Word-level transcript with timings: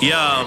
Yo, 0.00 0.46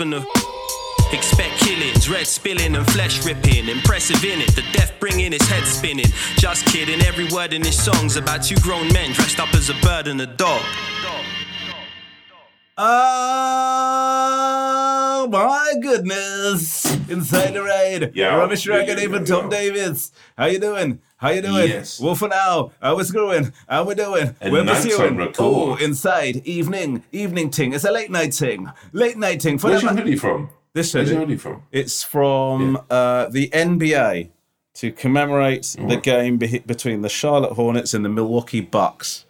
Expect 0.00 1.58
killings, 1.58 2.08
red 2.08 2.26
spilling 2.26 2.74
and 2.74 2.86
flesh 2.92 3.22
ripping. 3.26 3.68
Impressive 3.68 4.24
in 4.24 4.40
it, 4.40 4.54
the 4.54 4.62
death 4.72 4.94
bringing 4.98 5.32
his 5.32 5.46
head 5.46 5.64
spinning. 5.64 6.06
Just 6.36 6.64
kidding, 6.66 7.02
every 7.02 7.28
word 7.28 7.52
in 7.52 7.62
his 7.62 7.76
song's 7.76 8.16
about 8.16 8.42
two 8.42 8.56
grown 8.62 8.90
men 8.94 9.12
dressed 9.12 9.38
up 9.38 9.52
as 9.52 9.68
a 9.68 9.74
bird 9.82 10.06
and 10.06 10.18
a 10.22 10.26
dog. 10.26 10.62
Oh 12.82 12.88
my 15.30 15.74
goodness! 15.82 16.86
Inside 17.10 17.52
the 17.52 17.62
raid. 17.62 18.12
Yeah, 18.14 18.48
yeah, 18.48 18.84
yeah, 18.86 19.00
even 19.00 19.20
yeah, 19.20 19.26
Tom 19.26 19.44
yeah. 19.44 19.50
Davis. 19.58 20.12
How 20.38 20.46
you 20.46 20.58
doing? 20.58 20.98
How 21.18 21.28
you 21.28 21.42
doing? 21.42 21.68
Yes. 21.68 22.00
Well, 22.00 22.14
for 22.14 22.28
now, 22.28 22.72
how 22.80 22.98
it's 22.98 23.10
going? 23.10 23.52
How 23.68 23.84
we 23.84 23.94
doing? 23.94 24.34
And 24.40 24.50
We're 24.50 24.64
pursuing. 24.64 25.30
Oh, 25.38 25.76
inside 25.76 26.36
evening, 26.46 27.02
evening 27.12 27.50
ting. 27.50 27.74
It's 27.74 27.84
a 27.84 27.92
late 27.92 28.10
night 28.10 28.32
ting. 28.32 28.72
Late 28.92 29.18
night 29.18 29.40
ting. 29.40 29.58
Where's 29.58 29.82
your 29.82 29.92
hoodie 29.92 30.16
from? 30.16 30.48
This 30.72 30.94
hoodie. 30.94 31.02
Where's 31.02 31.10
your 31.10 31.20
hoodie 31.20 31.36
from? 31.36 31.64
It's 31.72 32.02
from 32.02 32.78
uh, 32.88 33.26
the 33.28 33.50
NBA 33.50 34.30
to 34.76 34.90
commemorate 34.92 35.76
the 35.78 35.98
game 35.98 36.38
be- 36.38 36.60
between 36.60 37.02
the 37.02 37.10
Charlotte 37.10 37.52
Hornets 37.52 37.92
and 37.92 38.06
the 38.06 38.08
Milwaukee 38.08 38.62
Bucks. 38.62 39.26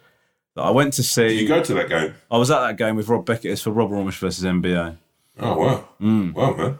That 0.55 0.63
I 0.63 0.71
went 0.71 0.93
to 0.93 1.03
see. 1.03 1.29
Did 1.29 1.39
you 1.41 1.47
go 1.47 1.63
to 1.63 1.73
that 1.75 1.87
game? 1.89 2.13
I 2.29 2.37
was 2.37 2.51
at 2.51 2.59
that 2.61 2.77
game 2.77 2.95
with 2.97 3.07
Rob 3.07 3.25
Beckett. 3.25 3.51
It's 3.51 3.61
for 3.61 3.71
Rob 3.71 3.89
Romesh 3.89 4.17
versus 4.19 4.43
NBA. 4.43 4.97
Oh 5.39 5.57
wow, 5.57 5.87
Mm. 6.01 6.33
wow 6.33 6.53
man. 6.55 6.79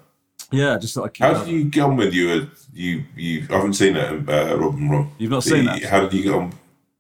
Yeah, 0.52 0.78
just 0.78 0.98
like 0.98 1.18
How 1.18 1.34
did 1.46 1.48
you 1.48 1.64
get 1.66 1.84
on 1.84 1.96
with 1.96 2.14
you? 2.14 2.50
You 2.74 3.06
you 3.16 3.48
I 3.50 3.54
haven't 3.54 3.74
seen 3.74 3.96
it, 3.96 4.30
uh, 4.30 4.58
Rob 4.58 4.76
and 4.76 4.92
Rob. 4.92 5.08
You've 5.18 5.32
not 5.32 5.44
The- 5.44 5.50
seen 5.52 5.66
that? 5.66 5.82
How 5.84 6.02
did 6.02 6.14
you 6.14 6.24
get 6.24 6.34
on? 6.34 6.54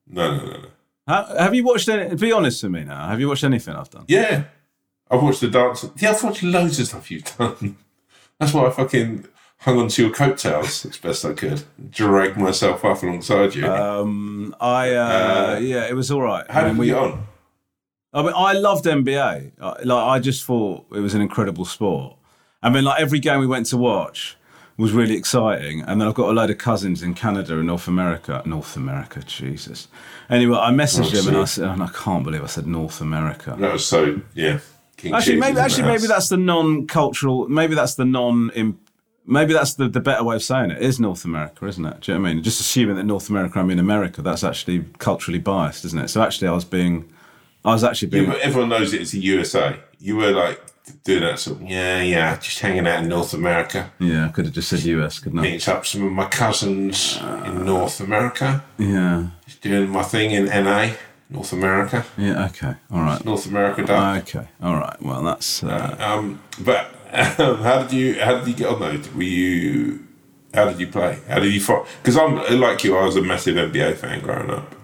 No, 0.08 0.38
no, 0.38 0.46
no, 0.46 0.52
no. 0.52 0.66
How, 1.08 1.26
have 1.38 1.54
you 1.54 1.64
watched 1.66 1.90
any? 1.90 2.16
Be 2.16 2.32
honest 2.32 2.64
with 2.64 2.72
me 2.72 2.84
now. 2.86 3.08
Have 3.08 3.20
you 3.20 3.28
watched 3.28 3.44
anything 3.44 3.76
I've 3.76 3.90
done? 3.90 4.06
Yeah, 4.08 4.44
I've 5.10 5.22
watched 5.22 5.42
the 5.42 5.50
dance. 5.50 5.86
Yeah, 5.98 6.12
I've 6.12 6.24
watched 6.24 6.44
loads 6.44 6.80
of 6.80 6.88
stuff 6.88 7.12
you've 7.12 7.26
done. 7.38 7.76
That's 8.40 8.54
why 8.54 8.68
I 8.68 8.70
fucking 8.72 9.26
hung 9.62 9.78
onto 9.80 10.02
your 10.04 10.12
coattails 10.12 10.86
as 10.86 10.98
best 10.98 11.24
I 11.26 11.34
could, 11.34 11.64
dragged 11.90 12.38
myself 12.38 12.84
up 12.86 13.02
alongside 13.04 13.56
you. 13.56 13.66
Um, 13.68 14.56
I 14.60 14.94
uh, 14.94 15.06
Uh, 15.56 15.60
yeah, 15.62 15.88
it 15.88 15.96
was 15.96 16.12
all 16.12 16.22
right. 16.22 16.50
How 16.50 16.62
I 16.62 16.68
did 16.70 16.78
we 16.78 16.88
get 16.88 16.98
on? 16.98 17.28
I 18.14 18.24
mean, 18.24 18.34
I 18.36 18.54
loved 18.54 18.86
NBA. 18.86 19.52
I- 19.62 19.84
Like, 19.84 20.08
I 20.16 20.20
just 20.20 20.44
thought 20.46 20.86
it 20.94 21.00
was 21.00 21.14
an 21.14 21.22
incredible 21.22 21.66
sport. 21.66 22.16
I 22.64 22.70
mean, 22.70 22.84
like 22.84 23.00
every 23.00 23.20
game 23.20 23.40
we 23.40 23.48
went 23.48 23.66
to 23.68 23.78
watch 23.78 24.36
was 24.78 24.92
really 24.94 25.16
exciting. 25.16 25.82
And 25.82 26.02
then 26.02 26.08
I've 26.08 26.14
got 26.16 26.30
a 26.30 26.34
load 26.34 26.50
of 26.50 26.58
cousins 26.58 27.02
in 27.04 27.14
Canada 27.14 27.58
and 27.58 27.68
North 27.68 27.88
America. 27.88 28.42
North 28.46 28.76
America, 28.76 29.22
Jesus. 29.24 29.88
Anyway, 30.30 30.58
I 30.58 30.72
messaged 30.72 31.14
Oh, 31.16 31.22
him 31.22 31.28
and 31.30 31.38
I 31.38 31.46
said, 31.46 31.70
and 31.70 31.84
I 31.84 31.88
can't 31.90 32.24
believe 32.24 32.44
I 32.44 32.48
said 32.48 32.68
North 32.68 33.00
America. 33.02 33.56
That 33.60 33.74
was 33.74 33.86
so 33.86 34.22
yeah. 34.34 34.60
King 34.98 35.14
Actually, 35.16 35.38
maybe 35.40 35.58
actually 35.60 35.88
maybe 35.88 36.06
that's 36.08 36.30
the 36.30 36.38
non-cultural. 36.38 37.48
Maybe 37.50 37.74
that's 37.76 37.96
the 37.96 38.06
non. 38.06 38.52
Maybe 39.26 39.54
that's 39.54 39.76
the, 39.76 39.88
the 39.88 40.00
better 40.00 40.24
way 40.24 40.36
of 40.36 40.44
saying 40.44 40.72
it. 40.72 40.78
It 40.78 40.84
is 40.84 41.00
North 41.00 41.26
America, 41.26 41.66
isn't 41.68 41.86
it? 41.86 42.02
Do 42.02 42.12
you 42.12 42.18
know 42.18 42.24
what 42.24 42.30
I 42.30 42.34
mean? 42.34 42.44
Just 42.44 42.60
assuming 42.60 42.96
that 42.96 43.04
North 43.06 43.30
America, 43.30 43.60
I 43.60 43.64
mean 43.64 43.80
America. 43.80 44.22
That's 44.22 44.44
actually 44.44 44.86
culturally 44.98 45.40
biased, 45.40 45.86
isn't 45.86 46.00
it? 46.00 46.08
So 46.10 46.22
actually, 46.22 46.48
I 46.48 46.52
was 46.54 46.66
being, 46.66 47.12
I 47.64 47.72
was 47.74 47.84
actually 47.84 48.10
Yeah, 48.10 48.20
being. 48.22 48.32
but 48.32 48.40
everyone 48.42 48.70
knows. 48.70 48.94
It's 48.94 49.12
the 49.12 49.20
USA. 49.20 49.80
You 50.00 50.18
were 50.18 50.32
like 50.32 50.60
doing 51.04 51.22
that 51.22 51.38
sort 51.40 51.62
of 51.62 51.70
yeah, 51.70 52.02
yeah, 52.02 52.36
just 52.38 52.60
hanging 52.60 52.88
out 52.88 53.04
in 53.04 53.08
North 53.10 53.34
America, 53.36 53.92
Yeah, 54.00 54.26
I 54.26 54.30
could 54.30 54.46
have 54.46 54.54
just 54.54 54.68
said 54.70 54.80
US, 54.84 55.20
couldn't 55.20 55.38
I? 55.40 55.44
meeting 55.44 55.74
up 55.74 55.86
some 55.86 56.04
of 56.06 56.12
my 56.12 56.26
cousins 56.26 57.18
in 57.46 57.66
North 57.66 58.02
America, 58.02 58.64
Yeah, 58.80 59.28
just 59.46 59.62
doing 59.62 59.90
my 59.90 60.02
thing 60.02 60.32
in 60.32 60.46
NA, 60.48 60.94
North 61.30 61.54
America, 61.54 62.04
yeah. 62.18 62.46
Okay, 62.48 62.74
all 62.92 63.02
right. 63.02 63.24
North 63.24 63.46
America. 63.46 63.84
Okay, 63.84 64.48
all 64.62 64.76
right. 64.76 65.00
Well, 65.02 65.22
that's. 65.24 65.64
Uh, 65.64 65.96
Um, 66.00 66.42
but 66.60 66.94
um, 67.40 67.58
how 67.64 67.84
did 67.84 67.94
you 67.94 68.20
how 68.20 68.38
did 68.40 68.48
you 68.48 68.54
get 68.54 68.68
on 68.68 68.80
though? 68.80 69.02
Were 69.16 69.24
you 69.24 70.06
how 70.54 70.66
did 70.66 70.80
you 70.80 70.88
play? 70.88 71.20
How 71.28 71.40
did 71.40 71.54
you 71.54 71.62
fight? 71.62 71.86
Because 72.02 72.18
I'm 72.18 72.36
like 72.60 72.84
you, 72.84 72.98
I 72.98 73.06
was 73.06 73.16
a 73.16 73.22
massive 73.22 73.56
NBA 73.56 73.98
fan 73.98 74.22
growing 74.22 74.50
up. 74.50 74.76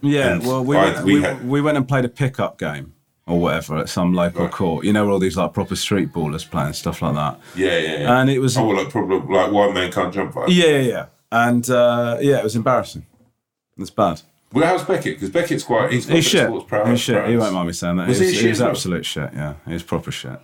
yeah. 0.00 0.32
and 0.34 0.46
Well, 0.46 0.64
we 0.64 0.76
I- 0.76 0.84
went, 0.92 1.04
we 1.04 1.14
we, 1.14 1.22
had- 1.22 1.48
we 1.48 1.60
went 1.60 1.76
and 1.76 1.86
played 1.88 2.04
a 2.04 2.08
pickup 2.08 2.58
game 2.58 2.94
or 3.26 3.38
whatever 3.40 3.78
at 3.78 3.88
some 3.88 4.12
local 4.14 4.42
Right. 4.44 4.52
court. 4.52 4.84
You 4.84 4.92
know, 4.92 5.04
where 5.04 5.12
all 5.12 5.18
these 5.20 5.36
like 5.36 5.52
proper 5.54 5.76
street 5.76 6.12
ballers 6.12 6.48
playing 6.48 6.72
stuff 6.72 7.02
like 7.02 7.14
that. 7.14 7.38
Yeah, 7.54 7.78
yeah, 7.78 8.00
yeah. 8.00 8.20
And 8.20 8.30
it 8.30 8.38
was. 8.40 8.56
oh, 8.56 8.66
well, 8.66 8.76
like 8.78 8.90
probably 8.90 9.18
like 9.34 9.52
white 9.52 9.72
man 9.74 9.92
can't 9.92 10.12
jump. 10.12 10.34
Yeah, 10.48 10.66
yeah, 10.66 10.78
yeah. 10.78 11.06
And 11.30 11.68
uh, 11.70 12.18
yeah, 12.20 12.38
it 12.38 12.44
was 12.44 12.56
embarrassing. 12.56 13.06
It's 13.78 13.90
bad. 13.90 14.20
Well, 14.52 14.66
how's 14.66 14.84
Beckett? 14.84 15.14
Because 15.16 15.30
Beckett's 15.30 15.62
quite 15.64 15.92
he's 15.92 16.06
He's 16.06 16.26
shit. 16.26 16.46
sports. 16.46 16.88
He's 16.90 17.00
shit. 17.00 17.26
He 17.28 17.36
won't 17.38 17.54
mind 17.54 17.68
me 17.68 17.72
saying 17.72 17.96
that. 17.96 18.08
Was 18.08 18.18
he 18.18 18.24
he 18.26 18.30
was, 18.30 18.34
shit 18.36 18.42
he 18.44 18.48
was 18.50 18.60
absolute 18.60 19.06
shit. 19.06 19.30
Yeah, 19.32 19.54
he 19.66 19.72
was 19.72 19.82
proper 19.82 20.10
shit. 20.10 20.38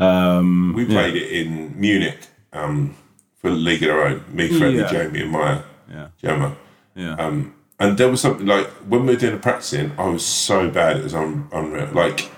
Um, 0.00 0.72
We 0.74 0.84
played 0.86 1.14
it 1.16 1.30
in 1.30 1.78
Munich 1.78 2.18
um, 2.52 2.96
for 3.36 3.50
League 3.50 3.82
of 3.82 3.88
Their 3.88 4.06
Own. 4.06 4.24
Me, 4.32 4.48
Freddie, 4.58 4.78
Yeah. 4.78 4.90
Jamie, 4.90 5.22
and 5.22 5.30
Maya. 5.30 5.62
Yeah. 5.90 6.08
Jama. 6.22 6.56
yeah. 6.94 7.14
Um, 7.16 7.54
and 7.78 7.96
there 7.98 8.08
was 8.10 8.20
something 8.20 8.46
like 8.46 8.66
when 8.88 9.06
we 9.06 9.14
were 9.14 9.20
doing 9.20 9.34
the 9.34 9.40
practicing, 9.40 9.92
I 9.98 10.06
was 10.08 10.24
so 10.24 10.68
bad 10.70 10.98
it 10.98 11.02
was 11.04 11.14
un- 11.14 11.48
unreal. 11.52 11.88
Like 11.92 12.30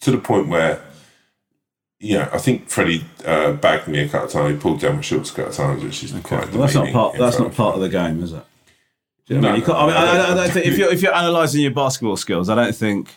to 0.00 0.10
the 0.10 0.18
point 0.18 0.48
where, 0.48 0.82
yeah, 1.98 2.28
I 2.32 2.38
think 2.38 2.68
Freddie 2.68 3.04
uh, 3.24 3.52
bagged 3.52 3.88
me 3.88 4.00
a 4.00 4.08
couple 4.08 4.26
of 4.26 4.32
times. 4.32 4.50
He 4.54 4.60
pulled 4.60 4.80
down 4.80 4.96
my 4.96 5.00
shorts 5.02 5.30
a 5.30 5.34
couple 5.34 5.50
of 5.50 5.56
times, 5.56 5.82
which 5.84 6.02
is 6.04 6.12
quite. 6.22 6.50
well, 6.52 6.60
that's 6.62 6.74
not 6.74 6.92
part. 6.92 7.16
That's 7.18 7.38
not 7.38 7.54
part 7.54 7.74
of 7.76 7.80
the 7.80 7.88
game, 7.88 8.22
is 8.22 8.32
it? 8.32 8.44
Do 9.26 9.34
you 9.34 9.40
know 9.40 9.48
what 9.48 9.48
I 9.48 9.50
No, 9.50 9.52
mean? 9.52 9.60
You 9.60 9.66
can't, 9.66 9.78
I, 9.78 9.86
mean, 9.86 9.94
no, 9.94 10.00
I, 10.00 10.02
I 10.02 10.10
I, 10.10 10.16
don't- 10.16 10.30
I 10.30 10.34
don't 10.44 10.52
think 10.52 10.66
if 10.66 10.78
you're 10.78 10.92
if 10.92 11.02
you're 11.02 11.14
analysing 11.14 11.60
your 11.62 11.70
basketball 11.70 12.16
skills, 12.16 12.48
I 12.48 12.54
don't 12.54 12.74
think. 12.74 13.14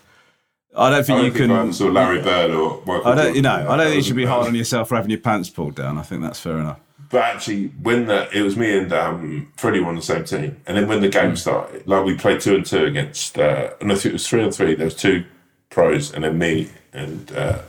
I 0.77 0.89
don't 0.89 1.05
think 1.05 1.17
I 1.17 1.21
don't 1.21 1.25
you 1.25 1.31
think 1.37 1.51
can. 1.51 1.69
I 1.69 1.71
saw 1.71 1.85
Larry 1.87 2.21
Bird 2.21 2.51
or 2.51 2.81
Michael. 2.85 3.07
I 3.07 3.15
don't. 3.15 3.35
You 3.35 3.41
know. 3.41 3.65
I 3.69 3.77
don't 3.77 3.85
think 3.87 3.95
you 3.97 4.03
should 4.03 4.15
be 4.15 4.25
hard 4.25 4.47
on 4.47 4.55
yourself 4.55 4.89
for 4.89 4.95
having 4.95 5.11
your 5.11 5.19
pants 5.19 5.49
pulled 5.49 5.75
down. 5.75 5.97
I 5.97 6.01
think 6.01 6.21
that's 6.21 6.39
fair 6.39 6.57
enough. 6.57 6.79
But 7.09 7.21
actually, 7.21 7.67
when 7.81 8.07
the, 8.07 8.27
it 8.37 8.41
was 8.41 8.57
me 8.57 8.77
and 8.77 8.91
um, 8.91 9.51
Freddie 9.55 9.79
were 9.79 9.87
on 9.89 9.95
the 9.95 10.01
same 10.01 10.25
team, 10.25 10.57
and 10.65 10.75
then 10.75 10.87
when 10.87 11.01
the 11.01 11.07
game 11.09 11.35
started, 11.35 11.87
like 11.87 12.03
we 12.03 12.15
played 12.15 12.41
two 12.41 12.55
and 12.55 12.65
two 12.65 12.83
against, 12.85 13.37
uh, 13.37 13.69
and 13.79 13.91
I 13.91 13.95
think 13.95 14.05
it 14.07 14.13
was 14.13 14.27
three 14.27 14.43
on 14.43 14.51
three. 14.51 14.73
There 14.75 14.85
was 14.85 14.95
two 14.95 15.23
pros, 15.69 16.11
and 16.13 16.23
then 16.23 16.37
me 16.37 16.69
and 16.93 17.31
uh, 17.31 17.59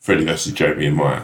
Freddie 0.00 0.24
versus 0.24 0.52
Jamie 0.52 0.86
and 0.86 0.96
Maya, 0.96 1.22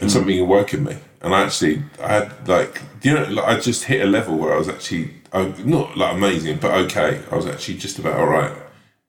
Hmm. 0.00 0.08
something 0.08 0.40
awoke 0.40 0.72
in 0.74 0.82
me, 0.84 0.96
and 1.20 1.34
I 1.34 1.42
actually, 1.42 1.82
I 2.02 2.08
had 2.14 2.48
like, 2.48 2.80
you 3.02 3.12
know, 3.14 3.24
like, 3.24 3.44
I 3.44 3.60
just 3.60 3.84
hit 3.84 4.00
a 4.00 4.06
level 4.06 4.38
where 4.38 4.54
I 4.54 4.58
was 4.58 4.68
actually, 4.70 5.10
oh, 5.34 5.54
not 5.64 5.96
like 5.96 6.14
amazing, 6.14 6.56
but 6.56 6.72
okay. 6.86 7.20
I 7.30 7.36
was 7.36 7.46
actually 7.46 7.76
just 7.78 7.98
about 7.98 8.18
all 8.18 8.26
right, 8.26 8.52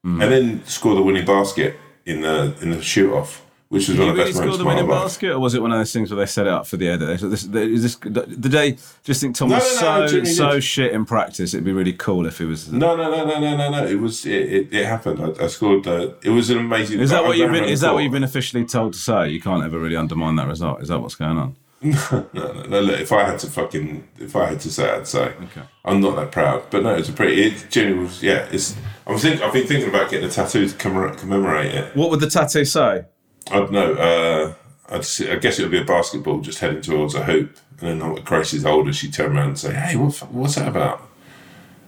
and 0.04 0.22
then 0.22 0.66
score 0.66 0.96
the 0.96 1.02
winning 1.02 1.26
basket 1.26 1.78
in 2.06 2.22
the 2.22 2.56
in 2.62 2.72
the 2.72 2.82
shoot 2.82 3.14
off, 3.14 3.42
which 3.70 3.88
was 3.88 3.98
Did 3.98 4.00
one 4.00 4.10
of 4.10 4.16
the 4.18 4.22
really 4.24 4.32
best 4.32 4.38
score 4.38 4.46
moments 4.48 4.58
the 4.58 4.62
of 4.62 4.66
my 4.68 4.76
winning 4.76 4.90
life. 4.90 5.04
basket, 5.06 5.32
or 5.32 5.40
was 5.40 5.54
it 5.56 5.62
one 5.62 5.72
of 5.72 5.78
those 5.80 5.94
things 5.94 6.12
where 6.12 6.18
they 6.20 6.26
set 6.26 6.46
it 6.46 6.52
up 6.54 6.68
for 6.68 6.76
the 6.78 6.90
edit? 6.90 7.20
So 7.22 7.30
this, 7.30 7.44
is 7.46 7.82
this, 7.84 7.96
did 7.96 8.42
they 8.44 8.78
just 9.04 9.22
think 9.22 9.36
Tom 9.38 9.50
No, 9.50 9.56
was 9.56 9.82
no, 9.82 10.00
no, 10.02 10.08
so 10.08 10.14
Jimmy 10.14 10.26
so 10.34 10.52
did. 10.54 10.64
shit 10.64 10.92
in 10.92 11.06
practice? 11.06 11.54
It'd 11.54 11.64
be 11.64 11.72
really 11.72 11.94
cool 11.94 12.26
if 12.26 12.38
he 12.40 12.46
was. 12.46 12.72
No, 12.72 12.96
no, 12.98 13.10
no, 13.10 13.26
no, 13.26 13.40
no, 13.40 13.56
no, 13.58 13.70
no. 13.72 13.86
It 13.88 14.00
was 14.00 14.26
it. 14.26 14.32
It, 14.54 14.74
it 14.74 14.86
happened. 14.86 15.22
I, 15.40 15.46
I 15.46 15.48
scored. 15.48 15.88
Uh, 15.88 16.12
it 16.22 16.30
was 16.32 16.50
an 16.50 16.58
amazing. 16.58 17.00
Is 17.00 17.12
that 17.12 17.24
I 17.24 17.28
what 17.28 17.38
you've 17.38 17.46
ran 17.46 17.54
been? 17.54 17.64
around 17.64 17.72
Is 17.72 17.80
that 17.82 17.88
what 17.88 17.94
court. 17.94 18.04
you've 18.04 18.12
been 18.14 18.24
officially 18.26 18.66
told 18.66 18.94
to 18.94 19.00
say? 19.00 19.30
You 19.30 19.40
can't 19.40 19.64
ever 19.64 19.80
really 19.80 19.96
undermine 19.96 20.36
that 20.36 20.48
result. 20.48 20.82
Is 20.82 20.90
that 20.90 21.00
what's 21.00 21.16
going 21.16 21.38
on? 21.38 21.56
No, 21.84 22.26
no, 22.34 22.64
no. 22.64 22.80
Look, 22.80 23.02
if 23.02 23.12
I 23.12 23.26
had 23.26 23.40
to 23.40 23.48
fucking, 23.48 24.08
if 24.18 24.38
I 24.38 24.46
had 24.52 24.60
to 24.62 24.72
say, 24.72 24.90
I'd 24.90 25.06
say. 25.06 25.34
Okay. 25.44 25.64
I'm 25.84 26.00
not 26.00 26.16
that 26.16 26.32
proud, 26.32 26.70
but 26.70 26.82
no, 26.84 26.96
it's 26.96 27.10
a 27.10 27.14
pretty. 27.14 27.42
It 27.44 27.68
genuinely 27.70 28.06
was. 28.06 28.24
Yeah, 28.24 28.48
it's. 28.52 28.76
I'm 29.06 29.18
think. 29.18 29.42
I've 29.42 29.54
been 29.54 29.68
thinking 29.68 29.90
about 29.90 30.10
getting 30.10 30.28
a 30.28 30.32
tattoo 30.32 30.68
to 30.68 30.76
commemorate, 30.76 31.18
commemorate 31.18 31.74
it. 31.74 31.96
What 31.96 32.10
would 32.10 32.20
the 32.20 32.30
tattoo 32.30 32.66
say? 32.66 33.06
I 33.52 33.56
don't 33.60 33.72
know. 33.72 33.94
Uh, 33.94 34.54
I 34.90 34.98
guess 35.36 35.60
it 35.60 35.64
would 35.64 35.72
be 35.72 35.82
a 35.82 35.86
basketball 35.86 36.42
just 36.42 36.60
heading 36.60 36.82
towards 36.82 37.16
a 37.16 37.24
hoop, 37.24 37.58
and 37.80 38.02
then 38.02 38.14
when 38.14 38.24
Grace 38.24 38.54
is 38.54 38.66
older, 38.66 38.94
she'd 38.94 39.14
turn 39.14 39.36
around 39.36 39.50
and 39.50 39.60
say, 39.60 39.74
"Hey, 39.74 39.96
what, 39.96 40.16
what's 40.32 40.56
that 40.56 40.68
about?" 40.68 41.02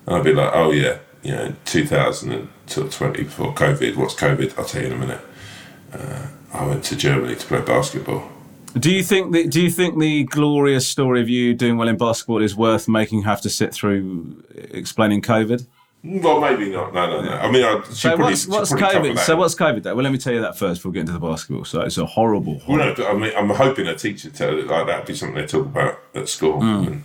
And 0.05 0.15
I'd 0.15 0.23
be 0.23 0.33
like, 0.33 0.51
"Oh 0.53 0.71
yeah, 0.71 0.97
you 1.23 1.31
know, 1.31 1.55
2020 1.65 3.23
before 3.23 3.53
COVID. 3.53 3.95
What's 3.95 4.15
COVID? 4.15 4.57
I'll 4.57 4.65
tell 4.65 4.81
you 4.81 4.87
in 4.87 4.93
a 4.93 4.97
minute." 4.97 5.21
Uh, 5.93 6.27
I 6.53 6.65
went 6.65 6.83
to 6.85 6.95
Germany 6.95 7.35
to 7.35 7.45
play 7.45 7.61
basketball. 7.61 8.29
Do 8.77 8.91
you 8.91 9.03
think 9.03 9.31
that? 9.31 9.51
Do 9.51 9.61
you 9.61 9.69
think 9.69 9.99
the 9.99 10.23
glorious 10.25 10.87
story 10.87 11.21
of 11.21 11.29
you 11.29 11.53
doing 11.53 11.77
well 11.77 11.87
in 11.87 11.97
basketball 11.97 12.41
is 12.41 12.55
worth 12.55 12.89
making 12.89 13.23
have 13.23 13.39
to 13.41 13.49
sit 13.49 13.73
through 13.73 14.43
explaining 14.53 15.21
COVID? 15.21 15.65
Well, 16.05 16.39
maybe 16.39 16.69
not. 16.69 16.93
No, 16.93 17.09
no, 17.09 17.21
no. 17.21 17.31
I 17.31 17.49
mean, 17.49 17.63
I, 17.63 17.81
she 17.89 17.93
So 17.93 18.09
probably, 18.09 18.25
what's 18.25 18.47
what's 18.47 18.71
probably 18.71 19.09
COVID? 19.11 19.15
that. 19.15 19.25
So 19.25 19.35
what's 19.35 19.55
COVID? 19.55 19.83
Though? 19.83 19.95
Well, 19.95 20.03
let 20.03 20.11
me 20.11 20.19
tell 20.19 20.33
you 20.33 20.41
that 20.41 20.57
first 20.57 20.79
before 20.79 20.91
we 20.91 20.95
get 20.95 21.01
into 21.01 21.13
the 21.13 21.19
basketball. 21.19 21.65
So 21.65 21.81
it's 21.81 21.97
a 21.97 22.05
horrible. 22.05 22.61
Well, 22.67 22.77
no, 22.77 23.05
I 23.07 23.13
mean, 23.13 23.31
I'm 23.35 23.49
hoping 23.49 23.87
a 23.87 23.95
teacher 23.95 24.29
tell 24.29 24.57
it 24.57 24.67
like 24.67 24.85
that'd 24.85 25.07
be 25.07 25.15
something 25.15 25.35
they 25.35 25.47
talk 25.47 25.65
about 25.65 25.99
at 26.13 26.29
school. 26.29 26.61
And, 26.61 27.03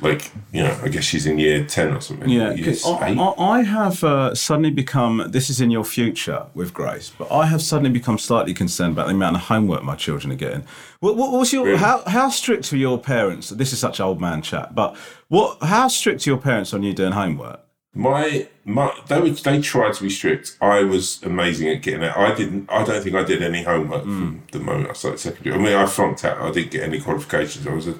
like, 0.00 0.30
you 0.52 0.62
know, 0.62 0.78
I 0.82 0.88
guess 0.88 1.02
she's 1.02 1.26
in 1.26 1.38
year 1.38 1.64
10 1.64 1.94
or 1.94 2.00
something. 2.00 2.28
Yeah, 2.28 2.54
I. 2.86 3.34
I, 3.36 3.62
have 3.62 4.04
uh, 4.04 4.32
suddenly 4.34 4.70
become. 4.70 5.24
This 5.28 5.50
is 5.50 5.60
in 5.60 5.72
your 5.72 5.84
future 5.84 6.46
with 6.54 6.72
Grace, 6.72 7.10
but 7.18 7.32
I 7.32 7.46
have 7.46 7.60
suddenly 7.60 7.90
become 7.90 8.16
slightly 8.16 8.54
concerned 8.54 8.92
about 8.92 9.08
the 9.08 9.14
amount 9.14 9.34
of 9.34 9.42
homework 9.42 9.82
my 9.82 9.96
children 9.96 10.32
are 10.32 10.36
getting. 10.36 10.64
What, 11.00 11.16
what 11.16 11.32
was 11.32 11.52
your 11.52 11.64
Really? 11.64 11.78
how 11.78 12.04
how 12.06 12.30
strict 12.30 12.70
were 12.70 12.78
your 12.78 12.98
parents? 12.98 13.48
This 13.48 13.72
is 13.72 13.80
such 13.80 13.98
old 13.98 14.20
man 14.20 14.40
chat, 14.40 14.76
but 14.76 14.96
what 15.26 15.60
how 15.62 15.88
strict 15.88 16.24
are 16.26 16.30
your 16.30 16.38
parents 16.38 16.72
on 16.72 16.84
you 16.84 16.94
doing 16.94 17.12
homework? 17.12 17.60
My 17.94 18.46
my 18.64 18.92
they 19.08 19.20
would 19.20 19.36
they 19.38 19.60
tried 19.60 19.94
to 19.94 20.02
be 20.02 20.10
strict. 20.10 20.56
I 20.60 20.82
was 20.82 21.22
amazing 21.22 21.68
at 21.70 21.82
getting 21.82 22.02
it. 22.02 22.16
I 22.16 22.34
didn't. 22.34 22.70
I 22.70 22.84
don't 22.84 23.02
think 23.02 23.16
I 23.16 23.24
did 23.24 23.42
any 23.42 23.62
homework 23.62 24.02
Hmm. 24.04 24.18
from 24.18 24.42
the 24.52 24.58
moment 24.60 24.90
I 24.90 24.92
started 24.92 25.18
secondary. 25.18 25.56
I 25.56 25.58
mean, 25.58 25.74
I 25.74 25.86
flunked 25.86 26.24
out. 26.24 26.38
I 26.40 26.50
didn't 26.52 26.70
get 26.70 26.82
any 26.82 27.00
qualifications. 27.00 27.66
I 27.66 27.72
was 27.72 27.88
a 27.88 27.94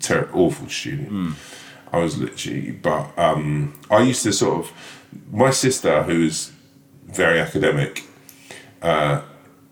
ter- 0.00 0.28
awful 0.32 0.68
student. 0.68 1.08
Hmm. 1.08 1.32
I 1.92 1.98
was 1.98 2.18
literally. 2.18 2.70
But 2.72 3.18
um, 3.18 3.78
I 3.90 4.02
used 4.02 4.22
to 4.24 4.32
sort 4.32 4.66
of. 4.66 4.72
My 5.32 5.50
sister, 5.50 6.02
who 6.02 6.20
was 6.24 6.52
very 7.06 7.38
academic, 7.40 8.02
uh, 8.82 9.22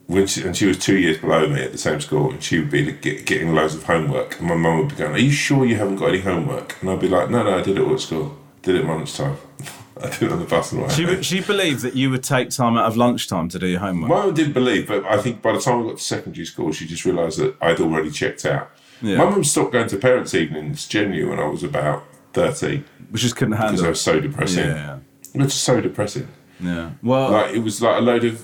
when 0.07 0.27
she, 0.29 0.43
and 0.43 0.57
she 0.57 0.67
was 0.67 0.79
two 0.79 0.97
years 0.97 1.19
below 1.19 1.49
me 1.49 1.61
at 1.63 1.73
the 1.73 1.79
same 1.79 2.01
school, 2.01 2.31
and 2.31 2.43
she 2.43 2.59
would 2.61 2.71
be 2.71 2.91
get, 2.93 3.27
getting 3.27 3.55
loads 3.55 3.75
of 3.75 3.83
homework, 3.85 4.39
and 4.39 4.49
my 4.49 4.55
mum 4.55 4.79
would 4.79 4.89
be 4.89 4.95
going, 4.95 5.13
"Are 5.15 5.19
you 5.19 5.31
sure 5.33 5.65
you 5.67 5.77
haven't 5.77 5.97
got 5.97 6.09
any 6.11 6.21
homework?" 6.21 6.77
And 6.81 6.91
I'd 6.91 7.01
be 7.01 7.09
like, 7.09 7.29
"No, 7.29 7.43
no, 7.43 7.59
I 7.59 7.63
did 7.63 7.77
it 7.77 7.83
all 7.83 7.95
at 7.95 8.01
school. 8.01 8.39
Did 8.63 8.77
it 8.77 8.81
at 8.83 8.87
lunchtime. 8.87 9.37
I 10.03 10.09
did 10.09 10.23
it 10.23 10.33
on 10.33 10.39
the 10.41 10.47
bus 10.47 10.71
the 10.71 10.89
She 10.89 11.03
home." 11.05 11.23
she 11.23 11.41
believed 11.41 11.83
that 11.83 11.95
you 11.95 12.11
would 12.11 12.25
take 12.25 12.51
time 12.51 12.77
out 12.77 12.87
of 12.87 12.97
lunchtime 12.97 13.49
to 13.51 13.59
do 13.59 13.67
your 13.67 13.81
homework. 13.81 14.09
Mum 14.09 14.35
did 14.35 14.55
believe, 14.55 14.89
but 14.89 15.05
I 15.05 15.19
think 15.21 15.43
by 15.43 15.53
the 15.53 15.61
time 15.61 15.81
I 15.81 15.89
got 15.91 15.99
to 15.99 16.03
secondary 16.03 16.47
school, 16.47 16.73
she 16.73 16.87
just 16.87 17.05
realised 17.05 17.39
that 17.39 17.55
I'd 17.61 17.79
already 17.81 18.11
checked 18.11 18.45
out. 18.47 18.71
Yeah. 19.01 19.19
My 19.19 19.29
mum 19.31 19.45
stopped 19.45 19.73
going 19.73 19.89
to 19.89 19.99
parents' 19.99 20.35
evenings 20.35 20.87
genuinely 20.89 21.29
when 21.29 21.39
I 21.41 21.47
was 21.49 21.63
about 21.63 22.05
13 22.33 22.85
We 23.11 23.19
just 23.19 23.37
couldn't 23.37 23.55
handle 23.55 23.73
because 23.73 23.85
I 23.85 23.89
was 23.91 24.01
so 24.01 24.21
depressing. 24.21 24.65
Yeah, 24.67 24.99
It 25.35 25.43
was 25.43 25.55
so 25.55 25.81
depressing. 25.81 26.29
yeah. 26.61 26.91
Well, 27.03 27.31
Like 27.31 27.55
it 27.55 27.59
was 27.61 27.83
like 27.83 27.99
a 27.99 28.01
load 28.01 28.25
of 28.25 28.43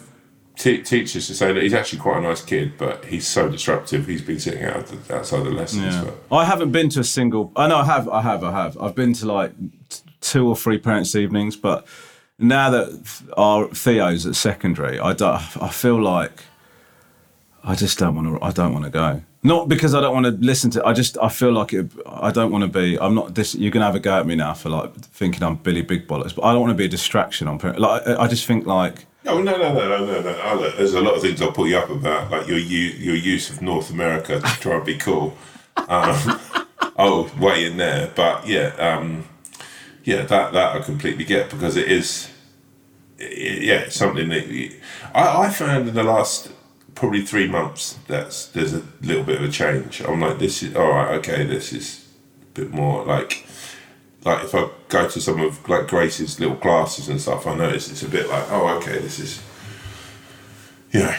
te- 0.57 0.83
teachers 0.83 1.29
to 1.29 1.35
say 1.35 1.53
that 1.53 1.63
he's 1.63 1.73
actually 1.75 2.01
quite 2.01 2.19
a 2.19 2.21
nice 2.23 2.43
kid, 2.45 2.73
but 2.77 3.05
he's 3.07 3.27
so 3.27 3.49
disruptive. 3.49 4.07
He's 4.07 4.21
been 4.23 4.41
sitting 4.41 4.65
out 4.65 4.87
the, 4.89 5.17
outside 5.17 5.45
the 5.45 5.51
lessons. 5.51 5.95
Yeah. 5.95 6.03
For, 6.29 6.35
I 6.35 6.45
haven't 6.45 6.73
been 6.73 6.89
to 6.91 7.01
a 7.01 7.05
single. 7.05 7.53
I 7.57 7.69
know 7.69 7.77
I 7.79 7.85
have. 7.85 8.09
I 8.09 8.21
have. 8.23 8.43
I 8.45 8.51
have. 8.53 8.77
I've 8.79 8.95
been 8.97 9.13
to 9.15 9.27
like 9.33 9.53
t- 9.57 9.78
two 10.21 10.49
or 10.49 10.57
three 10.57 10.79
parents' 10.79 11.15
evenings, 11.15 11.57
but 11.57 11.87
now 12.39 12.71
that 12.71 13.23
our 13.37 13.67
Theo's 13.69 14.27
at 14.27 14.35
secondary, 14.37 14.99
I 15.01 15.13
don't. 15.13 15.41
I 15.63 15.69
feel 15.69 16.01
like 16.01 16.45
I 17.65 17.75
just 17.75 17.99
don't 17.99 18.15
want 18.15 18.29
to. 18.41 18.45
I 18.45 18.51
don't 18.53 18.73
want 18.73 18.85
to 18.85 18.91
go. 18.91 19.23
Not 19.43 19.69
because 19.69 19.95
I 19.95 20.01
don't 20.01 20.15
want 20.15 20.27
to 20.27 20.33
listen 20.45 20.71
to. 20.73 20.85
I 20.85 20.93
just. 20.93 21.17
I 21.23 21.29
feel 21.29 21.53
like 21.53 21.73
it. 21.73 21.91
I 22.07 22.31
don't 22.31 22.51
want 22.53 22.63
to 22.63 22.69
be. 22.69 22.99
I'm 22.99 23.15
not. 23.15 23.35
This. 23.35 23.55
You're 23.55 23.71
gonna 23.71 23.85
have 23.87 23.95
a 23.95 24.01
go 24.01 24.19
at 24.19 24.27
me 24.27 24.35
now 24.35 24.55
for 24.55 24.69
like 24.69 24.95
thinking 24.97 25.43
I'm 25.43 25.57
Billy 25.57 25.83
Big 25.83 26.07
Bollocks, 26.09 26.35
but 26.35 26.43
I 26.45 26.53
don't 26.53 26.61
want 26.61 26.71
to 26.73 26.77
be 26.77 26.85
a 26.85 26.89
distraction 26.89 27.49
on. 27.49 27.59
parent- 27.59 27.79
Like 27.81 28.07
I 28.07 28.27
just 28.29 28.47
think 28.47 28.67
like. 28.67 29.07
oh 29.27 29.41
no 29.43 29.57
no 29.57 29.73
no 29.75 29.89
no 29.89 30.05
no 30.07 30.21
no! 30.23 30.41
Oh, 30.45 30.73
there's 30.77 30.95
a 30.95 31.01
lot 31.01 31.15
of 31.15 31.23
things 31.23 31.43
I'll 31.43 31.53
put 31.53 31.69
you 31.69 31.77
up 31.79 31.91
about, 31.91 32.31
like 32.31 32.47
your 32.49 32.59
your 32.59 33.15
use 33.17 33.51
of 33.51 33.61
North 33.63 33.91
America 33.91 34.41
to 34.41 34.61
try 34.61 34.77
and 34.77 34.85
be 34.85 34.97
cool. 34.97 35.37
Um, 35.89 36.41
I'll 36.99 37.31
weigh 37.39 37.65
in 37.67 37.77
there, 37.77 38.11
but 38.17 38.45
yeah, 38.49 38.75
um, 38.81 39.25
yeah, 40.11 40.23
that 40.33 40.53
that 40.57 40.69
I 40.77 40.79
completely 40.81 41.25
get 41.35 41.51
because 41.51 41.77
it 41.77 41.89
is, 42.01 42.31
i- 43.21 43.61
yeah, 43.71 43.89
something 43.91 44.29
that 44.31 44.47
you, 44.47 44.65
I, 45.15 45.25
I 45.45 45.51
found 45.51 45.89
in 45.89 45.95
the 45.95 46.03
last 46.15 46.51
probably 46.95 47.23
three 47.33 47.47
months 47.59 47.99
that's 48.09 48.47
there's 48.55 48.75
a 48.75 48.83
little 49.03 49.23
bit 49.31 49.37
of 49.41 49.45
a 49.49 49.53
change. 49.53 50.01
I'm 50.01 50.21
like, 50.21 50.39
this 50.39 50.63
is 50.63 50.75
all 50.75 50.91
right. 50.91 51.11
Okay, 51.19 51.45
this 51.45 51.73
is 51.73 52.07
a 52.43 52.61
bit 52.61 52.71
more 52.71 53.05
like 53.05 53.47
like 54.25 54.45
if 54.45 54.55
I 54.55 54.69
go 54.89 55.09
to 55.09 55.21
some 55.21 55.41
of 55.47 55.69
like 55.69 55.87
Grace's 55.89 56.41
little 56.41 56.57
classes 56.57 57.09
and 57.11 57.21
stuff, 57.21 57.47
I 57.47 57.55
notice 57.55 57.91
it's 57.91 58.03
a 58.03 58.09
bit 58.09 58.29
like, 58.29 58.47
oh, 58.51 58.67
okay, 58.79 58.99
this 58.99 59.19
is, 59.19 59.41
you 60.93 61.01
know, 61.01 61.15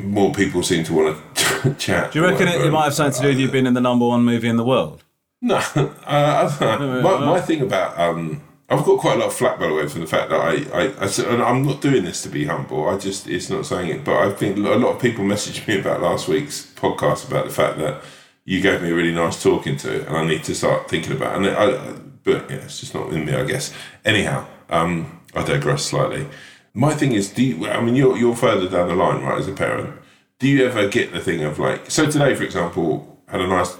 more 0.00 0.32
people 0.32 0.62
seem 0.62 0.84
to 0.84 0.92
want 0.94 1.34
to 1.34 1.74
chat. 1.78 2.12
Do 2.12 2.20
you 2.20 2.24
reckon 2.24 2.46
it, 2.48 2.60
it 2.64 2.70
might 2.70 2.84
have 2.84 2.94
something 2.94 3.16
to 3.20 3.22
do 3.22 3.28
with 3.28 3.38
you 3.40 3.50
being 3.50 3.66
in 3.66 3.74
the 3.74 3.80
number 3.80 4.06
one 4.06 4.24
movie 4.24 4.48
in 4.48 4.56
the 4.56 4.64
world? 4.64 5.02
No, 5.40 5.56
uh, 6.06 7.00
my, 7.02 7.24
my 7.24 7.40
thing 7.40 7.60
about 7.62 7.98
um, 7.98 8.42
I've 8.68 8.84
got 8.84 8.98
quite 8.98 9.16
a 9.16 9.20
lot 9.20 9.28
of 9.28 9.34
flack 9.34 9.58
by 9.58 9.68
the 9.68 9.74
way 9.74 9.88
for 9.88 9.98
the 9.98 10.06
fact 10.06 10.28
that 10.30 10.40
I, 10.40 10.54
I, 10.76 10.82
I 10.98 11.32
and 11.32 11.42
I'm 11.42 11.64
not 11.64 11.80
doing 11.80 12.04
this 12.04 12.22
to 12.22 12.28
be 12.28 12.44
humble. 12.44 12.88
I 12.88 12.98
just 12.98 13.26
it's 13.26 13.48
not 13.48 13.64
saying 13.64 13.88
it, 13.88 14.04
but 14.04 14.16
I 14.16 14.32
think 14.32 14.58
a 14.58 14.60
lot 14.60 14.94
of 14.94 15.00
people 15.00 15.24
messaged 15.24 15.66
me 15.66 15.78
about 15.78 16.02
last 16.02 16.28
week's 16.28 16.66
podcast 16.74 17.26
about 17.28 17.46
the 17.46 17.52
fact 17.52 17.78
that 17.78 18.02
you 18.44 18.60
gave 18.60 18.82
me 18.82 18.90
a 18.90 18.94
really 18.94 19.14
nice 19.14 19.42
talking 19.42 19.76
to, 19.78 20.06
and 20.06 20.16
I 20.16 20.26
need 20.26 20.44
to 20.44 20.54
start 20.54 20.88
thinking 20.88 21.12
about. 21.12 21.36
And 21.36 21.46
I, 21.46 21.76
I 21.76 21.92
but 22.24 22.50
yeah, 22.50 22.56
it's 22.56 22.80
just 22.80 22.94
not 22.94 23.10
in 23.12 23.24
me, 23.24 23.32
I 23.34 23.44
guess. 23.44 23.72
Anyhow, 24.04 24.46
um, 24.68 25.20
I 25.34 25.44
digress 25.44 25.84
slightly. 25.84 26.26
My 26.74 26.94
thing 26.94 27.12
is, 27.12 27.30
do 27.30 27.42
you, 27.42 27.68
I 27.68 27.80
mean 27.80 27.96
you're 27.96 28.18
you're 28.18 28.36
further 28.36 28.68
down 28.68 28.88
the 28.88 28.94
line, 28.94 29.22
right? 29.22 29.38
As 29.38 29.48
a 29.48 29.52
parent, 29.52 29.98
do 30.38 30.46
you 30.46 30.66
ever 30.66 30.88
get 30.88 31.12
the 31.12 31.20
thing 31.20 31.42
of 31.42 31.58
like 31.58 31.90
so 31.90 32.10
today, 32.10 32.34
for 32.34 32.42
example, 32.42 33.22
had 33.28 33.40
a 33.40 33.46
nice 33.46 33.76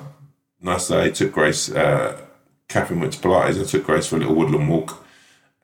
nice 0.61 0.89
day. 0.89 1.11
Took 1.11 1.33
Grace. 1.33 1.71
Uh, 1.71 2.21
Catherine 2.69 3.01
went 3.01 3.15
to 3.15 3.19
Pilates. 3.19 3.61
I 3.61 3.65
took 3.65 3.85
Grace 3.85 4.07
for 4.07 4.17
a 4.17 4.19
little 4.21 4.35
woodland 4.35 4.69
walk, 4.69 5.05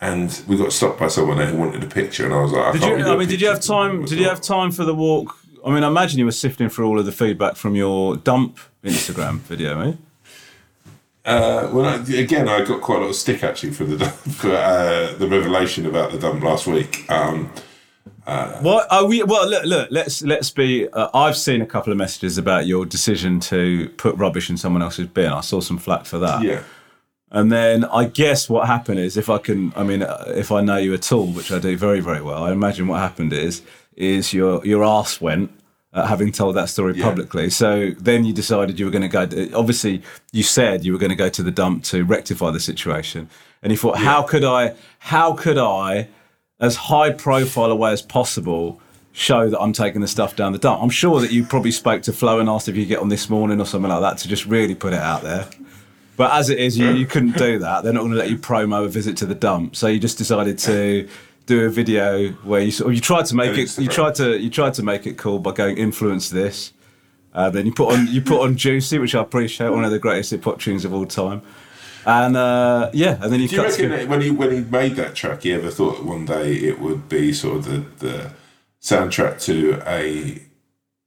and 0.01 0.43
we 0.49 0.57
got 0.57 0.73
stopped 0.73 0.99
by 0.99 1.09
someone 1.09 1.39
there 1.39 1.47
who 1.47 1.59
wanted 1.59 1.83
a 1.83 1.87
picture. 1.87 2.25
And 2.25 2.35
I 2.35 2.41
was 2.41 2.53
like, 2.53 2.67
I 2.67 2.73
Did 2.73 2.83
you? 2.83 3.07
I 3.07 3.17
mean, 3.17 3.29
did 3.29 3.41
you 3.41 3.49
have 3.49 3.61
time? 3.61 4.05
Did 4.05 4.19
you 4.19 4.29
have 4.29 4.41
time 4.41 4.71
for 4.71 4.85
the 4.85 4.95
walk? 4.95 5.37
I 5.65 5.71
mean, 5.73 5.83
I 5.83 5.89
imagine 5.89 6.19
you 6.19 6.27
were 6.27 6.33
sifting 6.33 6.69
through 6.69 6.87
all 6.87 6.99
of 6.99 7.07
the 7.07 7.13
feedback 7.13 7.57
from 7.57 7.75
your 7.75 8.17
dump 8.17 8.59
Instagram 8.85 9.39
video, 9.39 9.81
eh? 9.81 9.93
Uh, 11.25 11.71
well, 11.73 11.87
I, 11.87 11.95
again, 12.19 12.51
I 12.51 12.63
got 12.65 12.83
quite 12.83 12.99
a 12.99 13.01
lot 13.01 13.09
of 13.09 13.17
stick 13.17 13.43
actually 13.43 13.73
for 13.73 13.85
the 13.85 14.05
for 14.05 14.51
uh, 14.55 15.15
the 15.15 15.27
revelation 15.27 15.87
about 15.87 16.13
the 16.13 16.19
dump 16.19 16.43
last 16.43 16.67
week. 16.67 17.11
Um, 17.11 17.51
What 18.27 18.87
are 18.91 19.05
we? 19.07 19.23
Well, 19.23 19.49
look, 19.49 19.65
look. 19.65 19.89
Let's 19.91 20.23
let's 20.23 20.51
be. 20.51 20.89
Uh, 20.89 21.09
I've 21.15 21.37
seen 21.37 21.61
a 21.63 21.67
couple 21.67 21.93
of 21.93 21.99
messages 21.99 22.39
about 22.39 22.67
your 22.67 22.87
decision 22.87 23.41
to 23.41 23.89
put 23.97 24.17
rubbish 24.17 24.49
in 24.51 24.57
someone 24.57 24.83
else's 24.83 25.07
bin. 25.09 25.33
I 25.33 25.41
saw 25.41 25.61
some 25.61 25.79
flack 25.79 26.05
for 26.07 26.19
that. 26.19 26.43
yeah, 26.43 26.63
And 27.31 27.53
then 27.53 27.85
I 27.85 28.05
guess 28.07 28.49
what 28.49 28.67
happened 28.67 28.99
is, 29.01 29.17
if 29.17 29.29
I 29.29 29.39
can, 29.39 29.73
I 29.77 29.83
mean, 29.85 30.03
uh, 30.03 30.25
if 30.29 30.51
I 30.53 30.61
know 30.63 30.77
you 30.77 30.95
at 30.95 31.11
all, 31.13 31.27
which 31.27 31.53
I 31.53 31.59
do 31.59 31.77
very, 31.77 32.01
very 32.01 32.23
well, 32.23 32.43
I 32.45 32.53
imagine 32.53 32.87
what 32.89 32.99
happened 33.01 33.33
is, 33.33 33.63
is 33.97 34.33
your 34.33 34.65
your 34.65 34.83
ass 34.85 35.21
went 35.21 35.51
uh, 35.93 36.07
having 36.07 36.33
told 36.33 36.57
that 36.57 36.69
story 36.71 36.95
Yeah. 36.97 37.05
publicly. 37.05 37.51
So 37.51 37.91
then 38.01 38.25
you 38.25 38.33
decided 38.33 38.79
you 38.81 38.87
were 38.87 38.91
going 38.99 39.09
to 39.11 39.27
go. 39.27 39.59
Obviously, 39.59 40.03
you 40.33 40.43
said 40.43 40.85
you 40.85 40.93
were 40.93 40.99
going 40.99 41.11
to 41.11 41.17
go 41.17 41.29
to 41.29 41.43
the 41.43 41.51
dump 41.53 41.85
to 41.85 42.05
rectify 42.05 42.51
the 42.51 42.61
situation, 42.61 43.29
and 43.63 43.71
you 43.71 43.77
thought, 43.77 43.99
how 43.99 44.23
could 44.23 44.45
I, 44.45 44.75
how 44.99 45.35
could 45.35 45.59
I, 45.59 46.09
as 46.65 46.77
high 46.77 47.11
profile 47.13 47.71
a 47.71 47.77
way 47.77 47.93
as 47.93 48.03
possible. 48.03 48.81
Show 49.17 49.49
that 49.49 49.61
I'm 49.61 49.73
taking 49.73 50.01
the 50.01 50.09
stuff 50.09 50.35
down 50.35 50.51
the 50.51 50.59
dump. 50.59 50.83
I'm 50.83 50.91
sure 50.91 51.21
that 51.21 51.31
you 51.31 51.45
probably 51.45 51.71
spoke 51.71 52.03
to 52.03 52.13
Flo 52.13 52.41
and 52.41 52.49
asked 52.49 52.69
if 52.69 52.75
you 52.75 52.85
get 52.85 52.99
on 52.99 53.11
this 53.11 53.31
morning 53.31 53.61
or 53.61 53.65
something 53.65 53.89
like 53.89 54.01
that 54.01 54.19
to 54.19 54.29
just 54.29 54.45
really 54.45 54.75
put 54.75 54.93
it 54.93 54.99
out 54.99 55.23
there. 55.23 55.47
But 56.17 56.33
as 56.33 56.51
it 56.51 56.59
is, 56.59 56.77
you, 56.77 56.91
you 56.91 57.07
couldn't 57.07 57.37
do 57.37 57.61
that. 57.61 57.85
They're 57.85 57.93
not 57.93 58.01
going 58.01 58.13
to 58.13 58.19
let 58.19 58.31
you 58.31 58.39
promo 58.39 58.85
a 58.85 58.89
visit 58.89 59.17
to 59.19 59.27
the 59.27 59.35
dump. 59.37 59.77
So 59.77 59.87
you 59.87 60.01
just 60.01 60.19
decided 60.19 60.59
to 60.59 61.09
do 61.47 61.65
a 61.65 61.69
video 61.69 62.31
where 62.43 62.61
you 62.61 62.73
sort 62.73 62.89
of 62.89 62.95
you 62.95 63.01
tried 63.01 63.27
to 63.27 63.37
make 63.37 63.57
it 63.57 63.79
you 63.79 63.87
tried 63.87 64.15
to 64.17 64.39
you 64.39 64.49
tried 64.51 64.75
to 64.75 64.83
make 64.83 65.07
it 65.07 65.19
cool 65.19 65.39
by 65.39 65.53
going 65.53 65.77
influence 65.77 66.31
this. 66.31 66.73
Uh, 67.35 67.51
then 67.51 67.67
you 67.67 67.73
put 67.73 67.93
on 67.93 68.09
you 68.09 68.21
put 68.21 68.41
on 68.41 68.57
Juicy, 68.57 68.99
which 68.99 69.15
I 69.15 69.23
appreciate, 69.23 69.71
one 69.71 69.85
of 69.85 69.91
the 69.91 69.99
greatest 69.99 70.31
hip 70.31 70.45
hop 70.45 70.61
tunes 70.61 70.85
of 70.85 70.93
all 70.95 71.07
time. 71.07 71.43
And 72.07 72.37
uh, 72.37 72.91
yeah, 72.93 73.19
and 73.23 73.33
then 73.33 73.41
you 73.41 73.49
Do 73.49 73.57
you 73.57 73.63
reckon 73.63 73.91
to, 73.91 74.07
when 74.07 74.21
he 74.21 74.31
when 74.31 74.51
he 74.53 74.61
made 74.61 74.97
that 74.97 75.15
track, 75.15 75.43
he 75.43 75.53
ever 75.53 75.71
thought 75.71 76.05
one 76.05 76.27
day 76.27 76.53
it 76.55 76.81
would 76.81 77.09
be 77.09 77.33
sort 77.33 77.57
of 77.59 77.65
the, 77.65 77.79
the 78.07 78.31
soundtrack 78.83 79.41
to 79.45 79.81
a 79.87 80.43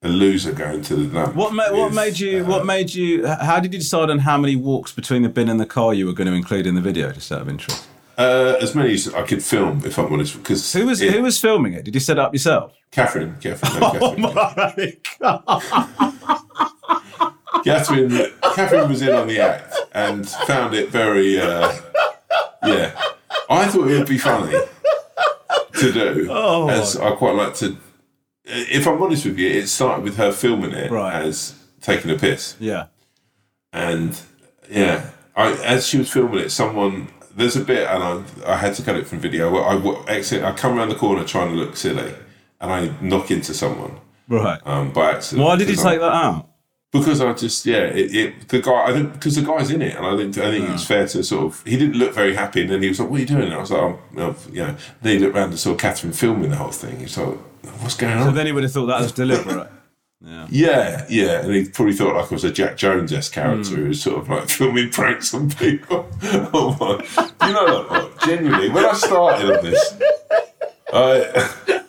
a 0.03 0.09
loser 0.09 0.51
going 0.53 0.81
to 0.83 0.95
the 0.95 1.05
dump? 1.13 1.35
what 1.35 1.53
ma- 1.53 1.71
what 1.71 1.93
made 1.93 2.17
you 2.19 2.43
uh, 2.43 2.47
what 2.47 2.65
made 2.65 2.93
you 2.93 3.25
how 3.27 3.59
did 3.59 3.73
you 3.73 3.79
decide 3.79 4.09
on 4.09 4.19
how 4.19 4.37
many 4.37 4.55
walks 4.55 4.91
between 4.91 5.23
the 5.23 5.29
bin 5.29 5.49
and 5.49 5.59
the 5.59 5.65
car 5.65 5.93
you 5.93 6.05
were 6.05 6.13
going 6.13 6.27
to 6.27 6.33
include 6.33 6.65
in 6.65 6.75
the 6.75 6.81
video 6.81 7.11
just 7.11 7.31
out 7.31 7.41
of 7.41 7.49
interest? 7.49 7.87
Uh, 8.17 8.55
as 8.59 8.73
many 8.73 8.93
as 8.95 9.13
I 9.13 9.21
could 9.21 9.43
film, 9.43 9.83
if 9.85 9.99
I'm 9.99 10.11
honest, 10.11 10.35
because 10.35 10.73
Who 10.73 10.87
was 10.87 11.01
it- 11.01 11.13
who 11.13 11.21
was 11.21 11.39
filming 11.39 11.73
it? 11.73 11.85
Did 11.85 11.93
you 11.93 11.99
set 11.99 12.17
it 12.17 12.21
up 12.21 12.33
yourself? 12.33 12.73
Catherine? 12.89 13.35
Catherine, 13.39 13.79
no, 13.79 13.87
Oh 13.93 14.01
Catherine. 14.15 15.21
my 15.21 15.27
Catherine, 17.63 18.31
Catherine 18.55 18.89
was 18.89 19.01
in 19.01 19.13
on 19.13 19.27
the 19.27 19.39
act 19.39 19.66
and 19.97 20.29
found 20.29 20.73
it 20.75 20.89
very, 20.89 21.39
uh, 21.39 21.73
yeah. 22.63 22.91
I 23.49 23.65
thought 23.67 23.87
it 23.89 23.97
would 23.97 24.07
be 24.07 24.17
funny 24.19 24.55
to 25.79 25.91
do, 25.91 26.27
Oh. 26.29 26.69
as 26.69 26.97
I 26.97 27.11
quite 27.11 27.35
like 27.35 27.55
to. 27.55 27.77
If 28.45 28.87
I'm 28.87 29.01
honest 29.01 29.25
with 29.25 29.37
you, 29.39 29.49
it 29.49 29.67
started 29.67 30.03
with 30.03 30.17
her 30.17 30.31
filming 30.31 30.71
it 30.73 30.91
Right. 30.91 31.13
as 31.15 31.53
taking 31.81 32.11
a 32.11 32.15
piss, 32.15 32.55
Yeah. 32.59 32.85
and 33.73 34.19
yeah, 34.69 35.09
I 35.35 35.53
as 35.63 35.87
she 35.87 35.97
was 35.97 36.09
filming 36.09 36.39
it, 36.39 36.51
someone 36.51 37.07
there's 37.35 37.55
a 37.55 37.61
bit, 37.61 37.87
and 37.87 38.03
I 38.03 38.53
I 38.53 38.55
had 38.57 38.73
to 38.75 38.83
cut 38.83 38.95
it 38.95 39.07
from 39.07 39.19
video. 39.19 39.51
Where 39.51 39.63
I 39.65 39.75
wa- 39.75 40.03
exit, 40.07 40.43
I 40.43 40.51
come 40.51 40.77
around 40.77 40.89
the 40.89 40.95
corner 40.95 41.23
trying 41.23 41.49
to 41.49 41.55
look 41.55 41.75
silly, 41.77 42.13
and 42.61 42.71
I 42.71 42.91
knock 43.01 43.31
into 43.31 43.53
someone 43.53 43.99
Right. 44.29 44.59
um, 44.65 44.91
by 44.91 45.11
accident. 45.11 45.45
Why 45.45 45.55
did 45.55 45.69
you 45.69 45.75
take 45.75 45.99
that 45.99 46.11
out? 46.13 46.46
Because 46.91 47.19
I 47.21 47.33
just 47.33 47.65
yeah 47.65 47.83
it, 47.83 48.15
it 48.15 48.47
the 48.49 48.61
guy 48.61 48.85
I 48.87 48.93
think 48.93 49.13
because 49.13 49.35
the 49.35 49.41
guy's 49.41 49.71
in 49.71 49.81
it 49.81 49.95
and 49.95 50.05
I 50.05 50.15
think 50.15 50.37
I 50.37 50.51
think 50.51 50.69
it 50.69 50.71
was 50.71 50.83
mm. 50.83 50.87
fair 50.87 51.07
to 51.07 51.23
sort 51.23 51.45
of 51.45 51.63
he 51.65 51.77
didn't 51.77 51.95
look 51.97 52.13
very 52.13 52.33
happy 52.35 52.61
and 52.61 52.69
then 52.69 52.81
he 52.81 52.87
was 52.89 52.99
like 52.99 53.09
what 53.09 53.17
are 53.17 53.19
you 53.19 53.25
doing? 53.25 53.43
And 53.43 53.53
I 53.53 53.57
was 53.57 53.71
like 53.71 53.81
oh, 53.81 53.99
I'm, 54.13 54.19
I'm, 54.19 54.35
you 54.51 54.63
know. 54.65 54.75
Then 55.01 55.13
he 55.17 55.19
looked 55.23 55.35
around 55.35 55.49
and 55.49 55.59
saw 55.59 55.75
Catherine 55.75 56.13
filming 56.13 56.49
the 56.49 56.55
whole 56.55 56.71
thing. 56.71 56.99
He's 56.99 57.17
like 57.17 57.37
what's 57.81 57.95
going 57.95 58.17
So 58.21 58.29
on? 58.29 58.35
then 58.35 58.45
he 58.45 58.51
would 58.51 58.63
have 58.63 58.71
thought 58.71 58.85
that 58.87 59.01
was 59.01 59.11
deliberate. 59.23 59.67
yeah. 60.21 60.47
Yeah 60.49 61.05
yeah, 61.09 61.41
and 61.41 61.53
he 61.53 61.65
probably 61.69 61.93
thought 61.93 62.15
like 62.15 62.31
I 62.31 62.35
was 62.35 62.43
a 62.45 62.51
Jack 62.51 62.77
Jones 62.77 63.11
esque 63.11 63.33
character 63.33 63.71
mm. 63.71 63.75
who 63.75 63.87
was 63.89 64.01
sort 64.01 64.19
of 64.19 64.29
like 64.29 64.49
filming 64.57 64.89
pranks 64.89 65.33
on 65.33 65.49
people. 65.51 66.07
Oh 66.53 66.75
my 66.79 67.47
you 67.47 67.53
know 67.53 67.83
what 67.89 68.21
genuinely 68.21 68.69
when 68.69 68.85
I 68.85 68.93
started 68.93 69.57
on 69.57 69.63
this 69.65 69.93
I 70.93 71.83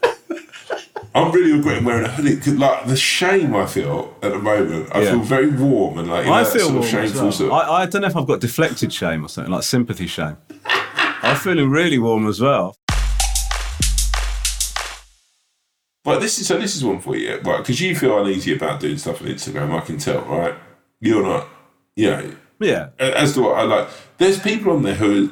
I'm 1.14 1.32
really 1.32 1.52
regretting 1.52 1.84
wearing 1.84 2.04
a 2.04 2.08
hoodie 2.08 2.36
'cause, 2.36 2.54
like 2.54 2.86
the 2.86 2.96
shame 2.96 3.54
I 3.56 3.66
feel 3.66 4.14
at 4.22 4.32
the 4.32 4.38
moment 4.38 4.88
I 4.92 5.02
Yeah. 5.02 5.10
feel 5.12 5.20
very 5.20 5.48
warm 5.48 5.98
and 5.98 6.08
like 6.08 6.24
you 6.24 6.30
know, 6.30 6.36
I 6.36 6.44
feel 6.44 6.68
sort 6.68 6.84
of 6.84 6.90
shameful 6.90 7.22
well. 7.22 7.32
sort 7.32 7.50
of 7.50 7.56
I, 7.56 7.82
I 7.82 7.86
don't 7.86 8.02
know 8.02 8.08
if 8.08 8.16
I've 8.16 8.26
got 8.26 8.40
deflected 8.40 8.92
shame 8.92 9.24
or 9.24 9.28
something 9.28 9.52
like 9.52 9.62
sympathy 9.64 10.06
shame. 10.06 10.36
I'm 11.22 11.36
feeling 11.36 11.70
really 11.70 11.98
warm 11.98 12.28
as 12.28 12.40
well. 12.40 12.76
But 16.04 16.20
this 16.20 16.38
is 16.38 16.46
so. 16.46 16.56
This 16.58 16.74
is 16.76 16.84
one 16.84 17.00
for 17.00 17.16
you, 17.16 17.38
right? 17.44 17.58
Because 17.58 17.80
you 17.80 17.94
feel 17.94 18.18
uneasy 18.24 18.54
about 18.56 18.80
doing 18.80 18.96
stuff 18.96 19.20
on 19.20 19.28
Instagram. 19.28 19.72
I 19.76 19.80
can 19.80 19.98
tell, 19.98 20.22
right? 20.22 20.54
You're 21.00 21.22
not. 21.22 21.48
You 21.96 22.10
know, 22.10 22.30
Yeah. 22.60 22.88
as 22.98 23.34
to 23.34 23.42
what 23.42 23.58
I 23.58 23.62
like. 23.62 23.88
There's 24.18 24.38
people 24.38 24.72
on 24.72 24.82
there 24.84 24.94
who 24.94 25.30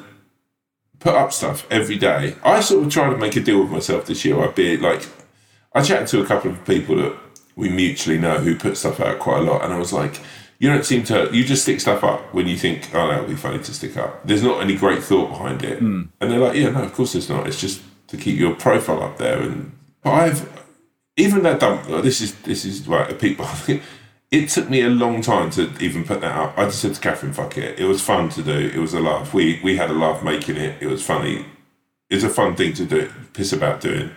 put 0.99 1.15
up 1.15 1.31
stuff 1.33 1.65
every 1.71 1.97
day. 1.97 2.35
I 2.43 2.59
sort 2.59 2.85
of 2.85 2.91
try 2.91 3.09
to 3.09 3.17
make 3.17 3.35
a 3.35 3.39
deal 3.39 3.61
with 3.61 3.71
myself 3.71 4.05
this 4.05 4.23
year. 4.25 4.39
I'd 4.43 4.53
be 4.55 4.77
like, 4.77 5.07
I 5.77 5.83
chatted 5.83 6.07
to 6.07 6.21
a 6.21 6.25
couple 6.25 6.49
of 6.49 6.65
people 6.65 6.95
that 6.95 7.15
we 7.55 7.69
mutually 7.69 8.17
know 8.17 8.39
who 8.39 8.55
put 8.55 8.77
stuff 8.77 8.99
out 8.99 9.19
quite 9.19 9.39
a 9.39 9.41
lot, 9.43 9.63
and 9.63 9.71
I 9.71 9.77
was 9.77 9.93
like, 9.93 10.19
you 10.57 10.69
don't 10.69 10.83
seem 10.83 11.03
to. 11.03 11.29
You 11.31 11.43
just 11.43 11.61
stick 11.61 11.79
stuff 11.79 12.03
up 12.03 12.33
when 12.33 12.47
you 12.47 12.57
think, 12.57 12.89
oh, 12.95 13.07
that 13.07 13.19
would 13.19 13.29
be 13.29 13.35
funny 13.35 13.59
to 13.59 13.73
stick 13.73 13.95
up. 13.95 14.25
There's 14.25 14.41
not 14.41 14.59
any 14.59 14.75
great 14.75 15.03
thought 15.03 15.29
behind 15.29 15.63
it, 15.63 15.79
and 16.19 16.31
they're 16.31 16.39
like, 16.39 16.55
yeah, 16.55 16.71
no, 16.71 16.81
of 16.81 16.93
course 16.93 17.13
there's 17.13 17.29
not. 17.29 17.45
It's 17.45 17.61
just 17.61 17.83
to 18.07 18.17
keep 18.17 18.39
your 18.39 18.55
profile 18.55 19.03
up 19.03 19.19
there. 19.19 19.39
And 19.39 19.71
but 20.01 20.13
I've 20.13 20.63
even 21.15 21.43
that 21.43 21.59
dump. 21.59 21.85
This 22.03 22.21
is 22.21 22.33
this 22.41 22.65
is 22.65 22.87
right. 22.87 23.11
A 23.11 23.13
peak 23.13 23.37
people. 23.37 23.79
It 24.29 24.49
took 24.49 24.69
me 24.69 24.81
a 24.81 24.89
long 24.89 25.21
time 25.21 25.51
to 25.51 25.71
even 25.79 26.03
put 26.03 26.19
that 26.19 26.35
up. 26.37 26.57
I 26.57 26.65
just 26.65 26.81
said 26.81 26.93
to 26.95 26.99
Catherine, 26.99 27.31
"Fuck 27.31 27.57
it." 27.57 27.79
It 27.79 27.85
was 27.85 28.01
fun 28.01 28.27
to 28.31 28.43
do. 28.43 28.51
It 28.75 28.75
was 28.77 28.93
a 28.93 28.99
laugh. 28.99 29.33
We 29.33 29.61
we 29.63 29.77
had 29.77 29.89
a 29.89 29.93
laugh 29.93 30.21
making 30.21 30.57
it. 30.57 30.81
It 30.81 30.87
was 30.87 31.01
funny. 31.01 31.45
It's 32.09 32.25
a 32.25 32.29
fun 32.29 32.53
thing 32.57 32.73
to 32.73 32.85
do. 32.85 33.09
Piss 33.31 33.53
about 33.53 33.79
doing. 33.79 34.11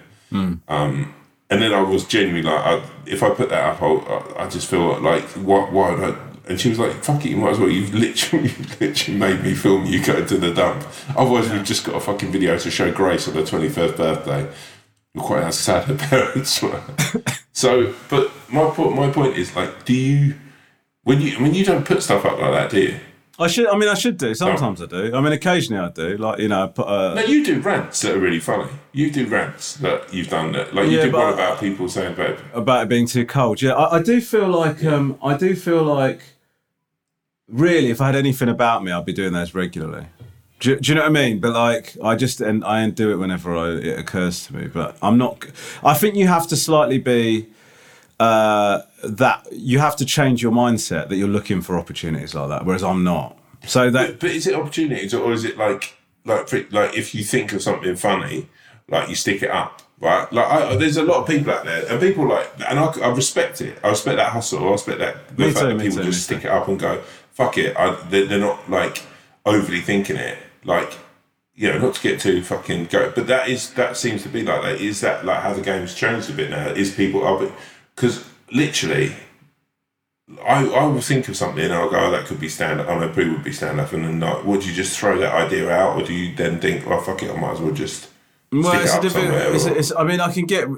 Um, 0.66 1.14
and 1.50 1.60
then 1.60 1.74
I 1.74 1.80
was 1.80 2.04
genuinely 2.04 2.42
like, 2.42 2.64
I, 2.64 2.82
if 3.06 3.22
I 3.22 3.30
put 3.30 3.48
that 3.50 3.62
up, 3.62 3.82
I, 3.82 4.44
I 4.44 4.48
just 4.48 4.70
feel 4.70 5.00
like, 5.00 5.24
what? 5.30 5.72
Why 5.72 5.90
would 5.90 6.14
I? 6.14 6.18
And 6.48 6.60
she 6.60 6.68
was 6.68 6.78
like, 6.78 6.92
"Fuck 7.04 7.24
it, 7.24 7.30
you 7.30 7.36
might 7.36 7.50
as 7.50 7.58
well. 7.58 7.68
You've 7.68 7.94
literally, 7.94 8.44
you've 8.48 8.80
literally 8.80 9.18
made 9.18 9.42
me 9.42 9.54
film 9.54 9.84
you 9.86 10.02
go 10.04 10.24
to 10.24 10.36
the 10.36 10.52
dump. 10.52 10.84
Otherwise, 11.16 11.50
we've 11.50 11.64
just 11.64 11.84
got 11.84 11.96
a 11.96 12.00
fucking 12.00 12.32
video 12.32 12.58
to 12.58 12.70
show 12.70 12.92
Grace 12.92 13.28
on 13.28 13.34
her 13.34 13.44
twenty 13.44 13.68
first 13.68 13.96
birthday. 13.96 14.50
You're 15.14 15.24
quite 15.24 15.42
how 15.42 15.50
sad 15.50 15.84
her 15.84 15.94
parents 16.08 16.62
were. 16.62 16.82
so, 17.52 17.94
but 18.08 18.30
my 18.50 18.62
my 18.90 19.10
point 19.10 19.36
is 19.36 19.54
like, 19.56 19.84
do 19.84 19.92
you 19.92 20.34
when 21.02 21.20
you 21.20 21.32
when 21.42 21.54
you 21.54 21.64
don't 21.64 21.84
put 21.84 22.02
stuff 22.02 22.24
up 22.24 22.38
like 22.38 22.52
that, 22.52 22.70
do 22.70 22.80
you? 22.80 23.00
I 23.40 23.46
should. 23.46 23.66
I 23.68 23.76
mean, 23.76 23.88
I 23.88 23.94
should 23.94 24.18
do. 24.18 24.34
Sometimes 24.34 24.82
I 24.82 24.86
do. 24.86 25.14
I 25.14 25.20
mean, 25.20 25.32
occasionally 25.32 25.82
I 25.84 25.90
do. 25.90 26.16
Like 26.18 26.38
you 26.40 26.48
know, 26.48 26.64
I 26.64 26.66
put 26.68 26.86
a, 26.86 27.14
No, 27.14 27.22
you 27.22 27.44
do 27.44 27.60
rants 27.60 28.02
that 28.02 28.14
are 28.14 28.18
really 28.18 28.38
funny. 28.40 28.70
You 28.92 29.10
do 29.10 29.26
rants 29.26 29.74
that 29.78 30.12
you've 30.12 30.28
done 30.28 30.52
that, 30.52 30.74
like 30.74 30.88
you 30.90 30.98
Yeah, 30.98 31.04
did 31.04 31.14
one 31.14 31.32
about 31.32 31.58
people 31.58 31.88
saying 31.88 32.12
about 32.14 32.38
about 32.52 32.82
it 32.84 32.88
being 32.88 33.06
too 33.06 33.24
cold. 33.24 33.62
Yeah, 33.62 33.72
I, 33.72 33.98
I 33.98 34.02
do 34.02 34.20
feel 34.20 34.48
like 34.48 34.84
um, 34.84 35.18
I 35.22 35.36
do 35.36 35.56
feel 35.56 35.82
like 35.82 36.20
really, 37.48 37.90
if 37.90 38.00
I 38.00 38.06
had 38.06 38.16
anything 38.16 38.48
about 38.48 38.84
me, 38.84 38.92
I'd 38.92 39.04
be 39.06 39.12
doing 39.12 39.32
those 39.32 39.54
regularly. 39.54 40.06
Do, 40.60 40.70
you- 40.70 40.76
do 40.80 40.90
you 40.90 40.94
know 40.96 41.02
what 41.02 41.08
I 41.10 41.12
mean? 41.12 41.40
But 41.40 41.54
like, 41.54 41.96
I 42.04 42.16
just 42.16 42.40
and 42.40 42.64
I 42.64 42.88
do 42.90 43.10
it 43.10 43.16
whenever 43.16 43.56
I, 43.56 43.70
it 43.70 43.98
occurs 43.98 44.46
to 44.46 44.56
me. 44.56 44.66
But 44.66 44.96
I'm 45.02 45.16
not. 45.18 45.46
I 45.82 45.94
think 45.94 46.14
you 46.16 46.26
have 46.26 46.46
to 46.48 46.56
slightly 46.56 46.98
be 46.98 47.46
uh, 48.18 48.82
that. 49.04 49.46
You 49.52 49.78
have 49.78 49.96
to 49.96 50.04
change 50.04 50.42
your 50.42 50.52
mindset 50.52 51.08
that 51.08 51.16
you're 51.16 51.28
looking 51.28 51.60
for 51.62 51.78
opportunities 51.78 52.34
like 52.34 52.48
that. 52.48 52.64
Whereas 52.64 52.82
I'm 52.82 53.04
not. 53.04 53.38
So 53.66 53.90
that 53.90 54.20
But 54.20 54.30
is 54.30 54.46
it 54.46 54.54
opportunities 54.54 55.12
or 55.12 55.32
is 55.32 55.44
it 55.44 55.56
like 55.58 55.94
like 56.24 56.52
like 56.72 56.96
if 56.96 57.14
you 57.14 57.24
think 57.24 57.52
of 57.52 57.62
something 57.62 57.96
funny, 57.96 58.48
like 58.88 59.08
you 59.08 59.14
stick 59.14 59.42
it 59.42 59.50
up, 59.50 59.82
right? 60.00 60.30
Like 60.32 60.46
I, 60.46 60.76
there's 60.76 60.96
a 60.96 61.02
lot 61.02 61.18
of 61.18 61.26
people 61.26 61.52
out 61.52 61.64
there, 61.64 61.84
and 61.90 62.00
people 62.00 62.26
like, 62.28 62.50
and 62.68 62.78
I, 62.78 62.86
I 63.00 63.08
respect 63.08 63.60
it. 63.60 63.78
I 63.84 63.88
respect 63.88 64.16
that 64.16 64.32
hustle. 64.32 64.66
I 64.68 64.72
respect 64.72 64.98
that 64.98 65.36
the 65.36 65.46
Me 65.46 65.50
fact 65.50 65.66
too, 65.66 65.76
that 65.76 65.80
people 65.80 65.98
too, 65.98 66.04
just 66.04 66.24
stick 66.24 66.44
it 66.44 66.50
up 66.50 66.68
and 66.68 66.78
go, 66.78 67.02
fuck 67.32 67.58
it. 67.58 67.76
I, 67.76 67.94
they're, 68.08 68.26
they're 68.26 68.38
not 68.38 68.70
like 68.70 69.02
overly 69.44 69.80
thinking 69.80 70.16
it, 70.16 70.38
like. 70.64 70.98
You 71.56 71.70
know, 71.70 71.78
not 71.78 71.96
to 71.96 72.00
get 72.00 72.20
too 72.20 72.42
fucking 72.42 72.86
go, 72.86 73.12
but 73.14 73.26
that 73.26 73.50
is 73.50 73.74
that 73.74 73.98
seems 73.98 74.22
to 74.22 74.30
be 74.30 74.42
like 74.42 74.62
that. 74.62 74.80
Is 74.80 75.02
that 75.02 75.26
like 75.26 75.42
how 75.42 75.52
the 75.52 75.60
game's 75.60 75.94
changed 75.94 76.30
a 76.30 76.32
bit 76.32 76.48
now? 76.48 76.68
Is 76.68 76.94
people 76.94 77.22
are 77.22 77.52
because 77.94 78.24
literally 78.52 79.14
I, 80.44 80.64
I 80.64 80.86
will 80.86 81.00
think 81.00 81.28
of 81.28 81.36
something 81.36 81.64
and 81.64 81.72
I'll 81.72 81.90
go, 81.90 81.98
oh, 81.98 82.10
that 82.12 82.26
could 82.26 82.40
be 82.40 82.48
stand 82.48 82.80
up. 82.80 82.88
I 82.88 82.98
know 82.98 83.08
Pooh 83.08 83.32
would 83.32 83.44
be 83.44 83.52
stand 83.52 83.80
up. 83.80 83.92
And 83.92 84.04
then, 84.04 84.20
like, 84.20 84.44
would 84.44 84.64
you 84.64 84.72
just 84.72 84.98
throw 84.98 85.18
that 85.18 85.34
idea 85.34 85.70
out 85.70 86.00
or 86.00 86.06
do 86.06 86.14
you 86.14 86.34
then 86.34 86.60
think, 86.60 86.86
well, 86.86 87.00
fuck 87.00 87.22
it, 87.22 87.30
I 87.30 87.40
might 87.40 87.52
as 87.52 87.60
well 87.60 87.72
just 87.72 88.08
Well, 88.52 88.80
it's 88.80 88.94
it 88.94 88.98
a 88.98 89.02
different. 89.02 89.34
It's, 89.54 89.64
it's, 89.64 89.92
I 89.96 90.04
mean, 90.04 90.20
I 90.20 90.32
can 90.32 90.46
get. 90.46 90.68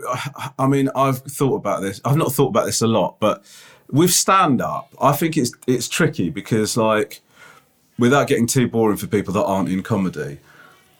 I 0.59 0.67
mean, 0.67 0.89
I've 0.95 1.19
thought 1.19 1.57
about 1.57 1.83
this. 1.83 2.01
I've 2.05 2.17
not 2.17 2.33
thought 2.33 2.49
about 2.49 2.67
this 2.67 2.81
a 2.81 2.87
lot, 2.87 3.21
but 3.21 3.45
with 3.91 4.13
stand 4.13 4.63
up, 4.63 4.95
I 5.01 5.13
think 5.13 5.37
it's 5.37 5.53
it's 5.67 5.89
tricky 5.89 6.31
because, 6.31 6.77
like, 6.77 7.21
without 7.99 8.29
getting 8.29 8.47
too 8.47 8.69
boring 8.69 8.97
for 8.97 9.07
people 9.07 9.35
that 9.35 9.45
aren't 9.45 9.69
in 9.69 9.83
comedy, 9.83 10.39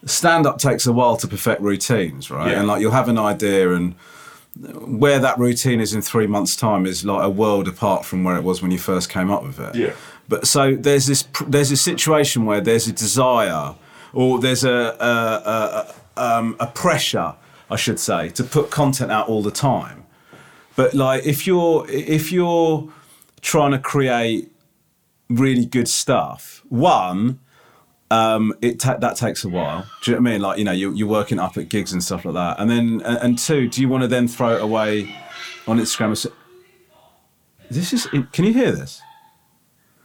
stand 0.05 0.47
up 0.47 0.59
takes 0.59 0.87
a 0.87 0.93
while 0.93 1.17
to 1.17 1.27
perfect 1.27 1.63
routines, 1.63 2.31
right? 2.31 2.51
Yeah. 2.51 2.59
And 2.59 2.69
like, 2.69 2.81
you'll 2.81 2.93
have 2.93 3.09
an 3.09 3.19
idea 3.19 3.73
and. 3.73 3.95
Where 4.57 5.19
that 5.19 5.39
routine 5.39 5.81
is 5.81 5.95
in 5.95 6.03
three 6.03 6.27
months' 6.27 6.57
time 6.57 6.85
is 6.85 7.05
like 7.05 7.25
a 7.25 7.31
world 7.31 7.69
apart 7.69 8.05
from 8.05 8.23
where 8.23 8.37
it 8.37 8.45
was 8.45 8.61
when 8.61 8.71
you 8.71 8.79
first 8.79 9.09
came 9.09 9.31
up 9.31 9.43
with 9.43 9.59
it. 9.59 9.75
Yeah. 9.75 9.93
But 10.29 10.47
so 10.47 10.75
there's 10.75 11.07
this 11.07 11.25
there's 11.47 11.71
a 11.71 11.77
situation 11.77 12.45
where 12.45 12.61
there's 12.61 12.87
a 12.87 12.93
desire 12.93 13.75
or 14.13 14.39
there's 14.41 14.65
a 14.65 14.97
a, 15.01 15.07
a, 15.07 15.95
a, 16.17 16.39
um, 16.39 16.57
a 16.61 16.67
pressure, 16.67 17.35
I 17.71 17.77
should 17.77 17.99
say, 17.99 18.29
to 18.31 18.45
put 18.45 18.71
content 18.71 19.11
out 19.11 19.29
all 19.29 19.43
the 19.43 19.51
time. 19.51 20.05
But 20.77 20.95
like 20.95 21.25
if 21.25 21.47
you're 21.47 21.87
if 21.89 22.31
you're 22.31 22.89
trying 23.41 23.73
to 23.73 23.79
create 23.79 24.53
really 25.29 25.65
good 25.65 25.89
stuff, 25.89 26.63
one, 26.69 27.41
um, 28.13 28.53
it 28.61 28.79
ta- 28.79 28.99
that 28.99 29.17
takes 29.17 29.43
a 29.45 29.49
while. 29.49 29.87
Do 30.03 30.11
you 30.11 30.17
know 30.17 30.23
what 30.23 30.29
I 30.29 30.33
mean? 30.33 30.43
Like 30.43 30.59
you 30.59 30.65
know, 30.65 30.73
you're, 30.73 30.95
you're 30.95 31.09
working 31.09 31.39
up 31.39 31.57
at 31.57 31.71
gigs 31.71 31.93
and 31.93 32.05
stuff 32.05 32.27
like 32.27 32.35
that, 32.35 32.61
and 32.61 32.71
then 32.71 33.01
and, 33.05 33.19
and 33.19 33.39
two, 33.39 33.69
do 33.69 33.81
you 33.81 33.89
want 33.89 34.03
to 34.03 34.09
then 34.09 34.29
throw 34.29 34.55
it 34.55 34.63
away 34.63 35.17
on 35.67 35.79
Instagram? 35.79 36.31
This 37.71 37.93
is. 37.95 38.07
Can 38.33 38.45
you 38.45 38.53
hear 38.53 38.71
this? 38.73 39.01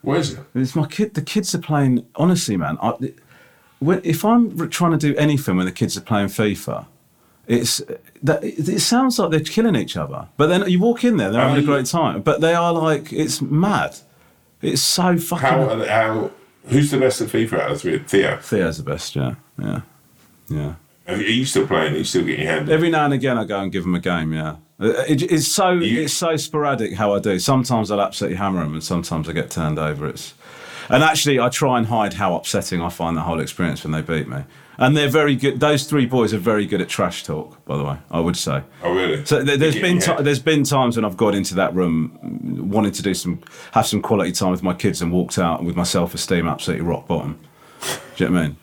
Where 0.01 0.17
is 0.19 0.33
it? 0.33 0.39
It's 0.55 0.75
my 0.75 0.87
kid. 0.87 1.15
The 1.15 1.21
kids 1.21 1.53
are 1.53 1.59
playing. 1.59 2.05
Honestly, 2.15 2.55
man, 2.55 2.77
I, 2.81 2.93
when, 3.79 3.99
if 4.05 4.23
I'm 4.23 4.69
trying 4.69 4.91
to 4.91 4.97
do 4.97 5.13
anything 5.17 5.57
when 5.57 5.65
the 5.65 5.71
kids 5.73 5.97
are 5.97 6.01
playing 6.01 6.27
FIFA, 6.27 6.85
it's 7.45 7.81
that 8.23 8.41
it, 8.41 8.69
it 8.69 8.79
sounds 8.79 9.19
like 9.19 9.31
they're 9.31 9.41
killing 9.41 9.75
each 9.75 9.97
other. 9.97 10.29
But 10.37 10.47
then 10.47 10.69
you 10.69 10.79
walk 10.79 11.03
in 11.03 11.17
there, 11.17 11.29
they're 11.29 11.41
having 11.41 11.61
a 11.61 11.65
great 11.65 11.87
time. 11.87 12.21
But 12.21 12.39
they 12.39 12.53
are 12.53 12.71
like 12.71 13.11
it's 13.11 13.41
mad. 13.41 13.97
It's 14.61 14.81
so 14.81 15.17
fucking. 15.17 15.45
How, 15.45 15.85
how, 15.85 16.31
who's 16.69 16.91
the 16.91 16.97
best 16.99 17.21
at 17.21 17.27
FIFA 17.29 17.53
out 17.59 17.71
of 17.71 17.81
the 17.81 17.97
three? 17.97 17.99
Theo. 17.99 18.37
Theo's 18.37 18.77
the 18.77 18.83
best. 18.83 19.15
Yeah, 19.15 19.35
yeah, 19.59 19.81
yeah. 20.49 20.73
Are 21.07 21.15
you 21.15 21.45
still 21.45 21.65
playing? 21.67 21.93
Are 21.93 21.97
you 21.97 22.03
still 22.03 22.25
getting 22.25 22.43
your 22.45 22.51
hand? 22.53 22.69
Every 22.69 22.89
now 22.89 23.05
and 23.05 23.13
again, 23.13 23.37
I 23.37 23.45
go 23.45 23.59
and 23.59 23.71
give 23.71 23.83
them 23.83 23.95
a 23.95 23.99
game. 23.99 24.33
Yeah, 24.33 24.55
Uh, 24.79 24.87
it, 25.07 25.21
it's 25.23 25.47
so 25.47 25.71
You- 25.71 26.01
it's 26.01 26.13
so 26.13 26.35
sporadic 26.35 26.93
how 26.95 27.13
I 27.13 27.19
do. 27.19 27.39
Sometimes 27.39 27.89
I'll 27.91 28.01
absolutely 28.01 28.37
hammer 28.37 28.61
them, 28.63 28.73
and 28.73 28.83
sometimes 28.83 29.29
I 29.29 29.33
get 29.33 29.49
turned 29.49 29.79
over. 29.79 30.07
It's 30.07 30.33
and 30.89 31.03
actually 31.03 31.39
I 31.39 31.49
try 31.49 31.77
and 31.77 31.87
hide 31.87 32.13
how 32.13 32.35
upsetting 32.35 32.81
I 32.81 32.89
find 32.89 33.15
the 33.17 33.21
whole 33.21 33.39
experience 33.39 33.83
when 33.83 33.91
they 33.93 34.01
beat 34.01 34.27
me. 34.27 34.43
And 34.79 34.95
they're 34.95 35.09
very 35.09 35.35
good. 35.35 35.59
Those 35.59 35.85
three 35.85 36.05
boys 36.05 36.33
are 36.33 36.37
very 36.37 36.65
good 36.67 36.81
at 36.81 36.89
trash 36.89 37.23
talk. 37.23 37.63
By 37.65 37.77
the 37.77 37.83
way, 37.83 37.97
I 38.11 38.19
would 38.19 38.37
say. 38.37 38.61
Oh, 38.83 38.93
really? 38.93 39.25
So 39.25 39.43
there, 39.43 39.57
there's 39.57 39.73
Get 39.73 39.81
been 39.81 39.91
in 39.91 39.97
your 39.97 40.05
ti 40.05 40.11
head. 40.13 40.25
there's 40.25 40.39
been 40.39 40.63
times 40.63 40.95
when 40.95 41.05
I've 41.05 41.17
got 41.17 41.33
into 41.33 41.55
that 41.55 41.73
room 41.73 42.69
wanting 42.69 42.91
to 42.91 43.01
do 43.01 43.13
some 43.13 43.41
have 43.71 43.87
some 43.87 44.01
quality 44.01 44.31
time 44.31 44.51
with 44.51 44.61
my 44.63 44.73
kids 44.73 45.01
and 45.01 45.11
walked 45.11 45.39
out 45.39 45.63
with 45.63 45.75
my 45.75 45.83
self 45.83 46.13
esteem 46.13 46.47
absolutely 46.47 46.85
rock 46.85 47.07
bottom. 47.07 47.39
Do 48.15 48.23
you 48.23 48.29
know 48.29 48.35
what 48.35 48.43
I 48.43 48.47
mean? 48.47 48.57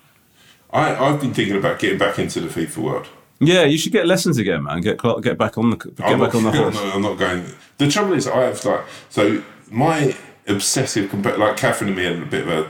I, 0.73 0.95
I've 0.97 1.21
been 1.21 1.35
thinking 1.35 1.57
about 1.57 1.79
getting 1.79 1.99
back 1.99 2.19
into 2.19 2.41
the 2.41 2.49
FIFA 2.49 2.77
world. 2.79 3.09
Yeah, 3.41 3.65
you 3.65 3.79
should 3.79 3.93
get 3.93 4.07
lessons 4.07 4.39
again, 4.39 4.63
man. 4.65 4.81
Get 4.81 5.01
get 5.23 5.37
back 5.37 5.59
on 5.59 5.71
the 5.71 5.77
get 5.77 6.01
I'm 6.01 6.21
back 6.21 6.35
not, 6.35 6.35
on 6.35 6.43
the 6.45 6.51
I'm 6.53 6.75
not, 6.75 6.95
I'm 6.95 7.03
not 7.03 7.19
going. 7.19 7.45
The 7.79 7.89
trouble 7.89 8.13
is, 8.13 8.29
I 8.29 8.43
have 8.43 8.65
like 8.65 8.85
so 9.11 9.43
my 9.71 10.17
obsessive 10.47 11.13
like 11.39 11.57
Catherine 11.57 11.89
and 11.89 11.97
me 11.97 12.05
had 12.05 12.23
a 12.23 12.27
bit 12.27 12.47
of 12.47 12.49
a 12.49 12.61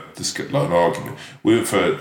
like 0.51 0.67
an 0.67 0.73
argument. 0.73 1.17
We 1.43 1.55
went 1.55 1.67
for 1.67 1.99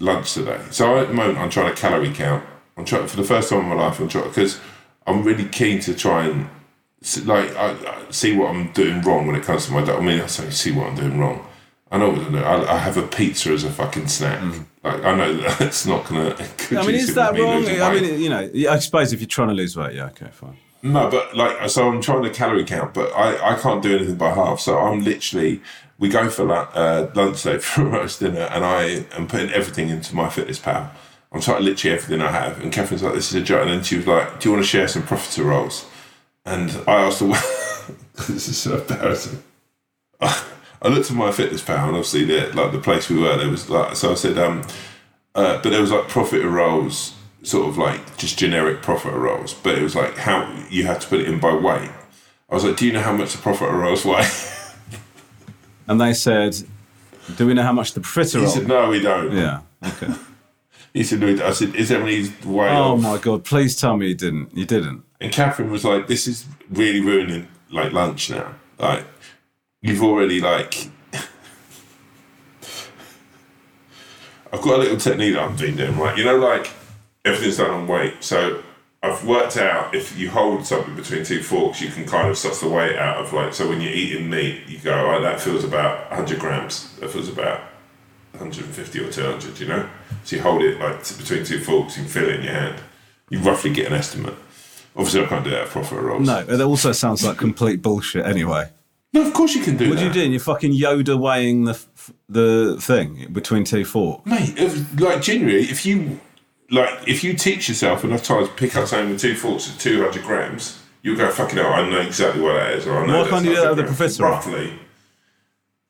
lunch 0.00 0.34
today, 0.34 0.60
so 0.70 0.98
at 0.98 1.08
the 1.08 1.14
moment 1.14 1.38
I'm 1.38 1.50
trying 1.50 1.72
to 1.72 1.80
calorie 1.80 2.12
count. 2.12 2.44
I'm 2.76 2.84
trying 2.84 3.06
for 3.06 3.16
the 3.16 3.24
first 3.24 3.50
time 3.50 3.60
in 3.60 3.68
my 3.68 3.74
life. 3.74 4.00
I'm 4.00 4.08
trying 4.08 4.28
because 4.28 4.58
I'm 5.06 5.22
really 5.22 5.44
keen 5.44 5.80
to 5.80 5.94
try 5.94 6.26
and 6.26 6.48
like 7.24 7.54
I, 7.56 7.70
I 7.70 8.10
see 8.10 8.36
what 8.36 8.50
I'm 8.50 8.72
doing 8.72 9.00
wrong 9.02 9.26
when 9.26 9.36
it 9.36 9.42
comes 9.42 9.66
to 9.66 9.72
my 9.72 9.84
diet. 9.84 10.00
I 10.00 10.04
mean, 10.04 10.20
I 10.20 10.26
say 10.26 10.50
see 10.50 10.72
what 10.72 10.88
I'm 10.88 10.96
doing 10.96 11.18
wrong. 11.18 11.46
I 11.92 11.98
know 11.98 12.10
what 12.10 12.30
doing. 12.30 12.36
I, 12.36 12.74
I 12.74 12.76
have 12.78 12.96
a 12.96 13.06
pizza 13.06 13.50
as 13.50 13.64
a 13.64 13.70
fucking 13.70 14.08
snack. 14.08 14.40
Like 14.82 15.02
I 15.04 15.14
know 15.14 15.34
that 15.34 15.58
that's 15.58 15.86
not 15.86 16.06
gonna. 16.06 16.30
Mm. 16.30 16.78
I 16.78 16.86
mean, 16.86 16.94
is 16.94 17.14
that 17.14 17.38
wrong? 17.38 17.66
I 17.66 18.00
mean, 18.00 18.20
you 18.20 18.28
know, 18.28 18.50
I 18.70 18.78
suppose 18.78 19.12
if 19.12 19.20
you're 19.20 19.28
trying 19.28 19.48
to 19.48 19.54
lose 19.54 19.76
weight, 19.76 19.94
yeah, 19.94 20.06
okay, 20.06 20.28
fine. 20.30 20.56
No, 20.82 21.10
but 21.10 21.36
like, 21.36 21.68
so 21.68 21.88
I'm 21.88 22.00
trying 22.00 22.22
to 22.22 22.30
calorie 22.30 22.64
count, 22.64 22.94
but 22.94 23.12
I, 23.12 23.52
I 23.52 23.58
can't 23.58 23.82
do 23.82 23.96
anything 23.96 24.16
by 24.16 24.30
half. 24.30 24.60
So 24.60 24.78
I'm 24.78 25.04
literally, 25.04 25.60
we 26.00 26.08
go 26.08 26.28
for 26.30 26.50
uh, 26.50 27.10
lunch 27.14 27.42
today 27.42 27.58
for 27.62 27.84
roast 27.84 28.18
dinner, 28.18 28.48
and 28.50 28.64
I 28.64 29.04
am 29.12 29.28
putting 29.28 29.50
everything 29.50 29.90
into 29.90 30.14
MyFitnessPal. 30.14 30.90
I'm 31.30 31.40
trying 31.40 31.62
literally 31.62 31.94
everything 31.94 32.20
I 32.20 32.32
have. 32.32 32.60
And 32.60 32.72
Catherine's 32.72 33.04
like, 33.04 33.14
this 33.14 33.28
is 33.28 33.40
a 33.40 33.44
joke. 33.44 33.62
And 33.62 33.70
then 33.70 33.84
she 33.84 33.96
was 33.96 34.06
like, 34.06 34.40
do 34.40 34.48
you 34.48 34.52
want 34.52 34.64
to 34.64 34.68
share 34.68 34.88
some 34.88 35.02
profiteroles? 35.02 35.86
And 36.44 36.70
I 36.88 37.02
asked 37.02 37.20
her, 37.20 37.28
this 38.26 38.48
is 38.48 38.58
so 38.58 38.78
embarrassing. 38.78 39.40
I 40.20 40.88
looked 40.88 41.10
at 41.10 41.16
MyFitnessPal, 41.16 41.88
and 41.88 41.96
obviously, 41.96 42.24
the, 42.24 42.50
like 42.54 42.72
the 42.72 42.80
place 42.80 43.08
we 43.08 43.18
were, 43.18 43.36
there 43.36 43.48
was 43.48 43.68
like, 43.68 43.94
so 43.94 44.10
I 44.10 44.14
said, 44.14 44.38
um, 44.38 44.62
uh, 45.34 45.60
but 45.62 45.70
there 45.70 45.80
was 45.80 45.92
like 45.92 46.04
profiteroles, 46.04 47.14
sort 47.42 47.68
of 47.68 47.76
like 47.78 48.16
just 48.16 48.38
generic 48.38 48.80
profiteroles. 48.80 49.54
But 49.62 49.76
it 49.76 49.82
was 49.82 49.94
like 49.94 50.16
how 50.16 50.50
you 50.70 50.86
had 50.86 51.02
to 51.02 51.08
put 51.08 51.20
it 51.20 51.28
in 51.28 51.38
by 51.38 51.54
weight. 51.54 51.90
I 52.48 52.54
was 52.54 52.64
like, 52.64 52.78
do 52.78 52.86
you 52.86 52.92
know 52.92 53.02
how 53.02 53.12
much 53.12 53.32
the 53.32 53.38
profiteroles 53.38 54.04
weigh? 54.04 54.56
And 55.90 56.00
they 56.00 56.14
said, 56.14 56.56
"Do 57.36 57.46
we 57.48 57.52
know 57.54 57.64
how 57.64 57.72
much 57.72 57.92
the 57.94 58.00
profiterole?" 58.00 58.42
he 58.42 58.46
said, 58.48 58.68
no, 58.68 58.88
we 58.88 59.00
don't. 59.00 59.32
Yeah. 59.36 59.60
Okay. 59.86 60.14
He 60.92 61.04
said, 61.04 61.20
no, 61.20 61.26
we 61.26 61.36
don't. 61.36 61.46
I 61.46 61.52
said, 61.52 61.76
is 61.76 61.88
there 61.88 62.02
any 62.02 62.28
way 62.44 62.68
Oh 62.68 62.94
of? 62.94 63.02
my 63.02 63.16
god! 63.18 63.44
Please 63.44 63.76
tell 63.80 63.96
me 63.96 64.08
you 64.08 64.14
didn't. 64.16 64.56
You 64.56 64.64
didn't. 64.64 65.04
And 65.20 65.30
Catherine 65.32 65.70
was 65.70 65.84
like, 65.84 66.08
this 66.08 66.26
is 66.26 66.46
really 66.68 67.00
ruining 67.00 67.46
like 67.70 67.92
lunch 67.92 68.28
now. 68.30 68.54
Like, 68.78 69.04
you've 69.82 70.02
already 70.02 70.40
like. 70.40 70.90
I've 74.52 74.62
got 74.62 74.74
a 74.74 74.78
little 74.78 74.96
technique 74.96 75.34
that 75.34 75.42
I've 75.42 75.58
been 75.58 75.76
doing, 75.76 75.96
right? 75.98 76.16
You 76.18 76.24
know, 76.24 76.36
like 76.38 76.70
everything's 77.24 77.58
done 77.58 77.70
on 77.70 77.86
weight. 77.86 78.14
So 78.20 78.62
I've 79.02 79.24
worked 79.26 79.56
out 79.56 79.94
if 79.94 80.18
you 80.18 80.28
hold 80.30 80.66
something 80.66 80.94
between 80.94 81.24
two 81.24 81.42
forks, 81.42 81.80
you 81.80 81.88
can 81.88 82.04
kind 82.06 82.28
of 82.28 82.36
suss 82.36 82.60
the 82.60 82.68
weight 82.68 82.96
out 82.96 83.16
of 83.16 83.32
like. 83.32 83.54
So 83.54 83.68
when 83.68 83.80
you're 83.80 83.92
eating 83.92 84.28
meat, 84.28 84.62
you 84.68 84.78
go, 84.78 85.14
oh, 85.16 85.22
that 85.22 85.40
feels 85.40 85.64
about 85.64 86.10
100 86.10 86.38
grams. 86.38 86.94
That 86.98 87.10
feels 87.10 87.28
about 87.28 87.60
150 88.32 88.98
or 89.00 89.10
200, 89.10 89.58
you 89.58 89.66
know? 89.68 89.88
So 90.24 90.36
you 90.36 90.42
hold 90.42 90.62
it 90.62 90.78
like 90.78 90.98
between 91.18 91.44
two 91.44 91.60
forks, 91.60 91.96
you 91.96 92.02
can 92.02 92.12
feel 92.12 92.28
it 92.28 92.36
in 92.36 92.42
your 92.44 92.52
hand. 92.52 92.80
You 93.30 93.38
roughly 93.38 93.72
get 93.72 93.86
an 93.86 93.94
estimate. 93.94 94.34
Obviously, 94.94 95.22
I 95.22 95.26
can't 95.26 95.44
do 95.44 95.50
that 95.50 95.68
for 95.68 95.80
profiteroles. 95.80 96.26
No, 96.26 96.40
it 96.40 96.60
also 96.60 96.92
sounds 96.92 97.24
like 97.24 97.38
complete 97.38 97.80
bullshit. 97.80 98.26
Anyway, 98.26 98.70
No, 99.14 99.26
of 99.26 99.32
course 99.32 99.54
you 99.54 99.62
can 99.62 99.76
do 99.78 99.84
it. 99.84 99.88
what 99.88 99.96
that. 99.96 100.04
are 100.04 100.06
you 100.08 100.12
doing? 100.12 100.32
You're 100.32 100.40
fucking 100.40 100.72
Yoda 100.72 101.18
weighing 101.18 101.64
the 101.64 101.78
the 102.28 102.76
thing 102.80 103.28
between 103.32 103.64
two 103.64 103.84
forks. 103.84 104.26
Mate, 104.26 104.54
if, 104.58 105.00
like 105.00 105.22
genuinely, 105.22 105.62
if 105.62 105.86
you 105.86 106.20
like, 106.70 107.08
if 107.08 107.22
you 107.24 107.34
teach 107.34 107.68
yourself 107.68 108.04
enough 108.04 108.22
times 108.22 108.48
to 108.48 108.54
pick 108.54 108.76
up 108.76 108.86
something 108.88 109.10
with 109.10 109.20
two 109.20 109.34
forks 109.34 109.68
of 109.68 109.78
two 109.78 110.02
hundred 110.02 110.22
grams, 110.24 110.80
you'll 111.02 111.16
go 111.16 111.30
fucking 111.30 111.56
hell. 111.58 111.72
I 111.72 111.88
know 111.88 112.00
exactly 112.00 112.40
what 112.42 112.54
that 112.54 112.72
is. 112.74 112.86
Or 112.86 112.98
I 113.02 113.06
know 113.06 113.22
Why 113.22 113.28
can't 113.28 113.44
you 113.44 113.54
do 113.54 113.60
100 113.60 113.62
that 113.62 113.68
with 113.70 113.78
the 113.78 113.84
professor? 113.84 114.22
Roughly, 114.22 114.72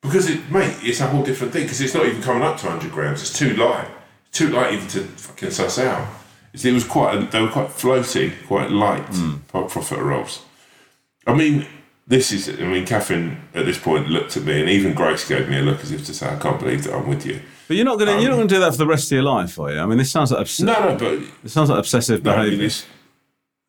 because 0.01 0.29
it, 0.29 0.49
mate, 0.51 0.75
it's 0.81 0.99
a 0.99 1.07
whole 1.07 1.23
different 1.23 1.53
thing. 1.53 1.63
Because 1.63 1.81
it's 1.81 1.93
not 1.93 2.05
even 2.05 2.21
coming 2.21 2.43
up 2.43 2.57
to 2.59 2.69
hundred 2.69 2.91
grams. 2.91 3.21
It's 3.21 3.37
too 3.37 3.53
light. 3.55 3.87
Too 4.31 4.49
light 4.49 4.73
even 4.73 4.87
to 4.89 5.01
fucking 5.03 5.51
suss 5.51 5.77
out. 5.79 6.07
It's- 6.53 6.65
It 6.65 6.73
was 6.73 6.83
quite. 6.85 7.15
A, 7.17 7.25
they 7.27 7.41
were 7.41 7.47
quite 7.49 7.67
floaty, 7.69 8.33
quite 8.47 8.71
light. 8.71 9.03
Hmm. 9.03 9.35
pro- 9.47 9.65
Profiteroles. 9.67 10.41
I 11.27 11.33
mean, 11.35 11.67
this 12.07 12.31
is. 12.31 12.49
I 12.49 12.63
mean, 12.65 12.85
Catherine 12.85 13.41
at 13.53 13.65
this 13.65 13.77
point 13.77 14.07
looked 14.09 14.35
at 14.35 14.43
me, 14.43 14.59
and 14.59 14.69
even 14.69 14.93
Grace 14.93 15.27
gave 15.27 15.47
me 15.49 15.57
a 15.59 15.61
look 15.61 15.81
as 15.81 15.91
if 15.91 16.05
to 16.07 16.13
say, 16.13 16.27
"I 16.27 16.37
can't 16.37 16.59
believe 16.59 16.83
that 16.85 16.95
I'm 16.95 17.07
with 17.07 17.25
you." 17.25 17.41
But 17.67 17.77
you're 17.77 17.85
not 17.85 17.99
gonna 17.99 18.13
you're 18.19 18.29
not 18.29 18.33
um, 18.33 18.37
gonna 18.39 18.49
do 18.49 18.59
that 18.59 18.71
for 18.71 18.77
the 18.77 18.87
rest 18.87 19.11
of 19.11 19.15
your 19.15 19.23
life, 19.23 19.59
are 19.59 19.71
you? 19.71 19.79
I 19.79 19.85
mean, 19.85 19.97
this 19.97 20.11
sounds 20.11 20.31
like 20.31 20.41
obs- 20.41 20.59
No, 20.59 20.73
no, 20.73 20.97
but 20.97 21.13
it 21.43 21.49
sounds 21.49 21.69
like 21.69 21.79
obsessive 21.79 22.23
No, 22.23 22.31
I 22.33 22.49
mean, 22.49 22.57
behaviour. 22.57 22.85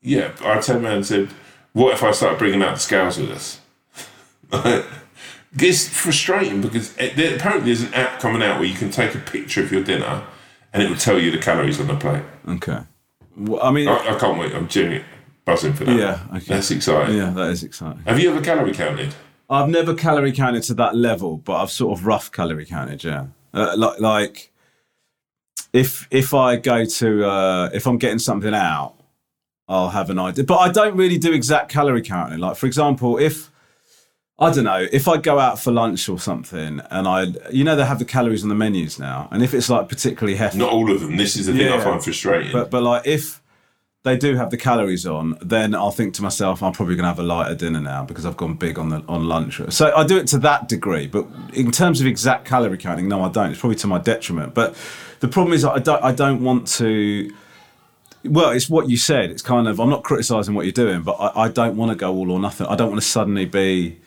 yeah, 0.03 0.33
I 0.43 0.61
turned 0.61 0.85
around 0.85 0.97
and 0.97 1.07
said, 1.07 1.29
"What 1.73 1.93
if 1.95 2.03
I 2.03 2.11
start 2.11 2.39
bringing 2.39 2.63
out 2.63 2.75
the 2.75 2.81
scales 2.81 3.19
with 3.19 3.31
us?" 3.31 3.61
it's 5.59 5.89
frustrating 5.89 6.61
because 6.61 6.97
it, 6.99 7.17
there, 7.17 7.37
apparently 7.37 7.67
there's 7.67 7.83
an 7.83 7.95
app 7.95 8.21
coming 8.21 8.43
out 8.43 8.59
where 8.59 8.69
you 8.69 8.75
can 8.75 8.91
take 8.91 9.15
a 9.15 9.19
picture 9.19 9.63
of 9.63 9.71
your 9.73 9.83
dinner 9.83 10.25
and 10.73 10.83
it 10.83 10.89
will 10.89 10.97
tell 10.97 11.19
you 11.19 11.31
the 11.31 11.39
calories 11.39 11.81
on 11.81 11.87
the 11.87 11.97
plate. 11.97 12.23
Okay. 12.49 12.81
Well, 13.37 13.63
I 13.63 13.71
mean, 13.71 13.89
I, 13.89 14.15
I 14.15 14.19
can't 14.19 14.39
wait. 14.39 14.55
I'm 14.55 14.69
genuinely 14.69 15.05
buzzing 15.45 15.73
for 15.73 15.85
that. 15.85 15.97
Yeah, 15.97 16.37
okay. 16.37 16.45
that's 16.55 16.71
exciting. 16.71 17.17
yeah, 17.17 17.31
that 17.31 17.51
is 17.51 17.63
exciting. 17.63 18.03
Have 18.05 18.19
you 18.19 18.31
ever 18.31 18.43
calorie 18.43 18.73
counted? 18.73 19.15
I've 19.49 19.69
never 19.69 19.95
calorie 19.95 20.33
counted 20.33 20.63
to 20.65 20.75
that 20.75 20.97
level, 20.97 21.37
but 21.39 21.57
I've 21.57 21.71
sort 21.71 21.99
of 21.99 22.07
rough 22.07 22.31
calorie 22.33 22.67
counted. 22.67 23.05
Yeah, 23.05 23.27
uh, 23.55 23.75
like 23.77 24.01
like 24.01 24.53
if 25.73 26.07
if 26.11 26.35
I 26.35 26.57
go 26.57 26.85
to 26.85 27.27
uh, 27.27 27.71
if 27.73 27.87
I'm 27.87 27.99
getting 27.99 28.19
something 28.19 28.55
out, 28.55 28.95
I'll 29.69 29.91
have 29.91 30.11
an 30.11 30.19
idea. 30.19 30.45
But 30.45 30.59
I 30.59 30.71
don't 30.71 30.97
really 30.97 31.19
do 31.19 31.33
exact 31.33 31.71
calorie 31.71 32.03
counting. 32.03 32.39
Like 32.39 32.57
for 32.57 32.67
example, 32.67 33.19
if 33.19 33.51
I 34.39 34.51
don't 34.51 34.65
know 34.65 34.87
if 34.93 35.09
I 35.09 35.19
go 35.19 35.39
out 35.39 35.61
for 35.61 35.73
lunch 35.73 36.09
or 36.09 36.19
something, 36.19 36.81
and 36.91 37.07
I 37.09 37.27
you 37.51 37.65
know 37.65 37.77
they 37.77 37.85
have 37.85 37.99
the 37.99 38.05
calories 38.05 38.43
on 38.43 38.49
the 38.49 38.55
menus 38.55 38.99
now, 38.99 39.29
and 39.31 39.43
if 39.43 39.55
it's 39.55 39.69
like 39.69 39.89
particularly 39.89 40.37
hefty, 40.37 40.59
Not 40.59 40.73
all 40.73 40.91
of 40.91 41.01
them. 41.01 41.17
This 41.17 41.37
is 41.37 41.47
the 41.47 41.53
thing 41.53 41.73
I 41.73 41.83
find 41.83 42.03
frustrating. 42.03 42.53
but 42.53 42.71
but 42.71 42.83
like 42.83 43.07
if 43.07 43.42
they 44.05 44.17
do 44.17 44.35
have 44.35 44.51
the 44.51 44.57
calories 44.57 45.07
on, 45.07 45.39
then 45.41 45.75
I'll 45.75 45.93
think 45.93 46.15
to 46.15 46.23
myself, 46.23 46.63
I'm 46.63 46.73
probably 46.73 46.97
going 46.97 47.05
to 47.05 47.09
have 47.09 47.21
a 47.21 47.23
lighter 47.23 47.55
dinner 47.55 47.81
now 47.81 48.05
because 48.05 48.27
I've 48.27 48.37
gone 48.37 48.55
big 48.55 48.79
on 48.79 48.89
the 48.89 49.03
on 49.09 49.29
lunch. 49.29 49.61
So 49.69 49.95
I 49.95 50.05
do 50.05 50.17
it 50.19 50.27
to 50.29 50.39
that 50.39 50.69
degree, 50.69 51.07
but 51.07 51.27
in 51.53 51.71
terms 51.71 52.01
of 52.01 52.07
exact 52.07 52.45
calorie 52.45 52.79
counting, 52.79 53.09
no, 53.09 53.23
I 53.23 53.29
don't. 53.29 53.51
It's 53.51 53.61
probably 53.61 53.77
to 53.77 53.87
my 53.87 53.99
detriment. 53.99 54.55
But 54.55 54.75
the 55.21 55.29
problem 55.29 55.53
is, 55.53 55.65
I 55.65 55.79
don't 55.79 56.03
I 56.03 56.13
don't 56.13 56.43
want 56.43 56.67
to. 56.79 57.33
Well, 58.25 58.51
it's 58.51 58.69
what 58.69 58.89
you 58.89 58.97
said. 58.97 59.31
It's 59.31 59.43
kind 59.43 59.69
of 59.69 59.81
I'm 59.81 59.91
not 59.91 60.03
criticizing 60.03 60.55
what 60.55 60.65
you're 60.65 60.73
doing, 60.73 61.03
but 61.03 61.13
I, 61.13 61.45
I 61.45 61.49
don't 61.49 61.77
want 61.77 61.93
to 61.93 61.97
go 61.97 62.13
all 62.13 62.33
or 62.33 62.41
nothing. 62.41 62.67
I 62.67 62.75
don't 62.75 62.91
want 62.91 63.01
to 63.01 63.07
suddenly 63.07 63.45
be 63.45 64.01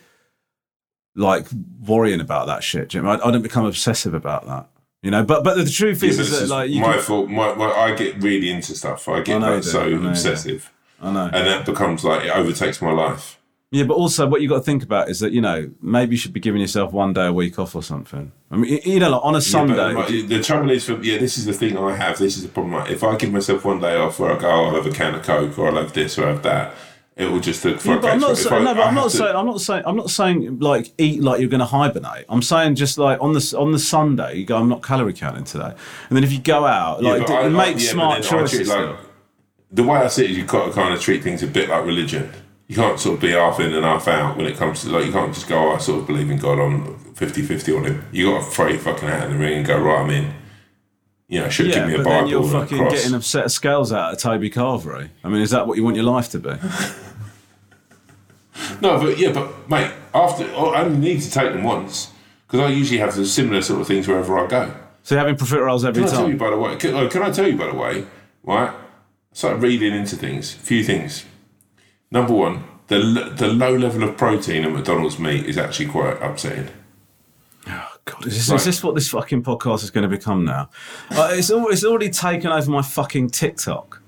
like 1.14 1.46
worrying 1.86 2.20
about 2.20 2.46
that 2.48 2.62
shit. 2.62 2.94
Know? 2.94 3.08
I, 3.08 3.26
I 3.26 3.30
don't 3.30 3.42
become 3.42 3.64
obsessive 3.64 4.12
about 4.12 4.46
that. 4.46 4.68
You 5.06 5.12
know, 5.12 5.22
but 5.24 5.44
but 5.44 5.56
the 5.56 5.64
truth 5.70 6.02
Yeah, 6.02 6.10
is, 6.10 6.18
is 6.18 6.30
this 6.30 6.38
that 6.40 6.44
is 6.46 6.50
like 6.50 6.68
you 6.70 6.80
my 6.80 6.94
can- 6.94 7.02
fault. 7.02 7.28
My, 7.30 7.54
my, 7.54 7.70
I 7.70 7.94
get 7.94 8.20
really 8.20 8.50
into 8.50 8.74
stuff. 8.74 9.08
I 9.08 9.20
get 9.20 9.40
I 9.40 9.54
like, 9.54 9.62
so 9.62 9.80
I 9.80 9.84
know 9.84 9.88
you 9.90 9.98
do. 10.00 10.08
obsessive, 10.08 10.72
I 11.00 11.12
know. 11.12 11.26
and 11.32 11.46
that 11.46 11.64
becomes 11.64 12.02
like 12.02 12.24
it 12.24 12.30
overtakes 12.34 12.82
my 12.82 12.90
life. 12.90 13.38
Yeah, 13.70 13.84
but 13.84 13.94
also 13.94 14.26
what 14.26 14.40
you 14.42 14.48
got 14.48 14.56
to 14.56 14.62
think 14.62 14.82
about 14.82 15.08
is 15.08 15.20
that 15.20 15.30
you 15.32 15.40
know 15.40 15.70
maybe 15.80 16.12
you 16.14 16.18
should 16.18 16.32
be 16.32 16.40
giving 16.40 16.60
yourself 16.60 16.92
one 16.92 17.12
day 17.12 17.26
a 17.26 17.32
week 17.32 17.56
off 17.58 17.76
or 17.76 17.82
something. 17.84 18.32
I 18.50 18.56
mean, 18.56 18.80
you 18.84 18.98
know, 18.98 19.10
like 19.10 19.24
on 19.24 19.34
a 19.34 19.38
Yeah, 19.38 19.40
Sunday. 19.42 19.94
but 19.94 20.08
the 20.08 20.42
trouble 20.42 20.70
is, 20.70 20.84
for, 20.86 21.00
yeah, 21.02 21.18
this 21.18 21.38
is 21.38 21.44
the 21.46 21.52
thing 21.52 21.76
I 21.78 21.94
have. 21.94 22.18
This 22.18 22.36
is 22.36 22.42
the 22.42 22.48
problem. 22.48 22.74
Like, 22.74 22.90
if 22.90 23.02
I 23.04 23.16
give 23.16 23.32
myself 23.32 23.64
one 23.64 23.80
day 23.80 23.96
off 23.96 24.18
where 24.20 24.32
I 24.32 24.38
go, 24.40 24.48
oh, 24.48 24.64
I'll 24.66 24.74
have 24.74 24.86
a 24.86 24.90
can 24.90 25.14
of 25.16 25.22
Coke 25.22 25.56
or 25.58 25.68
I'll 25.68 25.82
have 25.82 25.92
this 25.92 26.18
or 26.18 26.26
I'll 26.26 26.34
have 26.34 26.42
that, 26.44 26.74
it 27.16 27.30
will 27.30 27.40
just 27.40 27.64
look. 27.64 27.82
Yeah, 27.84 27.98
but 27.98 28.10
I'm 28.12 28.20
not 28.20 28.36
saying, 28.36 28.64
no, 28.64 28.70
I- 28.70 28.74
but 28.74 28.82
I 28.82 28.86
I'm 28.88 28.94
not 28.94 29.10
to- 29.10 29.16
saying 29.16 29.34
I'm 29.36 29.46
not 29.46 29.60
saying 29.60 29.82
I'm 29.86 29.96
not 29.96 30.10
saying 30.10 30.58
like 30.60 30.92
eat 30.98 31.22
like 31.22 31.40
you're 31.40 31.48
going 31.48 31.60
to 31.60 31.66
hibernate. 31.66 32.26
I'm 32.28 32.42
saying 32.42 32.74
just 32.74 32.98
like 32.98 33.20
on 33.22 33.32
the 33.32 33.54
on 33.58 33.72
the 33.72 33.78
Sunday 33.78 34.36
you 34.36 34.44
go 34.44 34.56
I'm 34.58 34.68
not 34.68 34.82
calorie 34.82 35.12
counting 35.14 35.44
today, 35.44 35.72
and 36.08 36.16
then 36.16 36.24
if 36.24 36.32
you 36.32 36.40
go 36.40 36.66
out 36.66 37.02
Yeah, 37.02 37.10
like 37.12 37.26
but 37.26 37.30
I- 37.36 37.40
d- 37.40 37.46
I- 37.46 37.48
make 37.48 37.80
yeah, 37.80 37.90
smart 37.90 38.22
choices. 38.22 38.68
like, 38.68 38.96
the 39.72 39.82
way 39.82 39.98
I 39.98 40.06
see 40.08 40.24
it 40.24 40.30
is 40.30 40.36
you've 40.38 40.46
got 40.46 40.66
to 40.66 40.72
kind 40.72 40.94
of 40.94 41.00
treat 41.00 41.22
things 41.24 41.42
a 41.42 41.46
bit 41.46 41.68
like 41.68 41.84
religion. 41.84 42.30
You 42.68 42.74
can't 42.76 42.98
sort 42.98 43.14
of 43.16 43.20
be 43.20 43.30
half 43.30 43.60
in 43.60 43.72
and 43.72 43.84
half 43.84 44.08
out 44.08 44.36
when 44.36 44.46
it 44.46 44.56
comes 44.56 44.82
to 44.82 44.90
like 44.90 45.06
you 45.06 45.12
can't 45.12 45.32
just 45.32 45.48
go, 45.48 45.70
oh, 45.70 45.74
I 45.74 45.78
sort 45.78 46.00
of 46.00 46.06
believe 46.06 46.30
in 46.30 46.38
God, 46.38 46.58
I'm 46.58 46.96
50-50 47.14 47.76
on 47.78 47.84
him. 47.84 48.04
You 48.12 48.30
got 48.32 48.44
to 48.44 48.50
throw 48.50 48.66
your 48.68 48.78
fucking 48.80 49.08
hat 49.08 49.24
in 49.26 49.32
the 49.32 49.38
ring 49.38 49.58
and 49.58 49.66
go, 49.66 49.78
right, 49.78 50.00
I'm 50.00 50.10
in. 50.10 50.34
You 51.28 51.40
know, 51.40 51.48
should 51.48 51.66
Yeah, 51.68 51.74
give 51.80 51.86
me 51.88 51.94
a 51.94 51.96
but 51.98 52.04
Bible 52.04 52.20
then 52.22 52.28
you're 52.28 52.44
fucking 52.48 52.88
getting 52.88 53.14
a 53.14 53.22
set 53.22 53.44
of 53.46 53.52
scales 53.52 53.92
out 53.92 54.12
of 54.14 54.18
Toby 54.20 54.50
Carvery. 54.50 55.08
I 55.24 55.28
mean, 55.28 55.42
is 55.42 55.50
that 55.50 55.66
what 55.66 55.76
you 55.76 55.84
want 55.84 55.96
your 55.96 56.04
life 56.04 56.28
to 56.30 56.38
be? 56.40 56.50
No, 58.80 58.98
but 58.98 59.18
yeah, 59.18 59.32
but 59.32 59.68
mate, 59.68 59.92
after 60.14 60.44
I 60.44 60.82
only 60.82 60.98
need 60.98 61.20
to 61.22 61.30
take 61.30 61.52
them 61.52 61.62
once 61.62 62.10
because 62.46 62.60
I 62.60 62.72
usually 62.72 62.98
have 62.98 63.14
the 63.14 63.26
similar 63.26 63.62
sort 63.62 63.80
of 63.80 63.86
things 63.86 64.08
wherever 64.08 64.38
I 64.38 64.46
go. 64.46 64.74
So 65.02 65.14
you're 65.14 65.24
having 65.24 65.36
profiteroles 65.36 65.84
every 65.84 66.02
time. 66.04 66.10
Can 66.10 66.16
I 66.16 66.20
tell 66.20 66.30
you 66.30 66.36
by 66.36 66.50
the 66.50 66.56
way? 66.56 66.76
Can, 66.76 66.94
oh, 66.94 67.08
can 67.08 67.22
I 67.22 67.30
tell 67.30 67.46
you 67.46 67.56
by 67.56 67.66
the 67.66 67.74
way? 67.74 68.06
Right, 68.42 68.70
I 68.70 68.74
started 69.32 69.62
reading 69.62 69.94
into 69.94 70.16
things. 70.16 70.54
A 70.54 70.58
few 70.58 70.82
things. 70.84 71.24
Number 72.10 72.32
one, 72.32 72.64
the 72.88 73.32
the 73.36 73.48
low 73.48 73.76
level 73.76 74.02
of 74.04 74.16
protein 74.16 74.64
in 74.64 74.72
McDonald's 74.72 75.18
meat 75.18 75.44
is 75.46 75.58
actually 75.58 75.86
quite 75.86 76.20
upsetting. 76.22 76.68
Oh, 77.68 77.96
God, 78.04 78.26
is 78.26 78.34
this, 78.46 78.60
is 78.60 78.64
this 78.64 78.82
what 78.84 78.94
this 78.94 79.08
fucking 79.08 79.42
podcast 79.42 79.82
is 79.82 79.90
going 79.90 80.08
to 80.08 80.08
become 80.08 80.44
now? 80.44 80.70
Uh, 81.10 81.30
it's, 81.32 81.50
al- 81.50 81.68
it's 81.68 81.84
already 81.84 82.10
taken 82.10 82.52
over 82.52 82.70
my 82.70 82.80
fucking 82.82 83.30
TikTok. 83.30 84.00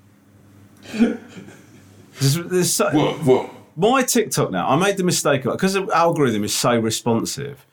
There's, 0.93 2.35
there's 2.35 2.73
so, 2.73 2.91
What? 2.91 3.25
What? 3.25 3.51
My 3.79 4.03
TikTok 4.03 4.51
now, 4.51 4.69
I 4.69 4.77
made 4.77 4.97
the 4.97 5.05
mistake 5.05 5.45
of 5.47 5.53
because 5.53 5.73
the 5.75 5.89
algorithm 5.95 6.45
is 6.45 6.55
so 6.55 6.79
responsive. 6.79 7.65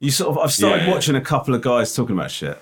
You 0.00 0.10
sort 0.10 0.30
of, 0.36 0.38
I've 0.38 0.52
started 0.52 0.82
Yeah, 0.82 0.88
yeah. 0.88 0.94
watching 0.94 1.14
a 1.14 1.20
couple 1.20 1.54
of 1.54 1.62
guys 1.62 1.94
talking 1.94 2.16
about 2.16 2.30
shit. 2.32 2.58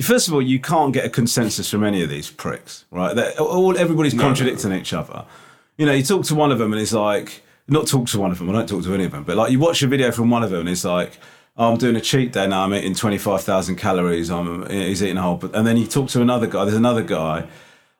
First 0.00 0.28
of 0.28 0.34
all, 0.34 0.42
you 0.42 0.60
can't 0.60 0.92
get 0.92 1.04
a 1.04 1.10
consensus 1.10 1.70
from 1.70 1.84
any 1.84 2.02
of 2.02 2.10
these 2.10 2.30
pricks, 2.30 2.84
right? 2.90 3.14
They're, 3.16 3.32
all 3.40 3.76
everybody's 3.76 4.14
no, 4.14 4.22
contradicting 4.22 4.72
each 4.72 4.92
other. 4.92 5.24
You 5.78 5.86
know, 5.86 5.92
you 5.92 6.02
talk 6.02 6.24
to 6.26 6.34
one 6.34 6.52
of 6.52 6.58
them 6.58 6.72
and 6.72 6.80
it's 6.80 6.92
like, 6.92 7.42
not 7.68 7.86
talk 7.86 8.06
to 8.08 8.18
one 8.18 8.30
of 8.30 8.38
them. 8.38 8.50
I 8.50 8.52
don't 8.52 8.68
talk 8.68 8.84
to 8.84 8.94
any 8.94 9.04
of 9.04 9.12
them, 9.12 9.24
but 9.24 9.36
like 9.36 9.50
you 9.50 9.58
watch 9.58 9.82
a 9.82 9.86
video 9.86 10.12
from 10.12 10.30
one 10.30 10.42
of 10.42 10.50
them 10.50 10.60
and 10.60 10.68
it's 10.68 10.84
like, 10.84 11.18
oh, 11.56 11.72
I'm 11.72 11.78
doing 11.78 11.96
a 11.96 12.00
cheat 12.00 12.32
day 12.32 12.46
now. 12.46 12.64
I'm 12.64 12.74
eating 12.74 12.94
twenty 12.94 13.18
five 13.18 13.42
thousand 13.42 13.76
calories. 13.76 14.30
I'm 14.30 14.64
eh, 14.64 14.88
he's 14.88 15.02
eating 15.02 15.16
a 15.18 15.22
whole. 15.22 15.36
But 15.36 15.54
and 15.54 15.66
then 15.66 15.76
you 15.78 15.86
talk 15.86 16.08
to 16.10 16.20
another 16.20 16.46
guy. 16.46 16.64
There's 16.64 16.76
another 16.76 17.02
guy 17.02 17.46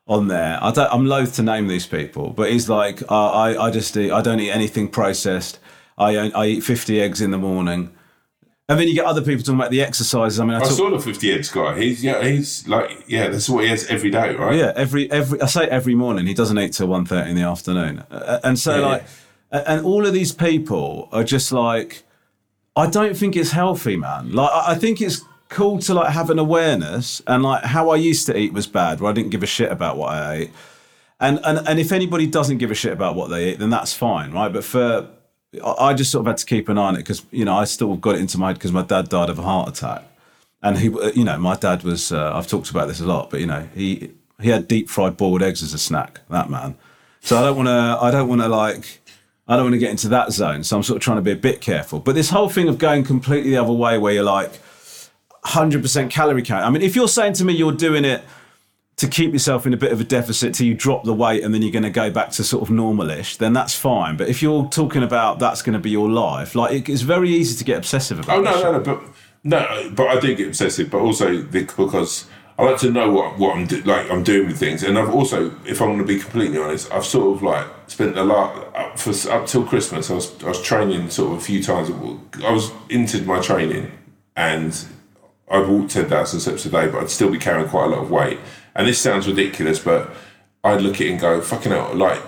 on 0.07 0.27
there. 0.27 0.59
I 0.61 0.71
don't, 0.71 0.91
I'm 0.91 1.05
loath 1.05 1.35
to 1.35 1.43
name 1.43 1.67
these 1.67 1.87
people, 1.87 2.31
but 2.31 2.51
he's 2.51 2.69
like, 2.69 3.01
uh, 3.09 3.31
I, 3.31 3.67
I 3.67 3.71
just 3.71 3.95
eat, 3.95 4.11
I 4.11 4.21
don't 4.21 4.39
eat 4.39 4.51
anything 4.51 4.87
processed. 4.89 5.59
I, 5.97 6.29
I 6.31 6.45
eat 6.47 6.61
50 6.61 6.99
eggs 7.01 7.21
in 7.21 7.31
the 7.31 7.37
morning. 7.37 7.93
And 8.69 8.79
then 8.79 8.87
you 8.87 8.95
get 8.95 9.05
other 9.05 9.21
people 9.21 9.43
talking 9.43 9.59
about 9.59 9.71
the 9.71 9.81
exercises. 9.81 10.39
I 10.39 10.45
mean, 10.45 10.55
I, 10.55 10.59
I 10.59 10.61
talk, 10.61 10.71
saw 10.71 10.89
the 10.89 10.99
50 10.99 11.31
heads 11.31 11.51
guy. 11.51 11.77
He's 11.77 12.03
yeah, 12.03 12.23
he's 12.23 12.65
like 12.65 13.03
yeah, 13.07 13.27
that's 13.27 13.49
what 13.49 13.65
he 13.65 13.69
has 13.69 13.85
every 13.87 14.09
day, 14.09 14.33
right? 14.35 14.57
yeah, 14.57 14.71
every, 14.75 15.11
every, 15.11 15.41
I 15.41 15.47
say 15.47 15.67
every 15.67 15.95
morning, 15.95 16.27
he 16.27 16.33
doesn't 16.33 16.57
eat 16.57 16.71
till 16.73 16.87
1.30 16.87 17.27
in 17.27 17.35
the 17.35 17.41
afternoon. 17.41 18.03
Uh, 18.09 18.39
And 18.43 18.57
so 18.57 18.79
Yeah, 18.79 18.85
like, 18.85 19.05
and 19.51 19.85
all 19.85 20.05
of 20.07 20.13
these 20.13 20.31
people 20.31 21.09
are 21.11 21.23
just 21.25 21.51
like, 21.51 22.03
I 22.75 22.89
don't 22.89 23.15
think 23.15 23.35
it's 23.35 23.51
healthy, 23.51 23.97
man. 23.97 24.31
Like, 24.31 24.49
I 24.53 24.75
think 24.75 25.01
it's 25.01 25.21
cool 25.53 25.79
to 25.79 25.93
like 25.93 26.11
have 26.11 26.29
an 26.29 26.39
awareness 26.39 27.21
and 27.27 27.43
like 27.43 27.63
how 27.63 27.89
I 27.89 27.95
used 27.95 28.25
to 28.25 28.37
eat 28.37 28.53
was 28.53 28.67
bad, 28.67 28.99
where 28.99 29.09
I 29.09 29.13
didn't 29.13 29.31
give 29.31 29.43
a 29.43 29.47
shit 29.47 29.71
about 29.71 29.97
what 29.97 30.09
I 30.09 30.35
ate. 30.35 30.51
And, 31.19 31.39
and 31.45 31.65
and 31.67 31.79
if 31.79 31.91
anybody 31.91 32.27
doesn't 32.27 32.57
give 32.57 32.71
a 32.71 32.75
shit 32.75 32.91
about 32.91 33.15
what 33.15 33.29
they 33.29 33.51
eat, 33.51 33.59
then 33.59 33.69
that's 33.69 33.93
fine, 33.93 34.31
right? 34.31 34.51
But 34.51 34.63
for 34.63 35.09
I 35.63 35.93
just 35.93 36.11
sort 36.11 36.21
of 36.21 36.27
had 36.27 36.37
to 36.37 36.45
keep 36.45 36.67
an 36.69 36.77
eye 36.77 36.87
on 36.87 36.95
it 36.95 36.99
because 36.99 37.25
you 37.31 37.45
know 37.45 37.55
I 37.55 37.65
still 37.65 37.95
got 37.95 38.15
it 38.15 38.21
into 38.21 38.37
my 38.37 38.47
head 38.47 38.55
because 38.55 38.71
my 38.71 38.81
dad 38.81 39.09
died 39.09 39.29
of 39.29 39.37
a 39.39 39.43
heart 39.43 39.69
attack, 39.69 40.03
and 40.61 40.77
he, 40.79 40.87
you 41.15 41.23
know, 41.23 41.37
my 41.37 41.55
dad 41.55 41.83
was. 41.83 42.11
Uh, 42.11 42.33
I've 42.33 42.47
talked 42.47 42.71
about 42.71 42.87
this 42.87 42.99
a 42.99 43.05
lot, 43.05 43.29
but 43.29 43.39
you 43.39 43.45
know, 43.45 43.67
he 43.75 44.11
he 44.41 44.49
had 44.49 44.67
deep 44.67 44.89
fried 44.89 45.15
boiled 45.15 45.43
eggs 45.43 45.61
as 45.61 45.73
a 45.73 45.77
snack. 45.77 46.21
That 46.29 46.49
man. 46.49 46.75
So 47.21 47.37
I 47.37 47.41
don't 47.41 47.55
want 47.55 47.67
to. 47.67 47.97
I 48.01 48.11
don't 48.11 48.27
want 48.27 48.41
to 48.41 48.47
like. 48.47 48.99
I 49.47 49.55
don't 49.55 49.65
want 49.65 49.73
to 49.73 49.79
get 49.79 49.91
into 49.91 50.07
that 50.09 50.31
zone. 50.31 50.63
So 50.63 50.77
I'm 50.77 50.83
sort 50.83 50.97
of 50.97 51.03
trying 51.03 51.17
to 51.17 51.21
be 51.21 51.31
a 51.31 51.35
bit 51.35 51.61
careful. 51.61 51.99
But 51.99 52.15
this 52.15 52.29
whole 52.29 52.49
thing 52.49 52.67
of 52.69 52.77
going 52.77 53.03
completely 53.03 53.51
the 53.51 53.57
other 53.57 53.73
way, 53.73 53.97
where 53.97 54.13
you're 54.13 54.23
like, 54.23 54.51
100% 55.45 56.09
calorie 56.09 56.41
count. 56.41 56.65
I 56.65 56.69
mean, 56.69 56.81
if 56.81 56.95
you're 56.95 57.07
saying 57.07 57.33
to 57.33 57.45
me 57.45 57.53
you're 57.53 57.71
doing 57.71 58.05
it 58.05 58.23
to 58.97 59.07
keep 59.07 59.33
yourself 59.33 59.65
in 59.65 59.73
a 59.73 59.77
bit 59.77 59.91
of 59.91 59.99
a 59.99 60.03
deficit 60.03 60.53
till 60.53 60.67
you 60.67 60.73
drop 60.73 61.03
the 61.03 61.13
weight 61.13 61.43
and 61.43 61.53
then 61.53 61.61
you're 61.61 61.71
going 61.71 61.83
to 61.83 61.89
go 61.89 62.11
back 62.11 62.29
to 62.31 62.43
sort 62.43 62.61
of 62.61 62.69
normalish, 62.69 63.37
then 63.37 63.51
that's 63.51 63.73
fine. 63.73 64.17
But 64.17 64.29
if 64.29 64.41
you're 64.41 64.67
talking 64.69 65.03
about 65.03 65.39
that's 65.39 65.61
going 65.61 65.73
to 65.73 65.79
be 65.79 65.89
your 65.89 66.09
life, 66.09 66.55
like 66.55 66.73
it, 66.73 66.89
it's 66.89 67.01
very 67.01 67.29
easy 67.29 67.57
to 67.57 67.63
get 67.63 67.77
obsessive 67.77 68.19
about. 68.19 68.37
Oh 68.37 68.41
no, 68.41 68.61
no, 68.61 68.71
no, 68.73 68.79
but 68.79 69.03
no, 69.43 69.91
but 69.95 70.07
I 70.07 70.19
do 70.19 70.35
get 70.35 70.47
obsessive. 70.47 70.91
But 70.91 70.99
also 70.99 71.41
because 71.41 72.27
I 72.57 72.63
like 72.63 72.77
to 72.81 72.91
know 72.91 73.09
what 73.11 73.39
what 73.39 73.57
I'm 73.57 73.65
do, 73.65 73.81
like 73.81 74.09
I'm 74.11 74.23
doing 74.23 74.47
with 74.47 74.59
things, 74.59 74.83
and 74.83 74.97
I've 74.97 75.09
also, 75.09 75.51
if 75.65 75.81
I'm 75.81 75.89
going 75.89 75.97
to 75.99 76.05
be 76.05 76.19
completely 76.19 76.59
honest, 76.59 76.91
I've 76.91 77.05
sort 77.05 77.35
of 77.35 77.41
like 77.41 77.65
spent 77.87 78.15
a 78.15 78.23
lot 78.23 78.75
up 78.75 78.99
for 78.99 79.11
up 79.31 79.47
till 79.47 79.65
Christmas. 79.65 80.11
I 80.11 80.13
was 80.13 80.43
I 80.43 80.49
was 80.49 80.61
training 80.61 81.09
sort 81.09 81.33
of 81.33 81.39
a 81.39 81.41
few 81.41 81.63
times. 81.63 81.89
I 82.43 82.51
was 82.51 82.71
into 82.89 83.23
my 83.23 83.39
training, 83.39 83.91
and 84.35 84.85
I'd 85.49 85.67
walk 85.67 85.89
ten 85.89 86.07
thousand 86.07 86.39
steps 86.39 86.65
a 86.65 86.69
day, 86.69 86.87
but 86.87 87.01
I'd 87.01 87.09
still 87.09 87.31
be 87.31 87.37
carrying 87.37 87.69
quite 87.69 87.85
a 87.85 87.89
lot 87.89 87.99
of 87.99 88.11
weight. 88.11 88.39
And 88.75 88.87
this 88.87 88.99
sounds 88.99 89.27
ridiculous, 89.27 89.79
but 89.79 90.11
I'd 90.63 90.81
look 90.81 90.95
at 90.95 91.01
it 91.01 91.11
and 91.11 91.19
go, 91.19 91.41
"Fucking 91.41 91.71
hell!" 91.71 91.93
Like 91.93 92.21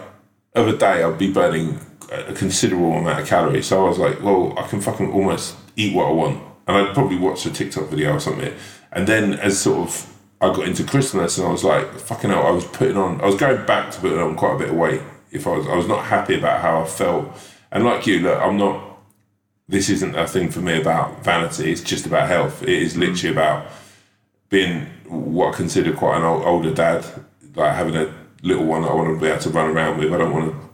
a 0.55 0.73
day, 0.73 1.03
I'd 1.03 1.17
be 1.17 1.31
burning 1.31 1.79
a 2.11 2.33
considerable 2.33 2.93
amount 2.93 3.21
of 3.21 3.27
calories. 3.27 3.67
So 3.67 3.85
I 3.85 3.89
was 3.89 3.97
like, 3.97 4.21
well, 4.21 4.53
I 4.57 4.67
can 4.67 4.81
fucking 4.81 5.11
almost 5.11 5.55
eat 5.75 5.95
what 5.95 6.07
I 6.07 6.11
want. 6.11 6.43
And 6.67 6.77
I'd 6.77 6.93
probably 6.93 7.17
watch 7.17 7.45
a 7.45 7.51
TikTok 7.51 7.89
video 7.89 8.13
or 8.13 8.19
something. 8.19 8.53
And 8.91 9.07
then 9.07 9.33
as 9.33 9.59
sort 9.59 9.89
of 9.89 10.13
I 10.41 10.53
got 10.53 10.67
into 10.67 10.83
Christmas 10.83 11.37
and 11.37 11.47
I 11.47 11.51
was 11.51 11.63
like, 11.63 11.91
fucking 11.99 12.29
hell, 12.29 12.45
I 12.45 12.51
was 12.51 12.65
putting 12.65 12.97
on, 12.97 13.21
I 13.21 13.25
was 13.25 13.35
going 13.35 13.65
back 13.65 13.91
to 13.91 13.99
putting 13.99 14.19
on 14.19 14.35
quite 14.35 14.55
a 14.55 14.59
bit 14.59 14.69
of 14.69 14.75
weight. 14.75 15.01
If 15.31 15.47
I 15.47 15.57
was, 15.57 15.67
I 15.67 15.75
was 15.75 15.87
not 15.87 16.05
happy 16.05 16.35
about 16.35 16.61
how 16.61 16.81
I 16.81 16.85
felt. 16.85 17.27
And 17.71 17.83
like 17.83 18.05
you, 18.07 18.19
look, 18.19 18.39
I'm 18.39 18.57
not, 18.57 18.94
this 19.67 19.89
isn't 19.89 20.15
a 20.15 20.27
thing 20.27 20.49
for 20.49 20.61
me 20.61 20.79
about 20.79 21.23
vanity. 21.23 21.71
It's 21.71 21.81
just 21.81 22.05
about 22.05 22.27
health. 22.27 22.61
It 22.63 22.69
is 22.69 22.93
mm. 22.93 22.99
literally 22.99 23.35
about 23.35 23.67
being 24.49 24.85
what 25.07 25.53
I 25.53 25.57
consider 25.57 25.93
quite 25.93 26.17
an 26.17 26.23
old, 26.23 26.43
older 26.43 26.73
dad, 26.73 27.05
like 27.55 27.75
having 27.75 27.95
a 27.95 28.13
little 28.43 28.65
one 28.65 28.83
that 28.83 28.91
I 28.91 28.93
want 28.93 29.15
to 29.15 29.19
be 29.19 29.27
able 29.27 29.41
to 29.41 29.49
run 29.49 29.71
around 29.71 29.97
with. 29.97 30.13
I 30.13 30.17
don't 30.17 30.33
want 30.33 30.51
to 30.51 30.69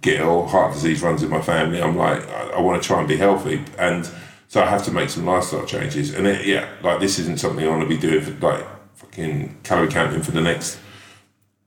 get 0.00 0.20
ill. 0.20 0.46
Heart 0.46 0.74
disease 0.74 1.02
runs 1.02 1.22
in 1.22 1.30
my 1.30 1.40
family. 1.40 1.82
I'm 1.82 1.96
like, 1.96 2.28
I, 2.28 2.50
I 2.50 2.60
want 2.60 2.82
to 2.82 2.86
try 2.86 2.98
and 2.98 3.08
be 3.08 3.16
healthy, 3.16 3.64
and 3.78 4.08
so 4.48 4.62
I 4.62 4.66
have 4.66 4.84
to 4.84 4.90
make 4.90 5.10
some 5.10 5.24
lifestyle 5.24 5.64
changes. 5.64 6.14
And 6.14 6.26
it, 6.26 6.46
yeah, 6.46 6.68
like 6.82 7.00
this 7.00 7.18
isn't 7.18 7.40
something 7.40 7.64
I 7.64 7.68
want 7.68 7.82
to 7.82 7.88
be 7.88 7.98
doing 7.98 8.22
for 8.22 8.32
like 8.46 8.66
fucking 8.94 9.58
calorie 9.62 9.88
counting 9.88 10.22
for 10.22 10.32
the 10.32 10.40
next 10.40 10.78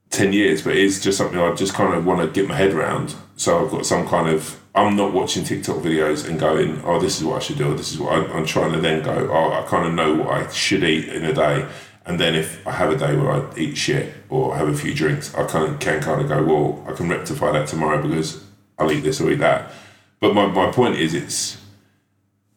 ten 0.09 0.31
years, 0.31 0.61
but 0.61 0.75
it's 0.75 1.01
just 1.01 1.17
something 1.17 1.39
I 1.39 1.53
just 1.55 1.73
kind 1.73 1.93
of 1.93 2.05
want 2.05 2.21
to 2.21 2.27
get 2.27 2.47
my 2.47 2.55
head 2.55 2.73
around. 2.73 3.15
So 3.35 3.65
I've 3.65 3.71
got 3.71 3.85
some 3.85 4.07
kind 4.07 4.29
of. 4.29 4.61
I'm 4.77 4.95
not 4.95 5.11
watching 5.11 5.43
TikTok 5.43 5.77
videos 5.77 6.27
and 6.29 6.39
going, 6.39 6.81
oh, 6.85 6.99
this 6.99 7.17
is 7.17 7.23
what 7.23 7.37
I 7.37 7.39
should 7.39 7.57
do, 7.57 7.71
or 7.71 7.75
this 7.75 7.91
is 7.91 7.99
what 7.99 8.13
I, 8.13 8.33
I'm 8.33 8.45
trying 8.45 8.73
to 8.73 8.79
then 8.79 9.03
go, 9.03 9.29
oh, 9.31 9.51
I 9.51 9.63
kind 9.67 9.87
of 9.87 9.93
know 9.93 10.13
what 10.13 10.29
I 10.29 10.47
should 10.51 10.83
eat 10.83 11.09
in 11.09 11.25
a 11.25 11.33
day. 11.33 11.67
And 12.05 12.19
then 12.19 12.35
if 12.35 12.65
I 12.65 12.71
have 12.71 12.91
a 12.91 12.95
day 12.95 13.15
where 13.15 13.31
I 13.31 13.55
eat 13.57 13.75
shit 13.75 14.13
or 14.29 14.55
have 14.55 14.69
a 14.69 14.77
few 14.77 14.93
drinks, 14.93 15.33
I 15.35 15.45
kind 15.47 15.73
of 15.73 15.79
can 15.79 16.01
kind 16.01 16.21
of 16.21 16.29
go, 16.29 16.43
well, 16.43 16.85
I 16.87 16.95
can 16.95 17.09
rectify 17.09 17.51
that 17.51 17.67
tomorrow 17.67 18.01
because 18.01 18.43
I'll 18.77 18.91
eat 18.91 19.01
this 19.01 19.19
or 19.19 19.31
eat 19.31 19.39
that. 19.39 19.71
But 20.19 20.33
my, 20.33 20.45
my 20.45 20.71
point 20.71 20.95
is, 20.95 21.13
it's 21.13 21.57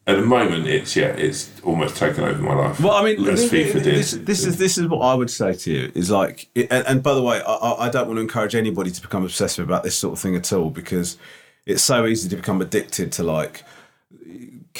at 0.07 0.15
the 0.15 0.25
moment, 0.25 0.67
it's 0.67 0.95
yeah, 0.95 1.07
it's 1.07 1.51
almost 1.63 1.95
taken 1.97 2.23
over 2.23 2.41
my 2.41 2.53
life. 2.53 2.79
Well, 2.79 2.93
I 2.93 3.03
mean, 3.03 3.27
as 3.27 3.49
this, 3.49 3.51
FIFA 3.51 3.83
did. 3.83 3.95
this, 3.95 4.11
this 4.11 4.45
is 4.45 4.57
this 4.57 4.77
is 4.77 4.87
what 4.87 4.99
I 4.99 5.13
would 5.13 5.29
say 5.29 5.53
to 5.53 5.71
you 5.71 5.91
is 5.93 6.09
like, 6.09 6.49
and, 6.55 6.85
and 6.87 7.03
by 7.03 7.13
the 7.13 7.21
way, 7.21 7.41
I 7.45 7.87
I 7.87 7.89
don't 7.89 8.07
want 8.07 8.17
to 8.17 8.21
encourage 8.21 8.55
anybody 8.55 8.89
to 8.91 9.01
become 9.01 9.23
obsessive 9.23 9.65
about 9.65 9.83
this 9.83 9.95
sort 9.95 10.13
of 10.13 10.19
thing 10.19 10.35
at 10.35 10.51
all 10.53 10.69
because 10.69 11.17
it's 11.65 11.83
so 11.83 12.05
easy 12.05 12.29
to 12.29 12.35
become 12.35 12.61
addicted 12.61 13.11
to 13.13 13.23
like 13.23 13.63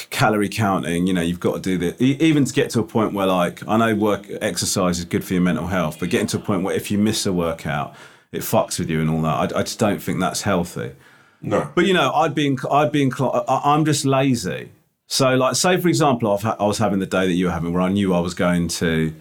calorie 0.10 0.50
counting. 0.50 1.08
You 1.08 1.13
know, 1.13 1.22
you've 1.22 1.39
got 1.39 1.56
to 1.56 1.60
do 1.62 1.78
the 1.78 2.04
e- 2.04 2.17
even 2.20 2.46
to 2.46 2.54
get 2.54 2.70
to 2.72 2.80
a 2.80 2.84
point 2.84 3.13
where 3.13 3.28
like 3.28 3.67
I 3.67 3.78
know 3.78 3.96
work 3.96 4.26
exercise 4.41 5.00
is 5.00 5.06
good 5.06 5.24
for 5.24 5.34
your 5.34 5.41
mental 5.44 5.67
health, 5.67 6.00
but 6.00 6.10
getting 6.10 6.28
to 6.28 6.38
a 6.38 6.41
point 6.41 6.63
where 6.63 6.76
if 6.76 6.91
you 6.91 6.98
miss 6.98 7.26
a 7.26 7.34
workout, 7.34 7.96
it 8.32 8.41
fucks 8.41 8.80
with 8.80 8.89
you 8.89 9.02
and 9.02 9.10
all 9.10 9.22
that. 9.24 9.54
I, 9.56 9.60
I 9.60 9.63
just 9.63 9.80
don't 9.80 10.02
think 10.02 10.20
that's 10.20 10.41
healthy. 10.44 10.94
no, 11.41 11.70
But 11.76 11.86
you 11.86 11.94
know, 11.94 12.12
I'd 12.13 12.34
be, 12.34 12.58
I'd 12.72 12.91
be 12.91 13.04
inclined. 13.04 13.44
I'm 13.48 13.84
just 13.86 14.06
lazy. 14.06 14.72
So, 15.08 15.36
like, 15.36 15.56
say 15.56 15.76
for 15.76 15.89
example, 15.89 16.32
I've 16.32 16.41
ha- 16.41 16.56
I 16.58 16.63
was 16.65 16.78
having 16.78 17.00
the 17.00 17.06
day 17.06 17.28
that 17.28 17.34
you 17.34 17.48
were 17.48 17.52
having, 17.52 17.74
where 17.74 17.82
I 17.82 17.89
knew 17.91 18.13
I 18.13 18.22
was 18.22 18.34
going 18.34 18.70
to 18.70 19.13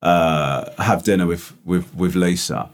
uh, 0.00 0.70
have 0.82 1.02
dinner 1.02 1.26
with 1.26 1.52
with 1.66 1.94
with 1.94 2.14
Leesa. 2.14 2.70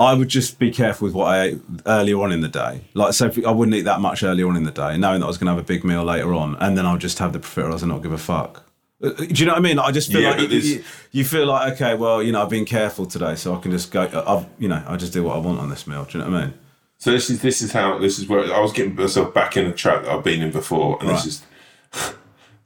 I 0.00 0.14
would 0.14 0.28
just 0.28 0.58
be 0.58 0.70
careful 0.70 1.04
with 1.06 1.14
what 1.14 1.26
I 1.26 1.42
ate 1.42 1.58
earlier 1.86 2.18
on 2.22 2.32
in 2.32 2.40
the 2.40 2.48
day. 2.48 2.80
Like, 2.94 3.12
so 3.12 3.30
I 3.46 3.50
wouldn't 3.50 3.76
eat 3.76 3.82
that 3.82 4.00
much 4.00 4.22
earlier 4.22 4.48
on 4.48 4.56
in 4.56 4.64
the 4.64 4.70
day, 4.70 4.96
knowing 4.96 5.20
that 5.20 5.26
I 5.26 5.28
was 5.28 5.36
going 5.38 5.46
to 5.46 5.52
have 5.52 5.62
a 5.62 5.66
big 5.66 5.84
meal 5.84 6.02
later 6.02 6.32
on, 6.34 6.56
and 6.56 6.76
then 6.76 6.86
I'll 6.86 6.96
just 6.96 7.18
have 7.18 7.32
the 7.34 7.38
profiteroles 7.38 7.82
and 7.82 7.90
not 7.92 8.02
give 8.02 8.12
a 8.12 8.18
fuck. 8.18 8.64
Uh, 9.02 9.10
Do 9.10 9.24
you 9.26 9.44
know 9.46 9.52
what 9.52 9.58
I 9.58 9.62
mean? 9.62 9.78
I 9.78 9.90
just 9.92 10.10
feel 10.10 10.22
Yeah, 10.22 10.30
like 10.30 10.50
you, 10.50 10.58
you, 10.58 10.84
you 11.12 11.24
feel 11.24 11.46
like 11.46 11.74
okay, 11.74 11.94
well, 11.94 12.22
you 12.22 12.32
know, 12.32 12.42
I've 12.42 12.48
been 12.48 12.64
careful 12.64 13.04
today, 13.06 13.34
so 13.34 13.54
I 13.54 13.60
can 13.60 13.70
just 13.70 13.90
go. 13.92 14.02
I've, 14.26 14.46
you 14.58 14.68
know, 14.68 14.82
I 14.86 14.96
just 14.96 15.12
do 15.12 15.22
what 15.22 15.36
I 15.36 15.38
want 15.38 15.58
on 15.60 15.68
this 15.70 15.86
meal. 15.86 16.04
Do 16.04 16.18
you 16.18 16.24
know 16.24 16.30
what 16.30 16.40
I 16.40 16.44
mean? 16.46 16.54
So 16.98 17.10
this 17.12 17.30
is 17.30 17.40
this 17.42 17.60
is 17.62 17.72
how 17.72 17.98
this 17.98 18.18
is 18.18 18.26
where 18.28 18.40
I 18.52 18.60
was 18.60 18.72
getting 18.72 18.94
myself 18.94 19.32
back 19.34 19.56
in 19.56 19.66
a 19.66 19.72
trap 19.72 20.02
that 20.04 20.10
I've 20.12 20.24
been 20.24 20.42
in 20.42 20.50
before, 20.50 20.98
and 21.00 21.08
Right. 21.10 21.16
this 21.22 21.26
is. 21.26 21.42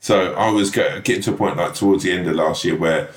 So 0.01 0.35
I 0.35 0.51
was 0.51 0.71
getting 0.71 1.23
to 1.23 1.33
a 1.33 1.37
point 1.37 1.57
like 1.57 1.75
towards 1.75 2.03
the 2.05 2.13
end 2.13 2.29
of 2.29 2.37
last 2.37 2.63
year 2.63 2.77
where 2.77 3.09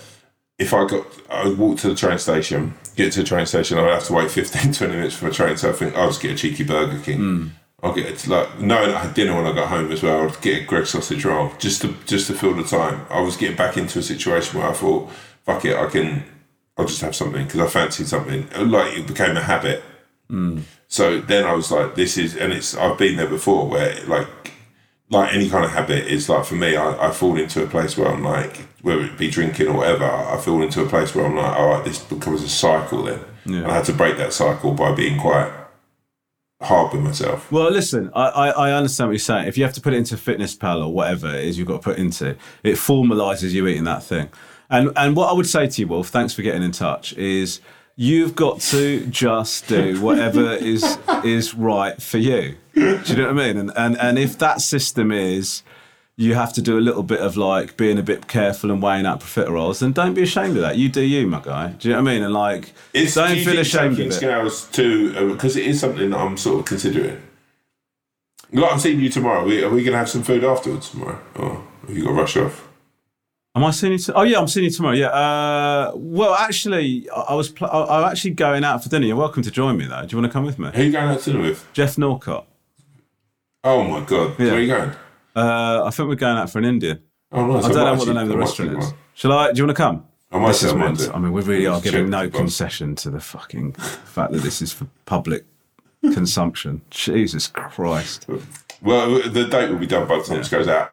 if 0.57 0.73
I 0.73 0.85
got, 0.85 1.05
I 1.29 1.47
would 1.47 1.57
walk 1.57 1.77
to 1.79 1.89
the 1.89 1.95
train 1.95 2.17
station, 2.17 2.73
get 2.95 3.13
to 3.13 3.19
the 3.19 3.25
train 3.25 3.45
station, 3.45 3.77
I'd 3.77 3.91
have 3.91 4.05
to 4.05 4.13
wait 4.13 4.31
15, 4.31 4.73
20 4.73 4.93
minutes 4.93 5.15
for 5.15 5.27
a 5.27 5.31
train. 5.31 5.57
So 5.57 5.69
I 5.69 5.73
think 5.73 5.95
I'll 5.95 6.07
just 6.07 6.21
get 6.21 6.31
a 6.31 6.35
cheeky 6.35 6.63
Burger 6.63 6.99
King. 6.99 7.17
Hmm. 7.17 7.47
I'll 7.83 7.93
get 7.93 8.07
it 8.07 8.27
like 8.27 8.59
knowing 8.59 8.89
I 8.89 9.03
had 9.05 9.13
dinner 9.13 9.35
when 9.35 9.45
I 9.45 9.53
got 9.53 9.69
home 9.69 9.91
as 9.91 10.01
well. 10.01 10.27
I'd 10.27 10.41
get 10.41 10.63
a 10.63 10.65
Greggs 10.65 10.89
sausage 10.89 11.23
roll 11.23 11.51
just 11.59 11.83
to 11.83 11.93
just 12.07 12.25
to 12.25 12.33
fill 12.33 12.55
the 12.55 12.63
time. 12.63 13.05
I 13.11 13.21
was 13.21 13.37
getting 13.37 13.55
back 13.55 13.77
into 13.77 13.99
a 13.99 14.01
situation 14.01 14.57
where 14.57 14.67
I 14.67 14.73
thought, 14.73 15.11
fuck 15.45 15.63
it, 15.63 15.77
I 15.77 15.85
can, 15.85 16.23
I'll 16.75 16.87
just 16.87 17.01
have 17.01 17.15
something 17.15 17.45
because 17.45 17.59
I 17.59 17.67
fancied 17.67 18.07
something. 18.07 18.49
Like 18.71 18.97
it 18.97 19.05
became 19.05 19.37
a 19.37 19.41
habit. 19.41 19.83
Hmm. 20.27 20.61
So 20.87 21.21
then 21.21 21.45
I 21.45 21.53
was 21.53 21.71
like, 21.71 21.93
this 21.93 22.17
is, 22.17 22.35
and 22.35 22.51
it's, 22.51 22.75
I've 22.75 22.97
been 22.97 23.15
there 23.17 23.29
before 23.29 23.67
where 23.67 24.03
like, 24.05 24.27
like 25.09 25.33
any 25.33 25.49
kind 25.49 25.63
of 25.63 25.71
habit 25.71 26.07
is 26.07 26.27
like 26.29 26.45
for 26.45 26.55
me, 26.55 26.75
I, 26.75 27.07
I 27.07 27.11
fall 27.11 27.37
into 27.37 27.63
a 27.63 27.67
place 27.67 27.97
where 27.97 28.09
I'm 28.09 28.23
like, 28.23 28.57
whether 28.81 29.03
it 29.03 29.17
be 29.17 29.29
drinking 29.29 29.67
or 29.67 29.77
whatever, 29.77 30.05
I 30.05 30.37
fall 30.37 30.61
into 30.61 30.81
a 30.81 30.87
place 30.87 31.15
where 31.15 31.25
I'm 31.25 31.35
like, 31.35 31.57
all 31.57 31.69
right, 31.69 31.83
this 31.83 31.99
becomes 31.99 32.43
a 32.43 32.49
cycle 32.49 33.03
then. 33.03 33.19
Yeah. 33.45 33.59
And 33.59 33.67
I 33.67 33.75
had 33.75 33.85
to 33.85 33.93
break 33.93 34.17
that 34.17 34.33
cycle 34.33 34.73
by 34.73 34.93
being 34.93 35.19
quite 35.19 35.51
hard 36.61 36.91
with 36.91 37.03
myself. 37.03 37.49
Well, 37.51 37.71
listen, 37.71 38.11
I, 38.13 38.27
I, 38.27 38.49
I 38.49 38.71
understand 38.73 39.09
what 39.09 39.13
you're 39.13 39.19
saying. 39.19 39.47
If 39.47 39.57
you 39.57 39.63
have 39.63 39.73
to 39.73 39.81
put 39.81 39.93
it 39.93 39.97
into 39.97 40.17
fitness 40.17 40.55
pal 40.55 40.81
or 40.81 40.93
whatever 40.93 41.27
it 41.27 41.45
is 41.45 41.57
you've 41.57 41.67
got 41.67 41.81
to 41.81 41.83
put 41.83 41.97
into, 41.97 42.35
it 42.63 42.75
formalizes 42.75 43.51
you 43.51 43.67
eating 43.67 43.85
that 43.85 44.03
thing. 44.03 44.29
And 44.69 44.91
and 44.97 45.15
what 45.15 45.29
I 45.29 45.33
would 45.33 45.47
say 45.47 45.67
to 45.67 45.81
you, 45.81 45.87
Wolf, 45.87 46.09
thanks 46.09 46.33
for 46.33 46.41
getting 46.41 46.63
in 46.63 46.73
touch, 46.73 47.13
is 47.13 47.61
you've 47.95 48.35
got 48.35 48.59
to 48.59 49.05
just 49.07 49.67
do 49.67 50.01
whatever 50.01 50.53
is 50.53 50.97
is 51.23 51.53
right 51.53 52.01
for 52.01 52.17
you. 52.17 52.55
Do 52.77 53.01
you 53.07 53.15
know 53.17 53.33
what 53.33 53.41
I 53.43 53.47
mean? 53.47 53.57
And 53.57 53.71
and 53.75 53.97
and 53.99 54.19
if 54.19 54.37
that 54.39 54.61
system 54.61 55.11
is 55.11 55.63
you 56.19 56.33
have 56.33 56.51
to 56.53 56.61
do 56.61 56.77
a 56.77 56.81
little 56.81 57.03
bit 57.03 57.19
of 57.19 57.37
like 57.37 57.77
being 57.77 57.97
a 57.99 58.03
bit 58.03 58.27
careful 58.27 58.71
and 58.71 58.81
weighing 58.81 59.05
out 59.05 59.19
profiteroles, 59.21 59.79
then 59.79 59.91
don't 59.93 60.13
be 60.15 60.23
ashamed 60.23 60.55
of 60.57 60.61
that. 60.63 60.75
You 60.77 60.89
do 60.89 61.01
you, 61.01 61.27
my 61.27 61.39
guy. 61.41 61.69
Do 61.77 61.87
you 61.89 61.93
know 61.95 62.01
what 62.01 62.09
I 62.09 62.13
mean? 62.13 62.23
And 62.23 62.33
like, 62.33 62.73
Is, 62.93 63.13
don't 63.15 63.35
do 63.35 63.45
feel 63.45 63.59
ashamed 63.59 63.99
of 63.99 64.07
it. 64.07 64.11
scales 64.13 64.65
too, 64.71 65.31
because 65.33 65.55
it 65.55 65.65
is 65.67 65.79
something 65.79 66.09
that 66.09 66.17
I'm 66.19 66.35
sort 66.37 66.59
of 66.59 66.65
considering. 66.65 67.21
Like 68.51 68.71
I'm 68.71 68.79
seeing 68.79 68.99
you 68.99 69.09
tomorrow. 69.09 69.41
Are 69.41 69.45
we, 69.45 69.63
are 69.63 69.69
we 69.69 69.83
going 69.83 69.91
to 69.91 69.97
have 69.99 70.09
some 70.09 70.23
food 70.23 70.43
afterwards 70.43 70.89
tomorrow? 70.89 71.19
Or 71.35 71.63
have 71.87 71.95
you 71.97 72.03
got 72.03 72.09
to 72.11 72.15
rush 72.15 72.37
off? 72.37 72.67
Am 73.55 73.63
I 73.63 73.71
seeing 73.71 73.93
you? 73.93 73.99
To- 73.99 74.13
oh 74.15 74.21
yeah, 74.23 74.39
I'm 74.39 74.47
seeing 74.47 74.65
you 74.65 74.71
tomorrow. 74.71 74.95
Yeah. 74.95 75.07
Uh, 75.09 75.91
well, 75.95 76.33
actually, 76.35 77.09
I 77.09 77.21
I 77.21 77.33
was. 77.33 77.49
Pl- 77.49 77.67
I- 77.67 77.97
I'm 77.99 78.11
actually 78.11 78.31
going 78.31 78.63
out 78.63 78.81
for 78.83 78.89
dinner. 78.89 79.05
You're 79.07 79.15
welcome 79.17 79.41
to 79.43 79.51
join 79.51 79.77
me 79.77 79.85
though. 79.85 80.01
Do 80.05 80.15
you 80.15 80.21
want 80.21 80.31
to 80.31 80.33
come 80.33 80.45
with 80.45 80.57
me? 80.59 80.69
Who 80.73 80.81
are 80.81 80.85
you 80.85 80.91
going 80.91 81.09
out 81.09 81.19
to 81.21 81.31
dinner 81.31 81.43
with? 81.43 81.67
Geoff 81.73 81.97
Norcott. 81.97 82.45
Oh 83.69 83.83
my 83.83 83.99
god, 84.05 84.39
Yeah. 84.39 84.45
where 84.45 84.55
are 84.55 84.59
you 84.61 84.67
going? 84.67 84.91
Uh, 85.35 85.83
I 85.85 85.89
think 85.89 86.07
we're 86.07 86.15
going 86.15 86.37
out 86.37 86.49
for 86.49 86.57
an 86.59 86.63
Indian. 86.65 87.01
Oh 87.33 87.45
nice. 87.45 87.65
I 87.65 87.67
don't 87.67 87.75
know 87.75 87.83
might 87.91 87.97
what 87.97 88.07
the 88.07 88.13
name 88.13 88.23
of 88.23 88.29
the 88.29 88.37
restaurant 88.37 88.81
is. 88.81 88.93
Shall 89.13 89.33
I? 89.33 89.51
Do 89.51 89.57
you 89.57 89.65
want 89.65 89.75
to 89.77 89.83
come? 89.83 90.05
I 90.31 90.39
might 90.39 90.47
This 90.47 90.63
is 90.63 90.71
say 90.71 90.75
I 90.77 90.79
meant. 90.79 91.09
I 91.13 91.19
mean, 91.19 91.33
we 91.33 91.41
really 91.41 91.67
are 91.67 91.73
Let's 91.73 91.83
giving 91.83 92.09
no 92.09 92.29
concession 92.29 92.95
to 92.95 93.09
the 93.09 93.19
fucking 93.19 93.73
fact 93.73 94.31
that 94.31 94.41
this 94.41 94.61
is 94.61 94.71
for 94.71 94.87
public 95.05 95.43
consumption. 96.01 96.81
Jesus 96.91 97.47
Christ. 97.47 98.25
Well, 98.81 99.21
the 99.29 99.45
date 99.45 99.69
will 99.69 99.79
be 99.79 99.87
done 99.87 100.07
by 100.07 100.17
the 100.19 100.23
time 100.23 100.37
this 100.37 100.47
goes 100.49 100.67
out. 100.69 100.91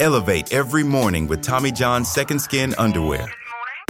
Elevate 0.00 0.52
every 0.52 0.82
morning 0.82 1.26
with 1.26 1.42
Tommy 1.42 1.70
John's 1.72 2.10
Second 2.10 2.40
Skin 2.40 2.74
underwear. 2.78 3.28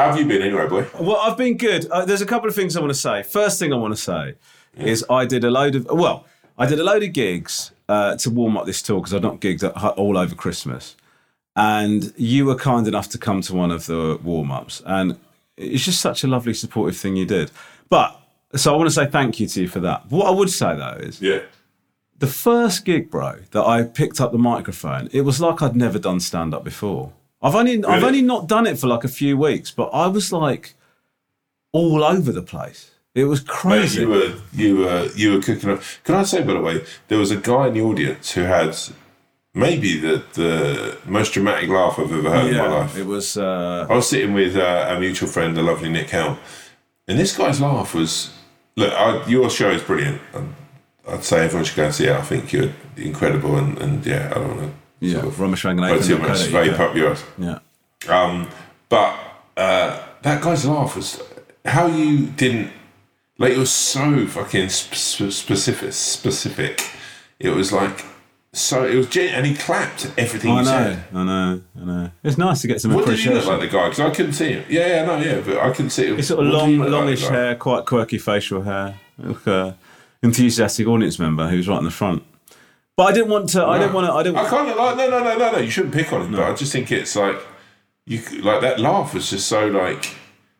How 0.00 0.06
have 0.12 0.18
you 0.18 0.24
been 0.24 0.40
anyway, 0.40 0.66
boy? 0.66 0.86
Well, 0.98 1.18
I've 1.18 1.36
been 1.36 1.58
good. 1.58 1.84
Uh, 1.90 2.06
there's 2.06 2.22
a 2.22 2.26
couple 2.26 2.48
of 2.48 2.54
things 2.54 2.74
I 2.74 2.80
want 2.80 2.88
to 2.90 2.98
say. 2.98 3.22
First 3.22 3.58
thing 3.58 3.70
I 3.70 3.76
want 3.76 3.94
to 3.94 4.00
say 4.00 4.34
is 4.78 5.04
I 5.10 5.26
did 5.26 5.44
a 5.44 5.50
load 5.50 5.74
of 5.74 5.86
well, 5.90 6.24
I 6.56 6.64
did 6.64 6.80
a 6.80 6.84
load 6.84 7.02
of 7.02 7.12
gigs 7.12 7.72
uh, 7.86 8.16
to 8.16 8.30
warm 8.30 8.56
up 8.56 8.64
this 8.64 8.80
tour 8.80 8.98
because 9.00 9.12
I've 9.12 9.20
not 9.22 9.42
gigged 9.42 9.62
all 9.98 10.16
over 10.16 10.34
Christmas, 10.34 10.96
and 11.54 12.14
you 12.16 12.46
were 12.46 12.54
kind 12.54 12.88
enough 12.88 13.10
to 13.10 13.18
come 13.18 13.42
to 13.42 13.54
one 13.54 13.70
of 13.70 13.84
the 13.84 14.18
warm 14.24 14.50
ups, 14.50 14.80
and 14.86 15.18
it's 15.58 15.84
just 15.84 16.00
such 16.00 16.24
a 16.24 16.26
lovely 16.26 16.54
supportive 16.54 16.96
thing 16.98 17.14
you 17.16 17.26
did. 17.26 17.50
But 17.90 18.18
so 18.56 18.72
I 18.72 18.78
want 18.78 18.88
to 18.88 18.94
say 18.94 19.04
thank 19.04 19.38
you 19.38 19.46
to 19.48 19.60
you 19.60 19.68
for 19.68 19.80
that. 19.80 20.10
What 20.10 20.28
I 20.28 20.30
would 20.30 20.48
say 20.48 20.76
though 20.76 20.96
is 20.98 21.20
Yeah. 21.20 21.40
the 22.18 22.26
first 22.26 22.86
gig, 22.86 23.10
bro, 23.10 23.40
that 23.50 23.64
I 23.66 23.82
picked 23.82 24.18
up 24.18 24.32
the 24.32 24.38
microphone, 24.38 25.10
it 25.12 25.22
was 25.22 25.42
like 25.42 25.60
I'd 25.60 25.76
never 25.76 25.98
done 25.98 26.20
stand 26.20 26.54
up 26.54 26.64
before. 26.64 27.12
I've 27.42 27.54
only 27.54 27.82
I've 27.84 28.04
only 28.04 28.22
not 28.22 28.46
done 28.48 28.66
it 28.66 28.78
for 28.78 28.86
like 28.86 29.04
a 29.04 29.08
few 29.08 29.36
weeks, 29.36 29.70
but 29.70 29.86
I 29.92 30.06
was 30.08 30.32
like 30.32 30.74
all 31.72 32.04
over 32.04 32.32
the 32.32 32.42
place. 32.42 32.90
It 33.14 33.24
was 33.24 33.40
Mate, 33.42 33.48
crazy. 33.48 34.00
you 34.02 34.08
were 34.08 34.34
you 34.52 34.76
were 34.78 35.08
you 35.16 35.32
were 35.34 35.40
cooking 35.42 35.70
up. 35.70 35.82
Can 36.04 36.14
I 36.16 36.22
say 36.24 36.42
by 36.42 36.52
the 36.54 36.60
way, 36.60 36.84
there 37.08 37.18
was 37.18 37.30
a 37.30 37.36
guy 37.36 37.68
in 37.68 37.74
the 37.74 37.80
audience 37.82 38.32
who 38.32 38.42
had 38.42 38.76
maybe 39.54 39.98
the 39.98 40.22
the 40.34 40.98
most 41.06 41.32
dramatic 41.32 41.68
laugh 41.70 41.98
I've 41.98 42.12
ever 42.12 42.30
heard 42.30 42.50
in 42.50 42.56
my 42.56 42.68
life. 42.68 42.96
it 42.96 43.06
was. 43.06 43.36
Uh, 43.36 43.86
I 43.88 43.94
was 43.94 44.08
sitting 44.08 44.32
with 44.34 44.56
uh, 44.56 44.86
our 44.90 45.00
mutual 45.00 45.28
friend, 45.28 45.56
the 45.56 45.62
lovely 45.62 45.88
Nick 45.88 46.10
Helm, 46.10 46.38
and 47.08 47.18
this 47.18 47.36
guy's 47.36 47.60
laugh 47.60 47.94
was 47.94 48.30
look. 48.76 48.92
I, 48.92 49.26
your 49.26 49.50
show 49.50 49.70
is 49.70 49.82
brilliant. 49.82 50.20
and 50.34 50.54
I'd 51.08 51.24
say 51.24 51.44
everyone 51.46 51.64
should 51.64 51.76
go 51.76 51.84
and 51.86 51.94
see 51.94 52.06
it. 52.06 52.12
I 52.14 52.22
think 52.22 52.52
you're 52.52 52.70
incredible, 52.96 53.56
and, 53.56 53.76
and 53.78 54.06
yeah, 54.06 54.30
I 54.30 54.34
don't 54.38 54.56
want 54.56 54.60
to. 54.72 54.79
Yeah, 55.00 55.14
sort 55.14 55.26
of, 55.26 55.40
Ramaswamy 55.40 55.82
I 55.82 55.98
too 55.98 56.18
much 56.18 56.38
vape 56.48 56.78
up 56.78 56.94
yours. 56.94 57.22
Yeah, 57.38 57.58
Um, 58.08 58.48
but 58.88 59.18
uh, 59.56 60.00
that 60.22 60.42
guy's 60.42 60.64
laugh 60.66 60.96
was 60.96 61.22
how 61.64 61.86
you 61.86 62.26
didn't 62.26 62.70
like. 63.38 63.52
It 63.52 63.58
was 63.58 63.70
so 63.72 64.26
fucking 64.26 64.68
sp- 64.70 64.94
sp- 64.94 65.32
specific. 65.32 65.92
Specific. 65.92 66.90
It 67.38 67.50
was 67.50 67.72
like 67.72 68.04
so. 68.52 68.84
It 68.86 68.94
was 68.96 69.08
gen- 69.08 69.34
and 69.34 69.46
he 69.46 69.54
clapped 69.54 70.12
everything 70.18 70.52
I 70.52 70.56
know, 70.62 70.64
said. 70.64 71.04
I 71.14 71.24
know, 71.24 71.62
I 71.80 71.84
know. 71.84 72.10
It's 72.22 72.36
nice 72.38 72.60
to 72.62 72.68
get 72.68 72.80
some 72.80 72.92
What 72.92 73.06
did 73.06 73.18
he 73.18 73.28
appreciation. 73.28 73.38
look 73.50 73.60
like, 73.60 73.70
the 73.70 73.76
guy? 73.76 73.88
Because 73.88 74.00
I 74.00 74.10
couldn't 74.14 74.32
see 74.34 74.52
him. 74.52 74.64
Yeah, 74.68 74.86
yeah, 74.86 75.04
no, 75.04 75.16
yeah, 75.18 75.40
but 75.44 75.58
I 75.58 75.70
couldn't 75.70 75.90
see 75.90 76.06
him. 76.08 76.18
It's 76.18 76.28
sort 76.28 76.44
of 76.46 76.52
What 76.52 76.58
long, 76.62 76.70
look 76.72 76.90
like, 76.90 77.00
longish 77.00 77.22
hair, 77.26 77.54
quite 77.56 77.86
quirky 77.86 78.18
facial 78.18 78.62
hair. 78.62 78.98
Look, 79.18 79.46
uh, 79.46 79.72
enthusiastic 80.22 80.86
audience 80.86 81.18
member 81.18 81.48
who's 81.48 81.68
right 81.68 81.78
in 81.78 81.84
the 81.84 81.90
front. 81.90 82.22
But 83.00 83.06
I 83.06 83.12
didn't 83.12 83.30
want 83.30 83.48
to. 83.50 83.64
I 83.64 83.78
didn't 83.78 83.94
want 83.94 84.08
to. 84.08 84.12
I 84.12 84.22
didn't. 84.22 84.36
I 84.36 84.46
kind 84.46 84.68
of 84.68 84.76
like 84.76 84.94
no, 84.94 85.08
no, 85.08 85.24
no, 85.24 85.38
no, 85.38 85.52
no. 85.52 85.58
You 85.58 85.70
shouldn't 85.70 85.94
pick 85.94 86.12
on 86.12 86.20
him, 86.20 86.32
but 86.32 86.42
I 86.42 86.54
just 86.54 86.70
think 86.70 86.92
it's 86.92 87.16
like 87.16 87.38
you 88.04 88.20
like 88.42 88.60
that 88.60 88.78
laugh 88.78 89.14
was 89.14 89.30
just 89.30 89.48
so 89.48 89.68
like 89.68 90.14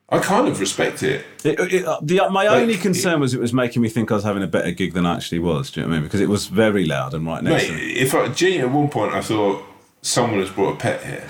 I 0.09 0.21
kind 0.21 0.49
of 0.49 0.59
respect 0.59 1.03
it. 1.03 1.27
It, 1.45 1.61
it, 1.61 1.85
the, 2.01 2.31
my 2.31 2.49
Like, 2.49 2.63
only 2.63 2.79
concern 2.79 3.21
was 3.21 3.35
it 3.35 3.41
was 3.41 3.53
making 3.53 3.83
me 3.83 3.91
think 3.91 4.11
I 4.11 4.15
was 4.15 4.25
having 4.25 4.43
a 4.43 4.47
better 4.47 4.71
gig 4.71 4.95
than 4.95 5.05
I 5.05 5.17
actually 5.17 5.41
was. 5.41 5.71
Do 5.71 5.81
you 5.81 5.87
know 5.87 5.91
what 5.91 5.97
I 5.97 5.99
mean? 5.99 6.07
Because 6.07 6.23
it 6.23 6.31
was 6.31 6.47
very 6.47 6.87
loud 6.87 7.13
and 7.13 7.27
right 7.27 7.45
next 7.45 7.69
Mate, 7.69 7.77
to 7.77 7.85
if 7.85 8.15
I, 8.15 8.29
gee, 8.29 8.59
at 8.59 8.71
one 8.71 8.89
point 8.89 9.13
I 9.13 9.21
thought 9.21 9.63
someone 10.01 10.41
has 10.41 10.49
brought 10.49 10.77
a 10.77 10.79
pet 10.79 11.05
here 11.05 11.29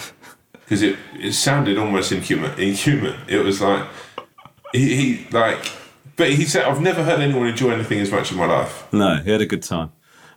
because 0.52 0.80
it, 0.80 0.96
it 1.14 1.32
sounded 1.32 1.76
almost 1.76 2.12
inhuman. 2.12 2.56
Inhuman. 2.56 3.18
It 3.26 3.38
was 3.38 3.60
like 3.60 3.84
he, 4.72 4.94
he 4.94 5.30
like, 5.32 5.72
but 6.14 6.30
he 6.30 6.44
said 6.44 6.66
I've 6.66 6.80
never 6.80 7.02
heard 7.02 7.18
anyone 7.18 7.48
enjoy 7.48 7.72
anything 7.72 7.98
as 7.98 8.12
much 8.12 8.30
in 8.30 8.38
my 8.38 8.46
life. 8.46 8.86
No, 8.92 9.16
he 9.16 9.32
had 9.32 9.40
a 9.40 9.46
good 9.46 9.64
time. 9.64 9.90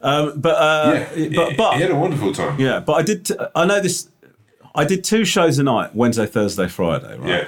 Um, 0.03 0.39
but 0.39 0.55
uh, 0.55 1.07
Yeah, 1.15 1.29
but 1.35 1.57
but 1.57 1.75
he 1.75 1.81
had 1.81 1.91
a 1.91 1.95
wonderful 1.95 2.33
time. 2.33 2.59
yeah, 2.59 2.79
but 2.79 2.93
I 2.93 3.01
did. 3.01 3.25
T- 3.25 3.35
I 3.55 3.65
know 3.65 3.79
this. 3.79 4.09
I 4.75 4.83
did 4.85 5.03
two 5.03 5.23
shows 5.25 5.57
a 5.59 5.63
night: 5.63 5.95
Wednesday, 5.95 6.25
Thursday, 6.25 6.67
Friday. 6.67 7.17
Right. 7.17 7.27
Yeah. 7.29 7.47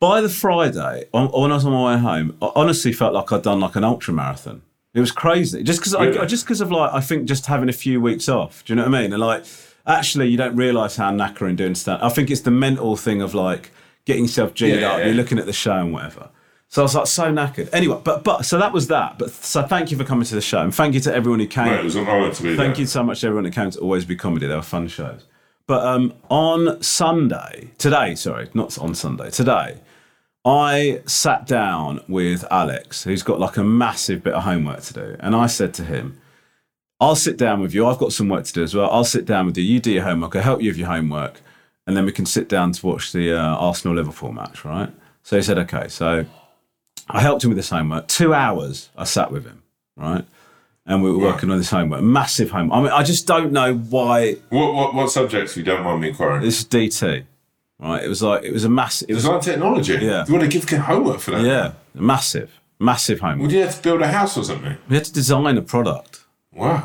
By 0.00 0.20
the 0.20 0.28
Friday, 0.28 1.06
on, 1.12 1.26
when 1.28 1.50
I 1.50 1.54
was 1.54 1.64
on 1.66 1.72
my 1.72 1.94
way 1.94 2.00
home, 2.00 2.36
I 2.40 2.52
honestly 2.54 2.92
felt 2.92 3.14
like 3.14 3.32
I'd 3.32 3.42
done 3.42 3.58
like 3.60 3.74
an 3.74 3.82
ultra 3.82 4.14
marathon. 4.14 4.62
It 4.94 5.00
was 5.00 5.10
crazy, 5.10 5.62
just 5.64 5.80
because 5.80 5.94
Really? 5.94 6.18
I 6.18 6.24
just 6.24 6.44
because 6.44 6.60
of 6.60 6.70
like 6.70 6.92
I 6.94 7.00
think 7.00 7.26
just 7.26 7.46
having 7.46 7.68
a 7.68 7.72
few 7.72 8.00
weeks 8.00 8.28
off. 8.28 8.64
Do 8.64 8.72
you 8.72 8.76
know 8.76 8.84
what 8.88 8.94
I 8.94 9.02
mean? 9.02 9.12
And 9.12 9.20
like 9.20 9.44
actually, 9.86 10.28
you 10.28 10.36
don't 10.36 10.54
realise 10.54 10.94
how 10.96 11.10
knackering 11.10 11.56
doing 11.56 11.74
stand. 11.74 12.00
I 12.02 12.08
think 12.10 12.30
it's 12.30 12.42
the 12.42 12.50
mental 12.52 12.96
thing 12.96 13.20
of 13.20 13.34
like 13.34 13.72
getting 14.04 14.24
yourself 14.24 14.54
G'd 14.54 14.80
Yeah, 14.80 14.92
up. 14.92 14.98
yeah. 15.00 15.06
You're 15.06 15.14
looking 15.14 15.38
at 15.38 15.46
the 15.46 15.52
show 15.52 15.72
and 15.72 15.92
whatever. 15.92 16.28
So 16.70 16.82
I 16.82 16.84
was 16.84 16.94
like 16.94 17.06
so 17.06 17.32
knackered. 17.32 17.70
Anyway, 17.72 18.00
but 18.04 18.24
but 18.24 18.44
so 18.44 18.58
that 18.58 18.72
was 18.72 18.88
that. 18.88 19.18
But 19.18 19.30
so 19.30 19.62
thank 19.62 19.90
you 19.90 19.96
for 19.96 20.04
coming 20.04 20.24
to 20.26 20.34
the 20.34 20.40
show 20.42 20.60
and 20.60 20.74
thank 20.74 20.94
you 20.94 21.00
to 21.00 21.14
everyone 21.14 21.40
who 21.40 21.46
came. 21.46 21.72
It 21.72 21.84
was 21.84 21.96
an 21.96 22.06
honour 22.06 22.32
to 22.32 22.42
be 22.42 22.56
Thank 22.56 22.74
there. 22.74 22.80
you 22.82 22.86
so 22.86 23.02
much 23.02 23.20
to 23.22 23.26
everyone 23.26 23.46
who 23.46 23.50
came 23.50 23.70
to 23.70 23.78
Always 23.80 24.04
Be 24.04 24.16
Comedy. 24.16 24.46
They 24.46 24.54
were 24.54 24.62
fun 24.62 24.88
shows. 24.88 25.24
But 25.66 25.86
um, 25.86 26.14
on 26.30 26.82
Sunday, 26.82 27.70
today, 27.78 28.14
sorry, 28.14 28.48
not 28.54 28.78
on 28.78 28.94
Sunday, 28.94 29.30
today, 29.30 29.78
I 30.44 31.02
sat 31.04 31.46
down 31.46 32.00
with 32.08 32.44
Alex, 32.50 33.04
who's 33.04 33.22
got 33.22 33.38
like 33.38 33.56
a 33.58 33.64
massive 33.64 34.22
bit 34.22 34.32
of 34.32 34.44
homework 34.44 34.80
to 34.82 34.94
do. 34.94 35.16
And 35.20 35.34
I 35.34 35.46
said 35.46 35.74
to 35.74 35.84
him, 35.84 36.20
I'll 37.00 37.16
sit 37.16 37.36
down 37.36 37.60
with 37.60 37.74
you. 37.74 37.86
I've 37.86 37.98
got 37.98 38.12
some 38.12 38.28
work 38.28 38.44
to 38.44 38.52
do 38.52 38.62
as 38.62 38.74
well. 38.74 38.90
I'll 38.90 39.04
sit 39.04 39.24
down 39.24 39.46
with 39.46 39.56
you. 39.56 39.64
You 39.64 39.78
do 39.78 39.90
your 39.90 40.04
homework. 40.04 40.34
I'll 40.36 40.42
help 40.42 40.62
you 40.62 40.70
with 40.70 40.78
your 40.78 40.88
homework. 40.88 41.40
And 41.86 41.96
then 41.96 42.04
we 42.04 42.12
can 42.12 42.26
sit 42.26 42.48
down 42.48 42.72
to 42.72 42.86
watch 42.86 43.12
the 43.12 43.32
uh, 43.32 43.56
Arsenal 43.56 43.94
Liverpool 43.94 44.32
match, 44.32 44.64
right? 44.64 44.90
So 45.22 45.36
he 45.36 45.42
said, 45.42 45.58
okay. 45.58 45.88
So 45.88 46.24
I 47.10 47.20
helped 47.20 47.44
him 47.44 47.50
with 47.50 47.56
his 47.58 47.70
homework. 47.70 48.08
Two 48.08 48.34
hours 48.34 48.90
I 48.96 49.04
sat 49.04 49.30
with 49.30 49.44
him, 49.46 49.62
right? 49.96 50.24
And 50.86 51.02
we 51.02 51.10
were 51.10 51.18
working 51.18 51.50
on 51.50 51.58
this 51.58 51.70
homework. 51.70 52.02
Massive 52.02 52.50
homework. 52.50 52.78
I 52.78 52.82
mean, 52.82 52.92
I 52.92 53.02
just 53.02 53.26
don't 53.26 53.52
know 53.52 53.74
why 53.74 54.34
What, 54.48 54.72
what 54.74 54.94
what 54.94 55.10
subjects, 55.10 55.56
you 55.56 55.62
don't 55.62 55.82
mind 55.84 56.00
me 56.00 56.08
inquiring? 56.08 56.42
this 56.42 56.60
is 56.60 56.64
DT, 56.66 57.24
right? 57.78 58.02
It 58.02 58.08
was 58.08 58.22
like, 58.22 58.42
it 58.44 58.52
was 58.52 58.64
a 58.64 58.70
massive, 58.70 59.10
it 59.10 59.14
was, 59.14 59.24
Design 59.24 59.40
technology. 59.40 59.92
Yeah. 60.00 60.24
You 60.26 60.32
want 60.34 60.50
to 60.50 60.58
give 60.60 60.68
homework 60.70 61.20
for 61.20 61.32
that? 61.32 61.42
yeah, 61.44 61.72
massive, 61.94 62.58
massive 62.78 63.20
homework. 63.20 63.42
Would 63.42 63.52
you 63.52 63.60
have 63.62 63.76
to 63.76 63.82
build 63.82 64.00
a 64.02 64.08
house 64.08 64.36
or 64.38 64.44
something? 64.44 64.76
We 64.88 64.96
had 64.96 65.04
to 65.04 65.12
design 65.12 65.58
a 65.58 65.62
product. 65.62 66.20
Wow. 66.54 66.84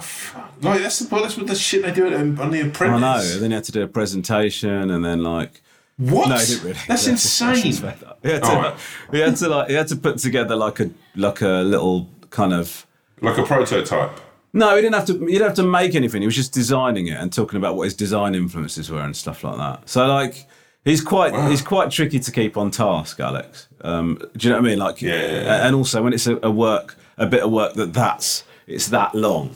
Like 0.62 0.82
that's 0.82 1.00
the 1.00 1.08
that's 1.16 1.36
what 1.38 1.48
the 1.48 1.56
shit 1.56 1.82
they 1.84 1.92
do 1.92 2.14
um, 2.16 2.40
on 2.40 2.52
the 2.52 2.62
Apprentice. 2.62 3.02
I 3.04 3.18
know. 3.18 3.40
Then 3.40 3.52
you 3.52 3.56
had 3.56 3.64
to 3.66 3.72
do 3.72 3.82
a 3.82 3.88
presentation 3.88 4.92
and 4.92 5.04
then 5.04 5.24
like, 5.24 5.62
What? 6.12 6.30
No, 6.30 6.36
he 6.38 6.46
didn't 6.46 6.63
really. 6.63 6.80
That's 6.88 7.06
Yeah, 7.06 7.12
insane. 7.13 7.56
just 7.63 7.84
made 7.84 8.00
that. 8.00 8.18
He 8.24 8.30
had, 8.30 8.44
to, 8.44 8.50
All 8.50 8.62
right. 8.62 8.76
he 9.12 9.20
had 9.20 9.36
to 9.38 9.50
like 9.50 9.68
he 9.70 9.74
had 9.76 9.88
to 9.89 9.96
put 9.96 10.18
together 10.18 10.56
like 10.56 10.80
a 10.80 10.89
like 11.16 11.42
a 11.42 11.48
little 11.63 12.10
kind 12.30 12.54
of 12.54 12.86
Like 13.22 13.38
a 13.38 13.44
prototype. 13.44 14.12
no, 14.54 14.76
he 14.76 14.82
didn't 14.82 14.96
have 14.96 15.06
to. 15.06 15.13
He 15.26 15.34
didn't 15.34 15.48
have 15.48 15.56
to 15.56 15.63
make 15.63 15.96
anything. 15.96 16.22
He 16.22 16.28
was 16.28 16.36
just 16.36 16.54
designing 16.54 17.08
it 17.08 17.18
and 17.18 17.32
talking 17.32 17.58
about 17.58 17.76
what 17.76 17.84
his 17.86 17.94
design 17.94 18.36
influences 18.36 18.89
were 18.89 19.02
and 19.02 19.16
stuff 19.16 19.44
like 19.44 19.58
that. 19.58 19.88
So 19.89 20.06
like 20.08 20.48
he's 20.86 21.02
quite 21.02 21.34
Wow. 21.34 21.50
he's 21.50 21.62
quite 21.62 21.92
tricky 21.92 22.20
to 22.20 22.32
keep 22.32 22.58
on 22.58 22.72
task, 22.72 23.20
Alex. 23.20 23.68
Um, 23.82 24.20
do 24.38 24.48
you 24.48 24.54
know 24.54 24.60
what 24.60 24.66
I 24.66 24.70
mean? 24.70 24.80
Like 24.80 25.02
Yeah, 25.02 25.13
yeah, 25.22 25.32
yeah. 25.44 25.68
and 25.68 25.76
also 25.76 26.02
when 26.04 26.13
it's 26.13 26.28
a, 26.28 26.38
a 26.44 26.52
work 26.52 26.98
a 27.18 27.26
bit 27.28 27.44
of 27.44 27.52
work 27.52 27.74
that 27.76 27.94
that's 27.94 28.44
it's 28.68 28.88
that 28.88 29.13
long. 29.13 29.56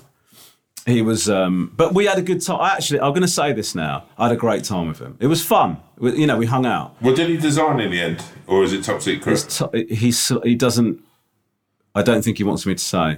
He 0.88 1.02
was, 1.02 1.30
um, 1.30 1.74
but 1.76 1.94
we 1.94 2.06
had 2.06 2.18
a 2.18 2.22
good 2.22 2.42
time. 2.42 2.62
Actually, 2.62 3.02
I'm 3.02 3.12
going 3.12 3.22
to 3.22 3.28
say 3.28 3.52
this 3.52 3.76
now. 3.76 4.06
I 4.18 4.28
had 4.30 4.32
a 4.32 4.38
great 4.40 4.64
time 4.64 4.88
with 4.88 5.00
him. 5.00 5.18
It 5.20 5.28
was 5.28 5.44
fun. 5.46 5.78
We- 5.98 6.18
You 6.18 6.28
know, 6.28 6.38
we 6.38 6.46
hung 6.46 6.66
out. 6.66 6.96
What 7.02 7.18
did 7.18 7.30
he 7.30 7.36
design 7.36 7.82
in 7.82 7.92
the 7.92 8.00
end, 8.00 8.24
or 8.48 8.64
is 8.64 8.72
it 8.72 8.86
top 8.86 9.02
secret? 9.02 9.34
It's 9.34 9.60
t- 9.60 9.94
he's 9.94 10.32
he 10.44 10.56
doesn't. 10.56 11.04
I 11.94 12.04
don't 12.04 12.22
think 12.24 12.38
he 12.38 12.46
wants 12.46 12.66
me 12.66 12.74
to 12.74 12.84
say. 12.84 13.18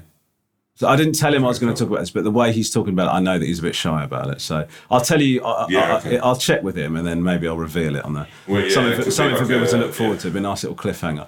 So 0.79 0.87
I 0.87 0.95
didn't 0.95 1.13
tell 1.13 1.33
him 1.33 1.43
I 1.43 1.47
was 1.49 1.59
going 1.59 1.71
to 1.73 1.77
talk 1.77 1.91
about 1.91 1.99
this, 1.99 2.09
but 2.09 2.23
the 2.23 2.31
way 2.31 2.53
he's 2.53 2.71
talking 2.71 2.93
about 2.93 3.07
it, 3.13 3.17
I 3.17 3.19
know 3.19 3.37
that 3.37 3.45
he's 3.45 3.59
a 3.59 3.61
bit 3.61 3.75
shy 3.75 4.01
about 4.03 4.29
it. 4.29 4.39
So 4.41 4.65
I'll 4.89 5.01
tell 5.01 5.21
you. 5.21 5.43
I, 5.43 5.67
Yeah, 5.69 5.93
I, 5.93 5.97
okay. 5.97 6.17
I, 6.17 6.27
will 6.27 6.37
check 6.37 6.63
with 6.63 6.75
him, 6.75 6.95
and 6.95 7.05
then 7.05 7.21
maybe 7.21 7.47
I'll 7.47 7.57
reveal 7.57 7.97
it 7.97 8.03
on 8.03 8.13
there. 8.13 8.27
Well, 8.47 8.61
yeah, 8.61 8.73
something 8.73 9.03
for, 9.03 9.11
something 9.11 9.35
for 9.35 9.43
like 9.43 9.51
people 9.51 9.67
to 9.67 9.77
look 9.77 9.93
forward 9.93 10.15
yeah. 10.15 10.21
to. 10.21 10.27
It'd 10.27 10.33
be 10.33 10.39
a 10.39 10.41
nice 10.41 10.63
little 10.63 10.77
cliffhanger. 10.77 11.27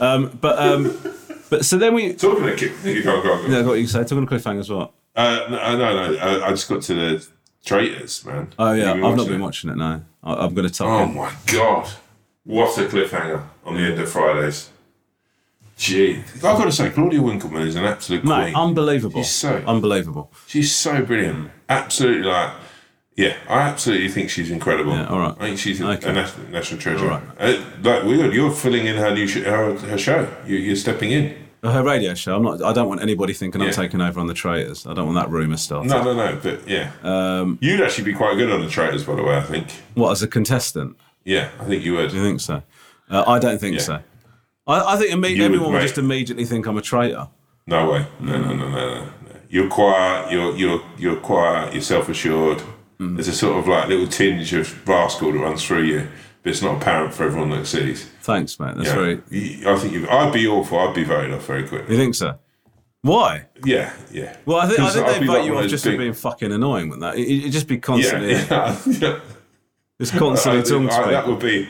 Um, 0.00 0.38
but 0.40 0.56
um, 0.58 0.96
but 1.48 1.64
so 1.64 1.78
then 1.78 1.94
we. 1.94 2.12
Talking 2.12 2.48
of 2.48 2.56
kick, 2.56 2.72
you 2.84 3.02
go, 3.02 3.20
go, 3.22 3.42
go. 3.42 3.48
Yeah, 3.48 3.62
what 3.62 3.80
you 3.80 3.88
say? 3.88 4.04
Talking 4.04 4.22
of 4.22 4.28
cliffhangers, 4.28 4.72
what? 4.72 4.92
Uh, 5.20 5.46
no, 5.50 5.76
no, 5.78 6.12
no. 6.12 6.18
I, 6.18 6.46
I 6.46 6.50
just 6.50 6.68
got 6.68 6.82
to 6.82 6.94
the 6.94 7.26
traitors, 7.64 8.24
man. 8.24 8.48
Oh 8.58 8.72
yeah, 8.72 8.92
I've 8.92 8.98
not 9.16 9.26
been 9.26 9.40
it? 9.40 9.44
watching 9.44 9.70
it. 9.70 9.76
No, 9.76 10.02
I, 10.22 10.34
I'm 10.34 10.54
going 10.54 10.66
to 10.68 10.72
tuck 10.74 10.86
Oh 10.88 11.02
in. 11.04 11.14
my 11.14 11.32
god, 11.46 11.88
what 12.44 12.76
a 12.78 12.82
cliffhanger 12.82 13.42
on 13.64 13.74
the 13.74 13.80
end 13.80 13.98
of 14.00 14.08
Fridays. 14.10 14.70
Gee, 15.76 16.22
I've 16.34 16.40
got 16.42 16.64
to 16.64 16.72
say, 16.72 16.90
Claudia 16.90 17.22
Winkleman 17.22 17.66
is 17.66 17.74
an 17.74 17.84
absolute 17.84 18.22
queen. 18.22 18.54
Unbelievable. 18.54 19.22
She's 19.22 19.30
so- 19.32 19.62
unbelievable. 19.66 20.30
She's 20.46 20.74
so 20.74 21.02
brilliant. 21.02 21.50
Absolutely, 21.70 22.24
like, 22.28 22.52
yeah, 23.16 23.36
I 23.48 23.60
absolutely 23.60 24.08
think 24.08 24.28
she's 24.28 24.50
incredible. 24.50 24.92
Yeah, 24.92 25.06
all 25.06 25.18
right. 25.18 25.34
I 25.38 25.46
think 25.46 25.58
she's 25.58 25.80
a, 25.80 25.88
Okay. 25.92 26.10
a 26.10 26.12
national, 26.12 26.48
national 26.48 26.80
treasure. 26.80 27.04
All 27.10 27.10
right. 27.20 27.22
Uh, 27.38 27.62
like, 27.82 28.04
weird, 28.04 28.34
you're 28.34 28.50
filling 28.50 28.86
in 28.86 28.96
her 28.96 29.14
new 29.14 29.26
sh- 29.26 29.42
her, 29.44 29.74
her 29.78 29.96
show. 29.98 30.28
You, 30.46 30.56
you're 30.56 30.76
stepping 30.76 31.12
in. 31.12 31.34
Her 31.62 31.82
radio 31.82 32.14
show. 32.14 32.36
I'm 32.36 32.42
not. 32.42 32.62
I 32.62 32.72
don't 32.72 32.88
want 32.88 33.02
anybody 33.02 33.32
thinking 33.34 33.60
I'm 33.60 33.66
Yeah. 33.68 33.72
taking 33.74 34.00
over 34.00 34.18
on 34.18 34.26
the 34.28 34.34
traitors. 34.34 34.86
I 34.86 34.94
don't 34.94 35.04
want 35.06 35.16
that 35.16 35.30
rumor 35.30 35.58
started. 35.58 35.90
No, 35.90 36.02
no, 36.02 36.14
no. 36.14 36.38
But 36.42 36.66
yeah, 36.66 36.90
Um, 37.02 37.58
you'd 37.60 37.82
actually 37.82 38.04
be 38.04 38.14
quite 38.14 38.36
good 38.36 38.50
on 38.50 38.62
the 38.62 38.68
traitors, 38.68 39.04
by 39.04 39.14
the 39.14 39.22
way. 39.22 39.36
I 39.36 39.42
think. 39.42 39.66
What 39.94 40.10
as 40.12 40.22
a 40.22 40.28
contestant? 40.28 40.96
Yeah, 41.24 41.48
I 41.60 41.64
think 41.64 41.84
you 41.84 41.94
would. 41.96 42.10
Do 42.10 42.16
you 42.16 42.22
think 42.22 42.40
so? 42.40 42.62
Uh, 43.10 43.24
I 43.26 43.38
don't 43.38 43.60
think 43.60 43.74
Yeah. 43.76 43.82
so. 43.82 43.98
I, 44.66 44.94
I 44.94 44.96
think 44.96 45.10
imme- 45.10 45.32
would, 45.32 45.40
everyone 45.42 45.72
would 45.72 45.78
mate. 45.78 45.82
just 45.82 45.98
immediately 45.98 46.44
think 46.46 46.66
I'm 46.66 46.78
a 46.78 46.82
traitor. 46.82 47.28
No 47.66 47.90
way. 47.90 48.06
No, 48.20 48.38
no, 48.38 48.54
no, 48.54 48.54
no, 48.54 48.68
no. 48.70 48.94
no. 48.94 49.06
You're 49.50 49.68
quiet. 49.68 50.32
You're 50.32 50.56
you're 50.56 50.80
you're 50.96 51.16
quiet. 51.16 51.74
You're 51.74 51.82
self 51.82 52.08
assured. 52.08 52.62
Mm. 53.00 53.16
There's 53.16 53.28
a 53.28 53.32
sort 53.34 53.58
of 53.58 53.68
like 53.68 53.88
little 53.88 54.06
tinge 54.06 54.52
of 54.54 54.88
rascal 54.88 55.32
that 55.32 55.38
runs 55.38 55.64
through 55.64 55.82
you, 55.82 56.06
but 56.42 56.50
it's 56.50 56.62
not 56.62 56.80
apparent 56.80 57.12
for 57.14 57.24
everyone 57.24 57.50
that 57.50 57.66
sees. 57.66 58.04
Thanks, 58.22 58.58
mate. 58.58 58.74
That's 58.76 58.88
Yeah. 58.88 58.94
very. 58.94 59.14
I 59.66 59.78
think 59.78 59.92
you 59.92 60.08
I'd 60.08 60.32
be 60.32 60.46
awful. 60.46 60.78
I'd 60.78 60.94
be 60.94 61.04
voted 61.04 61.32
off 61.34 61.46
very 61.46 61.66
quickly. 61.66 61.94
You 61.94 62.00
think 62.00 62.14
so? 62.14 62.38
Why? 63.02 63.46
Yeah, 63.64 63.92
yeah. 64.12 64.36
Well, 64.44 64.58
I 64.58 64.66
think 64.68 64.80
I 64.80 64.90
think 64.90 65.06
I'd 65.06 65.22
they 65.22 65.26
vote 65.26 65.32
like 65.38 65.44
you 65.46 65.56
off 65.56 65.66
just 65.68 65.84
those 65.84 65.94
for 65.94 65.98
being 65.98 66.12
fucking 66.12 66.52
annoying 66.52 66.90
with 66.90 67.00
that. 67.00 67.18
You- 67.18 67.24
You'd 67.24 67.52
just 67.52 67.66
be 67.66 67.78
constantly, 67.78 68.32
yeah, 68.32 68.76
yeah. 68.86 69.20
just 70.00 70.12
constantly 70.16 70.60
I 70.60 70.64
talking 70.64 70.88
think 70.88 70.90
to 70.90 71.06
I- 71.08 71.10
that 71.12 71.26
would 71.26 71.38
be, 71.38 71.66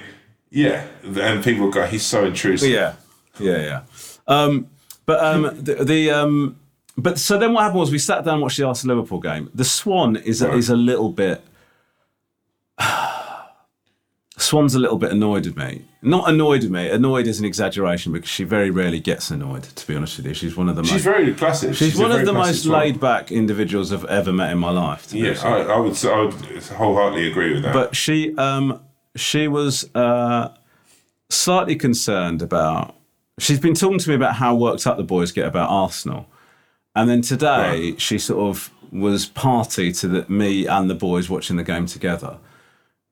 yeah. 0.50 0.86
And 1.04 1.42
people 1.44 1.70
go, 1.70 1.86
he's 1.86 2.04
so 2.04 2.24
intrusive. 2.24 2.68
Yeah, 2.70 2.94
yeah, 3.38 3.58
yeah. 3.62 3.80
Um, 4.26 4.68
but 5.06 5.22
um, 5.24 5.42
the, 5.62 5.84
the 5.84 6.10
um, 6.10 6.56
but 6.98 7.18
so 7.18 7.38
then 7.38 7.52
what 7.52 7.62
happened 7.62 7.80
was 7.80 7.92
we 7.92 7.98
sat 7.98 8.24
down 8.24 8.34
and 8.34 8.42
watched 8.42 8.56
the 8.58 8.64
Arsenal 8.66 8.96
Liverpool 8.96 9.20
game. 9.20 9.50
The 9.54 9.64
Swan 9.64 10.16
is 10.16 10.42
a, 10.42 10.48
Right. 10.48 10.58
is 10.58 10.68
a 10.68 10.76
little 10.76 11.10
bit. 11.10 11.42
Swan's 14.40 14.74
a 14.74 14.78
little 14.78 14.96
bit 14.96 15.12
annoyed 15.12 15.44
with 15.46 15.56
me. 15.56 15.82
Not 16.02 16.28
annoyed 16.28 16.62
with 16.62 16.70
me. 16.70 16.88
Annoyed 16.88 17.26
is 17.26 17.38
an 17.38 17.44
exaggeration 17.44 18.12
because 18.12 18.30
she 18.30 18.44
very 18.44 18.70
rarely 18.70 19.00
gets 19.00 19.30
annoyed. 19.30 19.64
To 19.64 19.86
be 19.86 19.94
honest 19.94 20.16
with 20.16 20.26
you, 20.26 20.34
she's 20.34 20.56
one 20.56 20.68
of 20.68 20.76
the 20.76 20.82
She's 20.82 20.92
most. 20.92 21.02
very 21.04 21.34
placid. 21.34 21.76
She's, 21.76 21.98
a 21.98 22.02
one 22.02 22.12
of 22.12 22.24
the 22.24 22.32
most 22.32 22.64
swan. 22.64 22.80
laid 22.80 23.00
back 23.00 23.30
individuals 23.30 23.92
I've 23.92 24.06
ever 24.06 24.32
met 24.32 24.50
in 24.50 24.58
my 24.58 24.70
life. 24.70 25.08
to 25.08 25.18
Yeah. 25.18 25.34
I, 25.44 25.74
I 25.74 25.78
would. 25.78 26.04
I 26.04 26.20
would 26.24 26.34
wholeheartedly 26.34 27.30
agree 27.30 27.52
with 27.54 27.62
that. 27.64 27.74
But 27.74 27.94
she 27.94 28.34
um 28.36 28.80
she 29.14 29.46
was 29.46 29.94
uh 29.94 30.54
slightly 31.28 31.76
concerned 31.76 32.40
about 32.42 32.94
she's 33.38 33.60
been 33.60 33.74
talking 33.74 33.98
to 33.98 34.08
me 34.08 34.14
about 34.14 34.36
how 34.36 34.54
worked 34.54 34.86
up 34.86 34.96
the 34.96 35.02
boys 35.04 35.32
get 35.32 35.46
about 35.46 35.68
Arsenal. 35.68 36.26
And 36.96 37.08
then 37.10 37.20
today 37.22 37.94
she 37.98 38.18
sort 38.18 38.40
of 38.48 38.70
was 38.90 39.26
party 39.26 39.92
to 39.92 40.08
the, 40.08 40.26
me 40.28 40.66
and 40.66 40.90
the 40.90 40.94
boys 40.94 41.30
watching 41.30 41.56
the 41.56 41.62
game 41.62 41.86
together. 41.86 42.38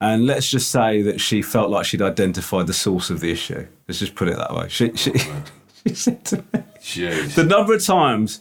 And 0.01 0.27
let's 0.27 0.49
just 0.49 0.71
say 0.71 1.03
that 1.03 1.21
she 1.21 1.43
felt 1.43 1.71
like 1.71 1.85
she'd 1.85 2.03
identified 2.03 2.67
the 2.69 2.73
source 2.73 3.11
of 3.11 3.19
the 3.21 3.33
issue. 3.33 3.67
Let's 3.89 3.99
just 3.99 4.15
put 4.15 4.29
it 4.29 4.37
that 4.37 4.55
way. 4.55 4.69
She 4.69 4.93
she, 4.95 5.13
she 5.87 5.95
said 5.95 6.25
to 6.27 6.37
me 6.37 6.43
Jeez. 6.81 7.35
the 7.35 7.45
number 7.45 7.75
of 7.75 7.85
times 7.85 8.41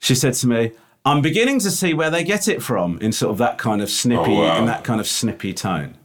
she 0.00 0.14
said 0.14 0.34
to 0.34 0.46
me, 0.46 0.72
I'm 1.06 1.22
beginning 1.22 1.60
to 1.60 1.70
see 1.70 1.94
where 1.94 2.10
they 2.10 2.22
get 2.24 2.48
it 2.48 2.62
from 2.62 2.98
in 2.98 3.12
sort 3.12 3.30
of 3.32 3.38
that 3.38 3.56
kind 3.56 3.80
of 3.80 3.88
snippy, 3.88 4.32
Oh, 4.32 4.40
wow. 4.42 4.58
in 4.58 4.66
that 4.66 4.84
kind 4.84 5.00
of 5.00 5.06
snippy 5.06 5.54
tone. 5.54 5.96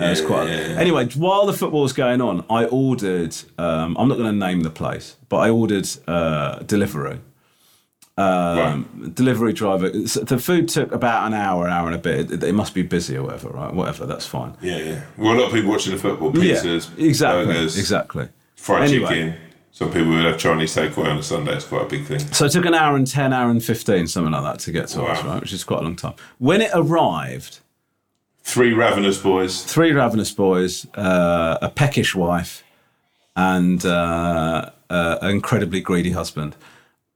Uh, 0.00 0.04
it's 0.06 0.20
quite. 0.20 0.48
yeah, 0.48 0.68
yeah. 0.68 0.76
Anyway, 0.78 1.06
while 1.16 1.44
the 1.44 1.52
football 1.52 1.82
was 1.82 1.92
going 1.92 2.20
on, 2.20 2.44
I 2.48 2.64
ordered. 2.66 3.36
Um, 3.58 3.96
I'm 3.98 4.08
not 4.08 4.16
going 4.18 4.30
to 4.32 4.46
name 4.46 4.60
the 4.62 4.70
place, 4.70 5.16
but 5.28 5.38
I 5.38 5.50
ordered 5.50 5.88
uh, 6.06 6.60
delivery, 6.60 7.18
Um, 8.18 9.12
Delivery 9.14 9.52
driver. 9.52 9.88
The 9.88 10.38
food 10.38 10.68
took 10.68 10.92
about 10.92 11.26
an 11.26 11.34
hour, 11.34 11.66
an 11.66 11.72
hour 11.72 11.86
and 11.86 11.94
a 11.94 11.98
bit. 11.98 12.30
It, 12.30 12.42
it 12.44 12.52
must 12.54 12.74
be 12.74 12.82
busy 12.82 13.16
or 13.16 13.22
whatever, 13.24 13.48
right? 13.48 13.72
Whatever, 13.72 14.06
that's 14.06 14.26
fine. 14.26 14.54
Yeah, 14.60 14.76
yeah. 14.78 15.00
Well, 15.16 15.32
a 15.34 15.38
lot 15.38 15.46
of 15.48 15.52
people 15.52 15.70
watching 15.70 15.92
the 15.92 15.98
football, 15.98 16.30
pizzas, 16.32 16.90
yeah, 16.96 17.06
exactly, 17.06 17.46
burgers, 17.46 17.78
exactly. 17.78 18.28
fried 18.56 18.90
Anyway. 18.90 19.08
chicken. 19.08 19.34
Some 19.74 19.90
people 19.90 20.10
would 20.10 20.24
have 20.26 20.38
Chinese 20.38 20.76
takeaway 20.76 21.06
on 21.10 21.16
a 21.18 21.22
Sunday. 21.22 21.54
It's 21.56 21.64
quite 21.64 21.86
a 21.86 21.88
big 21.88 22.04
thing. 22.04 22.18
So 22.18 22.44
it 22.44 22.52
took 22.52 22.66
an 22.66 22.74
hour 22.74 22.94
and 22.94 23.06
10, 23.06 23.32
hour 23.32 23.50
and 23.50 23.64
15, 23.64 24.06
something 24.06 24.30
like 24.30 24.42
that 24.44 24.58
to 24.64 24.72
get 24.72 24.88
to 24.88 25.02
us, 25.04 25.24
right? 25.24 25.40
Which 25.40 25.54
is 25.54 25.64
quite 25.64 25.80
a 25.80 25.82
long 25.82 25.96
time. 25.96 26.12
When 26.38 26.60
it 26.60 26.70
arrived, 26.74 27.60
Three 28.44 28.74
ravenous 28.74 29.18
boys. 29.18 29.62
three 29.64 29.92
ravenous 29.92 30.30
boys, 30.32 30.86
uh, 30.96 31.56
a 31.62 31.70
peckish 31.70 32.14
wife, 32.14 32.62
and 33.34 33.82
uh, 33.86 34.70
uh, 34.90 35.18
an 35.22 35.30
incredibly 35.30 35.80
greedy 35.80 36.10
husband. 36.10 36.54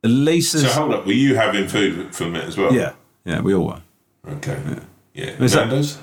Leesa's. 0.05 0.62
So 0.62 0.68
hold 0.80 0.94
up, 0.94 1.07
were 1.07 1.12
you 1.12 1.34
having 1.34 1.68
food 1.68 2.14
from 2.14 2.36
it 2.36 2.44
as 2.44 2.57
well? 2.57 2.72
yeah, 2.74 2.92
yeah, 3.24 3.40
we 3.40 3.55
all 3.55 3.66
were. 3.66 3.82
Okay. 4.34 4.59
Yeah. 5.14 5.34
That- 5.36 5.55
Nando's? 5.55 5.99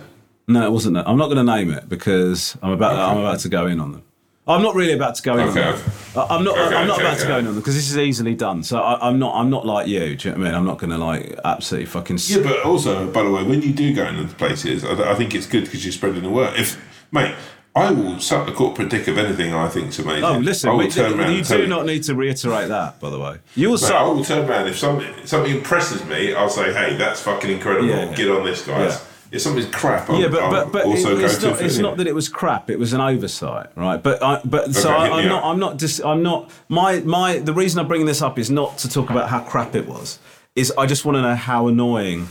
No, 0.47 0.65
it 0.65 0.71
wasn't 0.71 0.95
that. 0.95 1.07
I'm 1.07 1.17
not 1.17 1.27
going 1.27 1.37
to 1.37 1.43
name 1.55 1.71
it 1.71 1.87
because 1.87 2.57
I'm 2.61 2.71
about 2.71 2.95
I'm 2.97 3.17
about 3.19 3.39
to 3.41 3.49
go 3.49 3.65
in 3.67 3.79
on 3.79 3.93
them. 3.93 4.03
I'm 4.45 4.61
not 4.61 4.75
really 4.75 4.91
about 4.91 5.15
to 5.15 5.23
go 5.23 5.35
in 5.37 5.47
Okay, 5.47 5.63
on 5.63 5.75
them. 5.77 5.91
I'm 6.29 6.43
not. 6.43 6.57
Okay, 6.57 6.75
I'm 6.75 6.85
not 6.85 6.97
okay, 6.99 7.07
about 7.07 7.19
to 7.19 7.27
go 7.27 7.37
in 7.37 7.47
on 7.47 7.53
them 7.53 7.61
because 7.61 7.75
this 7.75 7.89
is 7.89 7.97
easily 7.97 8.35
done. 8.35 8.61
So 8.61 8.81
I, 8.81 9.07
I'm 9.07 9.19
not. 9.19 9.35
I'm 9.35 9.49
not 9.49 9.65
like 9.65 9.87
you. 9.87 10.17
Do 10.17 10.27
you 10.27 10.35
know 10.35 10.39
what 10.41 10.47
I 10.47 10.49
mean? 10.49 10.55
I'm 10.59 10.65
not 10.65 10.79
going 10.79 10.89
to 10.89 10.97
like 10.97 11.39
absolutely 11.45 11.85
fucking. 11.85 12.17
Yeah, 12.27 12.43
but 12.43 12.59
also, 12.65 13.09
by 13.09 13.23
the 13.23 13.31
way, 13.31 13.41
when 13.43 13.61
you 13.61 13.71
do 13.71 13.95
go 13.95 14.05
into 14.05 14.35
places, 14.35 14.83
I, 14.83 15.11
I 15.11 15.15
think 15.15 15.33
it's 15.33 15.47
good 15.47 15.63
because 15.63 15.85
you're 15.85 15.93
spreading 15.93 16.23
the 16.23 16.29
word. 16.29 16.59
If, 16.59 16.77
mate, 17.13 17.33
I 17.75 17.91
will 17.91 18.19
suck 18.19 18.45
the 18.45 18.51
corporate 18.51 18.89
dick 18.89 19.07
of 19.07 19.17
anything 19.17 19.51
I 19.53 19.67
think's 19.67 19.97
amazing. 19.97 20.23
Oh, 20.23 20.37
listen, 20.37 20.69
I 20.69 20.73
will 20.73 20.79
we, 20.79 20.89
turn 20.89 21.19
around 21.19 21.31
you 21.31 21.37
and 21.39 21.45
tell 21.45 21.57
do 21.57 21.67
not 21.67 21.85
need 21.87 22.03
to 22.03 22.13
reiterate 22.13 22.69
that, 22.69 22.99
by 22.99 23.09
the 23.09 23.17
way. 23.19 23.39
You 23.55 23.69
Mate, 23.69 23.71
also. 23.71 23.93
I 23.95 24.03
will 24.03 24.23
turn 24.23 24.47
around 24.47 24.67
if 24.67 24.77
something 24.77 25.11
something 25.25 25.55
impresses 25.55 26.05
me. 26.05 26.35
I'll 26.35 26.49
say, 26.49 26.71
"Hey, 26.71 26.95
that's 26.95 27.21
fucking 27.21 27.49
incredible! 27.49 27.87
Yeah, 27.87 28.09
yeah. 28.09 28.15
Get 28.15 28.29
on 28.29 28.45
this, 28.45 28.65
guys." 28.65 28.91
Yeah. 28.93 28.99
If 29.31 29.41
something's 29.41 29.65
crap, 29.73 30.11
I'll, 30.11 30.21
yeah, 30.21 30.27
but 30.27 30.43
I'll 30.43 30.51
but, 30.51 30.71
but 30.71 30.85
also 30.85 31.15
it- 31.15 31.19
go 31.19 31.25
it's, 31.25 31.37
to 31.39 31.49
not, 31.49 31.61
it's 31.61 31.77
it. 31.77 31.81
not 31.81 31.97
that 31.97 32.05
it 32.05 32.13
was 32.13 32.29
crap. 32.29 32.69
It 32.69 32.77
was 32.77 32.93
an 32.93 33.01
oversight, 33.01 33.75
right? 33.75 34.01
But 34.01 34.21
I, 34.21 34.39
but 34.45 34.75
so 34.75 34.93
Okay, 34.93 34.95
I, 34.95 35.05
hit 35.05 35.11
me 35.15 35.21
I'm 35.23 35.29
not. 35.29 35.43
I'm 35.43 35.59
not. 35.59 35.77
Dis, 35.77 35.99
I'm 36.05 36.21
not. 36.21 36.51
My 36.69 36.99
my. 36.99 37.39
The 37.39 37.53
reason 37.53 37.79
I'm 37.79 37.87
bringing 37.87 38.05
this 38.05 38.21
up 38.21 38.37
is 38.37 38.51
not 38.51 38.77
to 38.79 38.89
talk 38.89 39.09
about 39.09 39.29
how 39.29 39.39
crap 39.39 39.73
it 39.73 39.87
was. 39.87 40.19
Is 40.55 40.71
I 40.77 40.85
just 40.85 41.03
want 41.05 41.15
to 41.15 41.23
know 41.23 41.33
how 41.33 41.67
annoying 41.67 42.27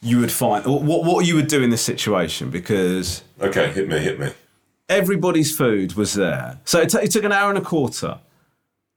you 0.00 0.20
would 0.20 0.30
find 0.30 0.64
or 0.64 0.78
what 0.78 1.02
what 1.04 1.26
you 1.26 1.34
would 1.34 1.48
do 1.48 1.64
in 1.64 1.70
this 1.70 1.82
situation 1.82 2.50
because 2.50 3.24
Okay, 3.40 3.72
hit 3.72 3.88
me, 3.88 3.98
hit 3.98 4.20
me. 4.20 4.30
Everybody's 4.88 5.56
food 5.56 5.94
was 5.94 6.14
there. 6.14 6.58
So 6.64 6.80
it, 6.80 6.90
t- 6.90 6.98
it 6.98 7.10
took 7.10 7.24
an 7.24 7.32
hour 7.32 7.48
and 7.48 7.58
a 7.58 7.62
quarter, 7.62 8.18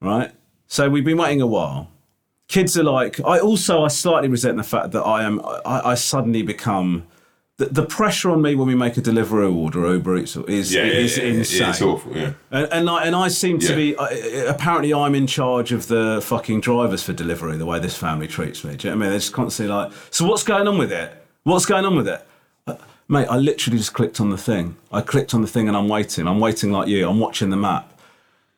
right? 0.02 0.32
So 0.68 0.90
we've 0.90 1.06
been 1.06 1.18
waiting 1.18 1.42
a 1.42 1.48
while. 1.48 1.90
Kids 2.48 2.78
are 2.78 2.84
like, 2.84 3.20
I 3.20 3.40
also 3.40 3.84
I 3.84 3.90
slightly 3.90 4.28
resent 4.28 4.58
the 4.58 4.64
fact 4.64 4.92
that 4.92 5.04
I 5.04 5.24
am 5.24 5.40
I, 5.66 5.82
I 5.92 5.96
suddenly 5.96 6.42
become 6.42 7.06
the, 7.58 7.66
the 7.66 7.86
pressure 7.86 8.32
on 8.32 8.42
me 8.42 8.56
when 8.56 8.68
we 8.68 8.74
make 8.74 8.96
a 8.98 9.02
delivery 9.02 9.46
order 9.46 9.86
or 9.86 9.94
Uber 9.94 10.18
Eats 10.18 10.36
is 10.36 10.74
Yeah, 10.74 10.84
yeah, 10.84 10.92
is 10.94 11.18
yeah, 11.18 11.24
yeah, 11.26 11.34
insane. 11.34 11.70
It's 11.70 11.82
awful. 11.82 12.16
Yeah. 12.16 12.34
And, 12.52 12.68
and 12.72 12.90
I 12.90 13.04
and 13.04 13.16
I 13.16 13.28
seem 13.28 13.60
to 13.60 13.76
be 13.76 13.96
uh, 13.98 14.08
apparently 14.48 14.94
I'm 14.94 15.14
in 15.14 15.28
charge 15.28 15.72
of 15.72 15.88
the 15.88 16.22
fucking 16.24 16.62
drivers 16.62 17.04
for 17.04 17.14
delivery. 17.14 17.58
The 17.58 17.66
way 17.66 17.80
this 17.80 17.98
family 17.98 18.28
treats 18.28 18.64
me, 18.64 18.76
do 18.78 18.88
you 18.88 18.94
know 18.94 18.98
what 18.98 19.04
I 19.04 19.06
mean? 19.06 19.10
They're 19.12 19.20
just 19.20 19.34
constantly 19.34 19.76
like, 19.76 19.92
so 20.10 20.26
what's 20.26 20.44
going 20.44 20.68
on 20.68 20.78
with 20.78 20.92
it? 20.92 21.14
What's 21.44 21.66
going 21.66 21.86
on 21.86 21.96
with 21.96 22.08
it? 22.08 22.26
Mate, 23.12 23.26
I 23.28 23.38
literally 23.38 23.80
just 23.80 23.94
clicked 23.94 24.22
on 24.22 24.30
the 24.30 24.38
thing. 24.38 24.78
I 24.92 25.02
clicked 25.02 25.34
on 25.34 25.42
the 25.42 25.48
thing 25.48 25.68
and 25.68 25.76
I'm 25.76 25.90
waiting. 25.90 26.28
I'm 26.28 26.40
waiting 26.40 26.72
like 26.72 26.88
you. 26.88 27.10
I'm 27.10 27.20
watching 27.20 27.50
the 27.50 27.58
map. 27.58 27.92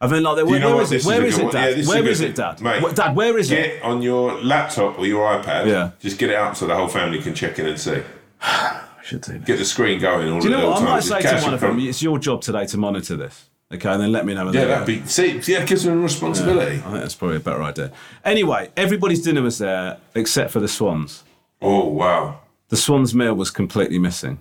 And 0.01 0.11
then 0.11 0.23
like, 0.23 0.45
Do 0.45 0.51
you 0.53 0.59
know 0.59 0.75
where 0.75 0.83
is 0.83 0.91
it? 0.91 1.05
Where 1.05 1.21
a 1.21 1.25
is 1.25 1.37
it. 1.37 1.51
Dad? 1.51 1.77
Yeah, 1.77 1.87
Where 1.87 2.01
good 2.01 2.11
is 2.11 2.21
it. 2.21 2.35
Dad? 2.35 2.59
Mate, 2.59 2.81
What- 2.83 2.95
Dad, 2.95 3.15
where 3.15 3.37
is 3.37 3.49
it? 3.49 3.55
Get 3.55 3.83
on 3.83 4.01
your 4.01 4.41
laptop 4.41 4.99
or 4.99 5.05
your 5.07 5.25
iPad. 5.39 5.67
Yeah. 5.67 5.91
Just 5.99 6.17
get 6.17 6.31
it 6.31 6.35
up 6.35 6.55
so 6.57 6.67
the 6.67 6.75
whole 6.75 6.89
family 6.89 7.21
can 7.21 7.33
check 7.33 7.59
in 7.59 7.65
and 7.67 7.79
see. 7.79 8.01
I 8.41 8.81
should 9.03 9.21
do. 9.21 9.37
Get 9.39 9.57
the 9.57 9.65
screen 9.65 10.01
going. 10.01 10.29
All 10.29 10.41
Do 10.41 10.49
you 10.49 10.55
know 10.57 10.69
what? 10.71 10.81
I 10.81 10.85
might 10.85 11.03
say 11.03 11.21
to 11.21 11.41
one 11.43 11.53
of 11.53 11.61
them, 11.61 11.79
it's 11.79 12.01
your 12.03 12.19
job 12.19 12.41
today 12.41 12.65
to 12.65 12.77
monitor 12.77 13.15
this. 13.15 13.47
Okay, 13.73 13.87
and 13.87 14.01
then 14.01 14.11
let 14.11 14.25
me 14.25 14.33
know. 14.33 14.51
Yeah, 14.51 14.65
that'd 14.65 14.79
go. 14.85 15.01
be. 15.01 15.07
See, 15.07 15.39
yeah, 15.49 15.61
it 15.61 15.69
gives 15.69 15.83
them 15.85 15.99
a 15.99 16.01
responsibility. 16.01 16.77
I 16.77 16.81
think 16.81 16.93
that's 16.95 17.15
probably 17.15 17.37
a 17.37 17.39
better 17.39 17.63
idea. 17.63 17.93
Anyway, 18.25 18.69
everybody's 18.75 19.21
dinner 19.21 19.41
was 19.41 19.59
there 19.59 19.97
except 20.13 20.51
for 20.51 20.59
the 20.59 20.67
Swans. 20.67 21.23
Oh 21.61 21.87
wow. 21.87 22.40
The 22.72 22.78
Swans 22.78 23.13
meal 23.13 23.36
was 23.36 23.51
completely 23.51 23.99
missing, 23.99 24.39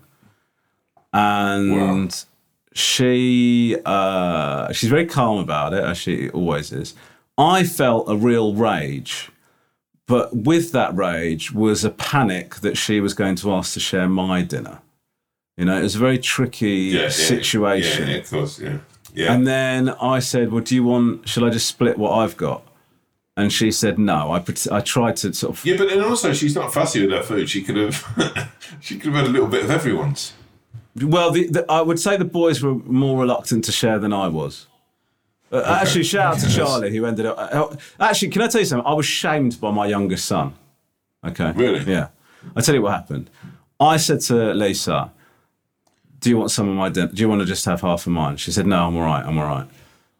and 1.13 1.71
Wow. 1.73 2.09
she 2.73 3.77
uh, 3.85 4.73
she's 4.73 4.89
very 4.89 5.07
calm 5.07 5.39
about 5.39 5.73
it, 5.73 5.83
as 5.85 5.99
she 5.99 6.31
always 6.31 6.73
is. 6.73 6.95
I 7.37 7.65
felt 7.65 8.09
a 8.09 8.17
real 8.17 8.55
rage, 8.55 9.31
but 10.07 10.35
with 10.37 10.73
that 10.73 10.95
rage 10.95 11.53
was 11.53 11.85
a 11.85 11.91
panic 11.91 12.57
that 12.57 12.77
she 12.77 13.01
was 13.01 13.15
going 13.15 13.35
to 13.37 13.53
ask 13.53 13.75
to 13.75 13.81
share 13.81 14.09
my 14.09 14.43
dinner. 14.43 14.81
You 15.57 15.65
know, 15.67 15.79
it 15.79 15.83
was 15.83 15.97
a 15.97 15.99
very 15.99 16.19
tricky 16.19 16.91
Yeah, 16.95 17.03
yeah, 17.03 17.09
situation. 17.09 18.09
Yeah, 18.09 18.15
yeah, 18.15 18.21
of 18.21 18.31
course. 18.31 18.59
Yeah. 18.61 18.79
Yeah. 19.13 19.33
And 19.35 19.47
then 19.47 19.89
I 20.01 20.21
said, 20.21 20.53
"Well, 20.53 20.63
do 20.63 20.75
you 20.77 20.85
want? 20.85 21.29
Shall 21.29 21.45
I 21.45 21.51
just 21.51 21.67
split 21.67 21.99
what 21.99 22.13
I've 22.13 22.37
got?" 22.37 22.63
And 23.37 23.53
she 23.53 23.71
said, 23.71 23.99
"No." 23.99 24.33
I 24.33 24.41
pret- 24.41 24.67
I 24.71 24.81
tried 24.81 25.17
to 25.19 25.33
sort 25.33 25.57
of 25.59 25.65
Yeah, 25.65 25.77
but 25.77 25.89
then 25.89 26.03
also 26.03 26.33
she's 26.33 26.55
not 26.55 26.73
fussy 26.75 27.01
with 27.03 27.11
her 27.11 27.23
food. 27.23 27.49
She 27.49 27.63
could 27.63 27.77
have, 27.77 28.51
she 28.81 28.97
could 28.99 29.13
have 29.13 29.23
had 29.23 29.27
a 29.27 29.33
little 29.33 29.49
bit 29.49 29.65
of 29.65 29.71
everyone's. 29.71 30.33
Well, 31.01 31.31
the, 31.31 31.47
the, 31.47 31.65
I 31.71 31.81
would 31.81 32.01
say 32.01 32.17
the 32.17 32.25
boys 32.25 32.63
were 32.63 32.75
more 32.75 33.21
reluctant 33.21 33.65
to 33.67 33.73
share 33.73 33.99
than 33.99 34.13
I 34.13 34.27
was. 34.29 34.67
Uh, 35.53 35.63
Actually, 35.81 36.05
shout 36.05 36.35
out 36.35 36.41
to 36.41 36.49
Charlie 36.55 36.95
who 36.95 37.07
ended 37.07 37.27
up. 37.27 37.37
uh, 37.39 37.77
Actually, 37.99 38.29
can 38.31 38.43
I 38.43 38.49
tell 38.49 38.61
you 38.61 38.67
something? 38.67 38.87
I 38.87 38.93
was 38.95 39.07
shamed 39.07 39.61
by 39.61 39.71
my 39.71 39.87
youngest 39.87 40.25
son. 40.27 40.55
Okay. 41.25 41.53
Really? 41.53 41.81
Yeah. 41.91 42.09
I 42.57 42.61
tell 42.61 42.75
you 42.75 42.83
what 42.83 42.93
happened. 42.93 43.31
I 43.79 43.97
said 43.97 44.21
to 44.23 44.35
Leesa, 44.35 45.11
"Do 46.21 46.31
you 46.31 46.37
want 46.39 46.51
some 46.51 46.69
of 46.69 46.75
my 46.75 46.89
dinner? 46.89 47.11
Do 47.13 47.21
you 47.23 47.29
want 47.29 47.41
to 47.41 47.47
just 47.47 47.65
have 47.65 47.81
half 47.81 48.07
of 48.07 48.13
mine?" 48.13 48.37
She 48.37 48.51
said, 48.53 48.67
"No, 48.67 48.87
I'm 48.87 48.97
all 48.97 49.03
right. 49.05 49.25
I'm 49.25 49.39
all 49.39 49.47
right. 49.47 49.67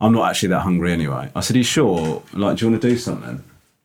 I'm 0.01 0.13
not 0.13 0.31
actually 0.31 0.51
that 0.51 0.61
hungry 0.61 0.93
anyway." 0.93 1.31
I 1.35 1.41
said, 1.41 1.57
"Are 1.57 1.59
you 1.59 1.65
sure? 1.65 2.23
Like, 2.33 2.59
do 2.59 2.65
you 2.65 2.71
want 2.71 2.83
to 2.83 2.89
do 2.89 2.97
something? 2.97 3.43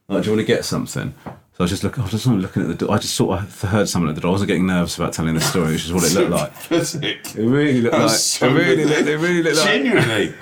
Like, 0.07 0.23
do 0.23 0.29
you 0.29 0.35
want 0.35 0.47
to 0.47 0.53
get 0.53 0.65
something?" 0.65 1.13
So 1.25 1.61
I 1.61 1.63
was 1.63 1.71
just 1.71 1.83
looking. 1.85 2.01
I 2.01 2.05
was 2.05 2.11
just 2.11 2.27
looking 2.27 2.63
at 2.63 2.67
the 2.67 2.73
door. 2.73 2.93
I 2.93 2.97
just 2.97 3.15
sort 3.15 3.39
of 3.39 3.61
heard 3.61 3.87
something 3.87 4.09
at 4.09 4.15
the 4.15 4.21
door. 4.21 4.29
I 4.29 4.31
wasn't 4.33 4.49
getting 4.49 4.67
nervous 4.67 4.97
about 4.97 5.13
telling 5.13 5.35
the 5.35 5.41
story, 5.41 5.71
which 5.71 5.85
is 5.85 5.93
what 5.93 6.03
it 6.03 6.13
looked 6.13 6.31
like. 6.31 6.51
It 6.71 7.35
really 7.37 7.79
looked 7.81 7.93
like. 7.93 8.03
was 8.03 8.23
so 8.23 8.49
it 8.49 8.53
really, 8.53 8.83
looked, 8.83 9.07
it 9.07 9.17
really 9.17 9.41
looked 9.41 9.57
like. 9.57 9.65
Genuinely. 9.65 10.33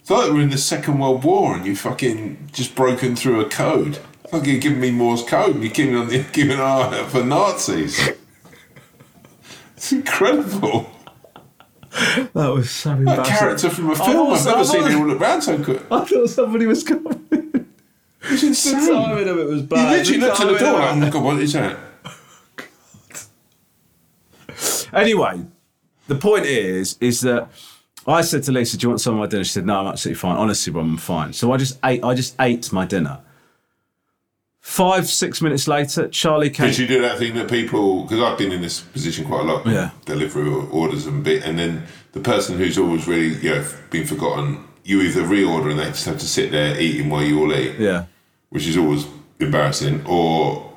It's 0.00 0.10
like 0.10 0.32
we're 0.32 0.40
in 0.40 0.50
the 0.50 0.58
Second 0.58 0.98
World 0.98 1.22
War 1.22 1.54
and 1.54 1.64
you 1.66 1.76
fucking 1.76 2.48
just 2.52 2.74
broken 2.74 3.14
through 3.14 3.42
a 3.42 3.48
code. 3.48 3.98
Fucking 4.30 4.58
giving 4.58 4.80
me 4.80 4.90
Morse 4.90 5.22
code 5.24 5.54
and 5.54 5.62
you're 5.62 5.72
giving, 5.72 5.94
on 5.94 6.08
the, 6.08 6.24
giving 6.32 6.54
an 6.54 6.60
eye 6.60 7.06
for 7.10 7.22
Nazis. 7.22 8.08
It's 9.76 9.92
incredible. 9.92 10.90
That 12.34 12.52
was 12.52 12.70
so 12.70 12.90
A 12.90 12.96
embarrassing. 12.96 13.34
character 13.36 13.70
from 13.70 13.90
a 13.90 13.92
I 13.92 13.96
film. 13.96 14.32
I've 14.32 14.44
never 14.44 14.64
seen 14.64 14.82
was- 14.82 14.90
anyone 14.92 15.08
look 15.08 15.20
round 15.20 15.42
so 15.44 15.62
quick. 15.62 15.82
I 15.90 16.04
thought 16.04 16.28
somebody 16.30 16.66
was 16.66 16.82
coming. 16.84 17.24
It's 18.30 18.40
The 18.42 18.46
insane. 18.48 18.88
timing 18.92 19.28
of 19.28 19.38
it 19.38 19.46
was 19.46 19.60
You 19.62 19.66
bad. 19.68 19.96
literally 19.98 20.20
looked 20.20 20.40
at 20.40 20.46
the 20.52 20.58
door 20.58 20.72
like, 20.74 20.92
oh 20.92 20.96
my 20.96 21.10
god, 21.10 21.22
what 21.24 21.38
is 21.40 21.52
that? 21.54 21.78
Anyway, 24.92 25.42
the 26.08 26.14
point 26.14 26.46
is, 26.46 26.96
is 27.00 27.20
that 27.20 27.48
I 28.06 28.22
said 28.22 28.42
to 28.44 28.50
Leesa, 28.52 28.78
"Do 28.78 28.84
you 28.86 28.88
want 28.88 29.00
some 29.00 29.14
of 29.14 29.20
my 29.20 29.26
dinner?" 29.26 29.44
She 29.44 29.50
said, 29.52 29.66
"No, 29.66 29.80
I'm 29.80 29.86
absolutely 29.86 30.18
fine. 30.18 30.36
Honestly, 30.36 30.72
Rob, 30.72 30.86
I'm 30.86 30.96
fine." 30.96 31.32
So 31.34 31.52
I 31.52 31.58
just 31.58 31.78
ate. 31.84 32.02
I 32.02 32.14
just 32.14 32.34
ate 32.40 32.72
my 32.72 32.86
dinner. 32.86 33.20
Five, 34.68 35.08
six 35.08 35.40
minutes 35.40 35.66
later, 35.66 36.08
Charlie 36.08 36.50
came. 36.50 36.66
Did 36.66 36.76
you 36.78 36.86
do 36.86 37.00
that 37.00 37.16
thing 37.18 37.34
that 37.36 37.48
people? 37.48 38.02
Because 38.02 38.20
I've 38.20 38.36
been 38.36 38.52
in 38.52 38.60
this 38.60 38.80
position 38.80 39.24
quite 39.24 39.40
a 39.40 39.44
lot. 39.44 39.66
Yeah. 39.66 39.90
Delivery 40.04 40.46
orders 40.70 41.06
and 41.06 41.24
bit, 41.24 41.42
and 41.42 41.58
then 41.58 41.84
the 42.12 42.20
person 42.20 42.58
who's 42.58 42.76
always 42.76 43.08
really 43.08 43.34
you 43.36 43.54
know 43.54 43.66
been 43.88 44.06
forgotten. 44.06 44.62
You 44.84 45.00
either 45.00 45.22
reorder 45.22 45.70
and 45.70 45.78
they 45.80 45.86
just 45.86 46.04
have 46.04 46.18
to 46.18 46.26
sit 46.28 46.50
there 46.52 46.78
eating 46.78 47.08
while 47.08 47.22
you 47.24 47.40
all 47.40 47.52
eat, 47.54 47.76
yeah, 47.78 48.04
which 48.50 48.66
is 48.66 48.76
always 48.76 49.06
embarrassing, 49.40 50.04
or 50.06 50.70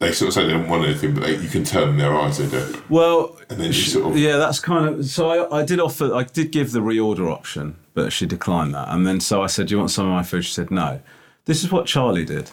they 0.00 0.12
sort 0.12 0.28
of 0.28 0.34
say 0.34 0.44
they 0.44 0.52
don't 0.52 0.68
want 0.68 0.84
anything, 0.84 1.14
but 1.14 1.22
they, 1.24 1.36
you 1.38 1.48
can 1.48 1.64
turn 1.64 1.96
their 1.96 2.14
eyes 2.14 2.36
they 2.36 2.46
do. 2.46 2.82
Well, 2.90 3.38
And 3.48 3.58
then 3.58 3.68
you 3.68 3.72
sh- 3.72 3.92
sort 3.92 4.12
of- 4.12 4.18
yeah, 4.18 4.36
that's 4.36 4.60
kind 4.60 4.86
of. 4.86 5.06
So 5.06 5.30
I, 5.30 5.60
I 5.60 5.64
did 5.64 5.80
offer, 5.80 6.14
I 6.14 6.24
did 6.24 6.52
give 6.52 6.72
the 6.72 6.80
reorder 6.80 7.32
option, 7.32 7.76
but 7.94 8.12
she 8.12 8.26
declined 8.26 8.74
that. 8.74 8.88
And 8.90 9.06
then 9.06 9.18
so 9.20 9.42
I 9.42 9.46
said, 9.46 9.68
"Do 9.68 9.74
you 9.74 9.78
want 9.78 9.90
some 9.92 10.06
of 10.06 10.12
my 10.12 10.22
food?" 10.22 10.44
She 10.44 10.52
said, 10.52 10.70
"No." 10.70 11.00
This 11.46 11.64
is 11.64 11.72
what 11.72 11.86
Charlie 11.86 12.26
did. 12.26 12.50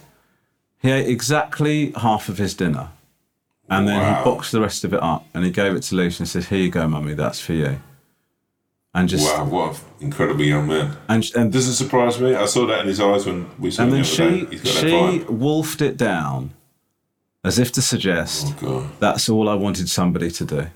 He 0.82 0.90
ate 0.92 1.08
exactly 1.08 1.92
half 1.92 2.28
of 2.30 2.38
his 2.38 2.54
dinner, 2.54 2.90
and 3.70 3.88
then 3.88 4.00
Wow. 4.00 4.18
he 4.18 4.24
boxed 4.24 4.52
the 4.52 4.62
rest 4.62 4.84
of 4.84 4.94
it 4.94 5.02
up, 5.04 5.26
and 5.34 5.46
he 5.46 5.52
gave 5.52 5.76
it 5.76 5.84
to 5.84 5.96
Lucy 5.96 6.22
and 6.22 6.28
said, 6.28 6.46
"Here 6.46 6.58
you 6.60 6.70
go, 6.72 6.88
mummy. 6.88 7.14
That's 7.14 7.40
for 7.40 7.54
you." 7.54 7.80
And 8.94 9.08
just 9.08 9.26
Wow, 9.26 9.46
what 9.46 9.72
an 9.76 9.80
incredible 10.08 10.44
young 10.44 10.68
man! 10.68 10.98
and 11.08 11.24
and 11.36 11.54
Doesn't 11.54 11.76
surprise 11.76 12.20
me. 12.20 12.36
I 12.36 12.46
saw 12.46 12.66
that 12.68 12.82
in 12.82 12.88
his 12.88 13.00
eyes 13.00 13.26
when 13.26 13.48
we 13.60 13.72
saw 13.72 13.84
and 13.84 13.94
him 13.94 14.02
then 14.02 14.04
the 14.04 14.24
other 14.24 14.40
she 14.40 14.46
day. 14.46 14.56
He's 14.58 14.62
got 14.64 14.82
she 14.82 15.20
wolfed 15.32 15.82
it 15.82 15.96
down, 15.98 16.52
as 17.44 17.58
if 17.60 17.72
to 17.74 17.82
suggest 17.82 18.54
Oh 18.64 18.90
that's 19.00 19.30
all 19.30 19.48
I 19.48 19.54
wanted 19.56 19.88
somebody 19.90 20.30
to 20.32 20.46
do. 20.46 20.68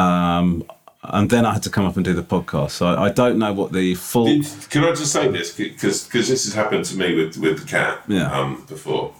Um, 0.00 0.64
and 1.02 1.30
then 1.30 1.44
I 1.46 1.52
had 1.52 1.62
to 1.64 1.70
come 1.70 1.84
up 1.84 1.96
and 1.96 2.04
do 2.04 2.14
the 2.14 2.22
podcast. 2.22 2.70
So 2.72 2.86
I, 2.86 3.04
I 3.04 3.08
don't 3.10 3.38
know 3.38 3.52
what 3.52 3.72
the 3.72 3.94
full. 3.96 4.26
Did, 4.26 4.46
can 4.70 4.84
I 4.84 4.90
just 4.90 5.12
say 5.12 5.28
this 5.28 5.52
because 5.54 6.08
this 6.08 6.28
has 6.46 6.54
happened 6.54 6.84
to 6.86 6.96
me 6.96 7.14
with 7.14 7.36
with 7.36 7.60
the 7.60 7.66
cat 7.66 8.00
Yeah. 8.08 8.32
um, 8.32 8.64
before, 8.66 9.12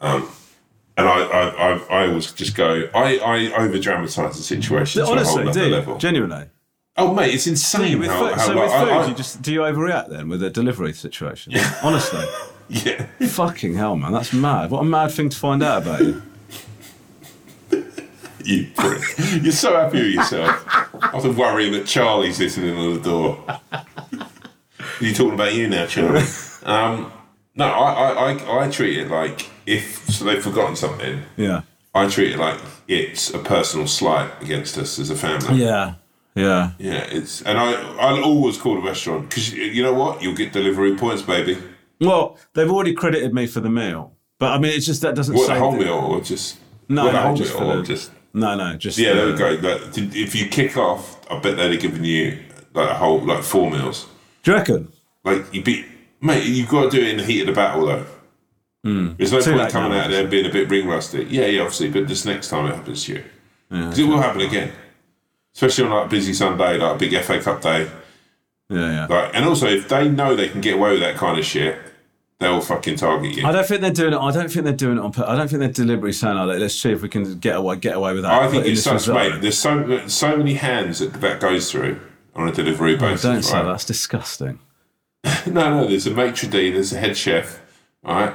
um, 0.00 0.28
and 0.96 1.08
I, 1.08 1.20
I 1.22 1.48
I 1.48 1.78
I 2.04 2.08
always 2.08 2.32
just 2.32 2.54
go 2.56 2.88
I 2.94 3.18
I 3.18 3.52
over 3.62 3.78
dramatise 3.78 4.36
the 4.36 4.42
situation 4.42 5.00
to 5.00 5.02
a 5.02 5.06
whole 5.06 5.14
Honestly, 5.18 5.42
other 5.42 5.52
do 5.52 5.68
level. 5.70 5.98
genuinely? 5.98 6.46
Oh 6.96 7.14
mate, 7.14 7.34
it's 7.34 7.46
insane. 7.46 7.98
with 7.98 8.08
how, 8.10 8.28
food? 8.28 8.34
how, 8.38 8.46
so 8.46 8.52
like, 8.54 8.62
with 8.64 8.72
food, 8.72 8.88
I- 8.92 9.06
you 9.08 9.14
just 9.14 9.42
do 9.42 9.52
you 9.52 9.60
overreact 9.60 10.08
then 10.10 10.28
with 10.28 10.42
a 10.42 10.50
delivery 10.50 10.92
situation? 10.92 11.54
Honestly, 11.82 12.24
yeah. 12.68 13.06
fucking 13.28 13.74
hell, 13.74 13.96
man, 13.96 14.12
that's 14.12 14.32
mad. 14.32 14.70
What 14.70 14.80
a 14.80 14.84
mad 14.84 15.10
thing 15.12 15.28
to 15.30 15.36
find 15.36 15.62
out 15.62 15.82
about 15.82 16.00
you. 16.00 16.22
You 18.42 18.66
prick. 18.74 19.02
You're 19.42 19.52
so 19.52 19.74
happy 19.76 19.98
with 19.98 20.14
yourself. 20.14 20.66
I 21.02 21.10
After 21.14 21.30
worrying 21.30 21.72
that 21.72 21.86
Charlie's 21.86 22.40
listening 22.40 22.74
on 22.76 22.94
the 22.94 23.00
door. 23.00 23.44
you 25.00 25.12
talking 25.14 25.34
about 25.34 25.54
you 25.54 25.68
now, 25.68 25.86
Charlie? 25.86 26.24
Um, 26.62 27.10
no, 27.54 27.64
I, 27.64 27.92
I, 28.12 28.32
I, 28.34 28.64
I 28.66 28.70
treat 28.70 28.98
it 28.98 29.08
like 29.10 29.48
if 29.70 30.08
so 30.10 30.24
they've 30.24 30.42
forgotten 30.42 30.76
something. 30.76 31.22
Yeah, 31.36 31.62
I 31.94 32.08
treat 32.08 32.32
it 32.32 32.38
like 32.38 32.58
it's 32.88 33.32
a 33.32 33.38
personal 33.38 33.86
slight 33.86 34.30
against 34.42 34.76
us 34.78 34.98
as 34.98 35.10
a 35.10 35.16
family. 35.16 35.62
yeah, 35.62 35.94
yeah. 36.34 36.72
Yeah, 36.78 37.04
it's 37.10 37.42
and 37.42 37.58
I 37.58 37.72
I'll 37.98 38.24
always 38.24 38.56
call 38.58 38.74
the 38.74 38.82
restaurant 38.86 39.28
because 39.30 39.52
you 39.52 39.82
know 39.82 39.94
what 39.94 40.22
you'll 40.22 40.34
get 40.36 40.52
delivery 40.52 40.96
points, 40.96 41.22
baby. 41.22 41.56
Well, 42.00 42.38
they've 42.54 42.70
already 42.70 42.94
credited 42.94 43.32
me 43.34 43.46
for 43.46 43.60
the 43.60 43.68
meal, 43.70 44.14
but 44.38 44.52
I 44.52 44.58
mean, 44.58 44.72
it's 44.72 44.86
just 44.86 45.02
that 45.02 45.14
doesn't 45.14 45.34
What 45.34 45.46
say 45.46 45.54
the 45.54 45.60
whole 45.60 45.72
meal 45.72 45.94
or 45.94 46.20
just 46.20 46.58
No, 46.88 47.04
what, 47.04 47.12
no, 47.12 47.20
whole 47.22 47.36
just 47.36 47.50
meal 47.50 47.58
for 47.58 47.64
or 47.64 47.76
the- 47.76 47.82
just 47.82 48.10
No, 48.32 48.54
no, 48.56 48.76
just 48.76 48.96
yeah. 48.98 49.12
There 49.12 49.26
we 49.26 49.36
go. 49.36 49.48
Like, 49.68 49.80
if 50.14 50.34
you 50.34 50.46
kick 50.48 50.76
off, 50.76 51.20
I 51.30 51.38
bet 51.40 51.56
they'd 51.56 51.72
have 51.72 51.80
given 51.80 52.04
you 52.04 52.38
like 52.74 52.88
a 52.90 52.94
whole 52.94 53.20
like 53.24 53.42
four 53.42 53.70
meals. 53.70 54.06
Do 54.42 54.52
you 54.52 54.56
reckon? 54.56 54.92
Like 55.24 55.52
you 55.52 55.62
be 55.62 55.84
mate, 56.22 56.46
you've 56.46 56.68
got 56.70 56.84
to 56.84 56.90
do 56.90 57.02
it 57.04 57.08
in 57.10 57.16
the 57.18 57.24
heat 57.24 57.40
of 57.42 57.46
the 57.48 57.52
battle 57.52 57.86
though. 57.86 58.06
Mm. 58.86 59.16
There's 59.18 59.32
no 59.32 59.40
Too 59.40 59.50
point 59.50 59.62
late 59.64 59.72
coming 59.72 59.90
now, 59.90 60.04
out 60.04 60.10
there 60.10 60.22
and 60.22 60.30
being 60.30 60.46
a 60.46 60.52
bit 60.52 60.70
ring 60.70 60.86
rusty. 60.88 61.24
Yeah, 61.28 61.46
yeah, 61.46 61.60
obviously, 61.60 61.90
but 61.90 62.08
this 62.08 62.24
next 62.24 62.48
time 62.48 62.66
it 62.66 62.74
happens 62.74 63.04
to 63.04 63.12
you, 63.14 63.24
because 63.68 63.98
it 63.98 64.04
will 64.04 64.20
happen 64.20 64.40
again, 64.40 64.72
especially 65.54 65.84
on 65.84 65.90
like 65.90 66.06
a 66.06 66.08
busy 66.08 66.32
Sunday, 66.32 66.78
like 66.78 66.96
a 66.96 66.98
big 66.98 67.14
FA 67.22 67.40
Cup 67.40 67.60
day. 67.60 67.90
Yeah, 68.70 68.78
yeah. 68.90 69.06
Like, 69.06 69.34
and 69.34 69.44
also 69.44 69.66
if 69.66 69.88
they 69.88 70.08
know 70.08 70.34
they 70.34 70.48
can 70.48 70.60
get 70.60 70.74
away 70.74 70.92
with 70.92 71.00
that 71.00 71.16
kind 71.16 71.38
of 71.38 71.44
shit, 71.44 71.76
they'll 72.38 72.60
fucking 72.62 72.96
target 72.96 73.36
you. 73.36 73.46
I 73.46 73.52
don't 73.52 73.66
think 73.66 73.82
they're 73.82 73.90
doing 73.92 74.14
it. 74.14 74.18
I 74.18 74.30
don't 74.30 74.50
think 74.50 74.64
they're 74.64 74.72
doing 74.72 74.96
it 74.96 75.00
on. 75.02 75.12
pur- 75.12 75.26
I 75.26 75.36
don't 75.36 75.48
think 75.48 75.60
they're 75.60 75.68
deliberately 75.72 76.12
saying, 76.14 76.38
"Oh, 76.38 76.46
let's 76.46 76.74
see 76.74 76.90
if 76.92 77.02
we 77.02 77.08
can 77.10 77.38
get 77.38 77.56
away, 77.56 77.76
get 77.76 77.96
away 77.96 78.14
with 78.14 78.22
that." 78.22 78.32
I 78.32 78.48
think 78.48 78.64
it's 78.64 78.82
this 78.84 79.04
such, 79.04 79.14
mate. 79.14 79.42
There's 79.42 79.58
so 79.58 80.06
so 80.06 80.36
many 80.38 80.54
hands 80.54 81.00
that 81.00 81.12
that 81.20 81.40
goes 81.40 81.70
through 81.70 82.00
on 82.34 82.48
a 82.48 82.52
delivery 82.52 82.94
Oh, 82.94 82.98
don't 82.98 83.18
say 83.18 83.34
right? 83.34 83.62
that. 83.62 83.68
That's 83.68 83.84
disgusting. 83.84 84.58
No, 85.46 85.68
no. 85.82 85.86
There's 85.86 86.06
a 86.06 86.12
maitre 86.12 86.48
d', 86.48 86.70
there's 86.70 86.94
a 86.94 86.98
head 86.98 87.14
chef, 87.16 87.60
right? 88.02 88.32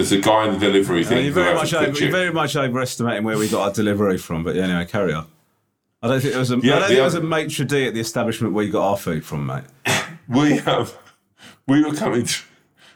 There's 0.00 0.12
a 0.12 0.18
guy 0.18 0.46
in 0.46 0.54
the 0.54 0.58
delivery 0.58 1.04
Uh, 1.04 1.08
thing. 1.08 1.24
you're 1.26 1.34
very 1.34 1.54
much 1.54 1.74
over, 1.74 1.98
you're 1.98 2.10
very 2.10 2.32
much 2.32 2.56
overestimating 2.56 3.22
where 3.22 3.36
we 3.36 3.50
got 3.50 3.60
our 3.68 3.72
delivery 3.72 4.16
from. 4.16 4.42
But 4.42 4.56
anyway, 4.56 4.86
carry 4.86 5.12
on. 5.12 5.26
I 6.02 6.08
don't 6.08 6.20
think 6.22 6.32
there 6.32 6.40
was 6.40 6.50
a. 6.50 6.56
Yeah, 6.56 6.76
I 6.76 6.78
don't 6.78 6.88
think 6.88 6.96
there 6.96 7.04
was 7.04 7.14
a 7.16 7.20
maitre 7.20 7.66
d 7.66 7.86
at 7.86 7.92
the 7.92 8.00
establishment 8.00 8.54
where 8.54 8.64
you 8.64 8.72
got 8.72 8.88
our 8.88 8.96
food 8.96 9.26
from, 9.26 9.44
mate. 9.44 9.64
we 10.28 10.58
um, 10.60 10.86
we 11.68 11.84
were 11.84 11.92
coming 11.94 12.24
th- 12.24 12.44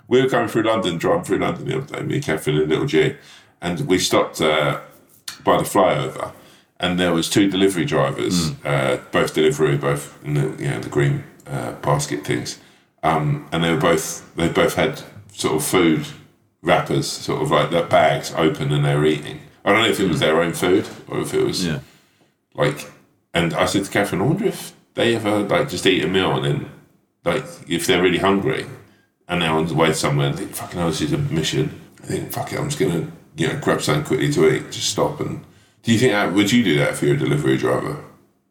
we 0.09 0.23
were 0.23 0.29
going 0.31 0.49
through 0.49 0.63
London, 0.63 0.97
driving 0.97 1.25
through 1.25 1.39
London 1.41 1.67
the 1.69 1.77
other 1.77 1.99
day, 1.99 2.03
me, 2.05 2.21
Catherine, 2.23 2.57
and 2.57 2.69
little 2.71 2.87
G, 2.87 3.17
and 3.61 3.81
we 3.83 3.99
stopped 3.99 4.41
uh, 4.41 4.81
by 5.45 5.59
the 5.59 5.65
flyover, 5.65 6.33
and 6.81 6.99
there 6.99 7.13
was 7.13 7.29
two 7.29 7.51
delivery 7.51 7.85
drivers, 7.85 8.53
uh, 8.65 8.99
both 9.13 9.35
delivery, 9.35 9.77
both 9.77 10.19
in 10.25 10.33
the 10.33 10.63
you 10.63 10.71
know 10.71 10.81
the 10.81 10.89
green 10.89 11.23
uh, 11.47 11.73
basket 11.83 12.25
things, 12.25 12.59
um, 13.03 13.47
and 13.53 13.63
they 13.63 13.71
were 13.75 13.81
both 13.81 14.35
they 14.37 14.49
both 14.49 14.77
had 14.77 15.03
sort 15.35 15.57
of 15.57 15.63
food 15.63 16.07
wrappers, 16.65 17.07
sort 17.07 17.43
of 17.43 17.51
like 17.51 17.71
their 17.71 17.85
bags 17.85 18.33
open, 18.37 18.73
and 18.73 18.85
they're 18.85 19.05
eating. 19.05 19.41
I 19.65 19.73
don't 19.73 19.83
know 19.83 19.89
if 19.89 20.01
it 20.01 20.09
was 20.09 20.19
hmm. 20.19 20.25
their 20.25 20.43
own 20.43 20.53
food 20.53 20.89
or 21.09 21.21
if 21.21 21.33
it 21.33 21.45
was 21.45 21.65
Yeah. 21.65 21.81
like, 22.55 22.91
and 23.33 23.55
I 23.55 23.67
said 23.67 23.85
to 23.85 23.91
Catherine, 23.91 24.21
I 24.21 24.25
wonder 24.25 24.47
if 24.47 24.73
they 24.95 25.15
ever 25.15 25.41
like 25.41 25.69
just 25.69 25.87
eat 25.87 26.05
a 26.05 26.09
meal 26.09 26.33
and 26.33 26.45
then, 26.45 26.71
like, 27.25 27.45
if 27.69 27.87
they're 27.87 28.03
really 28.03 28.19
hungry 28.19 28.67
and 29.29 29.43
they're 29.43 29.51
on 29.51 29.67
the 29.67 29.75
way 29.75 29.93
somewhere 29.93 30.29
and 30.29 30.39
think, 30.39 30.53
fucking 30.53 30.79
hell, 30.79 30.89
this 30.89 31.01
is 31.01 31.13
a 31.13 31.19
mission. 31.19 31.81
I 32.03 32.07
think, 32.07 32.33
fuck 32.33 32.53
it, 32.53 32.59
I'm 32.59 32.69
just 32.69 32.79
gonna, 32.79 33.11
you 33.37 33.49
know, 33.49 33.59
grab 33.61 33.81
something 33.81 34.05
quickly 34.05 34.33
to 34.33 34.55
eat, 34.55 34.73
just 34.73 34.91
stop 34.91 35.21
and. 35.21 35.45
Do 35.83 35.93
you 35.93 35.99
think 35.99 36.13
that, 36.13 36.33
would 36.33 36.51
you 36.51 36.65
do 36.65 36.79
that 36.79 36.95
if 36.95 37.03
you're 37.03 37.15
a 37.15 37.19
delivery 37.19 37.59
driver? 37.59 38.03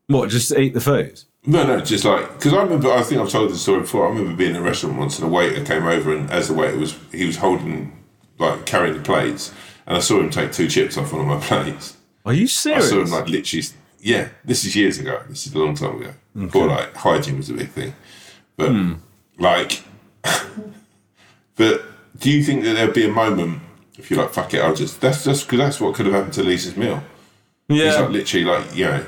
What? 0.05 0.29
Just 0.29 0.51
eat 0.55 0.75
the 0.75 0.81
food? 0.81 1.19
No, 1.45 1.65
no, 1.65 1.81
just 1.81 2.05
like 2.05 2.33
because 2.33 2.53
I 2.53 2.63
remember. 2.63 2.91
I 2.91 3.03
think 3.03 3.19
I've 3.19 3.29
told 3.29 3.51
this 3.51 3.61
story 3.61 3.81
before. 3.81 4.05
I 4.05 4.09
remember 4.09 4.35
being 4.35 4.51
in 4.51 4.57
a 4.57 4.61
restaurant 4.61 4.97
once, 4.97 5.19
and 5.19 5.27
a 5.27 5.31
waiter 5.31 5.63
came 5.65 5.85
over, 5.85 6.15
and 6.15 6.29
as 6.31 6.47
the 6.47 6.53
waiter 6.53 6.77
was, 6.77 6.97
he 7.11 7.25
was 7.25 7.37
holding, 7.37 8.02
like, 8.39 8.65
carrying 8.65 8.95
the 8.95 9.01
plates, 9.01 9.53
and 9.85 9.97
I 9.97 9.99
saw 9.99 10.19
him 10.19 10.29
take 10.29 10.51
two 10.51 10.67
chips 10.67 10.97
off 10.97 11.13
one 11.13 11.21
of 11.21 11.27
my 11.27 11.39
plates. 11.45 11.97
Are 12.25 12.33
you 12.33 12.47
serious? 12.47 12.87
I 12.87 12.89
saw 12.89 13.01
him 13.01 13.11
like 13.11 13.27
literally. 13.27 13.65
Yeah, 13.99 14.29
this 14.43 14.65
is 14.65 14.75
years 14.75 14.99
ago. 14.99 15.23
This 15.29 15.47
is 15.47 15.53
a 15.53 15.59
long 15.59 15.75
time 15.75 16.01
ago. 16.01 16.13
Before 16.35 16.67
like 16.67 16.93
hygiene 16.95 17.37
was 17.37 17.49
a 17.49 17.53
big 17.53 17.69
thing, 17.69 17.93
but 18.57 18.69
hmm. 18.69 18.93
like, 19.37 19.83
but 21.55 21.83
do 22.19 22.31
you 22.31 22.43
think 22.43 22.63
that 22.63 22.73
there'd 22.73 22.93
be 22.93 23.05
a 23.05 23.11
moment 23.11 23.61
if 23.97 24.09
you're 24.09 24.21
like, 24.21 24.33
fuck 24.33 24.53
it, 24.53 24.61
I'll 24.61 24.75
just 24.75 24.99
that's 25.01 25.23
just 25.23 25.45
because 25.45 25.59
that's 25.59 25.79
what 25.79 25.95
could 25.95 26.05
have 26.05 26.15
happened 26.15 26.33
to 26.33 26.43
Leesa's 26.43 26.75
meal. 26.75 27.03
He's 27.67 27.81
yeah. 27.81 27.99
like 28.01 28.09
literally 28.09 28.45
like 28.45 28.75
you 28.75 28.85
know. 28.85 29.05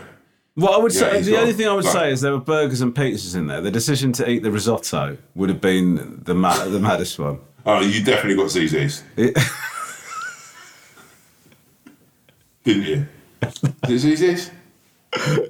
What 0.55 0.73
I 0.73 0.77
would 0.77 0.93
Yeah, 0.93 0.99
say, 0.99 1.21
the 1.21 1.31
got, 1.31 1.41
only 1.41 1.53
thing 1.53 1.67
I 1.67 1.73
would 1.73 1.83
like- 1.83 1.93
say 1.93 2.11
is 2.11 2.21
there 2.21 2.31
were 2.31 2.39
burgers 2.39 2.79
and 2.79 2.95
pizzas 2.95 3.35
in 3.35 3.47
there. 3.47 3.59
The 3.59 3.71
decision 3.71 4.13
to 4.13 4.29
eat 4.29 4.41
the 4.41 4.51
risotto 4.51 5.17
would 5.35 5.49
have 5.49 5.59
been 5.59 6.21
the 6.23 6.33
mad, 6.33 6.71
the 6.71 6.79
maddest 6.79 7.19
one. 7.19 7.39
Oh, 7.65 7.81
you 7.81 8.03
definitely 8.03 8.35
got 8.35 8.47
Zizzi's, 8.51 9.03
It- 9.17 9.35
didn't 12.63 12.83
you? 12.83 13.07
Is 13.89 14.05
it 14.05 14.19
Zizzi's? 14.19 14.51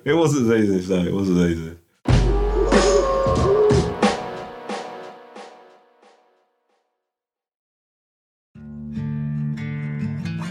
It 0.06 0.14
wasn't 0.14 0.54
easy, 0.60 0.94
no, 0.94 1.06
it 1.08 1.14
wasn't 1.14 1.40
easy. 1.52 1.78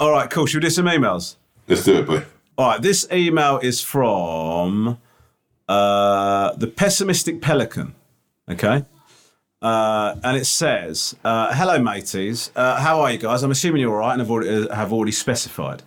All 0.00 0.12
right, 0.12 0.30
cool. 0.30 0.46
Should 0.46 0.62
we 0.62 0.68
do 0.68 0.70
some 0.70 0.86
emails? 0.86 1.36
Let's 1.66 1.84
do 1.84 1.98
it, 1.98 2.06
boy. 2.06 2.24
All 2.56 2.70
right, 2.70 2.82
this 2.82 3.06
email 3.12 3.58
is 3.58 3.80
from 3.80 4.98
uh, 5.68 6.54
the 6.54 6.66
pessimistic 6.66 7.40
pelican. 7.40 7.94
Okay. 8.48 8.84
Uh, 9.60 10.14
and 10.22 10.36
it 10.36 10.44
says, 10.44 11.16
uh, 11.24 11.52
"Hello, 11.52 11.80
mateys. 11.80 12.52
Uh, 12.54 12.80
how 12.80 13.00
are 13.00 13.10
you 13.10 13.18
guys? 13.18 13.42
I'm 13.42 13.50
assuming 13.50 13.80
you're 13.80 13.92
all 13.92 13.98
right, 13.98 14.12
and 14.12 14.20
have 14.20 14.30
already, 14.30 14.68
have 14.72 14.92
already 14.92 15.12
specified." 15.12 15.82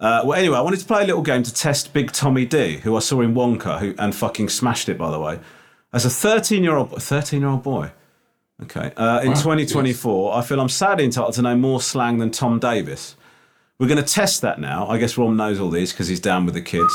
Uh, 0.00 0.22
well, 0.24 0.38
anyway, 0.38 0.56
I 0.56 0.62
wanted 0.62 0.80
to 0.80 0.86
play 0.86 1.02
a 1.02 1.06
little 1.06 1.22
game 1.22 1.42
to 1.42 1.52
test 1.52 1.92
Big 1.92 2.12
Tommy 2.12 2.46
D, 2.46 2.78
who 2.78 2.96
I 2.96 3.00
saw 3.00 3.20
in 3.20 3.34
Wonka, 3.34 3.78
who 3.78 3.94
and 3.98 4.14
fucking 4.14 4.48
smashed 4.48 4.88
it, 4.88 4.96
by 4.96 5.10
the 5.10 5.20
way, 5.20 5.38
as 5.92 6.06
a 6.06 6.10
13 6.10 6.64
year 6.64 6.76
old 6.76 7.02
13 7.02 7.40
year 7.40 7.50
old 7.50 7.62
boy. 7.62 7.92
Okay, 8.62 8.92
uh, 8.96 9.20
in 9.22 9.32
Wow, 9.32 9.34
2024, 9.42 10.34
I 10.34 10.42
feel 10.42 10.60
I'm 10.60 10.68
sadly 10.70 11.04
entitled 11.04 11.34
to 11.34 11.42
know 11.42 11.56
more 11.56 11.80
slang 11.82 12.18
than 12.18 12.30
Tom 12.30 12.58
Davis. 12.58 13.16
We're 13.80 13.88
going 13.88 14.04
to 14.04 14.14
test 14.14 14.42
that 14.42 14.60
now. 14.60 14.86
I 14.88 14.98
guess 14.98 15.16
Rom 15.16 15.38
knows 15.38 15.58
all 15.58 15.70
these 15.70 15.90
because 15.90 16.06
he's 16.06 16.20
down 16.20 16.44
with 16.44 16.52
the 16.52 16.60
kids. 16.60 16.94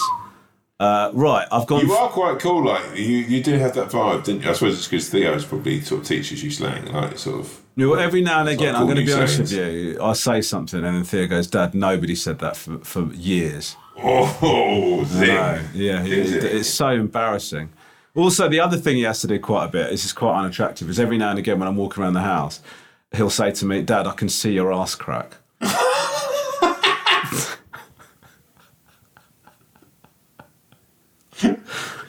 Uh, 0.79 1.09
right, 1.13 1.47
I've 1.51 1.65
gone. 1.65 1.83
You 1.87 1.93
are 1.93 2.09
quite 2.09 2.37
cool, 2.39 2.63
like 2.63 2.95
you, 2.95 3.17
you 3.17 3.41
do 3.41 3.53
have 3.57 3.73
that 3.73 3.89
vibe, 3.89 4.23
didn't 4.23 4.43
you? 4.43 4.51
I 4.51 4.53
suppose 4.53 4.77
it's 4.77 4.87
because 4.87 5.09
Theo's 5.09 5.45
probably 5.45 5.81
sort 5.81 6.01
of 6.01 6.07
teaches 6.07 6.43
you 6.43 6.51
slang, 6.51 6.85
like 6.93 7.17
sort 7.17 7.39
of. 7.39 7.61
You 7.75 7.87
know, 7.87 7.93
every 7.95 8.21
now 8.21 8.41
and 8.41 8.49
again, 8.49 8.73
like 8.73 8.81
I'm 8.81 8.85
going 8.87 8.97
to 8.97 9.05
be 9.05 9.13
honest 9.13 9.35
say 9.35 9.41
with 9.41 9.51
you. 9.51 10.03
I 10.03 10.13
say 10.13 10.41
something, 10.41 10.83
and 10.83 10.95
then 10.97 11.03
Theo 11.03 11.25
goes, 11.25 11.47
"Dad, 11.47 11.73
nobody 11.73 12.13
said 12.13 12.37
that 12.39 12.55
for, 12.55 12.77
for 12.79 13.05
years." 13.13 13.75
Oh, 13.97 15.03
zing. 15.05 15.27
Yeah, 15.73 16.03
Is 16.03 16.33
it? 16.33 16.43
it's 16.43 16.69
so 16.69 16.89
embarrassing. 16.89 17.69
Also, 18.13 18.47
the 18.47 18.59
other 18.59 18.77
thing 18.77 18.97
he 18.97 19.03
has 19.03 19.21
to 19.21 19.27
do 19.27 19.39
quite 19.39 19.65
a 19.65 19.69
bit, 19.69 19.89
this 19.89 20.05
is 20.05 20.13
quite 20.13 20.37
unattractive, 20.37 20.89
is 20.89 20.99
every 20.99 21.17
now 21.17 21.31
and 21.31 21.39
again 21.39 21.57
when 21.57 21.67
I'm 21.67 21.77
walking 21.77 22.03
around 22.03 22.13
the 22.13 22.21
house, 22.21 22.61
he'll 23.15 23.29
say 23.29 23.51
to 23.51 23.65
me, 23.65 23.81
Dad, 23.81 24.05
I 24.05 24.11
can 24.11 24.29
see 24.29 24.53
your 24.53 24.71
ass 24.71 24.93
crack. 24.95 25.37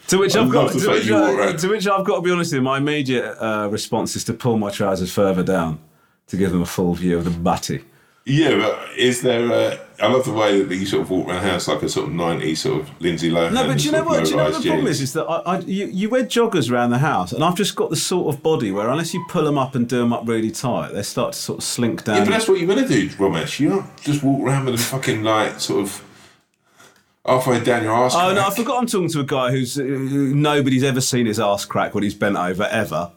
To 0.08 0.18
which 0.18 0.36
I've 0.36 0.50
got 0.50 0.72
the 0.72 0.80
to 0.80 0.88
which, 0.90 1.10
I, 1.10 1.52
to, 1.52 1.68
which 1.68 1.86
I've 1.86 2.04
got 2.04 2.16
to 2.16 2.22
be 2.22 2.30
honest 2.30 2.52
with 2.52 2.58
you, 2.58 2.62
my 2.62 2.78
immediate 2.78 3.36
uh, 3.42 3.68
response 3.68 4.14
is 4.14 4.24
to 4.24 4.32
pull 4.32 4.56
my 4.56 4.70
trousers 4.70 5.12
further 5.12 5.42
down 5.42 5.80
to 6.28 6.36
give 6.36 6.52
them 6.52 6.62
a 6.62 6.66
full 6.66 6.94
view 6.94 7.18
of 7.18 7.24
the 7.24 7.30
butty. 7.30 7.84
Yeah, 8.24 8.56
but 8.56 8.98
is 8.98 9.22
there? 9.22 9.50
A, 9.52 9.78
I 10.00 10.08
love 10.08 10.24
the 10.24 10.32
way 10.32 10.60
that 10.60 10.74
you 10.74 10.84
sort 10.84 11.02
of 11.02 11.10
walk 11.10 11.28
around 11.28 11.44
the 11.44 11.50
house 11.50 11.68
like 11.68 11.82
a 11.82 11.88
sort 11.88 12.08
of 12.08 12.12
'90s 12.12 12.56
sort 12.56 12.82
of 12.82 13.00
Lindsay 13.00 13.30
Lohan. 13.30 13.52
No, 13.52 13.66
but 13.68 13.78
do 13.78 13.84
you 13.84 13.92
know 13.92 14.02
what? 14.02 14.24
Do 14.24 14.30
you 14.30 14.36
know 14.36 14.50
what 14.50 14.60
the 14.60 14.68
problem 14.68 14.88
is? 14.88 15.00
Is 15.00 15.12
that 15.12 15.24
I, 15.26 15.36
I, 15.42 15.58
you, 15.60 15.86
you 15.86 16.10
wear 16.10 16.24
joggers 16.24 16.68
around 16.68 16.90
the 16.90 16.98
house, 16.98 17.30
and 17.32 17.44
I've 17.44 17.54
just 17.54 17.76
got 17.76 17.90
the 17.90 17.96
sort 17.96 18.34
of 18.34 18.42
body 18.42 18.72
where 18.72 18.88
unless 18.88 19.14
you 19.14 19.24
pull 19.28 19.44
them 19.44 19.56
up 19.56 19.76
and 19.76 19.88
do 19.88 19.98
them 19.98 20.12
up 20.12 20.26
really 20.26 20.50
tight, 20.50 20.92
they 20.92 21.02
start 21.04 21.34
to 21.34 21.38
sort 21.38 21.58
of 21.58 21.64
slink 21.64 22.02
down. 22.02 22.16
Yeah, 22.16 22.24
but 22.24 22.30
that's 22.30 22.48
what 22.48 22.58
you're 22.58 22.66
gonna 22.66 22.88
do, 22.88 23.08
Romesh. 23.10 23.60
You 23.60 23.68
don't 23.68 23.96
just 24.02 24.24
walk 24.24 24.44
around 24.44 24.64
with 24.64 24.74
them 24.74 24.82
fucking 24.82 25.22
like 25.22 25.60
sort 25.60 25.84
of 25.84 26.04
halfway 27.26 27.60
down 27.62 27.82
your 27.82 27.92
arse. 27.92 28.14
oh 28.14 28.32
no, 28.34 28.46
I 28.46 28.50
forgot 28.54 28.78
I'm 28.80 28.86
talking 28.86 29.08
to 29.10 29.20
a 29.20 29.24
guy 29.24 29.50
who's 29.50 29.78
uh, 29.78 29.82
who 29.82 30.34
nobody's 30.34 30.82
ever 30.84 31.00
seen 31.00 31.26
his 31.26 31.38
ass 31.40 31.64
crack 31.64 31.94
when 31.94 32.04
he's 32.04 32.14
bent 32.14 32.36
over 32.36 32.64
ever. 32.64 33.12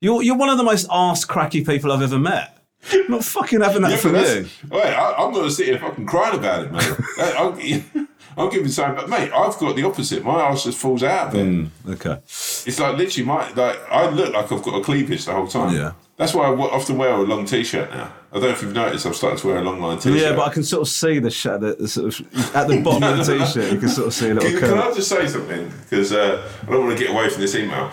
You're 0.00 0.22
you're 0.22 0.36
one 0.36 0.48
of 0.48 0.58
the 0.58 0.64
most 0.64 0.86
ass 0.90 1.24
cracky 1.24 1.64
people 1.64 1.92
I've 1.92 2.02
ever 2.02 2.18
met. 2.18 2.58
I'm 2.92 3.08
not 3.10 3.24
fucking 3.24 3.60
having 3.60 3.82
that 3.82 3.92
Yeah, 3.92 3.96
from 3.96 4.16
you. 4.16 4.48
wait, 4.70 4.82
I, 4.92 5.12
I'm 5.14 5.32
going 5.32 5.44
to 5.44 5.50
sit 5.52 5.66
here 5.68 5.78
fucking 5.78 6.04
crying 6.06 6.36
about 6.36 6.64
it, 6.64 6.72
mate. 6.72 7.84
I- 8.36 8.40
I'll, 8.40 8.44
I'll 8.46 8.50
give 8.50 8.62
you 8.62 8.68
something, 8.70 8.94
but 8.96 9.08
mate, 9.08 9.30
I've 9.32 9.56
got 9.58 9.76
the 9.76 9.84
opposite. 9.84 10.24
My 10.24 10.42
ass 10.42 10.64
just 10.64 10.78
falls 10.78 11.02
out. 11.02 11.28
of 11.28 11.34
it. 11.34 11.46
Mm, 11.46 11.68
okay. 11.90 12.18
It's 12.24 12.78
like 12.78 12.96
literally 12.96 13.26
my 13.26 13.50
like 13.52 13.78
I 13.90 14.08
look 14.08 14.32
like 14.32 14.50
I've 14.52 14.62
got 14.62 14.74
a 14.80 14.82
cleavage 14.82 15.24
the 15.24 15.32
whole 15.32 15.46
time. 15.48 15.74
Yeah. 15.76 15.92
That's 16.16 16.34
why 16.34 16.44
I 16.44 16.50
often 16.50 16.98
wear 16.98 17.10
a 17.10 17.22
long 17.22 17.46
t-shirt 17.46 17.90
now. 17.90 18.12
I 18.30 18.34
don't 18.34 18.42
know 18.44 18.48
if 18.50 18.62
you've 18.62 18.74
noticed. 18.74 19.06
I've 19.06 19.16
started 19.16 19.38
to 19.40 19.46
wear 19.48 19.56
a 19.58 19.62
long 19.62 19.80
line 19.80 19.98
t-shirt. 19.98 20.20
Yeah, 20.20 20.36
but 20.36 20.42
I 20.48 20.52
can 20.52 20.62
sort 20.62 20.82
of 20.82 20.88
see 20.88 21.18
the, 21.18 21.30
sh- 21.30 21.44
the, 21.44 21.76
the 21.80 21.88
sort 21.88 22.20
of 22.20 22.54
at 22.56 22.68
the 22.68 22.80
bottom 22.80 23.02
of 23.02 23.26
the 23.26 23.38
t-shirt. 23.38 23.72
You 23.72 23.78
can 23.80 23.88
sort 23.88 24.08
of 24.08 24.14
see 24.14 24.30
a 24.30 24.34
little 24.34 24.48
Can, 24.50 24.60
can 24.60 24.78
I 24.78 24.92
just 24.92 25.08
say 25.08 25.26
something? 25.26 25.72
Because 25.82 26.12
uh, 26.12 26.48
I 26.62 26.70
don't 26.70 26.84
want 26.86 26.96
to 26.96 27.02
get 27.04 27.12
away 27.12 27.28
from 27.28 27.40
this 27.40 27.54
email. 27.56 27.90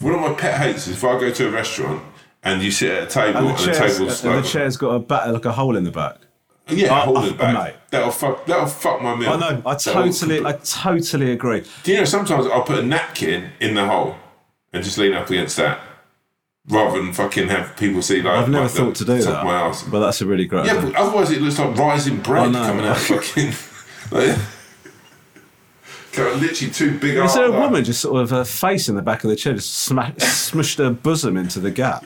One 0.00 0.14
of 0.14 0.20
my 0.20 0.32
pet 0.34 0.58
hates 0.58 0.86
is 0.86 0.94
if 0.96 1.04
I 1.04 1.18
go 1.18 1.30
to 1.30 1.48
a 1.48 1.50
restaurant 1.50 2.02
and 2.44 2.62
you 2.62 2.70
sit 2.70 2.90
at 2.90 3.02
a 3.02 3.06
table 3.06 3.38
And 3.40 3.48
and, 3.48 3.58
the, 3.58 3.66
the 3.66 3.72
table's 3.72 4.24
and 4.24 4.34
like, 4.34 4.44
the 4.44 4.48
chair's 4.48 4.76
got 4.76 4.90
a 4.90 4.98
bat, 5.00 5.32
like 5.32 5.44
a 5.44 5.52
hole 5.52 5.76
in 5.76 5.84
the 5.84 5.90
back. 5.90 6.16
Yeah, 6.68 6.92
I- 6.94 7.00
hold 7.00 7.18
I- 7.18 7.26
it 7.28 7.38
back. 7.38 7.54
mate. 7.54 7.74
That'll 7.90 8.10
fuck. 8.10 8.44
That'll 8.46 8.66
fuck 8.66 9.00
my 9.02 9.14
meal. 9.14 9.30
I 9.30 9.36
know. 9.38 9.62
I 9.64 9.74
totally, 9.76 10.44
I 10.44 10.52
totally 10.52 11.30
agree. 11.32 11.62
Do 11.84 11.92
you 11.92 11.98
know 11.98 12.04
sometimes 12.04 12.46
I'll 12.46 12.62
put 12.62 12.78
a 12.78 12.82
napkin 12.82 13.50
in 13.60 13.74
the 13.74 13.86
hole 13.86 14.16
and 14.72 14.82
just 14.84 14.98
lean 14.98 15.14
up 15.14 15.30
against 15.30 15.56
that, 15.56 15.80
rather 16.68 16.98
than 17.00 17.12
fucking 17.12 17.48
have 17.48 17.76
people 17.76 18.02
see 18.02 18.20
like. 18.22 18.34
I've 18.34 18.48
never 18.48 18.64
like 18.64 18.72
the 18.72 18.78
thought 18.78 18.94
to 18.96 19.04
do 19.04 19.22
that, 19.22 19.44
My 19.44 19.54
arse. 19.54 19.82
but 19.84 20.00
that's 20.00 20.20
a 20.20 20.26
really 20.26 20.44
great. 20.46 20.66
Yeah, 20.66 20.72
idea. 20.78 20.90
but 20.90 20.96
otherwise 20.96 21.30
it 21.30 21.40
looks 21.40 21.58
like 21.58 21.76
rising 21.78 22.18
bread 22.20 22.52
coming 22.52 22.84
out. 22.86 22.96
Fucking. 22.98 23.52
Like, 24.12 24.38
literally 26.40 26.72
two 26.72 26.98
big. 26.98 27.16
Is 27.16 27.34
there 27.34 27.44
a 27.46 27.48
like- 27.48 27.60
woman 27.60 27.84
just 27.84 28.00
sort 28.00 28.22
of 28.22 28.30
her 28.30 28.44
face 28.44 28.88
in 28.88 28.94
the 28.96 29.02
back 29.02 29.24
of 29.24 29.30
the 29.30 29.36
chair, 29.36 29.54
just 29.54 29.74
sma- 29.74 30.12
smushed 30.18 30.78
her 30.78 30.90
bosom 30.90 31.36
into 31.36 31.60
the 31.60 31.70
gap? 31.70 32.04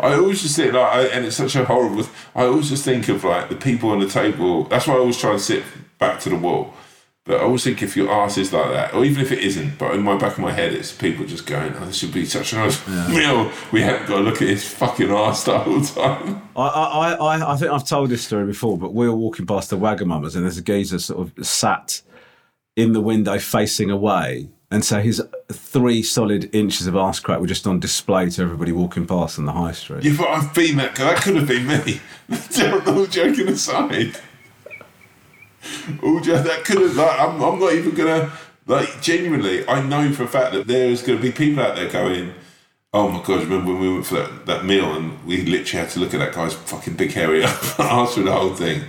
I 0.00 0.14
always 0.14 0.42
just 0.42 0.56
think 0.56 0.72
like, 0.72 0.92
I, 0.92 1.02
and 1.06 1.24
it's 1.24 1.36
such 1.36 1.56
a 1.56 1.64
horrible. 1.64 2.06
I 2.34 2.44
always 2.44 2.68
just 2.68 2.84
think 2.84 3.08
of 3.08 3.24
like 3.24 3.48
the 3.48 3.56
people 3.56 3.90
on 3.90 4.00
the 4.00 4.08
table. 4.08 4.64
That's 4.64 4.86
why 4.86 4.94
I 4.94 4.98
always 4.98 5.18
try 5.18 5.32
and 5.32 5.40
sit 5.40 5.64
back 5.98 6.20
to 6.20 6.30
the 6.30 6.36
wall. 6.36 6.74
But 7.24 7.40
I 7.40 7.42
always 7.42 7.62
think 7.62 7.82
if 7.82 7.94
your 7.94 8.10
ass 8.10 8.38
is 8.38 8.54
like 8.54 8.70
that, 8.72 8.94
or 8.94 9.04
even 9.04 9.20
if 9.20 9.30
it 9.30 9.40
isn't, 9.40 9.78
but 9.78 9.94
in 9.94 10.02
my 10.02 10.16
back 10.16 10.32
of 10.32 10.38
my 10.38 10.50
head, 10.50 10.72
it's 10.72 10.92
people 10.92 11.26
just 11.26 11.44
going, 11.46 11.74
"Oh, 11.76 11.84
this 11.84 11.98
should 11.98 12.12
be 12.12 12.24
such 12.24 12.54
a 12.54 12.56
nice 12.56 12.88
meal." 13.10 13.52
We 13.70 13.82
haven't 13.82 14.08
got 14.08 14.16
to 14.16 14.22
look 14.22 14.40
at 14.40 14.48
his 14.48 14.66
fucking 14.66 15.10
ass 15.10 15.44
the 15.44 15.58
whole 15.58 15.82
time. 15.82 16.40
I, 16.56 16.66
I, 16.66 17.12
I, 17.12 17.52
I 17.52 17.56
think 17.56 17.70
I've 17.70 17.86
told 17.86 18.08
this 18.08 18.24
story 18.24 18.46
before, 18.46 18.78
but 18.78 18.94
we 18.94 19.06
were 19.06 19.14
walking 19.14 19.46
past 19.46 19.68
the 19.68 19.76
Wagamamas 19.76 20.36
and 20.36 20.44
there's 20.44 20.56
a 20.56 20.62
geezer 20.62 20.98
sort 20.98 21.20
of 21.20 21.46
sat 21.46 22.00
in 22.76 22.92
the 22.94 23.00
window 23.02 23.38
facing 23.38 23.90
away. 23.90 24.48
And 24.70 24.84
so 24.84 25.00
his 25.00 25.22
three 25.50 26.02
solid 26.02 26.54
inches 26.54 26.86
of 26.86 26.94
ass 26.94 27.20
crack 27.20 27.40
were 27.40 27.46
just 27.46 27.66
on 27.66 27.80
display 27.80 28.28
to 28.28 28.42
everybody 28.42 28.70
walking 28.72 29.06
past 29.06 29.38
on 29.38 29.46
the 29.46 29.52
high 29.52 29.72
street. 29.72 30.04
Yeah, 30.04 30.14
but 30.18 30.28
I've 30.28 30.52
been 30.54 30.76
that. 30.76 30.94
guy. 30.94 31.14
That 31.14 31.22
could 31.22 31.36
have 31.36 31.48
been 31.48 31.66
me. 31.66 32.00
All 32.86 33.06
joking 33.06 33.48
aside, 33.48 34.16
all 36.02 36.20
jo- 36.20 36.42
that 36.42 36.64
could 36.64 36.80
have. 36.80 36.96
Like, 36.96 37.18
I'm, 37.20 37.42
I'm 37.42 37.58
not 37.58 37.72
even 37.72 37.94
gonna. 37.94 38.30
Like, 38.66 39.00
genuinely, 39.00 39.66
I 39.66 39.82
know 39.82 40.12
for 40.12 40.24
a 40.24 40.28
fact 40.28 40.52
that 40.52 40.66
there's 40.66 41.02
going 41.02 41.18
to 41.18 41.22
be 41.22 41.32
people 41.32 41.62
out 41.62 41.74
there 41.76 41.88
going, 41.88 42.34
"Oh 42.92 43.08
my 43.08 43.22
god!" 43.22 43.44
Remember 43.44 43.72
when 43.72 43.80
we 43.80 43.92
went 43.92 44.06
for 44.06 44.16
that, 44.16 44.44
that 44.46 44.64
meal 44.66 44.94
and 44.94 45.24
we 45.24 45.38
literally 45.44 45.84
had 45.84 45.90
to 45.92 46.00
look 46.00 46.12
at 46.12 46.18
that 46.18 46.34
guy's 46.34 46.52
fucking 46.52 46.94
big 46.94 47.12
hairy 47.12 47.44
ass 47.44 48.14
through 48.14 48.24
the 48.24 48.32
whole 48.32 48.54
thing. 48.54 48.82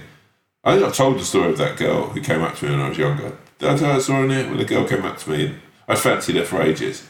I 0.65 0.75
think 0.75 0.85
I 0.87 0.91
told 0.91 1.17
the 1.19 1.23
story 1.23 1.51
of 1.51 1.57
that 1.59 1.77
girl 1.77 2.07
who 2.07 2.19
came 2.19 2.41
up 2.41 2.55
to 2.57 2.65
me 2.65 2.71
when 2.71 2.81
I 2.81 2.89
was 2.89 2.97
younger. 2.97 3.37
Did 3.59 3.69
I 3.69 3.77
tell 3.77 3.93
that 3.93 4.01
story 4.01 4.25
in 4.25 4.31
it? 4.31 4.49
When 4.49 4.57
the 4.57 4.65
girl 4.65 4.85
came 4.85 5.05
up 5.05 5.17
to 5.19 5.29
me 5.29 5.45
and 5.45 5.59
I 5.89 5.95
fancied 5.95 6.37
her 6.37 6.45
for 6.45 6.61
ages 6.61 7.05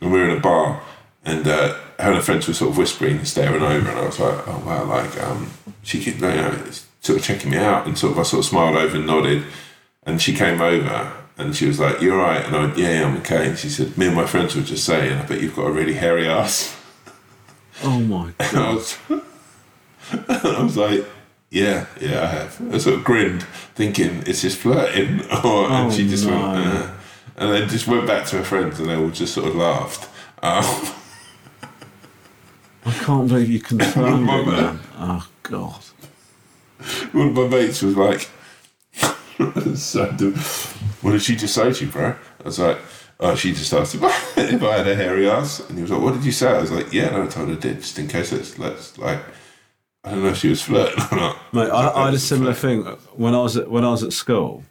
and 0.00 0.12
we 0.12 0.18
were 0.18 0.28
in 0.30 0.36
a 0.36 0.40
bar, 0.40 0.80
and 1.24 1.46
uh, 1.46 1.74
her 1.98 2.10
and 2.10 2.14
her 2.14 2.22
friends 2.22 2.46
were 2.46 2.54
sort 2.54 2.70
of 2.70 2.78
whispering, 2.78 3.18
and 3.18 3.28
staring 3.28 3.62
over, 3.62 3.88
and 3.90 3.98
I 3.98 4.06
was 4.06 4.18
like, 4.20 4.46
"Oh 4.46 4.62
wow!" 4.64 4.84
Like 4.84 5.20
um, 5.22 5.50
she 5.82 6.02
kept, 6.02 6.20
you 6.20 6.28
know, 6.28 6.56
sort 7.00 7.18
of 7.18 7.24
checking 7.24 7.50
me 7.50 7.56
out, 7.58 7.86
and 7.86 7.98
sort 7.98 8.12
of 8.12 8.18
I 8.18 8.22
sort 8.22 8.40
of 8.40 8.44
smiled 8.46 8.76
over 8.76 8.96
and 8.96 9.06
nodded, 9.06 9.44
and 10.04 10.22
she 10.22 10.34
came 10.34 10.60
over 10.60 11.12
and 11.36 11.54
she 11.54 11.66
was 11.66 11.78
like, 11.78 12.00
"You're 12.00 12.18
right," 12.18 12.44
and 12.44 12.54
I 12.54 12.60
went, 12.60 12.78
"Yeah, 12.78 13.00
yeah, 13.00 13.06
I'm 13.06 13.16
okay." 13.18 13.48
And 13.48 13.58
she 13.58 13.68
said, 13.68 13.96
"Me 13.96 14.06
and 14.06 14.16
my 14.16 14.26
friends 14.26 14.54
were 14.56 14.62
just 14.62 14.84
saying, 14.84 15.18
I 15.18 15.24
bet 15.24 15.40
you've 15.40 15.56
got 15.56 15.66
a 15.66 15.72
really 15.72 15.94
hairy 15.94 16.28
ass." 16.28 16.76
Oh 17.84 18.00
my 18.00 18.32
And 18.40 18.56
I 18.56 18.74
was, 18.74 18.98
I 20.28 20.62
was 20.62 20.76
like, 20.76 21.04
"Yeah, 21.50 21.86
yeah, 22.00 22.22
I 22.22 22.26
have." 22.26 22.74
I 22.74 22.78
sort 22.78 22.96
of 22.96 23.04
grinned, 23.04 23.42
thinking 23.74 24.24
it's 24.26 24.42
just 24.42 24.58
flirting, 24.58 25.20
or, 25.44 25.66
and 25.66 25.86
Oh, 25.86 25.90
she 25.90 26.08
just 26.08 26.26
went, 26.26 26.42
uh, 26.42 26.90
and 27.38 27.52
then 27.52 27.68
just 27.68 27.86
went 27.86 28.06
back 28.06 28.26
to 28.26 28.38
her 28.38 28.44
friends, 28.44 28.80
and 28.80 28.88
they 28.88 28.96
all 28.96 29.10
just 29.10 29.32
sort 29.32 29.48
of 29.48 29.54
laughed. 29.54 30.08
Um, 30.42 30.94
I 32.84 32.92
can't 32.92 33.28
believe 33.28 33.48
you 33.48 33.60
confirmed 33.60 34.22
it, 34.28 34.46
man. 34.46 34.46
man. 34.46 34.80
Oh, 34.98 35.28
God. 35.44 35.84
one 37.12 37.28
of 37.28 37.34
my 37.34 37.48
mates 37.48 37.82
was 37.82 37.96
like, 37.96 38.28
so, 39.76 40.06
what 41.00 41.12
did 41.12 41.22
she 41.22 41.36
just 41.36 41.54
say 41.54 41.72
to 41.72 41.84
you, 41.84 41.90
bro? 41.90 42.08
I 42.40 42.44
was 42.44 42.58
like, 42.58 42.78
uh, 43.20 43.36
she 43.36 43.52
just 43.52 43.72
asked 43.72 43.94
if 43.94 44.02
I, 44.02 44.08
if 44.40 44.62
I 44.62 44.78
had 44.78 44.88
a 44.88 44.96
hairy 44.96 45.30
ass, 45.30 45.60
and 45.60 45.78
he 45.78 45.82
was 45.82 45.90
like, 45.90 46.00
"What 46.00 46.14
did 46.14 46.24
you 46.24 46.32
say?" 46.32 46.48
I 46.48 46.60
was 46.60 46.70
like, 46.70 46.92
"Yeah, 46.92 47.10
no, 47.10 47.24
I 47.24 47.26
told 47.26 47.48
her 47.48 47.54
I 47.54 47.58
did, 47.58 47.80
just 47.80 47.98
in 47.98 48.06
case 48.08 48.32
let's 48.32 48.58
let's 48.58 48.96
like." 48.98 49.20
I 50.04 50.12
don't 50.12 50.22
know 50.22 50.28
if 50.28 50.38
she 50.38 50.48
was 50.48 50.62
flirting 50.62 51.02
or 51.10 51.16
not. 51.16 51.38
Mate, 51.52 51.70
I, 51.70 51.90
I 51.90 52.04
had 52.06 52.14
a 52.14 52.18
similar 52.18 52.54
thing 52.54 52.84
when 53.14 53.34
I 53.34 53.42
was 53.42 53.56
at 53.56 53.68
when 53.68 53.84
I 53.84 53.90
was 53.90 54.04
at 54.04 54.12
school. 54.12 54.62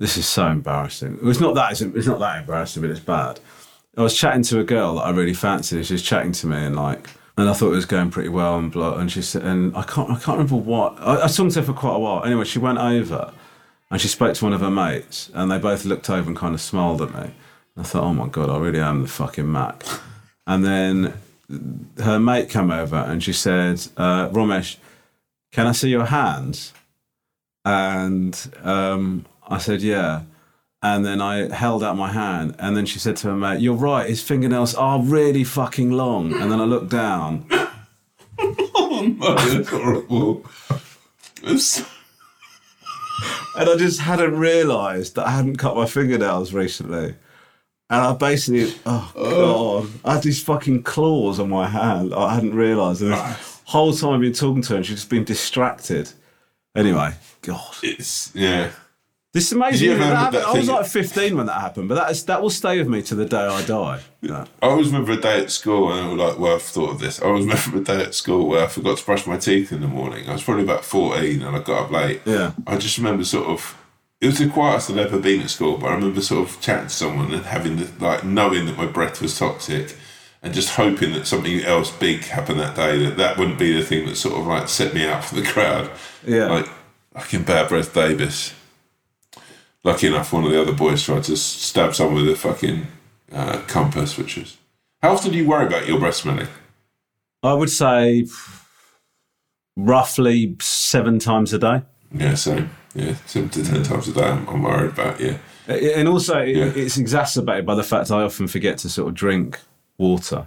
This 0.00 0.16
is 0.16 0.26
so 0.26 0.46
embarrassing. 0.46 1.18
It's 1.22 1.40
not 1.40 1.54
that 1.56 1.72
it's 1.78 2.06
not 2.06 2.20
that 2.20 2.38
embarrassing, 2.38 2.80
but 2.80 2.90
it's 2.90 3.00
bad. 3.00 3.38
I 3.98 4.02
was 4.02 4.16
chatting 4.16 4.42
to 4.44 4.58
a 4.58 4.64
girl 4.64 4.94
that 4.94 5.02
I 5.02 5.10
really 5.10 5.34
fancied. 5.34 5.84
She 5.84 5.92
was 5.92 6.02
chatting 6.02 6.32
to 6.32 6.46
me 6.46 6.56
and 6.56 6.74
like, 6.74 7.10
and 7.36 7.50
I 7.50 7.52
thought 7.52 7.72
it 7.72 7.76
was 7.76 7.84
going 7.84 8.10
pretty 8.10 8.30
well 8.30 8.58
and 8.58 8.72
blah. 8.72 8.96
And 8.96 9.12
she 9.12 9.20
said, 9.20 9.42
and 9.42 9.76
I 9.76 9.82
can't 9.82 10.10
I 10.10 10.14
can't 10.14 10.38
remember 10.38 10.56
what 10.56 10.98
I, 10.98 11.24
I 11.24 11.28
talking 11.28 11.50
to 11.50 11.60
her 11.60 11.66
for 11.66 11.74
quite 11.74 11.96
a 11.96 11.98
while. 11.98 12.24
Anyway, 12.24 12.46
she 12.46 12.58
went 12.58 12.78
over 12.78 13.30
and 13.90 14.00
she 14.00 14.08
spoke 14.08 14.32
to 14.36 14.44
one 14.44 14.54
of 14.54 14.62
her 14.62 14.70
mates, 14.70 15.30
and 15.34 15.50
they 15.50 15.58
both 15.58 15.84
looked 15.84 16.08
over 16.08 16.26
and 16.30 16.36
kind 16.36 16.54
of 16.54 16.62
smiled 16.62 17.02
at 17.02 17.12
me. 17.12 17.34
I 17.76 17.82
thought, 17.82 18.04
oh 18.04 18.14
my 18.14 18.28
god, 18.28 18.48
I 18.48 18.56
really 18.56 18.80
am 18.80 19.02
the 19.02 19.08
fucking 19.08 19.52
Mac. 19.52 19.84
And 20.46 20.64
then 20.64 21.12
her 22.02 22.18
mate 22.18 22.48
came 22.48 22.70
over 22.70 22.96
and 22.96 23.22
she 23.22 23.34
said, 23.34 23.86
uh, 23.98 24.30
Romesh, 24.30 24.76
can 25.52 25.66
I 25.66 25.72
see 25.72 25.90
your 25.90 26.06
hands? 26.06 26.72
And 27.64 28.34
um, 28.62 29.26
I 29.50 29.58
said, 29.58 29.82
yeah. 29.82 30.22
And 30.82 31.04
then 31.04 31.20
I 31.20 31.54
held 31.54 31.82
out 31.84 31.96
my 31.98 32.10
hand, 32.10 32.56
and 32.58 32.74
then 32.74 32.86
she 32.86 32.98
said 32.98 33.16
to 33.18 33.28
her 33.28 33.36
mate, 33.36 33.60
"You're 33.60 33.74
right. 33.74 34.08
His 34.08 34.22
fingernails 34.22 34.74
are 34.74 34.98
really 34.98 35.44
fucking 35.44 35.90
long." 35.90 36.32
And 36.32 36.50
then 36.50 36.58
I 36.58 36.64
looked 36.64 36.88
down. 36.88 37.44
oh 38.40 39.14
no, 39.18 39.34
that's 39.34 39.68
horrible. 39.68 40.46
It's- 41.42 41.84
and 43.58 43.68
I 43.68 43.76
just 43.76 44.00
hadn't 44.00 44.38
realised 44.38 45.16
that 45.16 45.26
I 45.26 45.32
hadn't 45.32 45.56
cut 45.56 45.76
my 45.76 45.84
fingernails 45.84 46.54
recently. 46.54 47.14
And 47.90 48.00
I 48.00 48.12
basically, 48.14 48.72
oh 48.86 49.10
god, 49.14 49.90
I 50.04 50.14
had 50.14 50.22
these 50.22 50.42
fucking 50.42 50.84
claws 50.84 51.38
on 51.40 51.50
my 51.50 51.68
hand. 51.68 52.14
I 52.14 52.34
hadn't 52.34 52.54
realised. 52.54 53.02
And 53.02 53.12
the 53.12 53.36
whole 53.64 53.92
time 53.92 54.14
I've 54.14 54.20
been 54.20 54.32
talking 54.32 54.62
to 54.62 54.68
her, 54.70 54.76
and 54.76 54.86
she's 54.86 54.96
just 54.96 55.10
been 55.10 55.24
distracted. 55.24 56.10
Anyway, 56.74 57.10
God, 57.42 57.74
it's 57.82 58.30
yeah. 58.34 58.70
This 59.32 59.52
amazing. 59.52 59.90
you 59.90 59.96
That 59.96 60.32
that 60.32 60.44
I 60.46 60.52
was 60.52 60.68
like 60.68 60.86
15 60.86 61.36
when 61.36 61.46
that 61.46 61.60
happened, 61.60 61.88
but 61.88 61.94
that 61.94 62.10
is 62.10 62.24
that 62.24 62.42
will 62.42 62.50
stay 62.50 62.78
with 62.78 62.88
me 62.88 63.00
to 63.02 63.14
the 63.14 63.24
day 63.26 63.46
I 63.46 63.62
die. 63.64 64.00
Yeah. 64.20 64.46
I 64.60 64.66
always 64.66 64.88
remember 64.88 65.12
a 65.12 65.20
day 65.20 65.40
at 65.40 65.52
school, 65.52 65.92
and 65.92 66.18
like, 66.18 66.38
well, 66.38 66.56
I've 66.56 66.62
thought 66.62 66.90
of 66.90 66.98
this. 66.98 67.22
I 67.22 67.26
always 67.26 67.44
remember 67.46 67.78
a 67.78 67.96
day 67.96 68.02
at 68.02 68.14
school 68.14 68.48
where 68.48 68.64
I 68.64 68.66
forgot 68.66 68.98
to 68.98 69.04
brush 69.06 69.26
my 69.26 69.36
teeth 69.38 69.70
in 69.70 69.82
the 69.82 69.88
morning. 69.88 70.28
I 70.28 70.32
was 70.32 70.42
probably 70.42 70.64
about 70.64 70.84
14 70.84 71.42
and 71.42 71.56
I 71.56 71.60
got 71.60 71.84
up 71.84 71.90
late. 71.92 72.22
Yeah. 72.24 72.52
I 72.66 72.76
just 72.76 72.98
remember 72.98 73.24
sort 73.24 73.46
of, 73.46 73.76
it 74.20 74.26
was 74.26 74.38
the 74.38 74.48
quietest 74.48 74.90
I'd 74.90 74.98
ever 74.98 75.18
been 75.20 75.42
at 75.42 75.50
school, 75.50 75.78
but 75.78 75.86
I 75.86 75.94
remember 75.94 76.20
sort 76.20 76.48
of 76.48 76.60
chatting 76.60 76.88
to 76.88 76.94
someone 76.94 77.32
and 77.32 77.46
having 77.46 77.76
the, 77.76 77.88
like, 78.00 78.24
knowing 78.24 78.66
that 78.66 78.76
my 78.76 78.86
breath 78.86 79.22
was 79.22 79.38
toxic 79.38 79.94
and 80.42 80.52
just 80.52 80.70
hoping 80.74 81.12
that 81.12 81.26
something 81.26 81.60
else 81.60 81.90
big 81.96 82.24
happened 82.24 82.58
that 82.58 82.74
day, 82.74 82.98
that 83.04 83.16
that 83.18 83.38
wouldn't 83.38 83.58
be 83.58 83.72
the 83.72 83.84
thing 83.84 84.06
that 84.06 84.16
sort 84.16 84.40
of 84.40 84.46
like 84.46 84.68
set 84.68 84.92
me 84.92 85.06
out 85.06 85.24
for 85.24 85.36
the 85.36 85.42
crowd. 85.52 85.88
Yeah. 86.26 86.46
Like, 86.46 86.68
fucking 87.14 87.44
Bad 87.44 87.68
Breath 87.68 87.94
Davis. 87.94 88.54
Lucky 89.82 90.08
enough, 90.08 90.32
one 90.32 90.44
of 90.44 90.50
the 90.50 90.60
other 90.60 90.72
boys 90.72 91.02
tried 91.02 91.24
to 91.24 91.36
stab 91.36 91.94
someone 91.94 92.16
with 92.26 92.28
a 92.34 92.36
fucking 92.36 92.86
uh, 93.32 93.62
compass, 93.66 94.18
which 94.18 94.36
is. 94.36 94.58
How 95.02 95.12
often 95.12 95.32
do 95.32 95.38
you 95.38 95.48
worry 95.48 95.66
about 95.66 95.88
your 95.88 95.98
breast 95.98 96.20
smelling? 96.22 96.48
I 97.42 97.54
would 97.54 97.70
say 97.70 98.26
roughly 99.76 100.56
seven 100.60 101.18
times 101.18 101.52
a 101.52 101.58
day. 101.58 101.82
Yeah, 102.12 102.34
same. 102.34 102.70
Yeah, 102.94 103.14
seven 103.26 103.48
to 103.50 103.64
ten 103.64 103.82
times 103.82 104.08
a 104.08 104.12
day. 104.12 104.24
I'm, 104.24 104.46
I'm 104.48 104.62
worried 104.62 104.90
about. 104.90 105.20
Yeah, 105.20 105.36
And 105.68 106.08
also, 106.08 106.40
Yeah. 106.40 106.64
it's 106.74 106.98
exacerbated 106.98 107.64
by 107.64 107.74
the 107.74 107.82
fact 107.84 108.10
I 108.10 108.22
often 108.22 108.48
forget 108.48 108.78
to 108.78 108.88
sort 108.88 109.08
of 109.08 109.14
drink 109.14 109.58
water, 109.96 110.46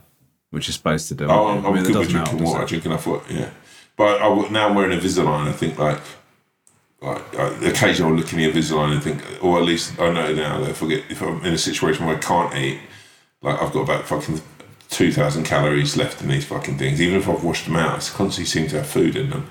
which 0.51 0.67
is 0.69 0.75
supposed 0.75 1.07
to 1.07 1.15
do. 1.15 1.25
oh. 1.25 1.47
I'm, 1.47 1.65
I 1.65 1.69
I'm 1.69 1.73
mean, 1.75 1.83
it 1.85 1.87
good 1.87 1.95
with 1.97 2.07
doesn't 2.07 2.15
help, 2.15 2.29
drinking 2.29 2.47
water. 2.47 2.63
I 2.63 2.65
drink 2.67 2.85
enough 2.85 3.07
water. 3.07 3.33
Yeah, 3.33 3.49
but 3.97 4.21
I, 4.21 4.27
I, 4.27 4.49
now 4.49 4.67
I'm 4.69 4.75
wearing 4.75 4.95
a 4.95 5.01
Invisalign. 5.01 5.47
I 5.47 5.53
think 5.53 5.79
like, 5.79 5.99
like 7.03 7.21
uh, 7.37 7.53
occasionally 7.63 8.11
I'll 8.11 8.17
look 8.17 8.31
in 8.33 8.39
the 8.39 8.51
Invisalign 8.51 8.93
and 8.93 9.03
think, 9.03 9.21
or 9.43 9.57
at 9.59 9.65
least 9.65 9.99
I 9.99 10.11
know 10.11 10.33
now 10.33 10.59
that 10.61 10.69
if 10.71 10.81
I 10.81 10.87
get 10.87 11.03
if 11.09 11.21
I'm 11.21 11.43
in 11.45 11.53
a 11.53 11.57
situation 11.57 12.05
where 12.05 12.15
I 12.15 12.19
can't 12.19 12.55
eat, 12.55 12.79
like 13.41 13.61
I've 13.61 13.71
got 13.73 13.81
about 13.81 14.05
fucking 14.05 14.41
two 14.89 15.11
thousand 15.11 15.43
calories 15.43 15.97
left 15.97 16.21
in 16.21 16.29
these 16.29 16.45
fucking 16.45 16.77
things. 16.77 17.01
Even 17.01 17.17
if 17.19 17.27
I've 17.27 17.43
washed 17.43 17.65
them 17.65 17.75
out, 17.75 17.91
I 17.91 17.99
constantly 18.15 18.45
seem 18.45 18.67
to 18.69 18.77
have 18.77 18.87
food 18.87 19.15
in 19.15 19.29
them. 19.29 19.49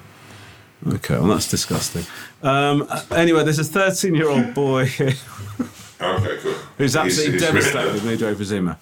Okay, 0.95 1.15
well, 1.15 1.29
that's 1.29 1.49
disgusting. 1.49 2.05
Um, 2.43 2.89
anyway, 3.13 3.45
there's 3.45 3.61
a 3.61 3.65
13 3.65 4.17
year 4.17 4.29
old 4.29 4.53
boy 4.53 4.87
here 4.87 5.13
Okay, 6.01 6.37
cool. 6.43 6.55
who's 6.77 6.97
absolutely 6.97 7.39
He's- 7.39 7.53
he's 7.55 7.73
devastated 7.73 7.93
with 7.93 8.03
mudophysema. 8.03 8.77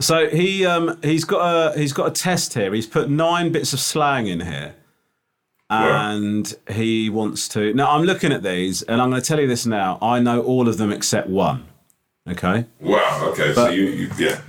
So 0.00 0.28
he 0.28 0.64
um, 0.66 0.98
he's 1.02 1.24
got 1.24 1.74
a 1.74 1.78
he's 1.78 1.92
got 1.92 2.08
a 2.08 2.10
test 2.10 2.54
here. 2.54 2.72
He's 2.74 2.86
put 2.86 3.10
nine 3.10 3.52
bits 3.52 3.72
of 3.74 3.80
slang 3.80 4.26
in 4.28 4.40
here, 4.40 4.74
and 5.70 6.54
he 6.70 7.08
wants 7.08 7.48
to. 7.48 7.72
Now 7.74 7.92
I'm 7.92 8.02
looking 8.04 8.32
at 8.32 8.42
these, 8.42 8.82
and 8.82 9.00
I'm 9.00 9.08
going 9.10 9.22
to 9.22 9.26
tell 9.26 9.40
you 9.40 9.46
this 9.46 9.64
now. 9.66 9.98
I 10.02 10.18
know 10.20 10.42
all 10.42 10.68
of 10.68 10.76
them 10.78 10.92
except 10.92 11.28
one. 11.28 11.64
Okay. 12.28 12.66
Wow. 12.80 13.28
Okay. 13.32 13.54
so 13.54 13.68
you, 13.70 13.84
you 13.84 14.10
yeah. 14.18 14.40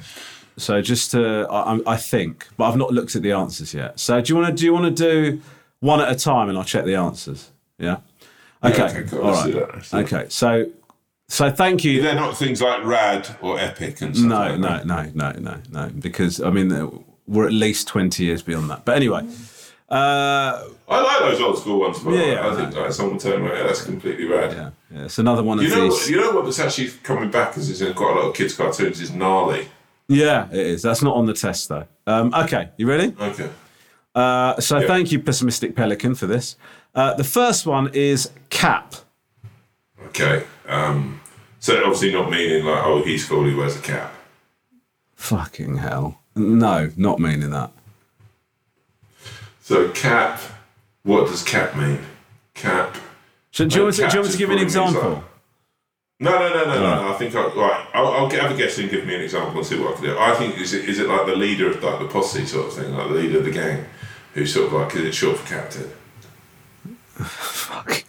So 0.58 0.82
just 0.82 1.12
to, 1.12 1.48
I, 1.50 1.74
I'm- 1.74 1.98
think, 1.98 2.48
but 2.58 2.66
I've 2.70 2.78
not 2.78 2.92
looked 2.92 3.16
at 3.16 3.22
the 3.22 3.32
answers 3.32 3.74
yet. 3.74 4.00
So 4.00 4.20
do 4.22 4.34
you 4.34 4.40
want 4.40 4.50
to 4.56 4.60
do 4.60 4.66
you 4.66 4.74
want 4.74 4.96
to 4.96 5.04
do 5.12 5.42
one 5.80 6.02
at 6.02 6.12
a 6.12 6.16
time, 6.16 6.50
and 6.50 6.58
I'll 6.58 6.64
check 6.64 6.86
the 6.86 6.96
answers? 6.96 7.50
Yeah. 7.78 7.98
Yeah, 8.64 8.70
Okay. 8.70 8.84
okay, 8.84 9.04
cool. 9.10 9.22
All 9.22 9.32
right. 9.32 9.46
do 9.46 9.54
that. 9.60 9.74
Let's 9.74 9.90
do 9.90 9.98
that. 9.98 10.14
Okay. 10.14 10.26
So, 10.30 10.70
so 11.30 11.50
thank 11.50 11.84
you. 11.84 12.02
They're 12.04 12.14
not 12.14 12.38
things 12.38 12.62
like 12.62 12.84
rad 12.86 13.28
or 13.42 13.58
epic 13.60 14.02
and 14.02 14.16
stuff. 14.16 14.28
No, 14.30 14.38
like 14.38 14.60
no, 14.60 14.68
that. 14.68 15.14
no, 15.16 15.32
no, 15.32 15.40
no, 15.40 15.62
no. 15.72 15.90
Because 15.98 16.42
I 16.42 16.50
mean, 16.52 17.04
we're 17.28 17.48
at 17.48 17.54
least 17.54 17.88
twenty 17.88 18.26
years 18.26 18.44
beyond 18.44 18.70
that. 18.70 18.86
But 18.86 18.98
anyway, 18.98 19.28
uh, 19.90 20.64
I 20.92 21.02
like 21.02 21.20
those 21.32 21.42
old 21.42 21.58
school 21.58 21.80
ones. 21.80 22.00
But 22.00 22.12
Yeah, 22.16 22.26
yeah, 22.34 22.48
I 22.50 22.56
think 22.56 22.76
like, 22.76 22.92
someone 22.92 23.18
turned 23.18 23.44
around, 23.48 23.58
yeah, 23.58 23.64
that's 23.64 23.84
completely 23.84 24.26
rad. 24.26 24.52
yeah, 24.54 24.70
yeah, 24.94 25.06
it's 25.06 25.18
another 25.20 25.42
one 25.42 25.58
of 25.60 25.64
You 25.64 25.70
know, 25.70 25.84
these. 25.84 25.94
what, 25.94 26.10
you 26.10 26.18
know 26.18 26.32
what 26.32 26.44
that's 26.46 26.60
actually 26.60 26.90
coming 27.04 27.32
back 27.32 27.50
because 27.56 27.82
in 27.82 27.94
quite 27.94 28.12
a 28.12 28.20
lot 28.20 28.28
of 28.30 28.36
kids' 28.36 28.54
cartoons 28.54 29.00
is 29.00 29.12
gnarly. 29.12 29.68
yeah, 30.10 30.50
it 30.52 30.58
is. 30.68 30.82
That's 30.82 31.02
not 31.02 31.16
on 31.16 31.26
the 31.26 31.34
test 31.34 31.70
though. 31.70 31.86
Um, 32.06 32.34
okay, 32.34 32.70
you 32.78 32.88
ready? 32.88 33.16
Okay. 33.20 33.50
Uh, 34.14 34.60
so 34.60 34.80
Yeah. 34.80 34.88
thank 34.88 35.12
you, 35.14 35.20
pessimistic 35.20 35.76
pelican, 35.76 36.14
for 36.16 36.28
this. 36.28 36.58
Uh, 36.94 37.14
the 37.14 37.24
first 37.24 37.66
one 37.66 37.90
is 37.94 38.30
cap. 38.50 38.96
Okay. 40.08 40.44
Um, 40.68 41.22
so 41.60 41.78
obviously 41.84 42.12
not 42.12 42.30
meaning 42.30 42.66
like, 42.66 42.84
oh, 42.84 43.02
he's 43.04 43.24
cool, 43.26 43.46
he 43.46 43.54
wears 43.56 43.78
a 43.78 43.82
cap. 43.82 44.12
Fucking 45.16 45.78
hell. 45.78 46.20
No, 46.36 46.90
not 46.98 47.20
meaning 47.20 47.52
that. 47.52 47.72
So 49.62 49.90
cap, 49.92 50.42
what 51.04 51.28
does 51.28 51.44
cap 51.44 51.76
mean? 51.76 52.00
Cap. 52.54 52.96
So, 53.52 53.66
do, 53.66 53.76
you 53.76 53.84
want 53.84 53.96
to, 53.96 54.08
do 54.08 54.14
you 54.14 54.20
want 54.20 54.28
me 54.28 54.32
to 54.32 54.38
give 54.38 54.50
an 54.50 54.60
example? 54.60 55.12
like- 55.14 55.24
No, 56.20 56.32
no, 56.40 56.50
no, 56.54 56.66
no, 56.66 56.80
no. 56.82 57.14
I 57.14 57.18
think 57.18 57.36
I, 57.36 57.42
right. 57.48 57.88
I'll, 57.94 58.08
I'll 58.08 58.30
get, 58.30 58.42
have 58.42 58.52
a 58.52 58.56
guess 58.58 58.78
and 58.78 58.90
give 58.90 59.06
me 59.06 59.16
an 59.16 59.22
example 59.22 59.58
and 59.58 59.66
see 59.66 59.80
what 59.80 59.94
I 59.94 59.96
can 59.96 60.04
do. 60.06 60.18
I 60.20 60.36
think 60.36 60.58
is 60.60 60.74
it 60.74 60.88
is 60.88 61.00
it 61.00 61.08
like 61.08 61.26
the 61.26 61.36
leader 61.36 61.70
of 61.70 61.84
like 61.84 62.00
the 62.00 62.08
posse 62.08 62.46
sort 62.46 62.68
of 62.68 62.74
thing, 62.74 62.94
like 62.96 63.08
the 63.10 63.16
leader 63.16 63.40
of 63.40 63.46
the 63.46 63.52
gang, 63.52 63.86
who's 64.34 64.54
sort 64.54 64.68
of 64.68 64.74
like 64.74 64.96
is 64.96 65.04
it 65.06 65.14
short 65.14 65.38
for 65.38 65.48
captain? 65.48 65.92
Fuck. 67.16 68.04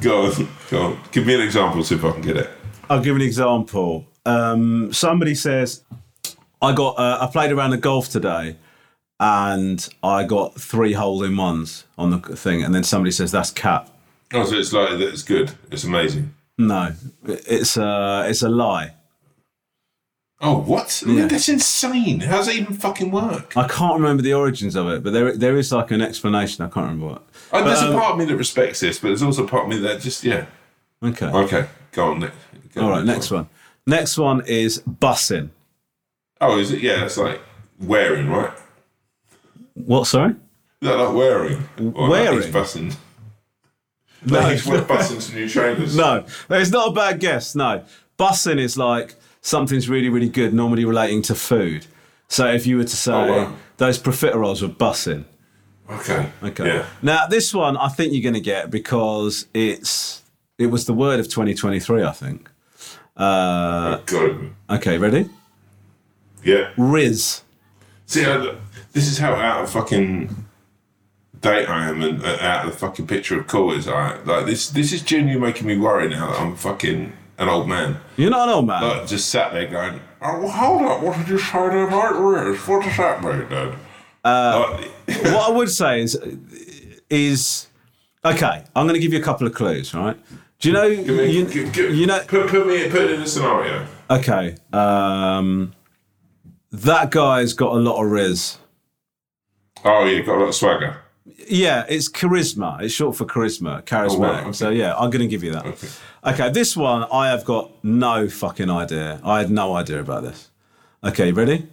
Go 0.00 0.26
on, 0.26 0.48
go 0.70 0.82
on. 0.82 0.98
Give 1.26 1.38
me 1.38 1.42
an 1.42 1.48
example, 1.48 1.82
see 1.82 1.96
if 1.96 2.04
I 2.04 2.12
can 2.12 2.22
get 2.22 2.36
it. 2.36 2.50
I'll 2.88 3.02
give 3.02 3.16
an 3.16 3.22
example. 3.22 4.06
Um, 4.24 4.92
somebody 4.92 5.34
says, 5.34 5.82
"I 6.62 6.72
got 6.72 6.96
uh, 7.00 7.18
I 7.20 7.26
played 7.26 7.50
around 7.50 7.70
the 7.70 7.78
golf 7.78 8.08
today, 8.08 8.54
and 9.18 9.88
I 10.04 10.22
got 10.22 10.54
three 10.54 10.92
hole 10.92 11.24
in 11.24 11.36
ones 11.36 11.82
on 11.98 12.10
the 12.10 12.36
thing." 12.36 12.62
And 12.62 12.72
then 12.72 12.84
somebody 12.84 13.10
says, 13.10 13.32
"That's 13.32 13.50
cap." 13.50 13.90
Oh, 14.32 14.44
so 14.44 14.54
it's 14.54 14.72
like 14.72 14.90
it's 15.00 15.24
good. 15.24 15.50
It's 15.72 15.82
amazing. 15.82 16.32
No, 16.58 16.92
it's 17.24 17.76
a 17.76 18.24
it's 18.28 18.42
a 18.42 18.48
lie. 18.48 18.94
Oh, 20.40 20.58
what? 20.58 21.02
Yeah. 21.04 21.26
that's 21.26 21.48
insane. 21.48 22.20
How 22.20 22.36
does 22.36 22.46
that 22.46 22.54
even 22.54 22.74
fucking 22.74 23.10
work? 23.10 23.56
I 23.56 23.66
can't 23.66 23.98
remember 23.98 24.22
the 24.22 24.34
origins 24.34 24.76
of 24.76 24.86
it, 24.90 25.02
but 25.02 25.12
there 25.12 25.36
there 25.36 25.56
is 25.56 25.72
like 25.72 25.90
an 25.90 26.02
explanation. 26.02 26.64
I 26.64 26.68
can't 26.68 26.86
remember 26.86 27.06
what. 27.06 27.26
Oh, 27.52 27.64
there's 27.64 27.82
um, 27.82 27.96
a 27.96 27.98
part 27.98 28.12
of 28.12 28.18
me 28.18 28.26
that 28.26 28.36
respects 28.36 28.78
this, 28.78 29.00
but 29.00 29.08
there's 29.08 29.24
also 29.24 29.44
a 29.44 29.48
part 29.48 29.64
of 29.64 29.70
me 29.70 29.78
that 29.80 30.00
just 30.00 30.22
yeah. 30.22 30.46
Okay. 31.02 31.26
Okay, 31.26 31.66
go 31.92 32.12
on. 32.12 32.20
Nick. 32.20 32.32
Go 32.74 32.82
All 32.82 32.92
on, 32.92 32.96
right. 32.98 33.04
Next 33.06 33.30
one. 33.30 33.48
Next 33.86 34.18
one 34.18 34.42
is 34.46 34.80
bussing. 34.80 35.50
Oh, 36.40 36.58
is 36.58 36.72
it? 36.72 36.80
Yeah, 36.80 37.04
it's 37.04 37.16
like 37.16 37.40
wearing, 37.80 38.28
right? 38.28 38.52
What? 39.74 40.06
Sorry. 40.06 40.30
Is 40.32 40.88
that 40.88 40.96
like 40.96 41.14
wearing? 41.14 41.68
Or 41.94 42.08
Wearing? 42.10 42.36
Like 42.36 42.44
he's 42.46 42.54
bussing. 42.54 42.96
No. 44.24 44.40
Like 44.40 44.52
he's 44.58 44.66
busing 44.66 45.20
some 45.20 45.34
new 45.36 45.48
trainers. 45.48 45.96
No, 45.96 46.24
it's 46.50 46.70
not 46.70 46.88
a 46.88 46.92
bad 46.92 47.20
guess. 47.20 47.54
No, 47.54 47.84
bussing 48.18 48.58
is 48.58 48.76
like 48.76 49.14
something's 49.40 49.88
really, 49.88 50.08
really 50.08 50.28
good, 50.28 50.52
normally 50.52 50.84
relating 50.84 51.22
to 51.22 51.34
food. 51.36 51.86
So 52.26 52.48
if 52.48 52.66
you 52.66 52.78
were 52.78 52.84
to 52.84 52.96
say 52.96 53.12
Oh, 53.12 53.26
wow. 53.44 53.54
those 53.76 54.00
profiteroles 54.00 54.62
were 54.62 54.68
bussing. 54.74 55.26
Okay. 55.88 56.32
Okay. 56.42 56.66
Yeah. 56.66 56.86
Now 57.02 57.26
this 57.28 57.54
one 57.54 57.76
I 57.76 57.88
think 57.88 58.14
you're 58.14 58.22
going 58.22 58.34
to 58.34 58.40
get 58.40 58.68
because 58.68 59.46
it's 59.54 60.22
it 60.58 60.66
was 60.66 60.86
the 60.86 60.94
word 60.94 61.20
of 61.20 61.26
2023. 61.26 62.02
I 62.02 62.12
think. 62.12 62.50
Uh, 63.16 63.98
okay, 64.70 64.98
ready? 64.98 65.28
Yeah. 66.44 66.70
Riz. 66.76 67.42
See, 68.06 68.24
I, 68.24 68.54
this 68.92 69.08
is 69.08 69.18
how 69.18 69.34
out 69.34 69.64
of 69.64 69.70
fucking 69.70 70.46
date 71.40 71.68
I 71.68 71.88
am 71.88 72.02
and 72.02 72.22
uh, 72.24 72.36
out 72.40 72.66
of 72.66 72.72
the 72.72 72.78
fucking 72.78 73.06
picture 73.06 73.38
of 73.38 73.46
cool 73.46 73.72
is 73.72 73.88
I 73.88 74.22
like 74.24 74.46
this. 74.46 74.68
This 74.70 74.92
is 74.92 75.02
genuinely 75.02 75.40
making 75.40 75.66
me 75.66 75.76
worry 75.76 76.08
now 76.08 76.30
that 76.30 76.40
I'm 76.40 76.54
fucking 76.56 77.12
an 77.38 77.48
old 77.48 77.68
man. 77.68 77.98
You're 78.16 78.30
not 78.30 78.48
an 78.48 78.54
old 78.54 78.66
man. 78.66 78.82
Like, 78.82 79.06
just 79.06 79.28
sat 79.28 79.52
there 79.52 79.66
going, 79.66 80.00
"Oh, 80.22 80.40
well, 80.40 80.48
hold 80.50 80.82
up! 80.82 81.02
What 81.02 81.16
did 81.18 81.28
you 81.28 81.38
say 81.38 81.68
there 81.68 81.86
about 81.88 82.12
Riz? 82.20 82.58
What 82.68 82.84
does 82.84 82.96
that 82.96 83.22
mean, 83.22 83.48
Dad?" 83.48 83.74
Uh, 84.24 84.78
Like, 85.08 85.24
what 85.24 85.50
I 85.50 85.52
would 85.52 85.70
say 85.82 86.02
is, 86.02 86.18
is 87.10 87.68
okay. 88.24 88.64
I'm 88.74 88.86
going 88.86 88.94
to 88.94 89.00
give 89.00 89.12
you 89.12 89.20
a 89.20 89.22
couple 89.22 89.46
of 89.46 89.54
clues, 89.54 89.94
right? 89.94 90.16
Do 90.58 90.68
you 90.68 90.74
know? 90.74 90.88
me- 90.88 91.30
you, 91.30 91.46
gi- 91.46 91.70
gi- 91.70 91.94
you 91.94 92.06
know? 92.06 92.20
put, 92.26 92.48
put 92.48 92.66
me 92.66 92.88
put 92.90 93.02
it 93.02 93.10
in 93.12 93.22
a 93.22 93.26
scenario. 93.26 93.86
Okay. 94.10 94.56
Um, 94.72 95.74
that 96.72 97.10
guy's 97.10 97.52
got 97.52 97.72
a 97.72 97.78
lot 97.78 98.02
of 98.02 98.10
riz. 98.10 98.58
Oh 99.84 100.04
yeah, 100.04 100.20
got 100.20 100.36
a 100.36 100.40
lot 100.40 100.48
of 100.48 100.54
swagger. 100.54 100.98
Yeah, 101.48 101.84
it's 101.88 102.08
charisma. 102.08 102.80
It's 102.82 102.94
short 102.94 103.16
for 103.16 103.24
charisma, 103.24 103.82
charismatic. 103.82 104.10
Oh, 104.16 104.18
wow, 104.18 104.40
okay. 104.42 104.52
So 104.52 104.70
yeah, 104.70 104.94
I'm 104.96 105.10
going 105.10 105.20
to 105.22 105.28
give 105.28 105.44
you 105.44 105.52
that. 105.52 105.66
Okay. 105.66 105.88
Okay, 106.24 106.50
this 106.50 106.76
one 106.76 107.06
I 107.12 107.28
have 107.28 107.44
got 107.44 107.70
no 107.84 108.28
fucking 108.28 108.70
idea. 108.70 109.20
I 109.22 109.38
had 109.38 109.50
no 109.50 109.74
idea 109.76 110.00
about 110.00 110.22
this. 110.24 110.50
Okay, 111.04 111.30
ready? 111.32 111.68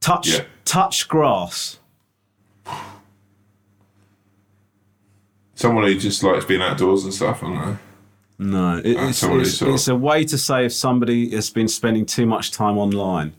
Touch, 0.00 0.28
Yeah. 0.28 0.44
touch 0.64 1.06
grass. 1.08 1.78
Someone 5.54 5.84
who 5.84 5.98
just 5.98 6.22
likes 6.22 6.44
being 6.44 6.62
outdoors 6.62 7.04
and 7.04 7.12
stuff. 7.12 7.42
I 7.42 7.46
don't 7.46 7.54
know. 7.56 7.78
No, 8.38 8.76
it, 8.78 8.86
it's, 8.86 9.22
it's, 9.22 9.62
it's 9.62 9.88
a 9.88 9.96
way 9.96 10.24
to 10.24 10.38
say 10.38 10.64
if 10.64 10.72
somebody 10.72 11.30
has 11.34 11.50
been 11.50 11.66
spending 11.66 12.06
too 12.06 12.24
much 12.24 12.52
time 12.52 12.78
online. 12.78 13.32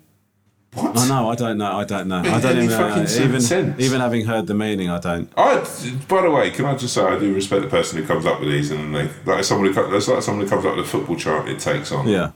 What? 0.74 0.98
I 0.98 1.08
know. 1.08 1.30
I 1.30 1.36
don't 1.36 1.58
know. 1.58 1.72
I 1.78 1.84
don't 1.84 2.08
know. 2.08 2.20
I 2.20 2.40
don't 2.40 2.58
even 2.58 2.70
know. 2.70 3.02
Even 3.02 3.42
sense. 3.42 3.80
even 3.80 4.02
having 4.02 4.26
heard 4.26 4.46
the 4.46 4.54
meaning, 4.54 4.90
I 4.90 5.00
don't. 5.00 5.32
I, 5.36 5.66
by 6.08 6.22
the 6.22 6.30
way, 6.30 6.52
can 6.52 6.66
I 6.66 6.76
just 6.76 6.94
say 6.94 7.02
I 7.02 7.18
do 7.18 7.34
respect 7.34 7.64
the 7.64 7.70
person 7.70 8.00
who 8.00 8.06
comes 8.06 8.26
up 8.26 8.40
with 8.40 8.50
these, 8.50 8.70
and 8.70 8.94
they 8.96 9.10
like 9.26 9.44
somebody. 9.46 9.74
That's 9.74 10.08
like 10.08 10.22
someone 10.22 10.44
who 10.46 10.50
comes 10.50 10.66
up 10.66 10.76
with 10.76 10.86
a 10.86 10.88
football 10.88 11.16
chart. 11.16 11.48
It 11.48 11.60
takes 11.60 11.92
on. 11.92 12.08
Yeah. 12.08 12.32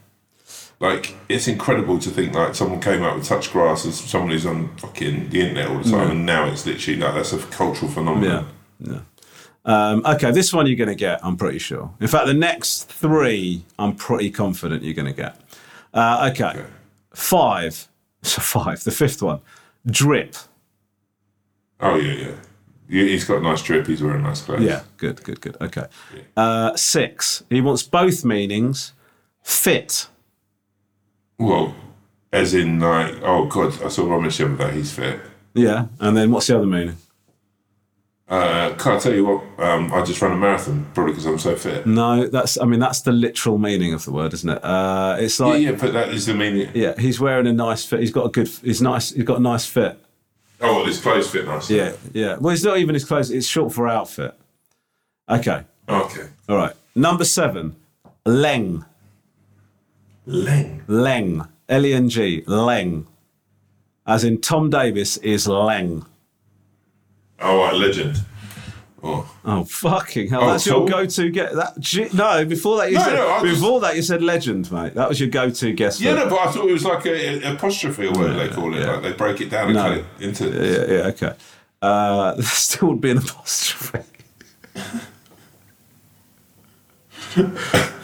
Like 0.80 1.16
it's 1.30 1.47
incredible 1.47 1.99
to 1.99 2.09
think 2.09 2.34
like 2.34 2.55
someone 2.55 2.82
came 2.82 3.03
up 3.03 3.16
with 3.16 3.26
touch 3.28 3.51
grass 3.51 3.86
as 3.86 3.99
someone 3.99 4.32
who's 4.32 4.45
on 4.47 4.76
fucking 4.78 5.30
the 5.30 5.41
internet 5.41 5.68
all 5.70 5.78
the 5.78 5.84
time, 5.84 6.07
Yeah. 6.07 6.11
and 6.11 6.26
now 6.26 6.45
it's 6.47 6.66
literally 6.66 6.99
like 6.99 7.14
that's 7.14 7.34
a 7.34 7.38
cultural 7.38 7.91
phenomenon. 7.91 8.47
Yeah. 8.80 8.93
Yeah. 8.93 8.99
Um, 9.66 10.05
okay, 10.05 10.32
this 10.32 10.53
one 10.53 10.68
you're 10.68 10.76
going 10.76 10.89
to 10.89 10.95
get. 10.95 11.24
I'm 11.24 11.38
pretty 11.38 11.59
sure. 11.59 11.93
In 12.01 12.07
fact, 12.07 12.26
the 12.28 12.34
next 12.34 12.84
three, 12.89 13.64
I'm 13.80 13.95
pretty 13.95 14.30
confident 14.30 14.84
you're 14.84 14.93
going 14.93 15.07
to 15.07 15.14
get. 15.14 15.39
Uh, 15.93 16.30
okay. 16.32 16.64
five. 17.14 17.88
So 18.26 18.41
five. 18.41 18.82
The 18.86 18.91
fifth 18.91 19.22
one, 19.22 19.41
drip. 19.86 20.38
Oh 21.82 21.97
yeah, 21.97 22.14
yeah. 22.14 22.36
Yeah, 22.88 23.03
He's 23.03 23.26
got 23.26 23.39
a 23.39 23.41
nice 23.41 23.61
drip. 23.61 23.86
He's 23.88 24.01
wearing 24.01 24.24
nice 24.24 24.41
clothes. 24.41 24.61
Yeah. 24.61 24.84
Good. 24.95 25.22
Good. 25.26 25.41
Good. 25.41 25.57
Okay. 25.59 25.88
Uh, 26.38 26.74
six. 26.78 27.43
He 27.49 27.59
wants 27.59 27.84
both 27.84 28.24
meanings. 28.24 28.93
Fit. 29.41 30.07
Well, 31.38 31.76
as 32.32 32.53
in 32.53 32.80
like, 32.80 33.16
oh 33.24 33.45
god, 33.47 33.74
I 33.84 33.89
saw 33.89 34.03
Romesh 34.05 34.38
the 34.38 34.45
other 34.45 34.72
day. 34.72 34.78
He's 34.78 34.93
fit. 34.93 35.20
Yeah. 35.53 35.88
And 35.99 36.16
then 36.16 36.32
what's 36.32 36.47
the 36.47 36.55
other 36.57 36.66
meaning? 36.66 36.95
Uh, 38.30 38.74
can 38.76 38.93
I 38.93 38.99
tell 38.99 39.13
you 39.13 39.26
what? 39.26 39.43
Um, 39.59 39.93
I 39.93 40.03
just 40.03 40.21
ran 40.21 40.32
a 40.32 40.38
marathon 40.38 40.89
probably 40.93 41.11
because 41.13 41.26
I'm 41.26 41.38
so 41.38 41.55
fit. 41.55 41.86
No, 41.86 42.26
that's. 42.28 42.59
I 42.59 42.65
mean, 42.65 42.80
that's 42.80 43.01
the 43.01 43.11
literal 43.11 43.57
meaning 43.57 43.93
of 43.93 44.05
the 44.05 44.11
word, 44.11 44.34
isn't 44.34 44.49
it? 44.49 44.63
Uh, 44.63 45.17
it's 45.19 45.39
like. 45.39 45.61
yeah, 45.61 45.71
but 45.74 45.93
that 45.93 46.09
is 46.09 46.26
the 46.26 46.34
meaning. 46.34 46.71
Yeah, 46.74 46.93
he's 46.97 47.19
wearing 47.19 47.47
a 47.47 47.53
nice 47.53 47.84
fit. 47.86 47.99
He's 47.99 48.11
got 48.11 48.26
a 48.26 48.30
good. 48.30 48.47
He's 48.47 48.82
nice. 48.82 49.11
He's 49.11 49.26
got 49.26 49.39
a 49.39 49.41
nice 49.41 49.65
fit. 49.65 49.99
Oh, 50.61 50.78
well, 50.78 50.86
his 50.86 51.01
clothes 51.01 51.30
fit 51.30 51.45
nicely. 51.45 51.78
Yeah, 51.78 51.93
yeah. 52.13 52.38
Well, 52.39 52.53
it's 52.53 52.63
not 52.63 52.78
even 52.78 52.93
his 52.93 53.03
clothes. 53.03 53.30
It's 53.30 53.45
short 53.45 53.74
for 53.74 53.88
outfit. 53.88 54.34
Okay. 55.30 55.63
Okay. 55.89 56.28
All 56.47 56.55
right. 56.55 56.74
Number 56.95 57.26
seven, 57.26 57.76
Leng. 58.26 58.86
Leng. 60.26 60.86
Leng. 60.86 61.47
L 61.67 61.86
E 61.86 61.93
N 61.93 62.09
G. 62.09 62.41
Leng. 62.47 63.05
As 64.07 64.24
in 64.24 64.39
Tom 64.39 64.69
Davis 64.69 65.17
is 65.17 65.45
Leng. 65.47 66.05
Oh, 67.43 67.57
right, 67.59 67.75
legend. 67.75 68.17
Oh. 69.05 69.29
Oh 69.43 69.65
fucking 69.65 70.29
hell! 70.29 70.43
Oh, 70.43 70.47
That's 70.51 70.65
your 70.65 70.87
go-to 70.87 71.29
get 71.29 71.53
that. 71.55 71.75
No, 72.13 72.45
before 72.45 72.77
that 72.77 72.89
you 72.89 72.97
No, 72.97 73.03
said 73.03 73.13
no, 73.15 73.29
I 73.31 73.41
just- 73.43 73.59
before 73.61 73.79
that 73.81 73.95
you 73.97 74.01
said 74.01 74.23
legend, 74.23 74.71
mate. 74.71 74.93
That 74.93 75.09
was 75.09 75.19
your 75.19 75.27
go-to 75.29 75.73
guess. 75.73 75.99
Yeah, 75.99 76.13
no, 76.13 76.29
but 76.29 76.39
I 76.39 76.49
thought 76.51 76.69
it 76.69 76.71
was 76.71 76.85
like 76.85 77.05
a, 77.05 77.43
a 77.45 77.53
apostrophe 77.53 78.05
or 78.07 78.11
whatever 78.13 78.33
they 78.35 78.47
call 78.47 78.73
it. 78.73 78.79
yeah. 78.79 78.93
Like 78.93 79.03
they 79.03 79.11
break 79.11 79.41
it 79.41 79.49
down 79.49 79.65
and 79.65 79.73
No. 79.75 79.83
cut 79.83 79.97
it 79.97 80.05
into. 80.21 80.45
Yeah, 80.49 80.95
yeah, 80.95 81.07
okay. 81.09 81.33
Uh, 81.81 82.33
there 82.35 82.43
still 82.45 82.87
would 82.89 83.01
be 83.01 83.11
an 83.11 83.17
apostrophe. 83.17 84.05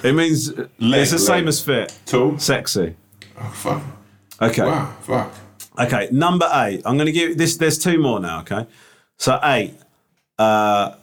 it 0.03 0.15
means 0.15 0.57
Leg, 0.79 1.01
it's 1.01 1.11
the 1.11 1.19
same 1.19 1.47
as 1.47 1.61
fit. 1.61 1.97
Tool. 2.05 2.37
Sexy. 2.39 2.95
Oh 3.39 3.49
fuck. 3.55 3.81
Okay. 4.41 4.63
Wow. 4.63 4.93
Fuck. 5.01 5.33
Okay. 5.79 6.09
Number 6.11 6.49
eight. 6.53 6.81
I'm 6.85 6.95
going 6.97 7.05
to 7.05 7.11
give 7.11 7.37
this. 7.37 7.57
There's 7.57 7.77
two 7.77 7.99
more 7.99 8.19
now. 8.19 8.39
Okay. 8.41 8.65
So 9.19 9.39
eight. 9.43 9.75
Uh, 10.37 10.95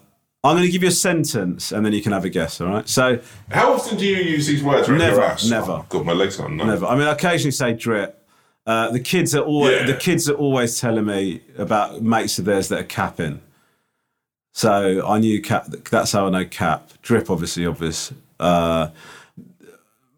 I'm 0.43 0.55
going 0.55 0.64
to 0.67 0.71
give 0.73 0.83
you 0.83 0.89
a 0.89 0.93
sentence, 0.93 1.73
and 1.73 1.85
then 1.85 1.93
you 1.93 2.01
can 2.03 2.12
have 2.12 2.25
a 2.25 2.29
guess. 2.29 2.61
All 2.61 2.69
right. 2.69 2.89
So 2.89 3.19
How 3.51 3.73
often 3.73 3.99
do 3.99 4.07
you 4.07 4.17
use 4.17 4.47
these 4.47 4.62
words? 4.62 4.89
Never, 4.89 5.37
never. 5.49 5.73
Oh, 5.73 5.87
God, 5.89 6.07
my 6.07 6.12
legs 6.12 6.39
on. 6.39 6.57
No. 6.57 6.64
never. 6.67 6.87
I 6.87 6.95
mean, 6.97 7.07
I 7.09 7.12
occasionally 7.12 7.51
say 7.51 7.73
drip. 7.73 8.23
Uh, 8.64 8.91
the 8.91 9.01
kids 9.01 9.35
are 9.35 9.43
always 9.43 9.81
Yeah. 9.81 9.87
the 9.87 9.95
kids 9.95 10.29
are 10.31 10.35
always 10.35 10.81
telling 10.81 11.05
me 11.05 11.41
about 11.59 12.01
mates 12.03 12.39
of 12.39 12.45
theirs 12.45 12.69
that 12.69 12.81
are 12.81 12.85
capping. 12.85 13.41
So 14.55 15.07
I 15.07 15.19
knew 15.19 15.43
cap. 15.43 15.67
That's 15.91 16.12
how 16.12 16.27
I 16.27 16.31
know 16.31 16.45
cap. 16.45 16.91
Drip, 17.03 17.29
obviously, 17.29 17.67
obvious. 17.67 18.12
Uh, 18.41 18.89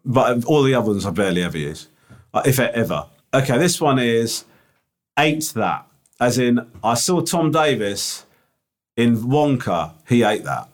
but 0.05 0.45
all 0.45 0.63
the 0.63 0.73
other 0.75 0.87
ones 0.91 1.05
I 1.05 1.11
barely 1.11 1.43
ever 1.43 1.57
use, 1.57 1.87
uh, 2.33 2.41
if 2.45 2.59
ever. 2.59 3.05
Okay, 3.33 3.57
this 3.57 3.81
one 3.81 3.99
is 3.99 4.45
ate 5.17 5.51
that, 5.55 5.85
as 6.19 6.37
in 6.37 6.65
I 6.83 6.93
saw 6.95 7.21
Tom 7.21 7.51
Davis 7.51 8.25
in 8.95 9.17
Wonka. 9.17 9.93
He 10.07 10.23
ate 10.23 10.43
that. 10.43 10.69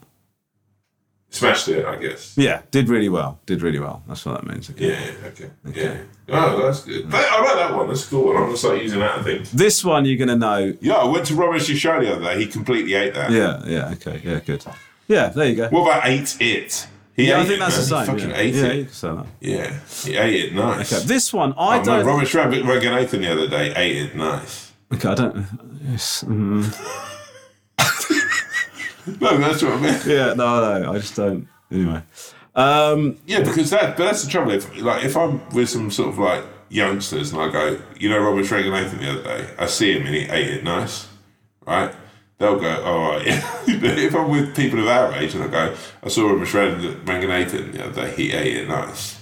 Smashed 1.28 1.68
it, 1.68 1.84
I 1.84 1.96
guess. 1.96 2.34
Yeah, 2.38 2.62
did 2.70 2.88
really 2.88 3.08
well. 3.08 3.40
Did 3.46 3.60
really 3.60 3.78
well. 3.78 4.02
That's 4.08 4.24
what 4.24 4.40
that 4.40 4.46
means. 4.46 4.70
Okay. 4.70 4.88
Yeah. 4.88 5.28
Okay. 5.28 5.50
Yeah. 5.74 5.98
Oh, 6.30 6.62
that's 6.62 6.84
good. 6.84 7.10
That- 7.10 7.32
I 7.32 7.42
like 7.42 7.54
that 7.56 7.76
one. 7.76 7.88
That's 7.88 8.06
a 8.06 8.10
cool 8.10 8.26
one. 8.26 8.36
I'm 8.36 8.44
gonna 8.44 8.56
start 8.56 8.82
using 8.82 9.00
that. 9.00 9.18
I 9.18 9.22
think. 9.22 9.50
This 9.50 9.84
one 9.84 10.04
you're 10.06 10.16
gonna 10.16 10.36
know. 10.38 10.72
Yeah, 10.80 10.94
I 10.94 11.04
went 11.04 11.26
to 11.26 11.34
Romesh's 11.34 11.78
show 11.78 12.00
the 12.00 12.14
other 12.14 12.22
day. 12.22 12.38
He 12.40 12.46
completely 12.46 12.94
ate 12.94 13.14
that. 13.14 13.30
Yeah, 13.30 13.62
yeah, 13.66 13.90
okay, 13.90 14.20
yeah, 14.24 14.40
good. 14.40 14.64
Yeah, 15.08 15.28
there 15.28 15.48
you 15.48 15.56
go. 15.56 15.68
What 15.68 15.82
about 15.82 16.06
ate 16.06 16.36
it? 16.40 16.86
He 17.14 17.28
yeah, 17.28 17.40
I 17.40 17.44
think 17.44 17.54
it, 17.54 17.58
that's 17.60 17.88
the 17.88 17.94
man. 17.94 18.06
same. 18.06 18.14
He 18.14 18.20
fucking 18.22 18.34
yeah. 18.34 18.42
ate 18.42 18.54
yeah, 18.54 18.64
it. 18.66 19.26
Yeah, 19.40 19.80
he 20.04 20.16
ate 20.16 20.44
it 20.46 20.54
nice. 20.54 20.92
Okay, 20.92 21.06
this 21.06 21.32
one 21.32 21.52
I 21.58 21.80
oh, 21.80 21.84
don't. 21.84 22.06
Man, 22.06 22.06
Romish 22.06 22.34
Rabbit 22.34 22.64
Reganathan 22.64 23.20
the 23.20 23.32
other 23.32 23.48
day 23.48 23.74
ate 23.74 23.96
it 23.96 24.16
nice. 24.16 24.65
Okay, 24.92 25.08
I 25.08 25.14
don't. 25.14 25.46
Yes, 25.82 26.24
mm, 26.24 26.64
No, 29.20 29.38
that's 29.38 29.62
what 29.62 29.72
I 29.72 29.80
mean. 29.80 30.00
yeah, 30.06 30.34
no, 30.34 30.80
no, 30.80 30.92
I 30.92 30.98
just 30.98 31.14
don't. 31.14 31.48
Anyway, 31.70 32.02
um, 32.54 33.18
Yeah, 33.26 33.40
because 33.42 33.70
that, 33.70 33.96
but 33.96 34.04
that's 34.04 34.24
the 34.24 34.30
trouble. 34.30 34.52
If 34.52 34.80
like 34.82 35.04
if 35.04 35.16
I'm 35.16 35.48
with 35.50 35.68
some 35.68 35.90
sort 35.90 36.08
of 36.10 36.18
like 36.18 36.44
youngsters 36.68 37.32
and 37.32 37.40
I 37.40 37.50
go, 37.50 37.80
you 37.98 38.08
know, 38.08 38.18
Robert 38.18 38.44
Reganathan 38.46 38.98
the 38.98 39.10
other 39.10 39.22
day, 39.22 39.48
I 39.58 39.66
see 39.66 39.92
him 39.92 40.06
and 40.06 40.14
he 40.14 40.22
ate 40.22 40.48
it 40.48 40.64
nice, 40.64 41.08
right? 41.66 41.92
They'll 42.38 42.58
go, 42.60 42.82
all 42.84 43.12
right. 43.12 43.26
Yeah. 43.26 43.40
but 43.80 43.98
if 43.98 44.14
I'm 44.14 44.30
with 44.30 44.54
people 44.54 44.80
of 44.80 44.88
our 44.88 45.12
age 45.14 45.34
and 45.34 45.44
I 45.44 45.48
go, 45.48 45.74
I 46.02 46.08
saw 46.08 46.28
Robert 46.28 46.48
Reganathan 46.48 47.72
the 47.72 47.86
other 47.86 48.02
day, 48.06 48.14
he 48.14 48.32
ate 48.32 48.56
it 48.56 48.68
nice. 48.68 49.18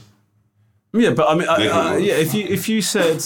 yeah, 0.92 1.10
but 1.10 1.28
I 1.28 1.34
mean, 1.34 1.48
I, 1.48 1.68
I, 1.68 1.96
yeah, 1.98 2.14
if 2.14 2.34
you 2.34 2.44
if 2.46 2.68
you 2.68 2.82
said 2.82 3.22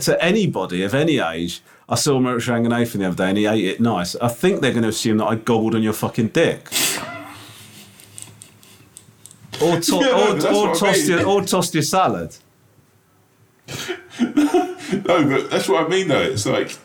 to 0.00 0.24
anybody 0.24 0.82
of 0.82 0.94
any 0.94 1.18
age, 1.18 1.62
I 1.88 1.94
saw 1.94 2.18
Merrick 2.18 2.42
Ranganathan 2.44 2.98
the 2.98 3.06
other 3.06 3.16
day 3.16 3.28
and 3.28 3.38
he 3.38 3.46
ate 3.46 3.64
it 3.64 3.80
nice, 3.80 4.16
I 4.16 4.28
think 4.28 4.60
they're 4.60 4.72
going 4.72 4.82
to 4.82 4.88
assume 4.88 5.18
that 5.18 5.26
I 5.26 5.36
gobbled 5.36 5.74
on 5.74 5.82
your 5.82 5.92
fucking 5.92 6.28
dick. 6.28 6.68
Or, 9.62 9.80
to- 9.80 9.96
Yeah, 10.00 10.00
no, 10.00 10.30
or, 10.32 10.68
what 10.68 10.76
I 10.76 10.78
tossed 10.78 11.08
mean. 11.08 11.18
your, 11.18 11.26
or 11.26 11.42
tossed 11.42 11.74
your 11.74 11.82
salad. 11.82 12.36
No, 14.88 15.28
but 15.28 15.50
that's 15.50 15.68
what 15.68 15.84
I 15.84 15.88
mean 15.88 16.06
though. 16.06 16.20
It's 16.20 16.46
like, 16.46 16.78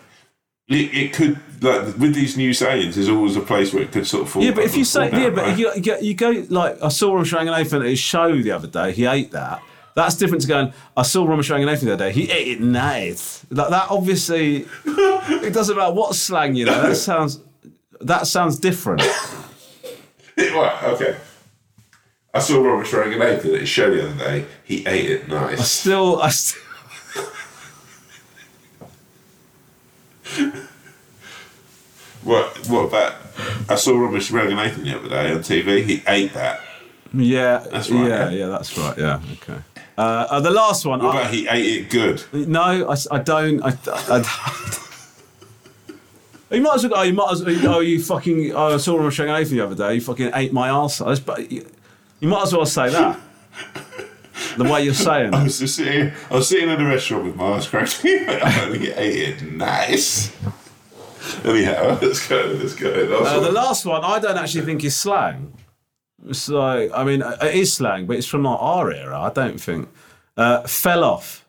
it, 0.68 0.94
it 0.94 1.14
could 1.14 1.40
like 1.62 1.84
with 1.98 2.16
these 2.16 2.36
new 2.36 2.54
sayings. 2.54 2.96
There's 2.96 3.10
always 3.10 3.36
a 3.36 3.42
place 3.42 3.74
where 3.74 3.84
it 3.84 3.92
could 3.92 4.08
sort 4.08 4.24
of 4.24 4.30
fall. 4.30 4.42
Yeah, 4.42 4.52
but 4.52 4.64
if 4.64 4.76
you 4.76 4.86
say 4.86 5.12
down, 5.12 5.22
yeah, 5.22 5.30
but 5.30 5.44
right? 5.44 5.52
if 5.52 5.86
you, 5.86 5.98
you, 6.02 6.14
go, 6.16 6.46
like 6.50 6.82
I 6.82 6.90
saw 6.90 7.14
Ramaswamy 7.14 7.50
at 7.52 7.82
his 7.84 8.00
show 8.00 8.42
the 8.42 8.52
other 8.52 8.68
day. 8.68 8.92
He 8.94 9.06
ate 9.06 9.32
that. 9.32 9.62
That's 9.96 10.16
different 10.16 10.42
to 10.44 10.48
going. 10.48 10.74
I 10.96 11.02
saw 11.04 11.26
Ramaswamy 11.26 11.66
the 11.66 11.94
other 11.94 11.98
day. 11.98 12.12
He 12.12 12.32
ate 12.32 12.48
it 12.48 12.62
nice. 12.62 13.46
Like 13.50 13.70
that. 13.70 13.88
Obviously, 13.90 14.68
it 14.86 15.54
doesn't 15.54 15.76
matter 15.76 15.94
what 15.94 16.16
slang 16.16 16.56
you 16.56 16.66
know. 16.66 16.82
That 16.82 16.96
sounds 16.96 17.40
that 18.00 18.28
sounds 18.28 18.60
different. 18.60 19.02
right, 20.38 20.84
okay. 20.84 21.18
I 22.34 22.40
saw 22.40 22.64
Robert 22.64 22.88
Schwarzenegger 22.88 23.38
at 23.38 23.44
his 23.44 23.68
show 23.70 23.94
the 23.94 24.08
other 24.10 24.18
day. 24.18 24.46
He 24.64 24.86
ate 24.88 25.10
it 25.12 25.28
nice. 25.28 25.60
I 25.60 25.64
still, 25.64 26.22
I 26.22 26.30
still. 26.30 26.62
What? 32.24 32.70
What 32.70 32.86
about? 32.86 33.16
I 33.68 33.76
saw 33.76 33.98
Robert 33.98 34.22
Schwarzenegger 34.22 34.84
the 34.84 34.96
other 34.98 35.10
day 35.10 35.32
on 35.32 35.40
TV. 35.40 35.84
He 35.84 36.04
ate 36.08 36.34
that. 36.34 36.62
Yeah, 37.14 37.66
That's 37.72 37.90
right, 37.90 38.08
Yeah, 38.08 38.30
yeah. 38.30 38.32
yeah, 38.38 38.46
that's 38.48 38.78
right. 38.78 38.98
Yeah, 38.98 39.20
okay. 39.34 39.62
Uh, 39.98 40.28
uh, 40.30 40.40
the 40.40 40.52
last 40.52 40.86
one. 40.86 41.00
What 41.04 41.16
I- 41.16 41.22
about 41.22 41.34
he 41.34 41.48
ate 41.48 41.66
it 41.84 41.90
good? 41.90 42.24
No, 42.34 42.62
I, 42.90 42.96
I 43.12 43.20
don't. 43.20 43.62
I, 43.64 43.78
I, 43.88 44.24
you 46.56 46.62
might 46.62 46.76
as 46.76 46.84
well. 46.88 47.00
Oh, 47.00 47.04
you 47.04 47.14
might 47.14 47.32
as 47.32 47.44
well. 47.44 47.76
Oh, 47.76 47.80
you 47.80 48.02
fucking. 48.02 48.54
Oh, 48.54 48.74
I 48.74 48.78
saw 48.78 48.96
Roman 48.98 49.12
Nathan 49.28 49.58
the 49.58 49.66
other 49.66 49.76
day. 49.76 49.96
You 49.96 50.02
fucking 50.02 50.32
ate 50.34 50.54
my 50.54 50.70
arsehole. 50.70 51.24
But 51.26 51.52
you, 51.52 51.68
you 52.20 52.28
might 52.28 52.44
as 52.44 52.54
well 52.54 52.66
say 52.66 52.90
that. 52.90 53.20
the 54.58 54.64
way 54.64 54.84
you're 54.84 54.94
saying. 54.94 55.34
I 55.34 55.42
it. 55.42 55.44
was 55.46 55.60
just 55.60 55.76
sitting. 55.76 56.12
I 56.30 56.36
was 56.36 56.48
sitting 56.48 56.70
in 56.70 56.82
a 56.82 56.86
restaurant 56.86 57.26
with 57.26 57.36
my 57.36 57.54
eyes 57.54 57.68
cracked. 57.68 58.02
I 58.06 58.70
think 58.70 58.84
he 58.84 58.92
ate 58.92 59.30
it 59.30 59.52
nice. 59.52 60.36
Anyhow, 61.44 62.00
let's 62.02 62.28
go. 62.28 62.58
Let's 62.60 62.76
go. 62.76 62.90
Uh, 63.24 63.40
the 63.40 63.52
last 63.52 63.86
one, 63.86 64.04
I 64.04 64.20
don't 64.20 64.38
actually 64.38 64.66
think 64.66 64.84
is 64.84 64.96
slang. 64.96 65.54
It's 66.28 66.50
like, 66.50 66.92
I 66.94 67.04
mean, 67.04 67.22
it 67.22 67.56
is 67.56 67.74
slang, 67.74 68.06
but 68.06 68.18
it's 68.18 68.28
from 68.28 68.44
like 68.44 68.60
our 68.60 68.92
era. 68.92 69.20
I 69.20 69.30
don't 69.32 69.60
think. 69.60 69.90
Uh, 70.38 70.62
fell 70.62 71.04
off. 71.04 71.46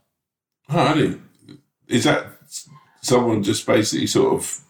Oh, 0.68 0.94
really? 0.94 1.20
Is 1.88 2.04
that 2.04 2.26
someone 3.00 3.42
just 3.42 3.66
basically 3.66 4.06
sort 4.06 4.34
of? 4.34 4.60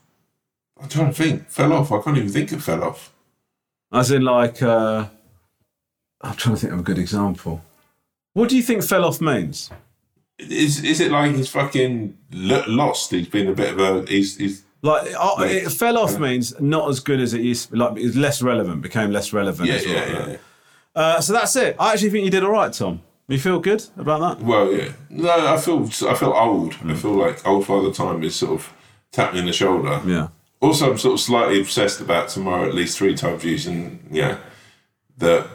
I'm 0.81 0.89
trying 0.89 1.13
to 1.13 1.23
think. 1.23 1.49
Fell 1.49 1.73
off. 1.73 1.93
I 1.93 2.01
can't 2.03 2.17
even 2.17 2.29
think 2.29 2.53
of 2.53 2.65
fell 2.65 2.83
off. 2.83 3.13
As 3.93 4.11
in, 4.11 4.23
like, 4.23 4.63
uh, 4.63 5.07
I'm 6.21 6.37
trying 6.37 6.55
to 6.57 6.61
think 6.61 6.73
of 6.73 6.81
a 6.81 6.85
good 6.85 6.99
example. 6.99 7.63
What 8.33 8.49
do 8.49 8.57
you 8.57 8.63
think 8.63 8.83
fell 8.85 9.05
off 9.05 9.21
means? 9.21 9.71
Is 10.39 10.83
is 10.83 11.01
it 11.01 11.13
like 11.13 11.35
he's 11.35 11.51
fucking 11.51 12.17
lost? 12.33 13.11
He's 13.11 13.29
been 13.29 13.49
a 13.49 13.55
bit 13.55 13.75
of 13.75 13.79
a. 13.79 14.11
He's 14.11 14.37
he's 14.39 14.65
Like, 14.83 15.13
Like, 15.39 15.51
it 15.53 15.71
fell 15.71 15.97
off 15.97 16.19
means 16.19 16.59
not 16.61 16.89
as 16.89 16.99
good 17.01 17.21
as 17.21 17.35
it 17.35 17.41
used. 17.41 17.67
to 17.67 17.73
be. 17.73 17.79
Like, 17.79 17.97
it's 17.99 18.17
less 18.17 18.43
relevant. 18.43 18.83
Became 18.83 19.13
less 19.13 19.33
relevant. 19.33 19.69
yeah 19.69 19.75
as 19.77 19.87
well, 19.87 19.95
yeah 19.95 20.19
right? 20.19 20.29
yeah. 20.31 20.37
Uh, 20.95 21.21
so 21.21 21.33
that's 21.33 21.55
it. 21.57 21.77
I 21.79 21.93
actually 21.93 22.11
think 22.11 22.25
you 22.25 22.31
did 22.31 22.43
all 22.45 22.51
right, 22.51 22.73
Tom. 22.73 23.01
You 23.29 23.39
feel 23.39 23.61
good 23.61 23.83
about 23.97 24.21
that? 24.39 24.45
Well, 24.45 24.73
yeah. 24.73 24.93
No, 25.09 25.31
I 25.55 25.57
feel 25.57 25.85
I 26.09 26.15
feel 26.15 26.33
old. 26.35 26.77
I 26.85 26.95
feel 26.95 27.13
like 27.15 27.47
old 27.47 27.65
father 27.67 27.93
time 27.93 28.23
is 28.25 28.35
sort 28.35 28.53
of 28.53 28.73
tapping 29.13 29.39
in 29.39 29.47
the 29.47 29.53
shoulder. 29.53 30.03
Yeah. 30.05 30.29
Also, 30.61 30.91
I'm 30.91 30.99
sort 30.99 31.15
of 31.15 31.21
slightly 31.21 31.61
obsessed 31.61 32.01
about 32.01 32.29
tomorrow 32.29 32.69
at 32.69 32.75
least 32.75 32.99
three 32.99 33.15
times 33.15 33.45
using 33.45 34.05
yeah 34.11 34.39
the 35.17 35.47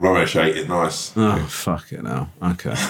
Romesh 0.00 0.38
ate 0.42 0.56
it 0.56 0.68
nice. 0.68 1.12
Oh, 1.16 1.38
fuck 1.48 1.92
it 1.92 2.02
now. 2.02 2.28
Okay. 2.42 2.74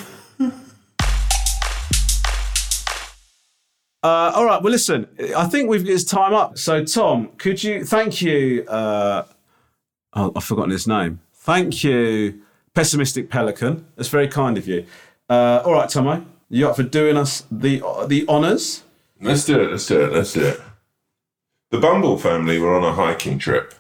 Uh, 4.07 4.31
all 4.37 4.45
right. 4.45 4.63
Well, 4.63 4.71
listen. 4.71 5.09
I 5.37 5.47
think 5.47 5.69
we've 5.69 5.89
it's 5.89 6.05
time 6.05 6.33
up. 6.33 6.59
So, 6.59 6.85
Tom, 6.85 7.31
could 7.39 7.65
you? 7.65 7.85
Thank 7.85 8.23
you. 8.23 8.65
Uh, 8.69 9.25
oh, 10.13 10.33
I've 10.37 10.45
forgotten 10.45 10.71
his 10.71 10.87
name. 10.87 11.19
Thank 11.35 11.83
you, 11.83 12.41
pessimistic 12.73 13.29
pelican. 13.29 13.85
That's 13.97 14.09
very 14.09 14.29
kind 14.29 14.59
of 14.59 14.69
you. 14.69 14.87
Uh, 15.29 15.61
all 15.65 15.73
right, 15.73 15.89
Tomo, 15.89 16.25
you 16.49 16.69
up 16.69 16.77
for 16.77 16.85
doing 16.85 17.17
us 17.17 17.47
the 17.51 17.83
the 18.07 18.25
honors? 18.29 18.85
Let's 19.21 19.45
do 19.45 19.61
it. 19.61 19.73
Let's 19.73 19.87
do 19.87 20.05
it. 20.05 20.13
Let's 20.13 20.33
do 20.35 20.47
it. 20.47 20.61
The 21.73 21.81
Bumble 21.81 22.17
family 22.17 22.61
were 22.61 22.77
on 22.77 22.85
a 22.85 22.93
hiking 22.93 23.41
trip. 23.41 23.75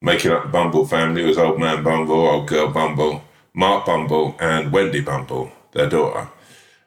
Making 0.00 0.32
up 0.32 0.44
the 0.44 0.48
Bumble 0.48 0.86
family 0.86 1.24
was 1.24 1.36
old 1.36 1.60
man 1.60 1.84
Bumble, 1.84 2.26
old 2.26 2.48
girl 2.48 2.72
Bumble, 2.72 3.22
Mark 3.52 3.84
Bumble, 3.84 4.34
and 4.40 4.72
Wendy 4.72 5.02
Bumble, 5.02 5.52
their 5.72 5.90
daughter. 5.90 6.30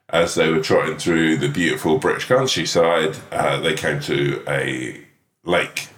As 0.10 0.36
they 0.36 0.50
were 0.50 0.62
trotting 0.62 0.98
through 0.98 1.38
the 1.38 1.50
beautiful 1.50 1.98
British 1.98 2.26
countryside, 2.26 3.18
uh, 3.32 3.60
they 3.60 3.74
came 3.74 4.00
to 4.02 4.44
a 4.48 5.02
lake. 5.44 5.90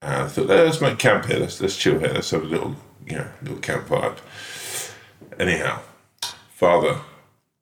And 0.00 0.24
I 0.24 0.28
thought, 0.28 0.46
let's 0.46 0.80
make 0.80 0.98
camp 0.98 1.26
here. 1.26 1.38
Let's, 1.38 1.60
let's 1.60 1.76
chill 1.76 1.98
here. 1.98 2.12
Let's 2.12 2.30
have 2.30 2.42
a 2.42 2.46
little, 2.46 2.76
you 3.06 3.16
know, 3.16 3.28
little 3.42 3.58
camp 3.58 3.88
vibe. 3.88 4.18
Anyhow, 5.38 5.80
father 6.50 7.00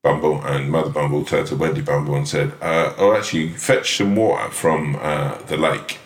Bumble 0.02 0.42
and 0.46 0.70
Mother 0.70 0.90
Bumble 0.90 1.24
turned 1.24 1.48
to 1.48 1.56
Wendy 1.56 1.82
Bumble 1.82 2.14
and 2.14 2.26
said, 2.26 2.52
uh, 2.62 2.94
"Oh, 2.96 3.14
actually, 3.14 3.50
fetch 3.50 3.98
some 3.98 4.16
water 4.16 4.50
from 4.50 4.96
uh, 5.00 5.36
the 5.42 5.58
lake 5.58 5.98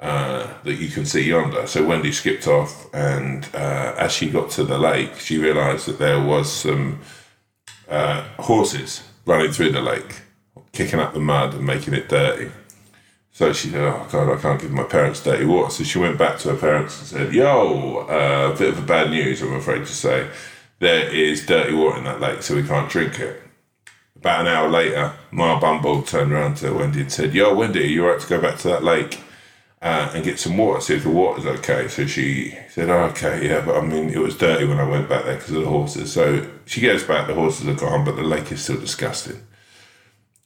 uh, 0.00 0.48
that 0.64 0.74
you 0.74 0.88
can 0.88 1.06
see 1.06 1.28
yonder." 1.28 1.66
So 1.68 1.86
Wendy 1.86 2.10
skipped 2.10 2.48
off, 2.48 2.92
and 2.92 3.48
uh, 3.54 3.94
as 3.96 4.12
she 4.12 4.30
got 4.30 4.50
to 4.52 4.64
the 4.64 4.78
lake, 4.78 5.20
she 5.20 5.38
realised 5.38 5.86
that 5.86 5.98
there 6.00 6.20
was 6.20 6.52
some 6.52 7.00
uh, 7.88 8.22
horses 8.38 9.04
running 9.26 9.52
through 9.52 9.72
the 9.72 9.80
lake, 9.80 10.22
kicking 10.72 11.00
up 11.00 11.12
the 11.12 11.20
mud 11.20 11.54
and 11.54 11.66
making 11.66 11.94
it 11.94 12.08
dirty. 12.08 12.50
So 13.32 13.52
she 13.52 13.68
said, 13.68 13.82
"Oh 13.82 14.06
God, 14.10 14.32
I 14.32 14.40
can't 14.40 14.60
give 14.60 14.72
my 14.72 14.84
parents 14.84 15.22
dirty 15.22 15.44
water." 15.44 15.70
So 15.70 15.84
she 15.84 15.98
went 15.98 16.16
back 16.16 16.38
to 16.38 16.50
her 16.50 16.56
parents 16.56 16.98
and 16.98 17.08
said, 17.08 17.34
"Yo, 17.34 18.06
a 18.08 18.52
uh, 18.52 18.56
bit 18.56 18.70
of 18.70 18.78
a 18.78 18.82
bad 18.82 19.10
news, 19.10 19.42
I'm 19.42 19.54
afraid 19.54 19.84
to 19.86 19.92
say. 19.92 20.28
There 20.78 21.08
is 21.08 21.44
dirty 21.44 21.74
water 21.74 21.98
in 21.98 22.04
that 22.04 22.20
lake, 22.20 22.42
so 22.42 22.54
we 22.54 22.62
can't 22.62 22.88
drink 22.88 23.18
it." 23.18 23.42
About 24.16 24.40
an 24.40 24.46
hour 24.46 24.68
later, 24.68 25.12
Ma 25.30 25.60
Bumble 25.60 26.02
turned 26.02 26.32
around 26.32 26.56
to 26.58 26.72
Wendy 26.72 27.02
and 27.02 27.12
said, 27.12 27.34
"Yo, 27.34 27.54
Wendy, 27.54 27.80
are 27.80 27.86
you 27.86 28.04
all 28.04 28.12
right 28.12 28.20
to 28.20 28.28
go 28.28 28.40
back 28.40 28.58
to 28.60 28.68
that 28.68 28.84
lake 28.84 29.20
uh, 29.86 30.10
and 30.14 30.24
get 30.24 30.38
some 30.38 30.56
water? 30.56 30.80
See 30.80 30.94
if 30.94 31.04
the 31.04 31.10
water's 31.10 31.46
okay." 31.46 31.88
So 31.88 32.06
she 32.06 32.56
said, 32.70 32.90
oh, 32.90 33.04
"Okay, 33.10 33.48
yeah, 33.48 33.60
but 33.64 33.76
I 33.76 33.80
mean, 33.80 34.10
it 34.10 34.18
was 34.18 34.36
dirty 34.36 34.64
when 34.66 34.78
I 34.78 34.88
went 34.88 35.08
back 35.08 35.24
there 35.24 35.36
because 35.36 35.54
of 35.54 35.62
the 35.62 35.68
horses." 35.68 36.12
So 36.12 36.48
she 36.64 36.80
goes 36.80 37.04
back. 37.04 37.26
The 37.26 37.34
horses 37.34 37.68
are 37.68 37.74
gone, 37.74 38.04
but 38.04 38.16
the 38.16 38.22
lake 38.22 38.50
is 38.52 38.62
still 38.62 38.80
disgusting 38.80 39.40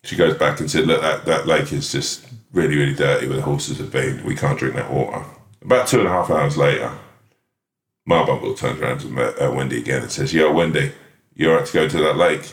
she 0.05 0.17
goes 0.17 0.37
back 0.37 0.61
and 0.61 0.71
said, 0.71 0.87
"Look, 0.87 1.01
that, 1.03 1.25
that 1.27 1.47
lake 1.47 1.73
is 1.73 1.93
just 1.93 2.27
really, 2.53 2.77
really 2.77 2.95
dirty 2.95 3.27
where 3.27 3.37
the 3.37 3.43
horses 3.43 3.79
have 3.79 3.93
been. 3.93 4.25
We 4.25 4.35
can't 4.35 4.59
drink 4.59 4.75
that 4.77 4.93
water." 4.93 5.25
About 5.63 5.87
two 5.87 6.01
and 6.01 6.09
a 6.09 6.11
half 6.11 6.31
hours 6.31 6.57
later, 6.57 6.93
Bumble 8.07 8.55
turns 8.55 8.81
around 8.81 9.01
to 9.01 9.45
uh, 9.45 9.53
Wendy 9.55 9.79
again 9.79 10.03
and 10.03 10.11
says, 10.11 10.33
"Yo, 10.33 10.53
Wendy, 10.53 10.93
you 11.35 11.51
all 11.51 11.57
right 11.57 11.67
to 11.67 11.73
go 11.73 11.89
to 11.89 11.99
that 11.99 12.17
lake? 12.17 12.53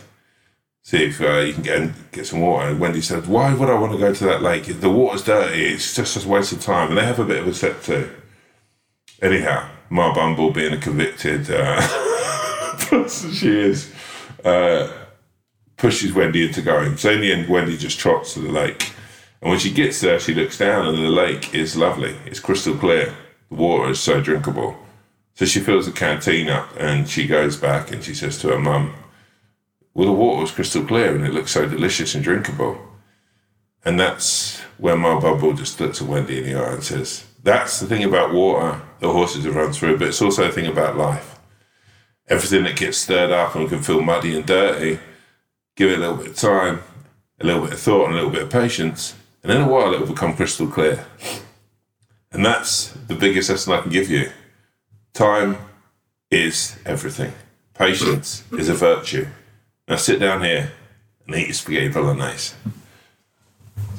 See 0.88 1.04
if 1.04 1.20
uh, 1.20 1.40
you 1.40 1.52
can 1.52 1.64
get 1.64 2.12
get 2.14 2.28
some 2.28 2.40
water." 2.40 2.70
And 2.70 2.80
Wendy 2.80 3.02
said, 3.02 3.28
"Why 3.28 3.54
would 3.54 3.70
I 3.70 3.74
want 3.74 3.92
to 3.92 3.98
go 3.98 4.14
to 4.14 4.24
that 4.24 4.42
lake? 4.42 4.68
The 4.80 4.90
water's 4.90 5.22
dirty. 5.22 5.66
It's 5.66 5.94
just 5.94 6.24
a 6.24 6.26
waste 6.26 6.54
of 6.54 6.62
time." 6.62 6.88
And 6.88 6.98
they 6.98 7.04
have 7.04 7.20
a 7.20 7.26
bit 7.26 7.42
of 7.42 7.48
a 7.48 7.54
set 7.54 7.84
too. 7.84 8.10
Anyhow, 9.22 9.68
Ma 9.90 10.14
Bumble, 10.14 10.50
being 10.52 10.72
a 10.72 10.78
convicted 10.78 11.52
uh, 11.52 11.82
person 12.80 13.34
she 13.34 13.50
is, 13.50 13.92
uh, 14.46 14.90
pushes 15.76 16.14
Wendy 16.14 16.48
into 16.48 16.62
going. 16.62 16.96
So 16.96 17.12
in 17.12 17.20
the 17.20 17.34
end, 17.34 17.50
Wendy 17.50 17.76
just 17.76 18.00
trots 18.00 18.36
to 18.36 18.40
the 18.40 18.50
lake. 18.50 18.94
And 19.42 19.50
when 19.50 19.60
she 19.60 19.74
gets 19.74 20.00
there, 20.00 20.22
she 20.22 20.34
looks 20.34 20.58
down, 20.58 20.88
and 20.88 20.98
the 20.98 21.10
lake 21.10 21.54
is 21.54 21.76
lovely. 21.76 22.16
It's 22.26 22.40
crystal 22.40 22.78
clear. 22.78 23.14
The 23.50 23.56
water 23.56 23.90
is 23.90 24.00
so 24.00 24.22
drinkable. 24.22 24.78
So 25.36 25.44
she 25.44 25.60
fills 25.60 25.86
the 25.86 25.92
canteen 25.92 26.48
up, 26.48 26.70
and 26.80 27.10
she 27.10 27.28
goes 27.28 27.58
back 27.58 27.92
and 27.92 28.02
she 28.02 28.14
says 28.14 28.38
to 28.40 28.48
her 28.52 28.60
mum, 28.60 28.94
"Well, 29.98 30.06
the 30.06 30.14
water 30.14 30.42
was 30.42 30.52
crystal 30.52 30.84
clear, 30.84 31.16
and 31.16 31.26
it 31.26 31.34
looks 31.34 31.50
so 31.50 31.68
delicious 31.68 32.14
and 32.14 32.24
drinkable." 32.24 32.78
And 33.84 34.00
that's 34.00 34.60
where 34.78 34.96
my 34.96 35.20
bubble 35.20 35.54
just 35.54 35.80
looks 35.80 36.00
at 36.00 36.08
Wendy 36.08 36.38
in 36.38 36.44
the 36.46 36.54
eye 36.54 36.74
and 36.74 36.84
says, 36.84 37.24
"That's 37.42 37.80
the 37.80 37.88
thing 37.88 38.04
about 38.04 38.32
water. 38.32 38.80
The 39.00 39.12
horses 39.12 39.46
have 39.46 39.56
run 39.56 39.74
through, 39.74 39.98
but 39.98 40.10
it's 40.10 40.22
also 40.22 40.44
a 40.44 40.52
thing 40.52 40.68
about 40.68 40.98
life. 40.98 41.40
Everything 42.30 42.64
that 42.66 42.76
gets 42.76 43.00
stirred 43.00 43.32
up 43.32 43.56
and 43.56 43.68
can 43.68 43.82
feel 43.82 44.02
muddy 44.02 44.36
and 44.36 44.46
dirty." 44.46 45.00
give 45.76 45.90
it 45.90 45.98
a 45.98 46.02
little 46.02 46.18
bit 46.18 46.28
of 46.28 46.36
time, 46.36 46.84
a 47.40 47.46
little 47.46 47.62
bit 47.62 47.74
of 47.74 47.80
thought, 47.80 48.06
and 48.06 48.14
a 48.14 48.18
little 48.18 48.32
bit 48.32 48.44
of 48.44 48.50
patience, 48.52 49.16
and 49.42 49.52
in 49.52 49.62
a 49.62 49.68
while 49.68 49.94
it 49.94 50.00
will 50.00 50.08
become 50.08 50.36
crystal 50.36 50.68
clear. 50.68 51.06
And 52.32 52.46
that's 52.46 52.90
the 53.08 53.16
biggest 53.16 53.50
lesson 53.50 53.74
I 53.74 53.82
can 53.82 53.92
give 53.92 54.10
you. 54.10 54.32
Time 55.14 55.58
is 56.30 56.78
everything. 56.86 57.34
Patience 57.74 58.44
is 58.52 58.70
a 58.70 58.74
virtue. 58.76 59.28
Now 59.88 59.96
sit 59.96 60.20
down 60.20 60.44
here 60.44 60.72
and 61.28 61.36
eat 61.36 61.48
your 61.48 61.54
spaghetti 61.54 61.88
bolognese. 61.90 62.54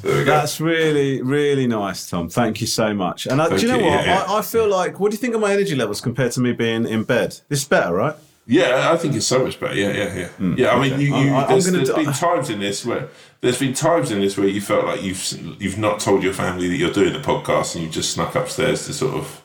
So 0.01 0.07
there 0.07 0.17
we 0.19 0.23
go. 0.23 0.31
That's 0.31 0.61
really, 0.61 1.21
really 1.21 1.67
nice, 1.67 2.09
Tom. 2.09 2.29
Thank 2.29 2.61
you 2.61 2.67
so 2.67 2.93
much. 2.93 3.25
And 3.25 3.41
uh, 3.41 3.49
do 3.49 3.57
you 3.57 3.67
know 3.67 3.79
you, 3.79 3.85
what? 3.85 4.05
yeah. 4.05 4.23
I, 4.27 4.37
I 4.39 4.41
feel 4.41 4.67
like, 4.67 4.99
what 4.99 5.11
do 5.11 5.15
you 5.15 5.19
think 5.19 5.35
of 5.35 5.41
my 5.41 5.51
energy 5.51 5.75
levels 5.75 5.99
compared 5.99 6.31
to 6.33 6.39
me 6.41 6.53
being 6.53 6.87
in 6.87 7.03
bed? 7.03 7.37
This 7.49 7.59
is 7.63 7.65
better, 7.67 7.93
right? 7.93 8.15
Yeah, 8.47 8.91
I 8.91 8.97
think 8.97 9.13
it's 9.15 9.27
so 9.27 9.43
much 9.43 9.59
better. 9.59 9.75
Yeah, 9.75 9.91
yeah, 9.91 10.15
yeah. 10.39 10.55
yeah, 10.57 10.69
I 10.71 10.81
mean, 10.81 10.93
okay. 10.93 11.03
you, 11.03 11.13
I- 11.15 11.23
you, 11.23 11.33
I- 11.35 11.45
there's, 11.47 11.71
there's 11.71 11.89
do- 11.89 11.95
been 11.95 12.13
times 12.13 12.49
in 12.49 12.59
this 12.59 12.85
where 12.85 13.09
there's 13.41 13.59
been 13.59 13.73
times 13.73 14.09
in 14.11 14.21
this 14.21 14.37
where 14.37 14.47
you 14.47 14.61
felt 14.61 14.85
like 14.85 15.03
you've 15.03 15.61
you've 15.61 15.77
not 15.77 15.99
told 15.99 16.23
your 16.23 16.33
family 16.33 16.67
that 16.67 16.75
you're 16.77 16.91
doing 16.93 17.13
the 17.13 17.19
podcast 17.19 17.75
and 17.75 17.83
you 17.83 17.89
just 17.89 18.11
snuck 18.11 18.35
upstairs 18.35 18.85
to 18.87 18.93
sort 18.93 19.15
of 19.15 19.41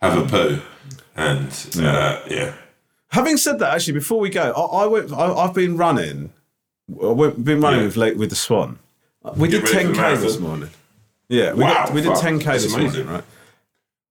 have 0.00 0.16
a 0.16 0.26
poo, 0.28 0.60
and 1.16 1.48
uh, 1.80 2.20
yeah, 2.30 2.54
Having 3.10 3.36
said 3.38 3.58
that, 3.60 3.74
actually, 3.74 3.94
before 3.94 4.20
we 4.20 4.28
go, 4.30 4.52
I, 4.52 4.82
I 4.84 4.86
went. 4.86 5.12
I, 5.12 5.32
I've 5.32 5.54
been 5.54 5.76
running. 5.76 6.32
I've 6.90 7.42
been 7.44 7.60
running 7.60 7.80
Yeah. 7.80 7.86
with 7.86 7.96
late 7.96 8.16
with 8.16 8.30
the 8.30 8.36
Swan. 8.36 8.78
We 9.36 9.48
Get 9.48 9.64
did 9.64 9.74
the 9.86 9.92
10k 9.92 10.20
this 10.20 10.38
morning. 10.38 10.70
Yeah, 11.28 11.52
we, 11.52 11.64
Wow, 11.64 11.86
did, 11.86 11.94
we 11.94 12.00
did 12.02 12.12
10k 12.12 12.44
this 12.44 12.74
amazing. 12.74 13.04
morning, 13.06 13.06
right? 13.14 13.24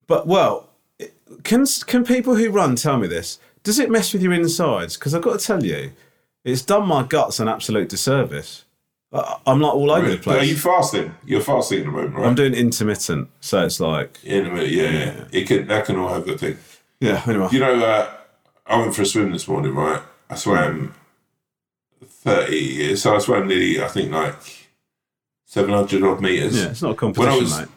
But 0.08 0.28
well, 0.28 0.70
can 1.44 1.66
can 1.86 2.04
people 2.04 2.36
who 2.36 2.50
run 2.52 2.76
tell 2.76 2.98
me 2.98 3.08
this? 3.08 3.40
Does 3.64 3.80
it 3.80 3.90
mess 3.90 4.14
with 4.14 4.22
your 4.22 4.34
insides? 4.34 4.96
Because 4.98 5.14
I've 5.16 5.22
got 5.24 5.40
to 5.40 5.46
tell 5.46 5.64
you, 5.64 5.92
it's 6.44 6.62
done 6.62 6.88
my 6.88 7.04
guts 7.04 7.40
an 7.40 7.48
absolute 7.48 7.90
disservice. 7.90 8.64
I'm 9.12 9.62
like 9.62 9.74
all 9.74 9.90
over 9.90 10.10
the 10.10 10.18
But 10.18 10.40
Are 10.40 10.44
you 10.44 10.56
fasting? 10.56 11.16
You're 11.26 11.42
fasting 11.42 11.80
at 11.80 11.86
the 11.86 11.92
moment, 11.92 12.16
right? 12.16 12.26
I'm 12.28 12.36
doing 12.36 12.54
intermittent, 12.54 13.30
so 13.40 13.66
it's 13.66 13.80
like 13.80 14.20
in 14.24 14.46
a 14.46 14.50
minute. 14.52 14.70
Yeah, 14.70 14.90
yeah. 14.92 15.24
It 15.32 15.48
can 15.48 15.68
that 15.68 15.86
can 15.86 15.96
all 15.98 16.10
have 16.14 16.26
the 16.26 16.38
thing. 16.38 16.58
yeah. 17.00 17.24
Anyway, 17.26 17.48
You 17.52 17.60
know, 17.60 17.84
uh, 17.84 18.12
I 18.68 18.80
went 18.80 18.96
for 18.96 19.02
a 19.02 19.06
swim 19.06 19.32
this 19.32 19.48
morning, 19.48 19.74
right? 19.74 20.02
I 20.30 20.36
swam 20.36 20.94
30 22.06 22.56
years. 22.58 23.02
So 23.04 23.16
I 23.16 23.20
swam 23.20 23.48
nearly, 23.48 23.82
I 23.82 23.88
think, 23.88 24.12
like 24.12 24.36
700 25.46 26.04
odd 26.04 26.22
metres. 26.22 26.58
yeah, 26.58 26.70
it's 26.70 26.82
not 26.82 26.90
a 26.90 27.06
When 27.06 27.12
I 27.12 27.14
competition, 27.14 27.44
was, 27.44 27.60
mate. 27.60 27.68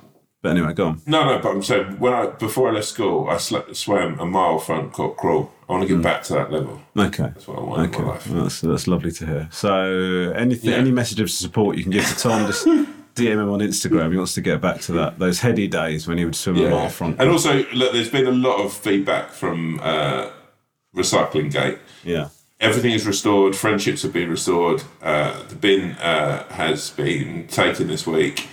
But 0.42 0.52
anyway, 0.56 0.72
go 0.72 0.86
on. 0.86 1.02
No, 1.06 1.24
no, 1.26 1.38
but 1.38 1.50
I'm 1.50 1.62
saying, 1.62 1.98
when 1.98 2.14
I 2.14 2.26
before 2.26 2.70
I 2.70 2.72
left 2.72 2.86
school, 2.88 3.28
I 3.28 3.36
sl- 3.36 3.72
swam 3.72 4.18
a 4.18 4.24
mile 4.24 4.58
front 4.58 4.92
crawl. 4.92 5.52
I 5.68 5.72
want 5.72 5.86
to 5.86 5.94
get 5.94 6.02
back 6.02 6.22
to 6.24 6.32
that 6.32 6.50
level. 6.50 6.80
Okay. 6.96 7.24
That's 7.24 7.46
what 7.46 7.58
I 7.58 7.60
want 7.60 7.80
Okay, 7.94 7.98
in 7.98 8.04
my 8.06 8.12
life. 8.12 8.26
Well, 8.30 8.42
that's, 8.44 8.60
that's 8.62 8.88
lovely 8.88 9.12
to 9.12 9.26
hear. 9.26 9.48
So, 9.52 10.32
anything, 10.34 10.70
Yeah. 10.70 10.76
any 10.76 10.90
message 10.92 11.20
of 11.20 11.30
support 11.30 11.76
you 11.76 11.82
can 11.84 11.92
give 11.92 12.06
to 12.08 12.16
Tom, 12.16 12.46
just 12.46 12.64
DM 13.14 13.32
him 13.32 13.50
on 13.50 13.60
Instagram. 13.60 14.10
He 14.12 14.16
wants 14.16 14.32
to 14.34 14.40
get 14.40 14.62
back 14.62 14.80
to 14.82 14.92
that 14.92 15.18
those 15.18 15.40
heady 15.40 15.68
days 15.68 16.08
when 16.08 16.16
he 16.16 16.24
would 16.24 16.34
swim 16.34 16.56
a 16.56 16.70
mile 16.70 16.88
front. 16.88 17.20
And 17.20 17.28
also, 17.28 17.62
look, 17.74 17.92
there's 17.92 18.08
been 18.10 18.26
a 18.26 18.30
lot 18.32 18.64
of 18.64 18.72
feedback 18.72 19.28
from 19.30 19.78
uh, 19.82 20.30
Recycling 20.94 21.52
Gate. 21.52 21.78
yeah, 22.04 22.28
Everything 22.60 22.92
is 22.92 23.06
restored. 23.06 23.56
Friendships 23.56 24.02
have 24.02 24.12
been 24.12 24.28
restored. 24.28 24.82
Uh, 25.02 25.42
the 25.48 25.54
bin 25.54 25.92
uh, 25.92 26.44
has 26.52 26.90
been 26.90 27.46
taken 27.48 27.88
this 27.88 28.06
week. 28.06 28.48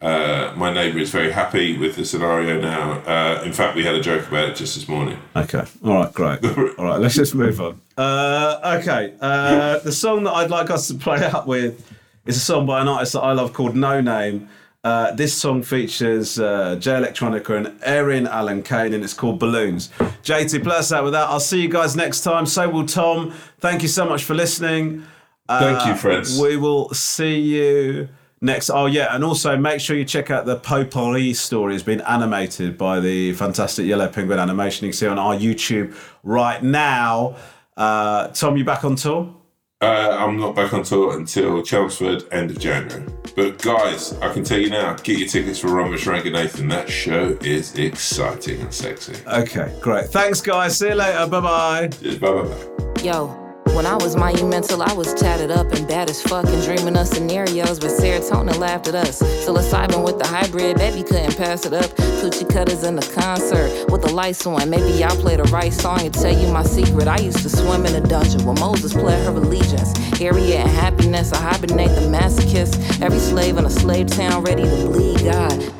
Uh, 0.00 0.54
my 0.56 0.72
neighbour 0.72 0.98
is 0.98 1.10
very 1.10 1.30
happy 1.30 1.76
with 1.76 1.94
the 1.96 2.06
scenario 2.06 2.58
now. 2.58 2.92
Uh, 3.00 3.42
in 3.44 3.52
fact, 3.52 3.76
we 3.76 3.84
had 3.84 3.94
a 3.94 4.00
joke 4.00 4.26
about 4.28 4.48
it 4.48 4.56
just 4.56 4.74
this 4.76 4.88
morning. 4.88 5.18
Okay. 5.36 5.62
All 5.84 5.92
right. 5.94 6.12
Great. 6.14 6.42
All 6.78 6.84
right. 6.86 6.98
Let's 6.98 7.16
just 7.16 7.34
move 7.34 7.60
on. 7.60 7.78
Uh, 7.98 8.78
okay. 8.80 9.12
Uh, 9.20 9.78
the 9.80 9.92
song 9.92 10.24
that 10.24 10.32
I'd 10.32 10.48
like 10.48 10.70
us 10.70 10.88
to 10.88 10.94
play 10.94 11.22
out 11.34 11.46
with 11.46 11.86
is 12.24 12.38
a 12.38 12.40
song 12.40 12.64
by 12.64 12.80
an 12.80 12.88
artist 12.88 13.12
that 13.12 13.20
I 13.20 13.32
love 13.32 13.52
called 13.52 13.74
Noname. 13.74 14.48
Uh, 14.82 15.12
this 15.12 15.34
song 15.34 15.62
features 15.62 16.38
uh, 16.40 16.74
Jay 16.76 16.92
Electronica 16.92 17.54
and 17.54 17.66
Eryn 17.82 18.26
Allen 18.26 18.62
Kane, 18.62 18.94
and 18.94 19.04
it's 19.04 19.12
called 19.12 19.38
Balloons. 19.38 19.90
JT, 20.22 20.66
us 20.66 20.90
out 20.90 21.04
with 21.04 21.12
that. 21.12 21.28
I'll 21.28 21.38
see 21.38 21.60
you 21.60 21.68
guys 21.68 21.96
next 21.96 22.22
time. 22.22 22.46
So 22.46 22.66
will 22.68 22.86
Tom. 22.86 23.34
Thank 23.58 23.82
you 23.82 23.88
so 23.88 24.06
much 24.06 24.24
for 24.24 24.34
listening. 24.34 25.04
Thank 25.48 25.84
you, 25.86 25.92
Uh, 25.92 25.96
friends. 25.96 26.40
We 26.40 26.56
will 26.56 26.88
see 26.94 27.40
you 27.40 28.08
next. 28.40 28.70
Oh, 28.70 28.86
yeah. 28.86 29.14
And 29.14 29.22
also 29.22 29.54
make 29.56 29.80
sure 29.80 29.96
you 29.96 30.04
check 30.06 30.30
out 30.30 30.46
the 30.46 30.56
Potpourri 30.56 31.34
story. 31.34 31.74
It's 31.74 31.84
been 31.84 32.00
animated 32.02 32.78
by 32.78 33.00
the 33.00 33.34
fantastic 33.34 33.84
Yellow 33.84 34.08
Penguin 34.08 34.38
animation. 34.38 34.86
You 34.86 34.92
can 34.92 34.96
see 34.96 35.06
on 35.08 35.18
our 35.18 35.34
YouTube 35.34 35.94
right 36.22 36.62
now. 36.62 37.36
Uh, 37.76 38.28
Tom, 38.28 38.56
you 38.56 38.64
back 38.64 38.84
on 38.84 38.94
tour? 38.96 39.34
Uh, 39.82 40.14
I'm 40.20 40.38
not 40.38 40.54
back 40.54 40.74
on 40.74 40.82
tour 40.82 41.16
until 41.16 41.62
Chelmsford, 41.62 42.24
end 42.32 42.50
of 42.50 42.58
January. 42.58 43.02
But 43.34 43.62
guys, 43.62 44.12
I 44.18 44.30
can 44.30 44.44
tell 44.44 44.58
you 44.58 44.68
now, 44.68 44.92
get 44.96 45.18
your 45.18 45.26
tickets 45.26 45.58
for 45.58 45.68
Romesh 45.68 46.06
Nathan. 46.30 46.68
That 46.68 46.90
show 46.90 47.38
is 47.40 47.74
exciting 47.78 48.60
and 48.60 48.74
sexy. 48.74 49.14
Okay, 49.26 49.74
great. 49.80 50.08
Thanks, 50.10 50.42
guys. 50.42 50.78
See 50.78 50.88
you 50.88 50.96
later. 50.96 51.26
Bye 51.28 51.40
bye. 51.40 51.88
Bye 51.88 52.18
bye 52.18 52.42
bye. 52.42 53.02
Yo, 53.02 53.39
when 53.74 53.86
I 53.86 53.96
was 53.96 54.16
monumental, 54.16 54.82
I 54.82 54.92
was 54.92 55.14
tatted 55.14 55.50
up 55.50 55.72
and 55.72 55.86
bad 55.86 56.10
as 56.10 56.22
fuck 56.22 56.46
and 56.46 56.62
dreaming 56.62 56.96
of 56.96 57.06
scenarios, 57.06 57.78
but 57.78 57.90
serotonin 57.90 58.58
laughed 58.58 58.88
at 58.88 58.94
us. 58.94 59.22
Psilocybin 59.22 60.04
with 60.04 60.18
the 60.18 60.26
hybrid, 60.26 60.76
baby 60.76 61.02
couldn't 61.02 61.36
pass 61.36 61.64
it 61.66 61.72
up. 61.72 61.90
Coochie 62.20 62.48
cutters 62.48 62.84
in 62.84 62.96
the 62.96 63.06
concert 63.14 63.90
with 63.90 64.02
the 64.02 64.12
lights 64.12 64.46
on. 64.46 64.68
Maybe 64.70 65.02
I'll 65.02 65.16
play 65.16 65.36
the 65.36 65.44
right 65.44 65.72
song 65.72 66.00
and 66.00 66.14
tell 66.14 66.36
you 66.36 66.52
my 66.52 66.62
secret. 66.62 67.08
I 67.08 67.18
used 67.18 67.42
to 67.42 67.48
swim 67.48 67.86
in 67.86 67.94
a 67.94 68.06
dungeon 68.06 68.44
where 68.44 68.56
Moses 68.56 68.92
pled 68.92 69.24
her 69.26 69.32
allegiance. 69.32 69.96
Harriet 70.18 70.60
and 70.60 70.70
happiness, 70.70 71.32
I 71.32 71.40
hibernate 71.40 71.90
the 71.90 72.08
masochist. 72.08 73.00
Every 73.00 73.18
slave 73.18 73.56
in 73.56 73.64
a 73.64 73.70
slave 73.70 74.08
town 74.08 74.42
ready 74.42 74.64
to 74.64 74.86
bleed 74.86 75.24
God. 75.24 75.79